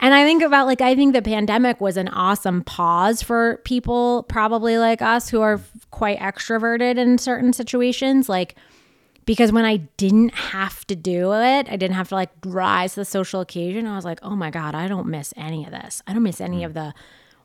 and 0.00 0.14
i 0.14 0.24
think 0.24 0.42
about 0.42 0.66
like 0.66 0.80
i 0.80 0.94
think 0.94 1.12
the 1.12 1.22
pandemic 1.22 1.80
was 1.80 1.96
an 1.96 2.08
awesome 2.08 2.62
pause 2.62 3.22
for 3.22 3.60
people 3.64 4.24
probably 4.24 4.78
like 4.78 5.02
us 5.02 5.28
who 5.28 5.40
are 5.40 5.60
quite 5.90 6.18
extroverted 6.18 6.96
in 6.96 7.18
certain 7.18 7.52
situations 7.52 8.28
like 8.28 8.56
because 9.26 9.52
when 9.52 9.64
I 9.64 9.76
didn't 9.76 10.34
have 10.34 10.84
to 10.88 10.96
do 10.96 11.32
it, 11.34 11.68
I 11.70 11.76
didn't 11.76 11.92
have 11.92 12.08
to 12.08 12.16
like 12.16 12.30
rise 12.44 12.94
to 12.94 13.02
the 13.02 13.04
social 13.04 13.40
occasion. 13.40 13.86
I 13.86 13.94
was 13.94 14.04
like, 14.04 14.18
oh 14.22 14.34
my 14.34 14.50
God, 14.50 14.74
I 14.74 14.88
don't 14.88 15.06
miss 15.06 15.32
any 15.36 15.64
of 15.64 15.70
this. 15.70 16.02
I 16.06 16.14
don't 16.14 16.24
miss 16.24 16.40
any 16.40 16.58
hmm. 16.58 16.64
of 16.64 16.74
the 16.74 16.92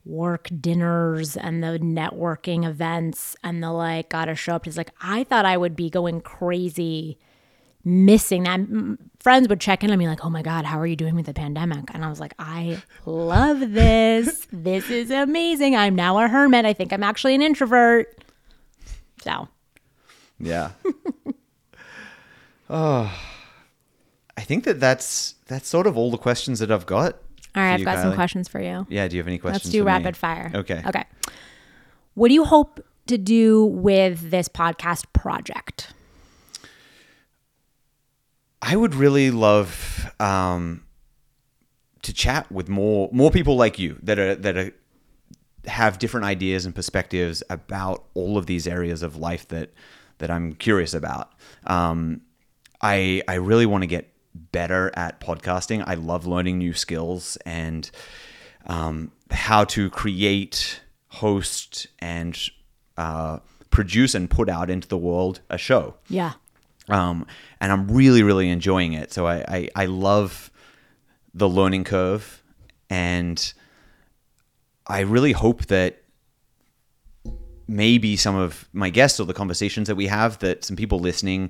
work 0.06 0.50
dinners 0.62 1.36
and 1.36 1.64
the 1.64 1.80
networking 1.80 2.66
events 2.66 3.36
and 3.44 3.62
the 3.62 3.72
like, 3.72 4.10
gotta 4.10 4.36
show 4.36 4.56
up. 4.56 4.68
It's 4.68 4.78
like, 4.78 4.92
I 5.02 5.24
thought 5.24 5.46
I 5.46 5.58
would 5.58 5.76
be 5.76 5.90
going 5.90 6.22
crazy 6.22 7.18
missing 7.84 8.44
that. 8.44 8.60
Friends 9.20 9.48
would 9.50 9.60
check 9.60 9.84
in 9.84 9.92
on 9.92 9.98
me 9.98 10.08
like, 10.08 10.24
oh 10.24 10.30
my 10.30 10.42
God, 10.42 10.66
how 10.66 10.80
are 10.80 10.88
you 10.88 10.96
doing 10.96 11.16
with 11.16 11.26
the 11.26 11.34
pandemic? 11.34 11.86
And 11.94 12.06
I 12.06 12.10
was 12.10 12.20
like, 12.20 12.34
I 12.40 12.82
love 13.06 13.60
this. 13.60 14.48
this 14.52 14.90
is 14.90 15.12
amazing. 15.12 15.76
I'm 15.76 15.96
now 15.96 16.20
a 16.20 16.28
hermit. 16.28 16.66
I 16.66 16.74
think 16.74 16.94
I'm 16.94 17.04
actually 17.04 17.36
an 17.36 17.42
introvert. 17.42 18.24
So, 19.24 19.48
yeah 20.40 20.72
oh 22.70 23.12
i 24.38 24.42
think 24.42 24.64
that 24.64 24.80
that's 24.80 25.36
that's 25.48 25.68
sort 25.68 25.88
of 25.88 25.98
all 25.98 26.12
the 26.12 26.18
questions 26.18 26.60
that 26.60 26.72
i've 26.72 26.86
got 26.86 27.20
all 27.56 27.64
for 27.64 27.74
I've 27.74 27.84
got 27.86 28.02
some 28.02 28.14
questions 28.16 28.48
for 28.48 28.62
you. 28.62 28.86
yeah 28.90 29.08
do 29.08 29.16
you 29.16 29.22
have 29.22 29.28
any 29.28 29.38
questions 29.38 29.66
Let's 29.66 29.72
do 29.72 29.80
for 29.80 29.86
me? 29.86 29.92
rapid 29.92 30.18
fire. 30.18 30.52
okay 30.56 30.82
Okay. 30.86 31.04
What 32.14 32.30
do 32.30 32.34
you 32.34 32.46
hope 32.46 32.80
to 33.08 33.18
do 33.18 33.66
with 33.66 34.32
this 34.32 34.48
podcast 34.48 35.06
project? 35.14 35.94
I 38.62 38.76
would 38.76 38.96
really 38.96 39.32
love 39.32 40.12
um, 40.20 40.86
to 42.02 42.14
chat 42.14 42.52
with 42.52 42.68
more 42.70 43.10
more 43.12 43.32
people 43.32 43.56
like 43.58 43.78
you 43.78 43.98
that 44.02 44.18
are 44.18 44.34
that 44.36 44.58
are 44.58 44.72
have 45.68 46.00
different 46.00 46.26
ideas 46.26 46.66
and 46.66 46.74
perspectives 46.74 47.44
about 47.50 48.06
all 48.14 48.38
of 48.38 48.46
these 48.46 48.68
areas 48.68 49.04
of 49.04 49.18
life 49.18 49.48
that 49.50 49.72
that 50.20 50.32
I'm 50.32 50.54
curious 50.54 50.94
about. 50.94 51.32
Um, 51.68 52.22
I 52.82 53.22
I 53.28 53.36
really 53.36 53.66
want 53.66 53.82
to 53.84 53.88
get 53.88 54.12
better 54.52 54.92
at 54.96 55.20
podcasting. 55.22 55.84
I 55.88 55.94
love 55.96 56.28
learning 56.28 56.58
new 56.58 56.74
skills 56.74 57.38
and 57.46 57.90
um, 58.68 59.12
how 59.32 59.64
to 59.66 59.90
create, 59.90 60.82
host, 61.08 61.88
and 62.00 62.38
uh, 62.98 63.40
produce 63.70 64.14
and 64.16 64.30
put 64.30 64.50
out 64.50 64.70
into 64.70 64.88
the 64.88 64.98
world 64.98 65.40
a 65.50 65.58
show 65.58 65.96
Yeah. 66.10 66.34
um, 66.90 67.26
and 67.62 67.72
I'm 67.72 67.88
really, 67.88 68.24
really 68.24 68.50
enjoying 68.50 68.94
it. 68.94 69.12
So 69.14 69.26
I, 69.28 69.44
I, 69.48 69.70
I 69.76 69.86
love 69.86 70.52
the 71.34 71.50
learning 71.50 71.84
curve, 71.84 72.42
and 72.90 73.54
I 74.88 75.02
really 75.02 75.32
hope 75.34 75.66
that 75.68 76.02
maybe 77.68 78.16
some 78.16 78.36
of 78.36 78.70
my 78.74 78.90
guests 78.90 79.20
or 79.20 79.26
the 79.26 79.34
conversations 79.34 79.88
that 79.88 79.96
we 79.96 80.08
have, 80.08 80.40
that 80.40 80.64
some 80.64 80.76
people 80.76 81.00
listening 81.00 81.50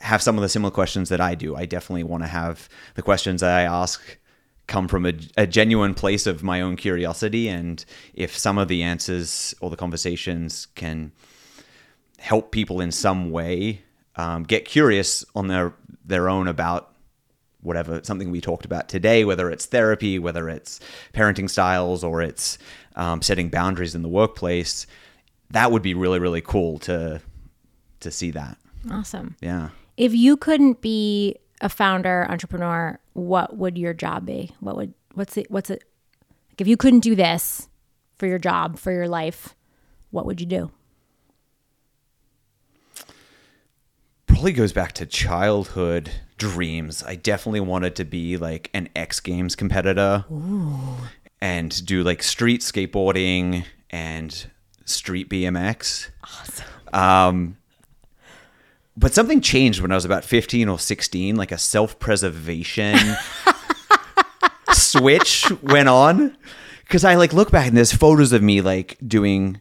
have 0.00 0.22
some 0.22 0.36
of 0.36 0.42
the 0.42 0.48
similar 0.48 0.70
questions 0.70 1.08
that 1.08 1.20
I 1.20 1.34
do. 1.34 1.56
I 1.56 1.66
definitely 1.66 2.04
want 2.04 2.22
to 2.22 2.28
have 2.28 2.68
the 2.94 3.02
questions 3.02 3.40
that 3.40 3.50
I 3.50 3.62
ask 3.62 4.18
come 4.66 4.86
from 4.86 5.06
a, 5.06 5.14
a 5.36 5.46
genuine 5.46 5.94
place 5.94 6.26
of 6.26 6.42
my 6.42 6.60
own 6.60 6.76
curiosity, 6.76 7.48
and 7.48 7.84
if 8.14 8.36
some 8.36 8.58
of 8.58 8.68
the 8.68 8.82
answers 8.82 9.54
or 9.60 9.70
the 9.70 9.76
conversations 9.76 10.66
can 10.74 11.10
help 12.18 12.50
people 12.50 12.80
in 12.80 12.92
some 12.92 13.30
way 13.30 13.82
um, 14.16 14.42
get 14.42 14.64
curious 14.64 15.24
on 15.34 15.48
their 15.48 15.72
their 16.04 16.28
own 16.28 16.48
about 16.48 16.92
whatever 17.60 18.00
something 18.04 18.30
we 18.30 18.40
talked 18.40 18.64
about 18.64 18.88
today, 18.88 19.24
whether 19.24 19.50
it's 19.50 19.66
therapy, 19.66 20.18
whether 20.18 20.48
it's 20.48 20.80
parenting 21.12 21.50
styles, 21.50 22.04
or 22.04 22.22
it's 22.22 22.58
um, 22.96 23.22
setting 23.22 23.48
boundaries 23.48 23.94
in 23.94 24.02
the 24.02 24.08
workplace. 24.08 24.86
That 25.50 25.72
would 25.72 25.82
be 25.82 25.94
really 25.94 26.18
really 26.18 26.42
cool 26.42 26.78
to 26.80 27.20
to 28.00 28.10
see 28.10 28.30
that. 28.32 28.58
Awesome. 28.90 29.34
Yeah. 29.40 29.70
If 29.98 30.14
you 30.14 30.36
couldn't 30.36 30.80
be 30.80 31.36
a 31.60 31.68
founder, 31.68 32.24
entrepreneur, 32.30 32.98
what 33.14 33.56
would 33.56 33.76
your 33.76 33.92
job 33.92 34.24
be? 34.24 34.52
What 34.60 34.76
would 34.76 34.94
what's 35.14 35.36
it 35.36 35.50
what's 35.50 35.70
it 35.70 35.82
like 36.50 36.60
if 36.60 36.68
you 36.68 36.76
couldn't 36.76 37.00
do 37.00 37.14
this 37.16 37.68
for 38.16 38.26
your 38.26 38.38
job, 38.38 38.78
for 38.78 38.92
your 38.92 39.08
life, 39.08 39.54
what 40.10 40.24
would 40.24 40.40
you 40.40 40.46
do? 40.46 40.70
probably 44.38 44.52
goes 44.52 44.72
back 44.72 44.92
to 44.92 45.04
childhood 45.04 46.12
dreams. 46.36 47.02
I 47.02 47.16
definitely 47.16 47.58
wanted 47.58 47.96
to 47.96 48.04
be 48.04 48.36
like 48.36 48.70
an 48.72 48.88
X 48.94 49.18
Games 49.18 49.56
competitor 49.56 50.24
and 51.40 51.84
do 51.84 52.04
like 52.04 52.22
street 52.22 52.60
skateboarding 52.60 53.64
and 53.90 54.46
street 54.84 55.28
BMX. 55.28 56.10
Awesome. 56.22 56.66
Um, 56.92 57.56
but 58.98 59.14
something 59.14 59.40
changed 59.40 59.80
when 59.80 59.92
I 59.92 59.94
was 59.94 60.04
about 60.04 60.24
15 60.24 60.68
or 60.68 60.78
16, 60.78 61.36
like 61.36 61.52
a 61.52 61.58
self 61.58 61.98
preservation 62.00 62.96
switch 64.72 65.50
went 65.62 65.88
on. 65.88 66.36
Cause 66.88 67.04
I 67.04 67.14
like 67.16 67.32
look 67.32 67.50
back 67.50 67.68
and 67.68 67.76
there's 67.76 67.92
photos 67.92 68.32
of 68.32 68.42
me 68.42 68.60
like 68.62 68.96
doing 69.06 69.60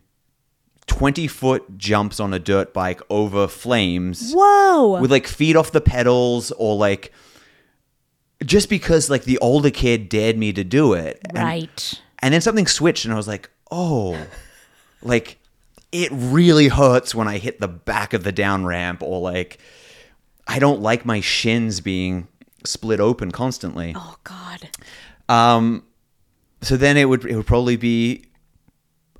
20 0.88 1.28
foot 1.28 1.78
jumps 1.78 2.20
on 2.22 2.34
a 2.34 2.40
dirt 2.40 2.74
bike 2.74 3.02
over 3.10 3.48
flames 3.50 4.32
Whoa. 4.34 5.00
with 5.02 5.12
like 5.12 5.28
feet 5.28 5.58
off 5.58 5.72
the 5.72 5.82
pedals 5.82 6.52
or 6.52 6.78
like 6.78 7.12
just 8.46 8.70
because 8.70 9.10
like 9.10 9.26
the 9.26 9.38
older 9.40 9.70
kid 9.70 10.08
dared 10.08 10.38
me 10.38 10.54
to 10.54 10.64
do 10.64 10.94
it. 10.94 11.20
And- 11.30 11.38
right. 11.38 12.02
and 12.20 12.34
then 12.34 12.42
something 12.42 12.66
switched 12.66 13.04
and 13.06 13.14
I 13.14 13.18
was 13.18 13.28
like, 13.28 13.50
oh, 13.70 14.18
like 15.02 15.37
it 15.92 16.10
really 16.12 16.68
hurts 16.68 17.16
when 17.16 17.28
I 17.28 17.38
hit 17.38 17.60
the 17.60 17.68
back 17.68 18.14
of 18.14 18.24
the 18.24 18.32
down 18.32 18.66
ramp 18.66 19.02
or 19.02 19.22
like 19.22 19.58
I 20.48 20.60
don't 20.60 20.82
like 20.82 21.06
my 21.06 21.20
shins 21.22 21.80
being 21.82 22.28
split 22.66 23.00
open 23.00 23.32
constantly. 23.32 23.94
Oh 23.96 24.16
God. 24.24 24.70
Um, 25.30 25.84
so 26.62 26.78
then 26.78 26.98
it 26.98 27.06
would 27.06 27.26
it 27.26 27.36
would 27.36 27.48
probably 27.48 27.78
be 27.78 28.26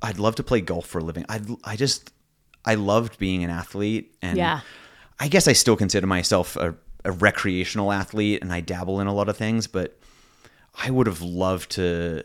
I'd 0.02 0.18
love 0.18 0.36
to 0.36 0.42
play 0.42 0.60
golf 0.60 0.86
for 0.86 0.98
a 0.98 1.02
living. 1.04 1.24
I 1.28 1.40
I 1.64 1.76
just 1.76 2.12
I 2.64 2.74
loved 2.74 3.18
being 3.18 3.44
an 3.44 3.50
athlete 3.50 4.14
and 4.22 4.36
Yeah. 4.36 4.60
I 5.20 5.28
guess 5.28 5.48
I 5.48 5.52
still 5.52 5.76
consider 5.76 6.06
myself 6.06 6.56
a, 6.56 6.76
a 7.04 7.12
recreational 7.12 7.90
athlete 7.92 8.40
and 8.42 8.52
I 8.52 8.60
dabble 8.60 9.00
in 9.00 9.06
a 9.06 9.14
lot 9.14 9.28
of 9.28 9.36
things, 9.36 9.66
but 9.66 9.98
I 10.80 10.90
would 10.90 11.06
have 11.06 11.22
loved 11.22 11.70
to 11.72 12.24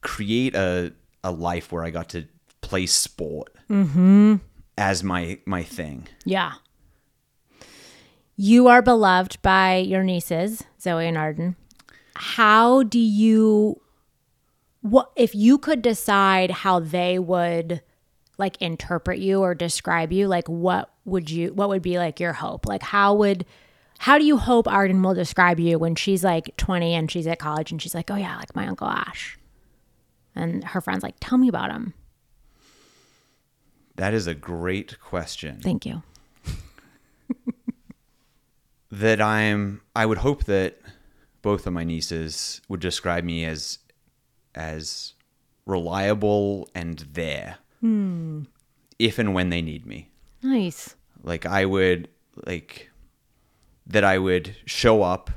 create 0.00 0.54
a 0.54 0.92
a 1.24 1.30
life 1.30 1.72
where 1.72 1.84
I 1.84 1.90
got 1.90 2.10
to 2.10 2.26
play 2.66 2.84
sport 2.86 3.54
mm-hmm. 3.70 4.36
as 4.76 5.04
my 5.04 5.38
my 5.46 5.62
thing. 5.62 6.08
Yeah. 6.24 6.54
You 8.36 8.66
are 8.66 8.82
beloved 8.82 9.40
by 9.40 9.76
your 9.76 10.02
nieces, 10.02 10.64
Zoe 10.80 11.06
and 11.06 11.16
Arden. 11.16 11.56
How 12.16 12.82
do 12.82 12.98
you 12.98 13.80
what 14.80 15.10
if 15.16 15.34
you 15.34 15.58
could 15.58 15.80
decide 15.80 16.50
how 16.50 16.80
they 16.80 17.18
would 17.18 17.82
like 18.36 18.60
interpret 18.60 19.18
you 19.18 19.40
or 19.40 19.54
describe 19.54 20.12
you, 20.12 20.26
like 20.28 20.48
what 20.48 20.90
would 21.04 21.30
you 21.30 21.54
what 21.54 21.68
would 21.68 21.82
be 21.82 21.98
like 21.98 22.18
your 22.18 22.32
hope? 22.32 22.66
Like 22.66 22.82
how 22.82 23.14
would 23.14 23.46
how 23.98 24.18
do 24.18 24.24
you 24.24 24.36
hope 24.36 24.68
Arden 24.68 25.02
will 25.02 25.14
describe 25.14 25.60
you 25.60 25.78
when 25.78 25.94
she's 25.94 26.22
like 26.24 26.54
20 26.56 26.94
and 26.94 27.10
she's 27.10 27.26
at 27.26 27.38
college 27.38 27.70
and 27.70 27.80
she's 27.80 27.94
like, 27.94 28.10
"Oh 28.10 28.16
yeah, 28.16 28.36
like 28.36 28.54
my 28.54 28.66
uncle 28.66 28.88
Ash." 28.88 29.38
And 30.34 30.62
her 30.64 30.82
friends 30.82 31.02
like, 31.02 31.14
"Tell 31.20 31.38
me 31.38 31.48
about 31.48 31.70
him." 31.70 31.94
That 33.96 34.12
is 34.12 34.26
a 34.26 34.34
great 34.34 35.00
question. 35.00 35.60
Thank 35.60 35.86
you. 35.86 36.02
that 38.90 39.20
I'm 39.20 39.80
I 39.94 40.06
would 40.06 40.18
hope 40.18 40.44
that 40.44 40.80
both 41.42 41.66
of 41.66 41.72
my 41.72 41.84
nieces 41.84 42.60
would 42.68 42.80
describe 42.80 43.24
me 43.24 43.44
as 43.44 43.78
as 44.54 45.14
reliable 45.64 46.68
and 46.74 46.98
there 47.12 47.56
hmm. 47.80 48.42
if 48.98 49.18
and 49.18 49.34
when 49.34 49.50
they 49.50 49.62
need 49.62 49.86
me. 49.86 50.10
Nice. 50.42 50.94
Like 51.22 51.46
I 51.46 51.64
would 51.64 52.08
like 52.44 52.90
that 53.86 54.04
I 54.04 54.18
would 54.18 54.56
show 54.66 55.02
up 55.02 55.30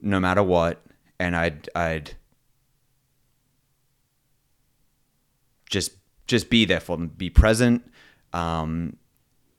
no 0.00 0.18
matter 0.18 0.42
what 0.42 0.82
and 1.18 1.36
I'd 1.36 1.68
I'd 1.74 2.14
just 5.68 5.99
just 6.30 6.48
be 6.48 6.64
there 6.64 6.80
for 6.80 6.96
them, 6.96 7.08
be 7.08 7.28
present, 7.28 7.82
um, 8.32 8.96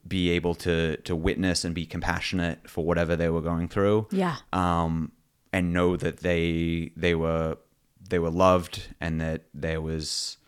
be 0.08 0.30
able 0.30 0.54
to 0.54 0.96
to 1.02 1.14
witness 1.14 1.64
and 1.64 1.74
be 1.74 1.86
compassionate 1.86 2.68
for 2.68 2.84
whatever 2.84 3.14
they 3.14 3.28
were 3.28 3.42
going 3.42 3.68
through. 3.68 4.08
Yeah. 4.10 4.36
Um, 4.52 5.12
and 5.52 5.72
know 5.72 5.96
that 5.96 6.20
they 6.20 6.90
they 6.96 7.14
were 7.14 7.58
they 8.08 8.18
were 8.18 8.30
loved 8.30 8.88
and 9.00 9.20
that 9.20 9.42
there 9.54 9.80
was 9.80 10.38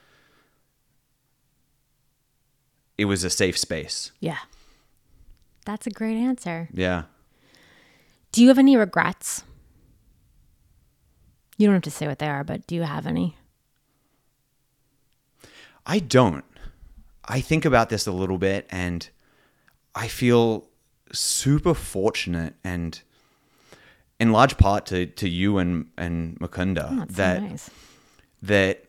it 2.96 3.04
was 3.04 3.22
a 3.22 3.30
safe 3.30 3.58
space. 3.58 4.10
Yeah. 4.18 4.38
That's 5.66 5.86
a 5.86 5.90
great 5.90 6.16
answer. 6.16 6.68
Yeah. 6.72 7.04
Do 8.32 8.42
you 8.42 8.48
have 8.48 8.58
any 8.58 8.76
regrets? 8.76 9.44
You 11.56 11.66
don't 11.66 11.74
have 11.74 11.82
to 11.82 11.90
say 11.90 12.06
what 12.06 12.18
they 12.18 12.28
are, 12.28 12.44
but 12.44 12.66
do 12.66 12.74
you 12.74 12.82
have 12.82 13.06
any? 13.06 13.36
I 15.86 15.98
don't. 15.98 16.44
I 17.24 17.40
think 17.40 17.64
about 17.64 17.88
this 17.88 18.06
a 18.06 18.12
little 18.12 18.38
bit 18.38 18.66
and 18.70 19.08
I 19.94 20.08
feel 20.08 20.68
super 21.12 21.74
fortunate 21.74 22.54
and 22.64 23.00
in 24.18 24.32
large 24.32 24.58
part 24.58 24.86
to, 24.86 25.06
to 25.06 25.28
you 25.28 25.58
and, 25.58 25.86
and 25.96 26.38
Mukunda 26.38 26.88
Oh, 26.90 27.04
that 27.10 27.40
so 27.40 27.46
nice. 27.46 27.70
that 28.42 28.84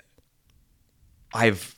I've 1.33 1.75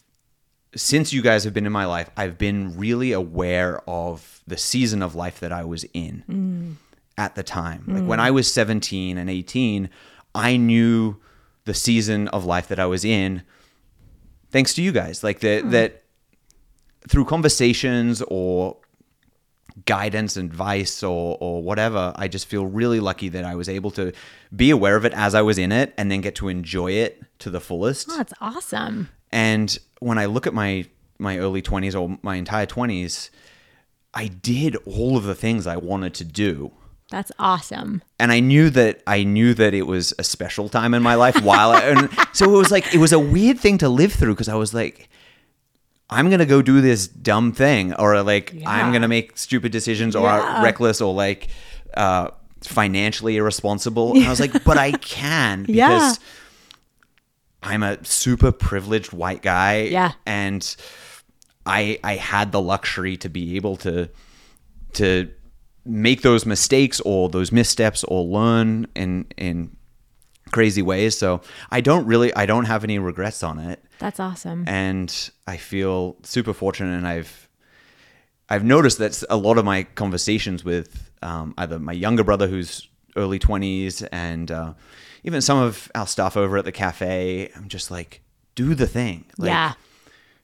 since 0.76 1.12
you 1.12 1.22
guys 1.22 1.44
have 1.44 1.54
been 1.54 1.66
in 1.66 1.72
my 1.72 1.86
life, 1.86 2.10
I've 2.16 2.38
been 2.38 2.78
really 2.78 3.12
aware 3.12 3.82
of 3.90 4.42
the 4.46 4.58
season 4.58 5.02
of 5.02 5.16
life 5.16 5.40
that 5.40 5.52
I 5.52 5.64
was 5.64 5.86
in 5.94 6.24
mm. 6.30 6.76
at 7.18 7.36
the 7.36 7.42
time. 7.42 7.84
Mm. 7.88 7.94
Like 7.96 8.04
when 8.04 8.20
I 8.20 8.32
was 8.32 8.52
17 8.52 9.18
and 9.18 9.30
18, 9.30 9.90
I 10.36 10.58
knew 10.58 11.18
the 11.66 11.74
season 11.74 12.28
of 12.28 12.46
life 12.46 12.68
that 12.68 12.80
I 12.80 12.86
was 12.86 13.04
in 13.04 13.44
thanks 14.52 14.74
to 14.76 14.82
you 14.82 14.92
guys. 14.92 15.24
Like 15.24 15.40
that 15.40 15.64
hmm. 15.64 15.70
that 15.72 16.04
through 17.08 17.26
conversations 17.26 18.22
or 18.28 18.78
guidance, 19.86 20.38
and 20.38 20.50
advice, 20.50 21.04
or 21.04 21.38
or 21.40 21.62
whatever, 21.62 22.14
I 22.16 22.28
just 22.28 22.48
feel 22.48 22.66
really 22.66 23.00
lucky 23.00 23.30
that 23.30 23.46
I 23.46 23.56
was 23.56 23.70
able 23.70 23.92
to 23.92 24.12
be 24.56 24.72
aware 24.72 24.96
of 24.96 25.06
it 25.06 25.14
as 25.14 25.36
I 25.36 25.42
was 25.42 25.58
in 25.58 25.72
it, 25.72 25.94
and 25.98 26.12
then 26.12 26.22
get 26.22 26.36
to 26.36 26.48
enjoy 26.48 26.92
it 26.94 27.22
to 27.40 27.50
the 27.50 27.60
fullest. 27.60 28.08
Oh, 28.10 28.18
that's 28.18 28.34
awesome. 28.42 29.10
And 29.32 29.78
when 30.00 30.18
I 30.18 30.26
look 30.26 30.48
at 30.48 30.54
my 30.54 30.86
my 31.20 31.38
early 31.38 31.62
twenties 31.62 31.96
or 31.96 32.18
my 32.22 32.36
entire 32.36 32.66
twenties, 32.66 33.32
I 34.14 34.28
did 34.28 34.76
all 34.86 35.18
of 35.18 35.24
the 35.24 35.36
things 35.36 35.68
I 35.68 35.78
wanted 35.78 36.14
to 36.16 36.24
do. 36.24 36.72
That's 37.10 37.32
awesome. 37.40 38.02
And 38.20 38.32
I 38.34 38.40
knew 38.42 38.70
that 38.72 39.02
I 39.08 39.24
knew 39.24 39.54
that 39.54 39.74
it 39.74 39.84
was 39.84 40.14
a 40.20 40.24
special 40.24 40.68
time 40.70 40.94
in 40.94 41.02
my 41.02 41.16
life 41.16 41.42
while 41.42 41.72
I, 41.72 41.80
and 41.82 42.10
so 42.34 42.54
it 42.54 42.58
was 42.58 42.70
like 42.72 42.94
it 42.94 42.98
was 42.98 43.14
a 43.14 43.20
weird 43.20 43.60
thing 43.60 43.78
to 43.80 43.88
live 43.90 44.12
through 44.14 44.34
because 44.34 44.50
I 44.50 44.56
was 44.56 44.74
like 44.74 45.10
I'm 46.10 46.30
gonna 46.30 46.46
go 46.46 46.62
do 46.62 46.82
this 46.82 47.08
dumb 47.08 47.52
thing, 47.54 47.94
or 47.94 48.22
like 48.24 48.54
I'm 48.66 48.92
gonna 48.94 49.08
make 49.08 49.38
stupid 49.38 49.72
decisions, 49.72 50.16
or 50.16 50.24
Yeah. 50.28 50.64
reckless, 50.64 51.00
or 51.02 51.14
like 51.14 51.48
uh, 51.96 52.30
financially 52.62 53.38
irresponsible. 53.38 54.14
And 54.14 54.26
I 54.26 54.30
was 54.30 54.40
like, 54.40 54.64
but 54.66 54.78
I 54.78 54.92
can 54.94 55.64
because 55.64 56.18
Yeah. 56.20 56.24
I'm 57.64 57.84
a 57.84 58.04
super 58.06 58.52
privileged 58.52 59.14
white 59.14 59.42
guy, 59.42 59.82
Yeah. 59.84 60.12
and 60.26 60.76
I 61.66 62.00
I 62.04 62.16
had 62.16 62.52
the 62.52 62.62
luxury 62.62 63.18
to 63.18 63.30
be 63.30 63.56
able 63.56 63.76
to 63.78 64.10
to 64.94 65.30
make 65.88 66.22
those 66.22 66.46
mistakes 66.46 67.00
or 67.02 67.30
those 67.30 67.52
missteps 67.52 68.04
or 68.04 68.24
learn 68.24 68.88
in 68.96 69.26
in 69.38 69.76
crazy 70.52 70.82
ways. 70.82 71.18
So 71.18 71.42
I 71.72 71.82
don't 71.82 72.06
really 72.06 72.34
I 72.36 72.46
don't 72.46 72.66
have 72.66 72.84
any 72.84 73.00
regrets 73.00 73.44
on 73.44 73.60
it 73.60 73.84
That's 74.00 74.20
awesome. 74.20 74.64
and 74.68 75.32
I 75.46 75.58
feel 75.58 76.16
super 76.24 76.54
fortunate. 76.54 76.96
And 76.96 77.08
I've 77.08 77.50
I've 78.50 78.64
noticed 78.64 78.98
that 79.00 79.24
a 79.30 79.36
lot 79.38 79.58
of 79.58 79.66
my 79.66 79.84
conversations 79.84 80.64
with 80.64 81.10
um, 81.22 81.54
either 81.58 81.80
my 81.80 81.92
younger 81.92 82.24
brother, 82.24 82.48
who's 82.48 82.88
early 83.18 83.40
twenties, 83.40 84.04
and 84.04 84.50
uh, 84.52 84.74
even 85.24 85.42
some 85.42 85.58
of 85.58 85.92
our 85.96 86.08
stuff 86.08 86.38
over 86.38 86.58
at 86.58 86.64
the 86.64 86.72
cafe, 86.72 87.52
I'm 87.58 87.68
just 87.68 87.92
like, 87.92 88.22
do 88.56 88.74
the 88.74 88.88
thing, 88.88 89.26
like, 89.38 89.50
yeah. 89.50 89.74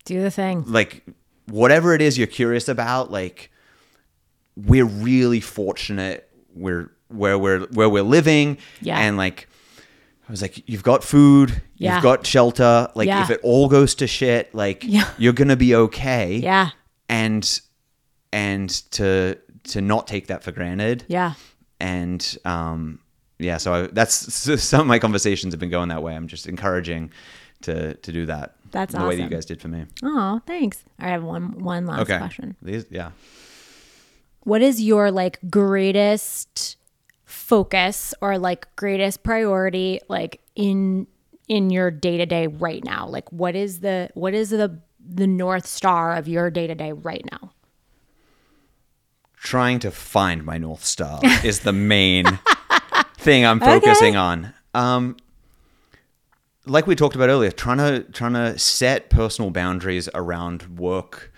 Do 0.05 0.21
the 0.21 0.31
thing. 0.31 0.65
like 0.67 1.03
whatever 1.47 1.93
it 1.93 2.01
is 2.01 2.17
you're 2.17 2.27
curious 2.27 2.67
about, 2.67 3.09
like 3.09 3.49
we're 4.55 4.85
really 4.85 5.39
fortunate. 5.41 6.29
We're 6.53 6.91
where 7.09 7.37
we're 7.37 7.65
where 7.67 7.89
we're 7.89 8.03
living, 8.03 8.57
Yeah. 8.81 8.99
and 8.99 9.17
like. 9.17 9.47
I 10.25 10.31
was 10.31 10.41
like, 10.41 10.63
you've 10.69 10.83
got 10.83 11.03
food, 11.03 11.61
Yeah. 11.75 11.95
you've 11.95 12.03
got 12.03 12.25
shelter. 12.25 12.87
Like, 12.95 13.07
Yeah. 13.07 13.23
if 13.23 13.29
it 13.29 13.41
all 13.43 13.67
goes 13.67 13.93
to 13.95 14.07
shit, 14.07 14.55
like, 14.55 14.81
Yeah. 14.87 15.09
you're 15.17 15.33
gonna 15.33 15.57
be 15.57 15.75
okay. 15.75 16.37
Yeah. 16.37 16.69
And 17.09 17.59
and 18.31 18.69
to 18.91 19.37
to 19.65 19.81
not 19.81 20.07
take 20.07 20.27
that 20.27 20.41
for 20.41 20.51
granted. 20.53 21.03
Yeah. 21.09 21.33
And 21.81 22.37
um, 22.45 22.99
yeah, 23.37 23.57
so 23.57 23.73
I, 23.73 23.87
that's 23.87 24.13
some 24.63 24.81
of 24.81 24.87
my 24.87 24.97
conversations 24.97 25.53
have 25.53 25.59
been 25.59 25.69
going 25.69 25.89
that 25.89 26.01
way. 26.01 26.15
I'm 26.15 26.27
just 26.27 26.47
encouraging 26.47 27.11
to 27.63 27.95
to 27.95 28.11
do 28.13 28.25
that. 28.27 28.55
That's 28.71 28.93
the 28.95 29.01
way 29.01 29.09
that 29.15 29.17
you 29.17 29.23
awesome. 29.25 29.29
guys 29.29 29.45
did 29.45 29.61
for 29.61 29.67
me. 29.67 29.85
Oh, 30.03 30.41
thanks. 30.47 30.83
I 30.99 31.09
have 31.09 31.23
one 31.23 31.59
one 31.63 31.85
last 31.85 32.01
Okay. 32.03 32.17
question. 32.17 32.55
These, 32.61 32.85
yeah. 32.89 33.11
What 34.43 34.61
is 34.61 34.81
your 34.81 35.11
like 35.11 35.39
greatest 35.49 36.77
focus 37.25 38.13
or 38.21 38.37
like 38.37 38.73
greatest 38.75 39.23
priority 39.23 39.99
like 40.09 40.41
in 40.55 41.07
in 41.47 41.69
your 41.69 41.91
day-to-day 41.91 42.47
right 42.47 42.83
now? 42.83 43.07
Like 43.07 43.31
what 43.31 43.55
is 43.55 43.79
the 43.79 44.09
what 44.13 44.33
is 44.33 44.49
the 44.49 44.79
the 45.05 45.27
north 45.27 45.65
star 45.65 46.15
of 46.15 46.27
your 46.27 46.49
day-to-day 46.49 46.93
right 46.93 47.25
now? 47.31 47.51
trying 49.43 49.77
to 49.77 49.91
find 49.91 50.43
my 50.43 50.57
north 50.57 50.83
star 50.83 51.19
is 51.43 51.59
the 51.59 51.73
main 51.73 52.39
thing 53.17 53.45
I'm 53.45 53.59
focusing 53.59 54.15
on. 54.15 54.53
Um, 54.73 55.17
like 56.65 56.87
we 56.87 56.95
talked 56.95 57.15
about 57.15 57.29
earlier, 57.29 57.51
trying 57.51 57.77
to 57.77 58.03
trying 58.11 58.33
to 58.33 58.57
set 58.57 59.09
personal 59.09 59.51
boundaries 59.51 60.09
around 60.13 60.79
work 60.79 61.31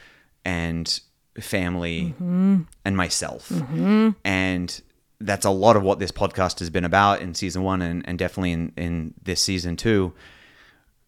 and 0.45 0.99
family 1.39 2.13
mm-hmm. 2.15 2.61
and 2.83 2.97
myself, 2.97 3.49
mm-hmm. 3.49 4.11
and 4.23 4.81
that's 5.19 5.45
a 5.45 5.49
lot 5.49 5.75
of 5.75 5.83
what 5.83 5.99
this 5.99 6.11
podcast 6.11 6.59
has 6.59 6.69
been 6.69 6.85
about 6.85 7.21
in 7.21 7.33
season 7.33 7.63
one, 7.63 7.81
and, 7.81 8.07
and 8.07 8.19
definitely 8.19 8.51
in, 8.51 8.73
in 8.77 9.13
this 9.21 9.41
season 9.41 9.75
two. 9.75 10.13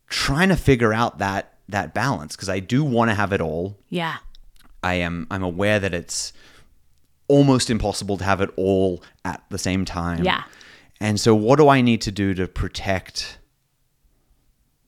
Trying 0.10 0.50
to 0.50 0.56
figure 0.56 0.94
out 0.94 1.18
that 1.18 1.58
that 1.70 1.94
balance 1.94 2.36
because 2.36 2.50
I 2.50 2.60
do 2.60 2.84
want 2.84 3.12
to 3.12 3.16
have 3.16 3.34
it 3.34 3.42
all. 3.42 3.78
Yeah. 3.90 4.18
I 4.84 4.96
am 4.96 5.28
I'm 5.30 5.44
aware 5.44 5.80
that 5.80 5.94
it's 5.94 6.32
almost 7.28 7.70
impossible 7.70 8.18
to 8.18 8.24
have 8.24 8.42
it 8.42 8.50
all 8.56 9.04
at 9.26 9.44
the 9.50 9.58
same 9.58 9.86
time. 9.86 10.24
Yeah. 10.24 10.44
And 11.00 11.20
so 11.20 11.36
what 11.36 11.58
do 11.58 11.68
I 11.68 11.82
need 11.82 12.02
to 12.02 12.12
do 12.12 12.34
to 12.34 12.48
protect 12.48 13.37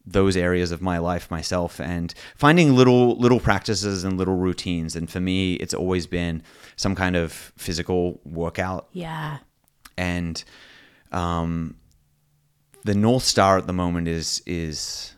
those 0.06 0.36
areas 0.38 0.72
of 0.72 0.82
my 0.82 0.98
life 0.98 1.30
myself 1.30 1.80
and 1.80 2.14
finding 2.36 2.76
little 2.76 3.16
little 3.18 3.40
practices 3.40 4.04
and 4.04 4.18
little 4.18 4.36
routines 4.36 4.96
and 4.96 5.10
for 5.10 5.20
me 5.20 5.54
it's 5.56 5.74
always 5.74 6.08
been 6.08 6.42
some 6.78 6.96
kind 6.96 7.16
of 7.16 7.32
physical 7.58 8.20
workout 8.26 8.88
Yeah. 8.92 9.38
and 9.98 10.44
um, 11.12 11.76
the 12.86 12.96
north 12.96 13.24
star 13.24 13.58
at 13.58 13.68
the 13.68 13.74
moment 13.74 14.08
is 14.08 14.42
is 14.46 15.14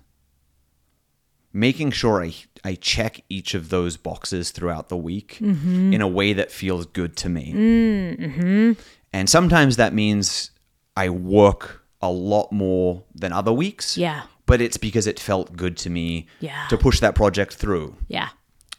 making 1.53 1.91
sure 1.91 2.23
I 2.23 2.33
I 2.63 2.75
check 2.75 3.23
each 3.29 3.53
of 3.55 3.69
those 3.69 3.97
boxes 3.97 4.51
throughout 4.51 4.89
the 4.89 4.97
week 4.97 5.39
in 5.41 5.99
a 6.01 6.07
way 6.07 6.33
that 6.33 6.51
feels 6.51 6.85
good 6.85 7.15
to 7.17 7.29
me. 7.29 8.75
And 9.13 9.27
sometimes 9.29 9.77
that 9.77 9.93
means 9.93 10.51
I 10.95 11.09
work 11.09 11.83
a 12.01 12.09
lot 12.11 12.51
more 12.51 13.03
than 13.15 13.33
other 13.33 13.51
weeks. 13.51 13.97
Yeah. 13.97 14.23
But 14.45 14.61
it's 14.61 14.77
because 14.77 15.07
it 15.07 15.19
felt 15.19 15.55
good 15.55 15.77
to 15.77 15.89
me 15.89 16.27
Yeah. 16.39 16.68
to 16.69 16.77
push 16.77 16.99
that 16.99 17.15
project 17.15 17.53
through. 17.53 17.95
Yeah. 18.07 18.30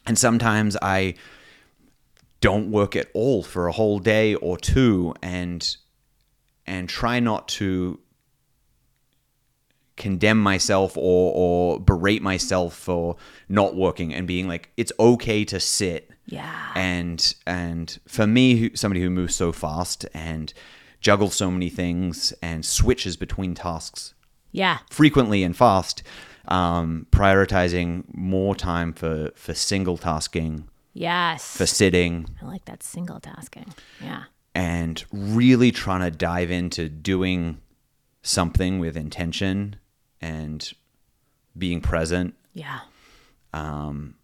And 0.07 0.19
sometimes 0.19 0.77
I 0.83 1.15
don't 2.41 2.71
work 2.71 2.97
at 2.97 3.09
all 3.15 3.43
for 3.43 3.69
a 3.69 3.73
whole 3.73 3.99
day 4.01 4.35
or 4.35 4.57
two 4.59 5.15
and 5.23 5.77
and 6.67 6.89
try 6.89 7.21
not 7.21 7.47
to 7.49 8.01
condemn 9.97 10.39
myself 10.39 10.97
or 10.97 11.33
or 11.35 11.79
berate 11.81 12.23
myself 12.23 12.75
for 12.75 13.17
not 13.49 13.77
working 13.77 14.13
and 14.13 14.27
being 14.27 14.49
like 14.49 14.71
it's 14.77 14.91
okay 14.99 15.45
to 15.45 15.61
sit 15.61 16.11
Yeah. 16.27 16.73
and 16.75 17.35
and 17.47 17.99
for 18.09 18.27
me 18.27 18.75
somebody 18.75 19.03
who 19.03 19.11
moves 19.11 19.35
so 19.37 19.53
fast 19.53 20.07
and 20.15 20.53
juggles 21.01 21.35
so 21.35 21.51
many 21.51 21.69
things 21.69 22.33
and 22.43 22.65
switches 22.65 23.17
between 23.17 23.55
tasks 23.55 24.15
Yeah. 24.53 24.79
frequently 24.91 25.43
and 25.43 25.57
fast 25.57 26.03
um, 26.49 27.07
prioritizing 27.11 28.05
more 28.15 28.55
time 28.55 28.93
for 28.93 29.31
for 29.35 29.55
single 29.55 29.97
tasking 29.97 30.69
Yes. 30.93 31.57
for 31.57 31.67
sitting 31.67 32.27
I 32.41 32.45
like 32.47 32.65
that 32.67 32.83
single 32.83 33.21
tasking. 33.21 33.73
Yeah. 34.01 34.25
and 34.55 35.03
really 35.13 35.73
trying 35.73 36.01
to 36.01 36.11
dive 36.11 36.51
into 36.51 36.89
doing 36.89 37.59
something 38.23 38.79
with 38.79 38.97
intention 38.97 39.77
and 40.21 40.71
being 41.57 41.81
present 41.81 42.35
Yeah. 42.55 42.81
um 43.55 44.15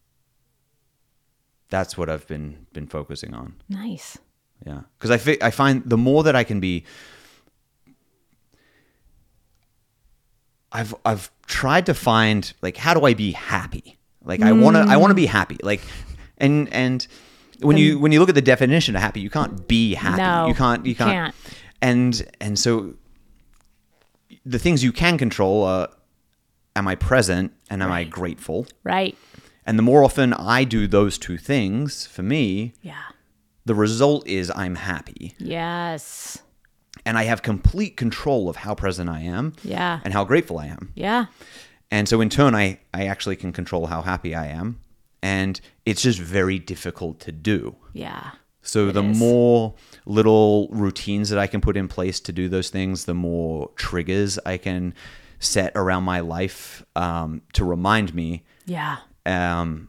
that's 1.70 1.96
what 1.98 2.08
i've 2.08 2.26
been 2.26 2.66
been 2.72 2.86
focusing 2.86 3.34
on 3.34 3.54
Nice. 3.68 4.18
Yeah, 4.66 4.80
because 4.98 5.12
I 5.12 5.18
fi- 5.18 5.38
I 5.40 5.50
find 5.52 5.82
the 5.86 5.96
more 5.96 6.24
that 6.24 6.34
I 6.34 6.42
can 6.42 6.58
be, 6.58 6.84
I've 10.72 10.94
I've 11.04 11.30
tried 11.46 11.86
to 11.86 11.94
find 11.94 12.52
like 12.62 12.76
how 12.76 12.94
do 12.94 13.04
I 13.04 13.14
be 13.14 13.32
happy? 13.32 13.98
Like 14.24 14.42
I 14.42 14.52
wanna 14.52 14.80
I 14.80 14.96
wanna 14.96 15.14
be 15.14 15.26
mm. 15.26 15.30
happy. 15.30 15.56
Like 15.62 15.80
and 16.36 16.72
and 16.72 17.06
when 17.60 17.76
you 17.76 17.98
when 17.98 18.12
you 18.12 18.20
look 18.20 18.28
at 18.28 18.34
the 18.34 18.42
definition 18.42 18.94
of 18.94 19.02
happy, 19.02 19.20
you 19.20 19.30
can't 19.30 19.66
be 19.66 19.94
happy. 19.94 20.22
No, 20.22 20.46
you 20.46 20.54
can't 20.54 20.84
you 20.86 20.94
can't. 20.94 21.10
can't. 21.10 21.34
And 21.80 22.30
and 22.40 22.58
so 22.58 22.94
the 24.44 24.58
things 24.58 24.84
you 24.84 24.92
can 24.92 25.18
control 25.18 25.64
are 25.64 25.88
am 26.76 26.86
I 26.88 26.94
present 26.94 27.52
and 27.70 27.82
am 27.82 27.90
I 27.90 28.04
grateful? 28.04 28.66
Right. 28.84 29.16
And 29.66 29.78
the 29.78 29.82
more 29.82 30.02
often 30.02 30.32
I 30.32 30.64
do 30.64 30.86
those 30.86 31.18
two 31.18 31.36
things, 31.36 32.06
for 32.06 32.22
me, 32.22 32.72
Yeah. 32.80 32.94
the 33.66 33.74
result 33.74 34.26
is 34.26 34.50
I'm 34.54 34.76
happy 34.76 35.34
Yes. 35.38 36.42
And 37.04 37.16
I 37.18 37.24
have 37.24 37.42
complete 37.42 37.96
control 37.96 38.48
of 38.48 38.56
how 38.56 38.74
present 38.74 39.08
I 39.10 39.20
am 39.20 39.52
Yeah. 39.62 40.00
and 40.04 40.12
how 40.12 40.24
grateful 40.24 40.58
I 40.58 40.66
am. 40.66 40.92
Yeah. 40.94 41.26
And 41.90 42.08
so 42.08 42.20
in 42.20 42.28
turn 42.28 42.54
I 42.54 42.80
I 42.92 43.06
actually 43.06 43.36
can 43.36 43.52
control 43.52 43.86
how 43.86 44.02
happy 44.02 44.34
I 44.34 44.46
am 44.46 44.78
and 45.22 45.60
it's 45.86 46.02
just 46.02 46.18
very 46.20 46.58
difficult 46.58 47.20
to 47.20 47.32
do. 47.32 47.76
Yeah. 47.92 48.30
So 48.62 48.90
the 48.92 49.02
is. 49.02 49.18
more 49.18 49.74
little 50.04 50.68
routines 50.70 51.30
that 51.30 51.38
I 51.38 51.46
can 51.46 51.60
put 51.60 51.76
in 51.76 51.88
place 51.88 52.20
to 52.20 52.32
do 52.32 52.48
those 52.48 52.68
things, 52.70 53.06
the 53.06 53.14
more 53.14 53.70
triggers 53.76 54.38
I 54.44 54.58
can 54.58 54.94
set 55.38 55.72
around 55.74 56.02
my 56.04 56.20
life 56.20 56.84
um, 56.96 57.40
to 57.54 57.64
remind 57.64 58.14
me. 58.14 58.44
Yeah. 58.66 58.98
Um, 59.24 59.88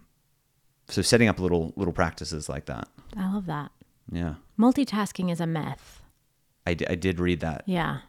so 0.87 1.01
setting 1.01 1.27
up 1.27 1.39
little 1.39 1.73
little 1.75 1.93
practices 1.93 2.47
like 2.47 2.65
that. 2.65 2.87
I 3.17 3.31
love 3.33 3.45
that. 3.47 3.71
Yeah, 4.11 4.35
Multitasking 4.57 5.29
is 5.31 5.39
a 5.39 5.45
myth. 5.45 5.98
I, 6.65 6.73
d- 6.73 6.85
I 6.89 6.95
did 6.95 7.19
read 7.19 7.39
that. 7.39 7.63
Yeah. 7.65 7.99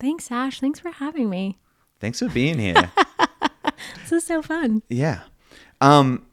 Thanks, 0.00 0.30
Ash. 0.30 0.60
Thanks 0.60 0.78
for 0.80 0.90
having 0.90 1.28
me. 1.30 1.58
Thanks 2.00 2.18
for 2.20 2.28
being 2.28 2.58
here. 2.58 2.90
This 4.02 4.22
is 4.22 4.26
so 4.26 4.40
fun. 4.42 4.82
Yeah. 4.88 5.20
Um, 5.82 6.26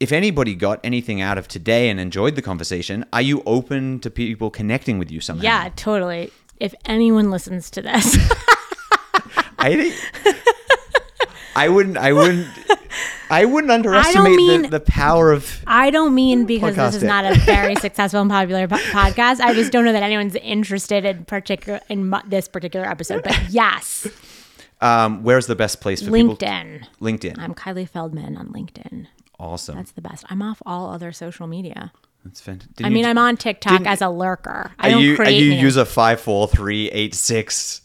if 0.00 0.10
anybody 0.12 0.54
got 0.56 0.80
anything 0.82 1.20
out 1.20 1.38
of 1.38 1.46
today 1.46 1.88
and 1.88 2.00
enjoyed 2.00 2.34
the 2.34 2.42
conversation, 2.42 3.04
are 3.12 3.22
you 3.22 3.42
open 3.46 4.00
to 4.00 4.10
people 4.10 4.50
connecting 4.50 4.98
with 4.98 5.10
you 5.10 5.20
somehow? 5.20 5.44
Yeah, 5.44 5.68
totally. 5.76 6.32
If 6.58 6.74
anyone 6.84 7.30
listens 7.30 7.70
to 7.70 7.82
this, 7.82 8.16
I 9.58 9.76
think 9.76 9.94
I 11.56 11.68
wouldn't. 11.68 11.96
I 11.96 12.12
wouldn't. 12.12 12.46
I 13.30 13.44
wouldn't 13.44 13.70
underestimate 13.70 14.36
mean- 14.36 14.62
the, 14.62 14.68
the 14.68 14.80
power 14.80 15.30
of. 15.32 15.62
I 15.66 15.90
don't 15.90 16.14
mean 16.14 16.46
because 16.46 16.74
this 16.74 16.96
is 16.96 17.02
not 17.04 17.24
a 17.24 17.34
very 17.40 17.74
successful 17.86 18.20
and 18.20 18.30
popular 18.30 18.66
po- 18.66 18.76
podcast. 18.76 19.40
I 19.40 19.54
just 19.54 19.70
don't 19.70 19.84
know 19.84 19.92
that 19.92 20.02
anyone's 20.02 20.34
interested 20.36 21.04
in 21.04 21.24
particular 21.26 21.80
in 21.88 22.12
this 22.26 22.48
particular 22.48 22.86
episode. 22.86 23.22
But 23.22 23.38
yes, 23.50 24.08
Um, 24.80 25.22
where's 25.22 25.46
the 25.46 25.54
best 25.54 25.80
place 25.80 26.00
for 26.02 26.10
people? 26.10 26.36
LinkedIn. 26.36 26.86
LinkedIn. 27.00 27.38
I'm 27.38 27.54
Kylie 27.54 27.88
Feldman 27.88 28.36
on 28.36 28.48
LinkedIn. 28.48 29.06
awesome. 29.38 29.76
That's 29.76 29.92
the 29.92 30.00
best. 30.02 30.24
I'm 30.28 30.42
off 30.42 30.60
all 30.66 30.90
other 30.90 31.12
social 31.12 31.46
media. 31.46 31.92
That's 32.24 32.40
fantastic. 32.40 32.84
I 32.84 32.88
mean, 32.90 33.04
I'm 33.06 33.16
on 33.16 33.36
TikTok 33.36 33.86
as 33.86 34.02
a 34.02 34.08
lurker. 34.10 34.72
I 34.78 34.90
don't 34.90 35.02
you, 35.02 35.12
are 35.14 35.16
create. 35.16 35.38
you 35.40 35.52
use 35.52 35.76
a 35.76 35.86
five 35.86 36.20
four 36.20 36.48
three 36.48 36.90
eight 36.90 37.14
six 37.14 37.79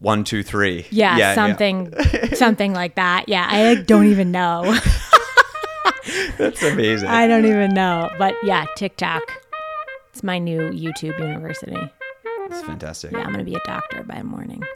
one 0.00 0.24
two 0.24 0.42
three? 0.42 0.86
yeah, 0.90 1.34
something, 1.34 1.92
something 2.34 2.72
like 2.72 2.94
that. 2.96 3.28
Yeah, 3.28 3.46
I 3.50 3.74
like, 3.74 3.86
don't 3.86 4.06
even 4.06 4.30
know. 4.30 4.62
That's 6.38 6.62
amazing. 6.62 7.08
I 7.08 7.26
don't 7.26 7.46
even 7.46 7.72
know. 7.74 8.10
But 8.18 8.34
yeah, 8.42 8.66
TikTok. 8.76 9.22
It's 10.12 10.22
my 10.22 10.38
new 10.38 10.70
YouTube 10.70 11.18
university. 11.18 11.76
It's 12.24 12.60
fantastic. 12.62 13.12
Yeah, 13.12 13.20
I'm 13.20 13.32
gonna 13.32 13.44
be 13.44 13.54
a 13.54 13.60
doctor 13.64 14.02
by 14.04 14.22
morning. 14.22 14.62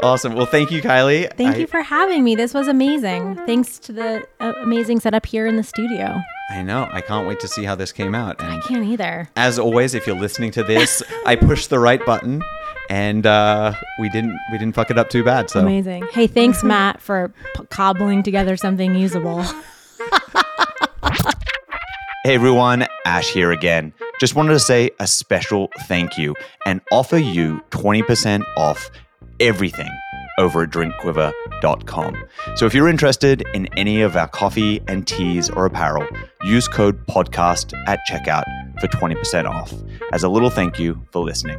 Awesome. 0.00 0.34
Well, 0.34 0.46
thank 0.46 0.70
you, 0.70 0.80
Kylie. 0.80 1.30
Thank 1.36 1.56
I- 1.56 1.58
you 1.58 1.66
for 1.66 1.82
having 1.82 2.24
me. 2.24 2.34
This 2.34 2.54
was 2.54 2.66
amazing. 2.68 3.36
Thanks 3.46 3.78
to 3.80 3.92
the 3.92 4.26
uh, 4.40 4.54
amazing 4.62 5.00
setup 5.00 5.26
here 5.26 5.46
in 5.46 5.56
the 5.56 5.62
studio. 5.62 6.20
I 6.50 6.62
know. 6.62 6.88
I 6.90 7.00
can't 7.02 7.28
wait 7.28 7.40
to 7.40 7.48
see 7.48 7.64
how 7.64 7.74
this 7.74 7.92
came 7.92 8.14
out. 8.14 8.40
And 8.40 8.50
I 8.50 8.60
can't 8.60 8.84
either. 8.84 9.28
as 9.36 9.58
always, 9.58 9.94
if 9.94 10.06
you're 10.06 10.18
listening 10.18 10.50
to 10.52 10.64
this, 10.64 11.02
I 11.26 11.36
push 11.36 11.66
the 11.66 11.78
right 11.78 12.04
button, 12.04 12.42
and 12.90 13.24
uh, 13.24 13.72
we 13.98 14.10
didn't 14.10 14.36
we 14.52 14.58
didn't 14.58 14.74
fuck 14.74 14.90
it 14.90 14.98
up 14.98 15.08
too 15.08 15.24
bad. 15.24 15.48
So 15.48 15.60
Amazing. 15.60 16.06
Hey, 16.12 16.26
thanks, 16.26 16.62
Matt, 16.62 17.00
for 17.00 17.32
p- 17.56 17.64
cobbling 17.70 18.22
together 18.22 18.56
something 18.58 18.94
usable. 18.94 19.42
Hey 22.22 22.34
everyone, 22.34 22.86
Ash 23.06 23.30
here 23.30 23.50
again. 23.50 23.94
Just 24.20 24.34
wanted 24.34 24.52
to 24.52 24.60
say 24.60 24.90
a 25.00 25.06
special 25.06 25.70
thank 25.84 26.18
you 26.18 26.34
and 26.66 26.82
offer 26.92 27.16
you 27.16 27.62
20% 27.70 28.44
off 28.58 28.90
everything 29.40 29.88
over 30.38 30.64
at 30.64 30.70
drinkquivr.com. 30.70 32.22
So 32.56 32.66
if 32.66 32.74
you're 32.74 32.88
interested 32.88 33.42
in 33.54 33.68
any 33.78 34.02
of 34.02 34.16
our 34.16 34.28
coffee 34.28 34.82
and 34.86 35.06
teas 35.06 35.48
or 35.48 35.64
apparel, 35.64 36.06
use 36.44 36.68
code 36.68 37.06
podcast 37.06 37.72
at 37.86 38.00
checkout 38.06 38.44
for 38.82 38.88
20% 38.88 39.46
off 39.48 39.72
as 40.12 40.22
a 40.22 40.28
little 40.28 40.50
thank 40.50 40.78
you 40.78 41.02
for 41.12 41.24
listening. 41.24 41.58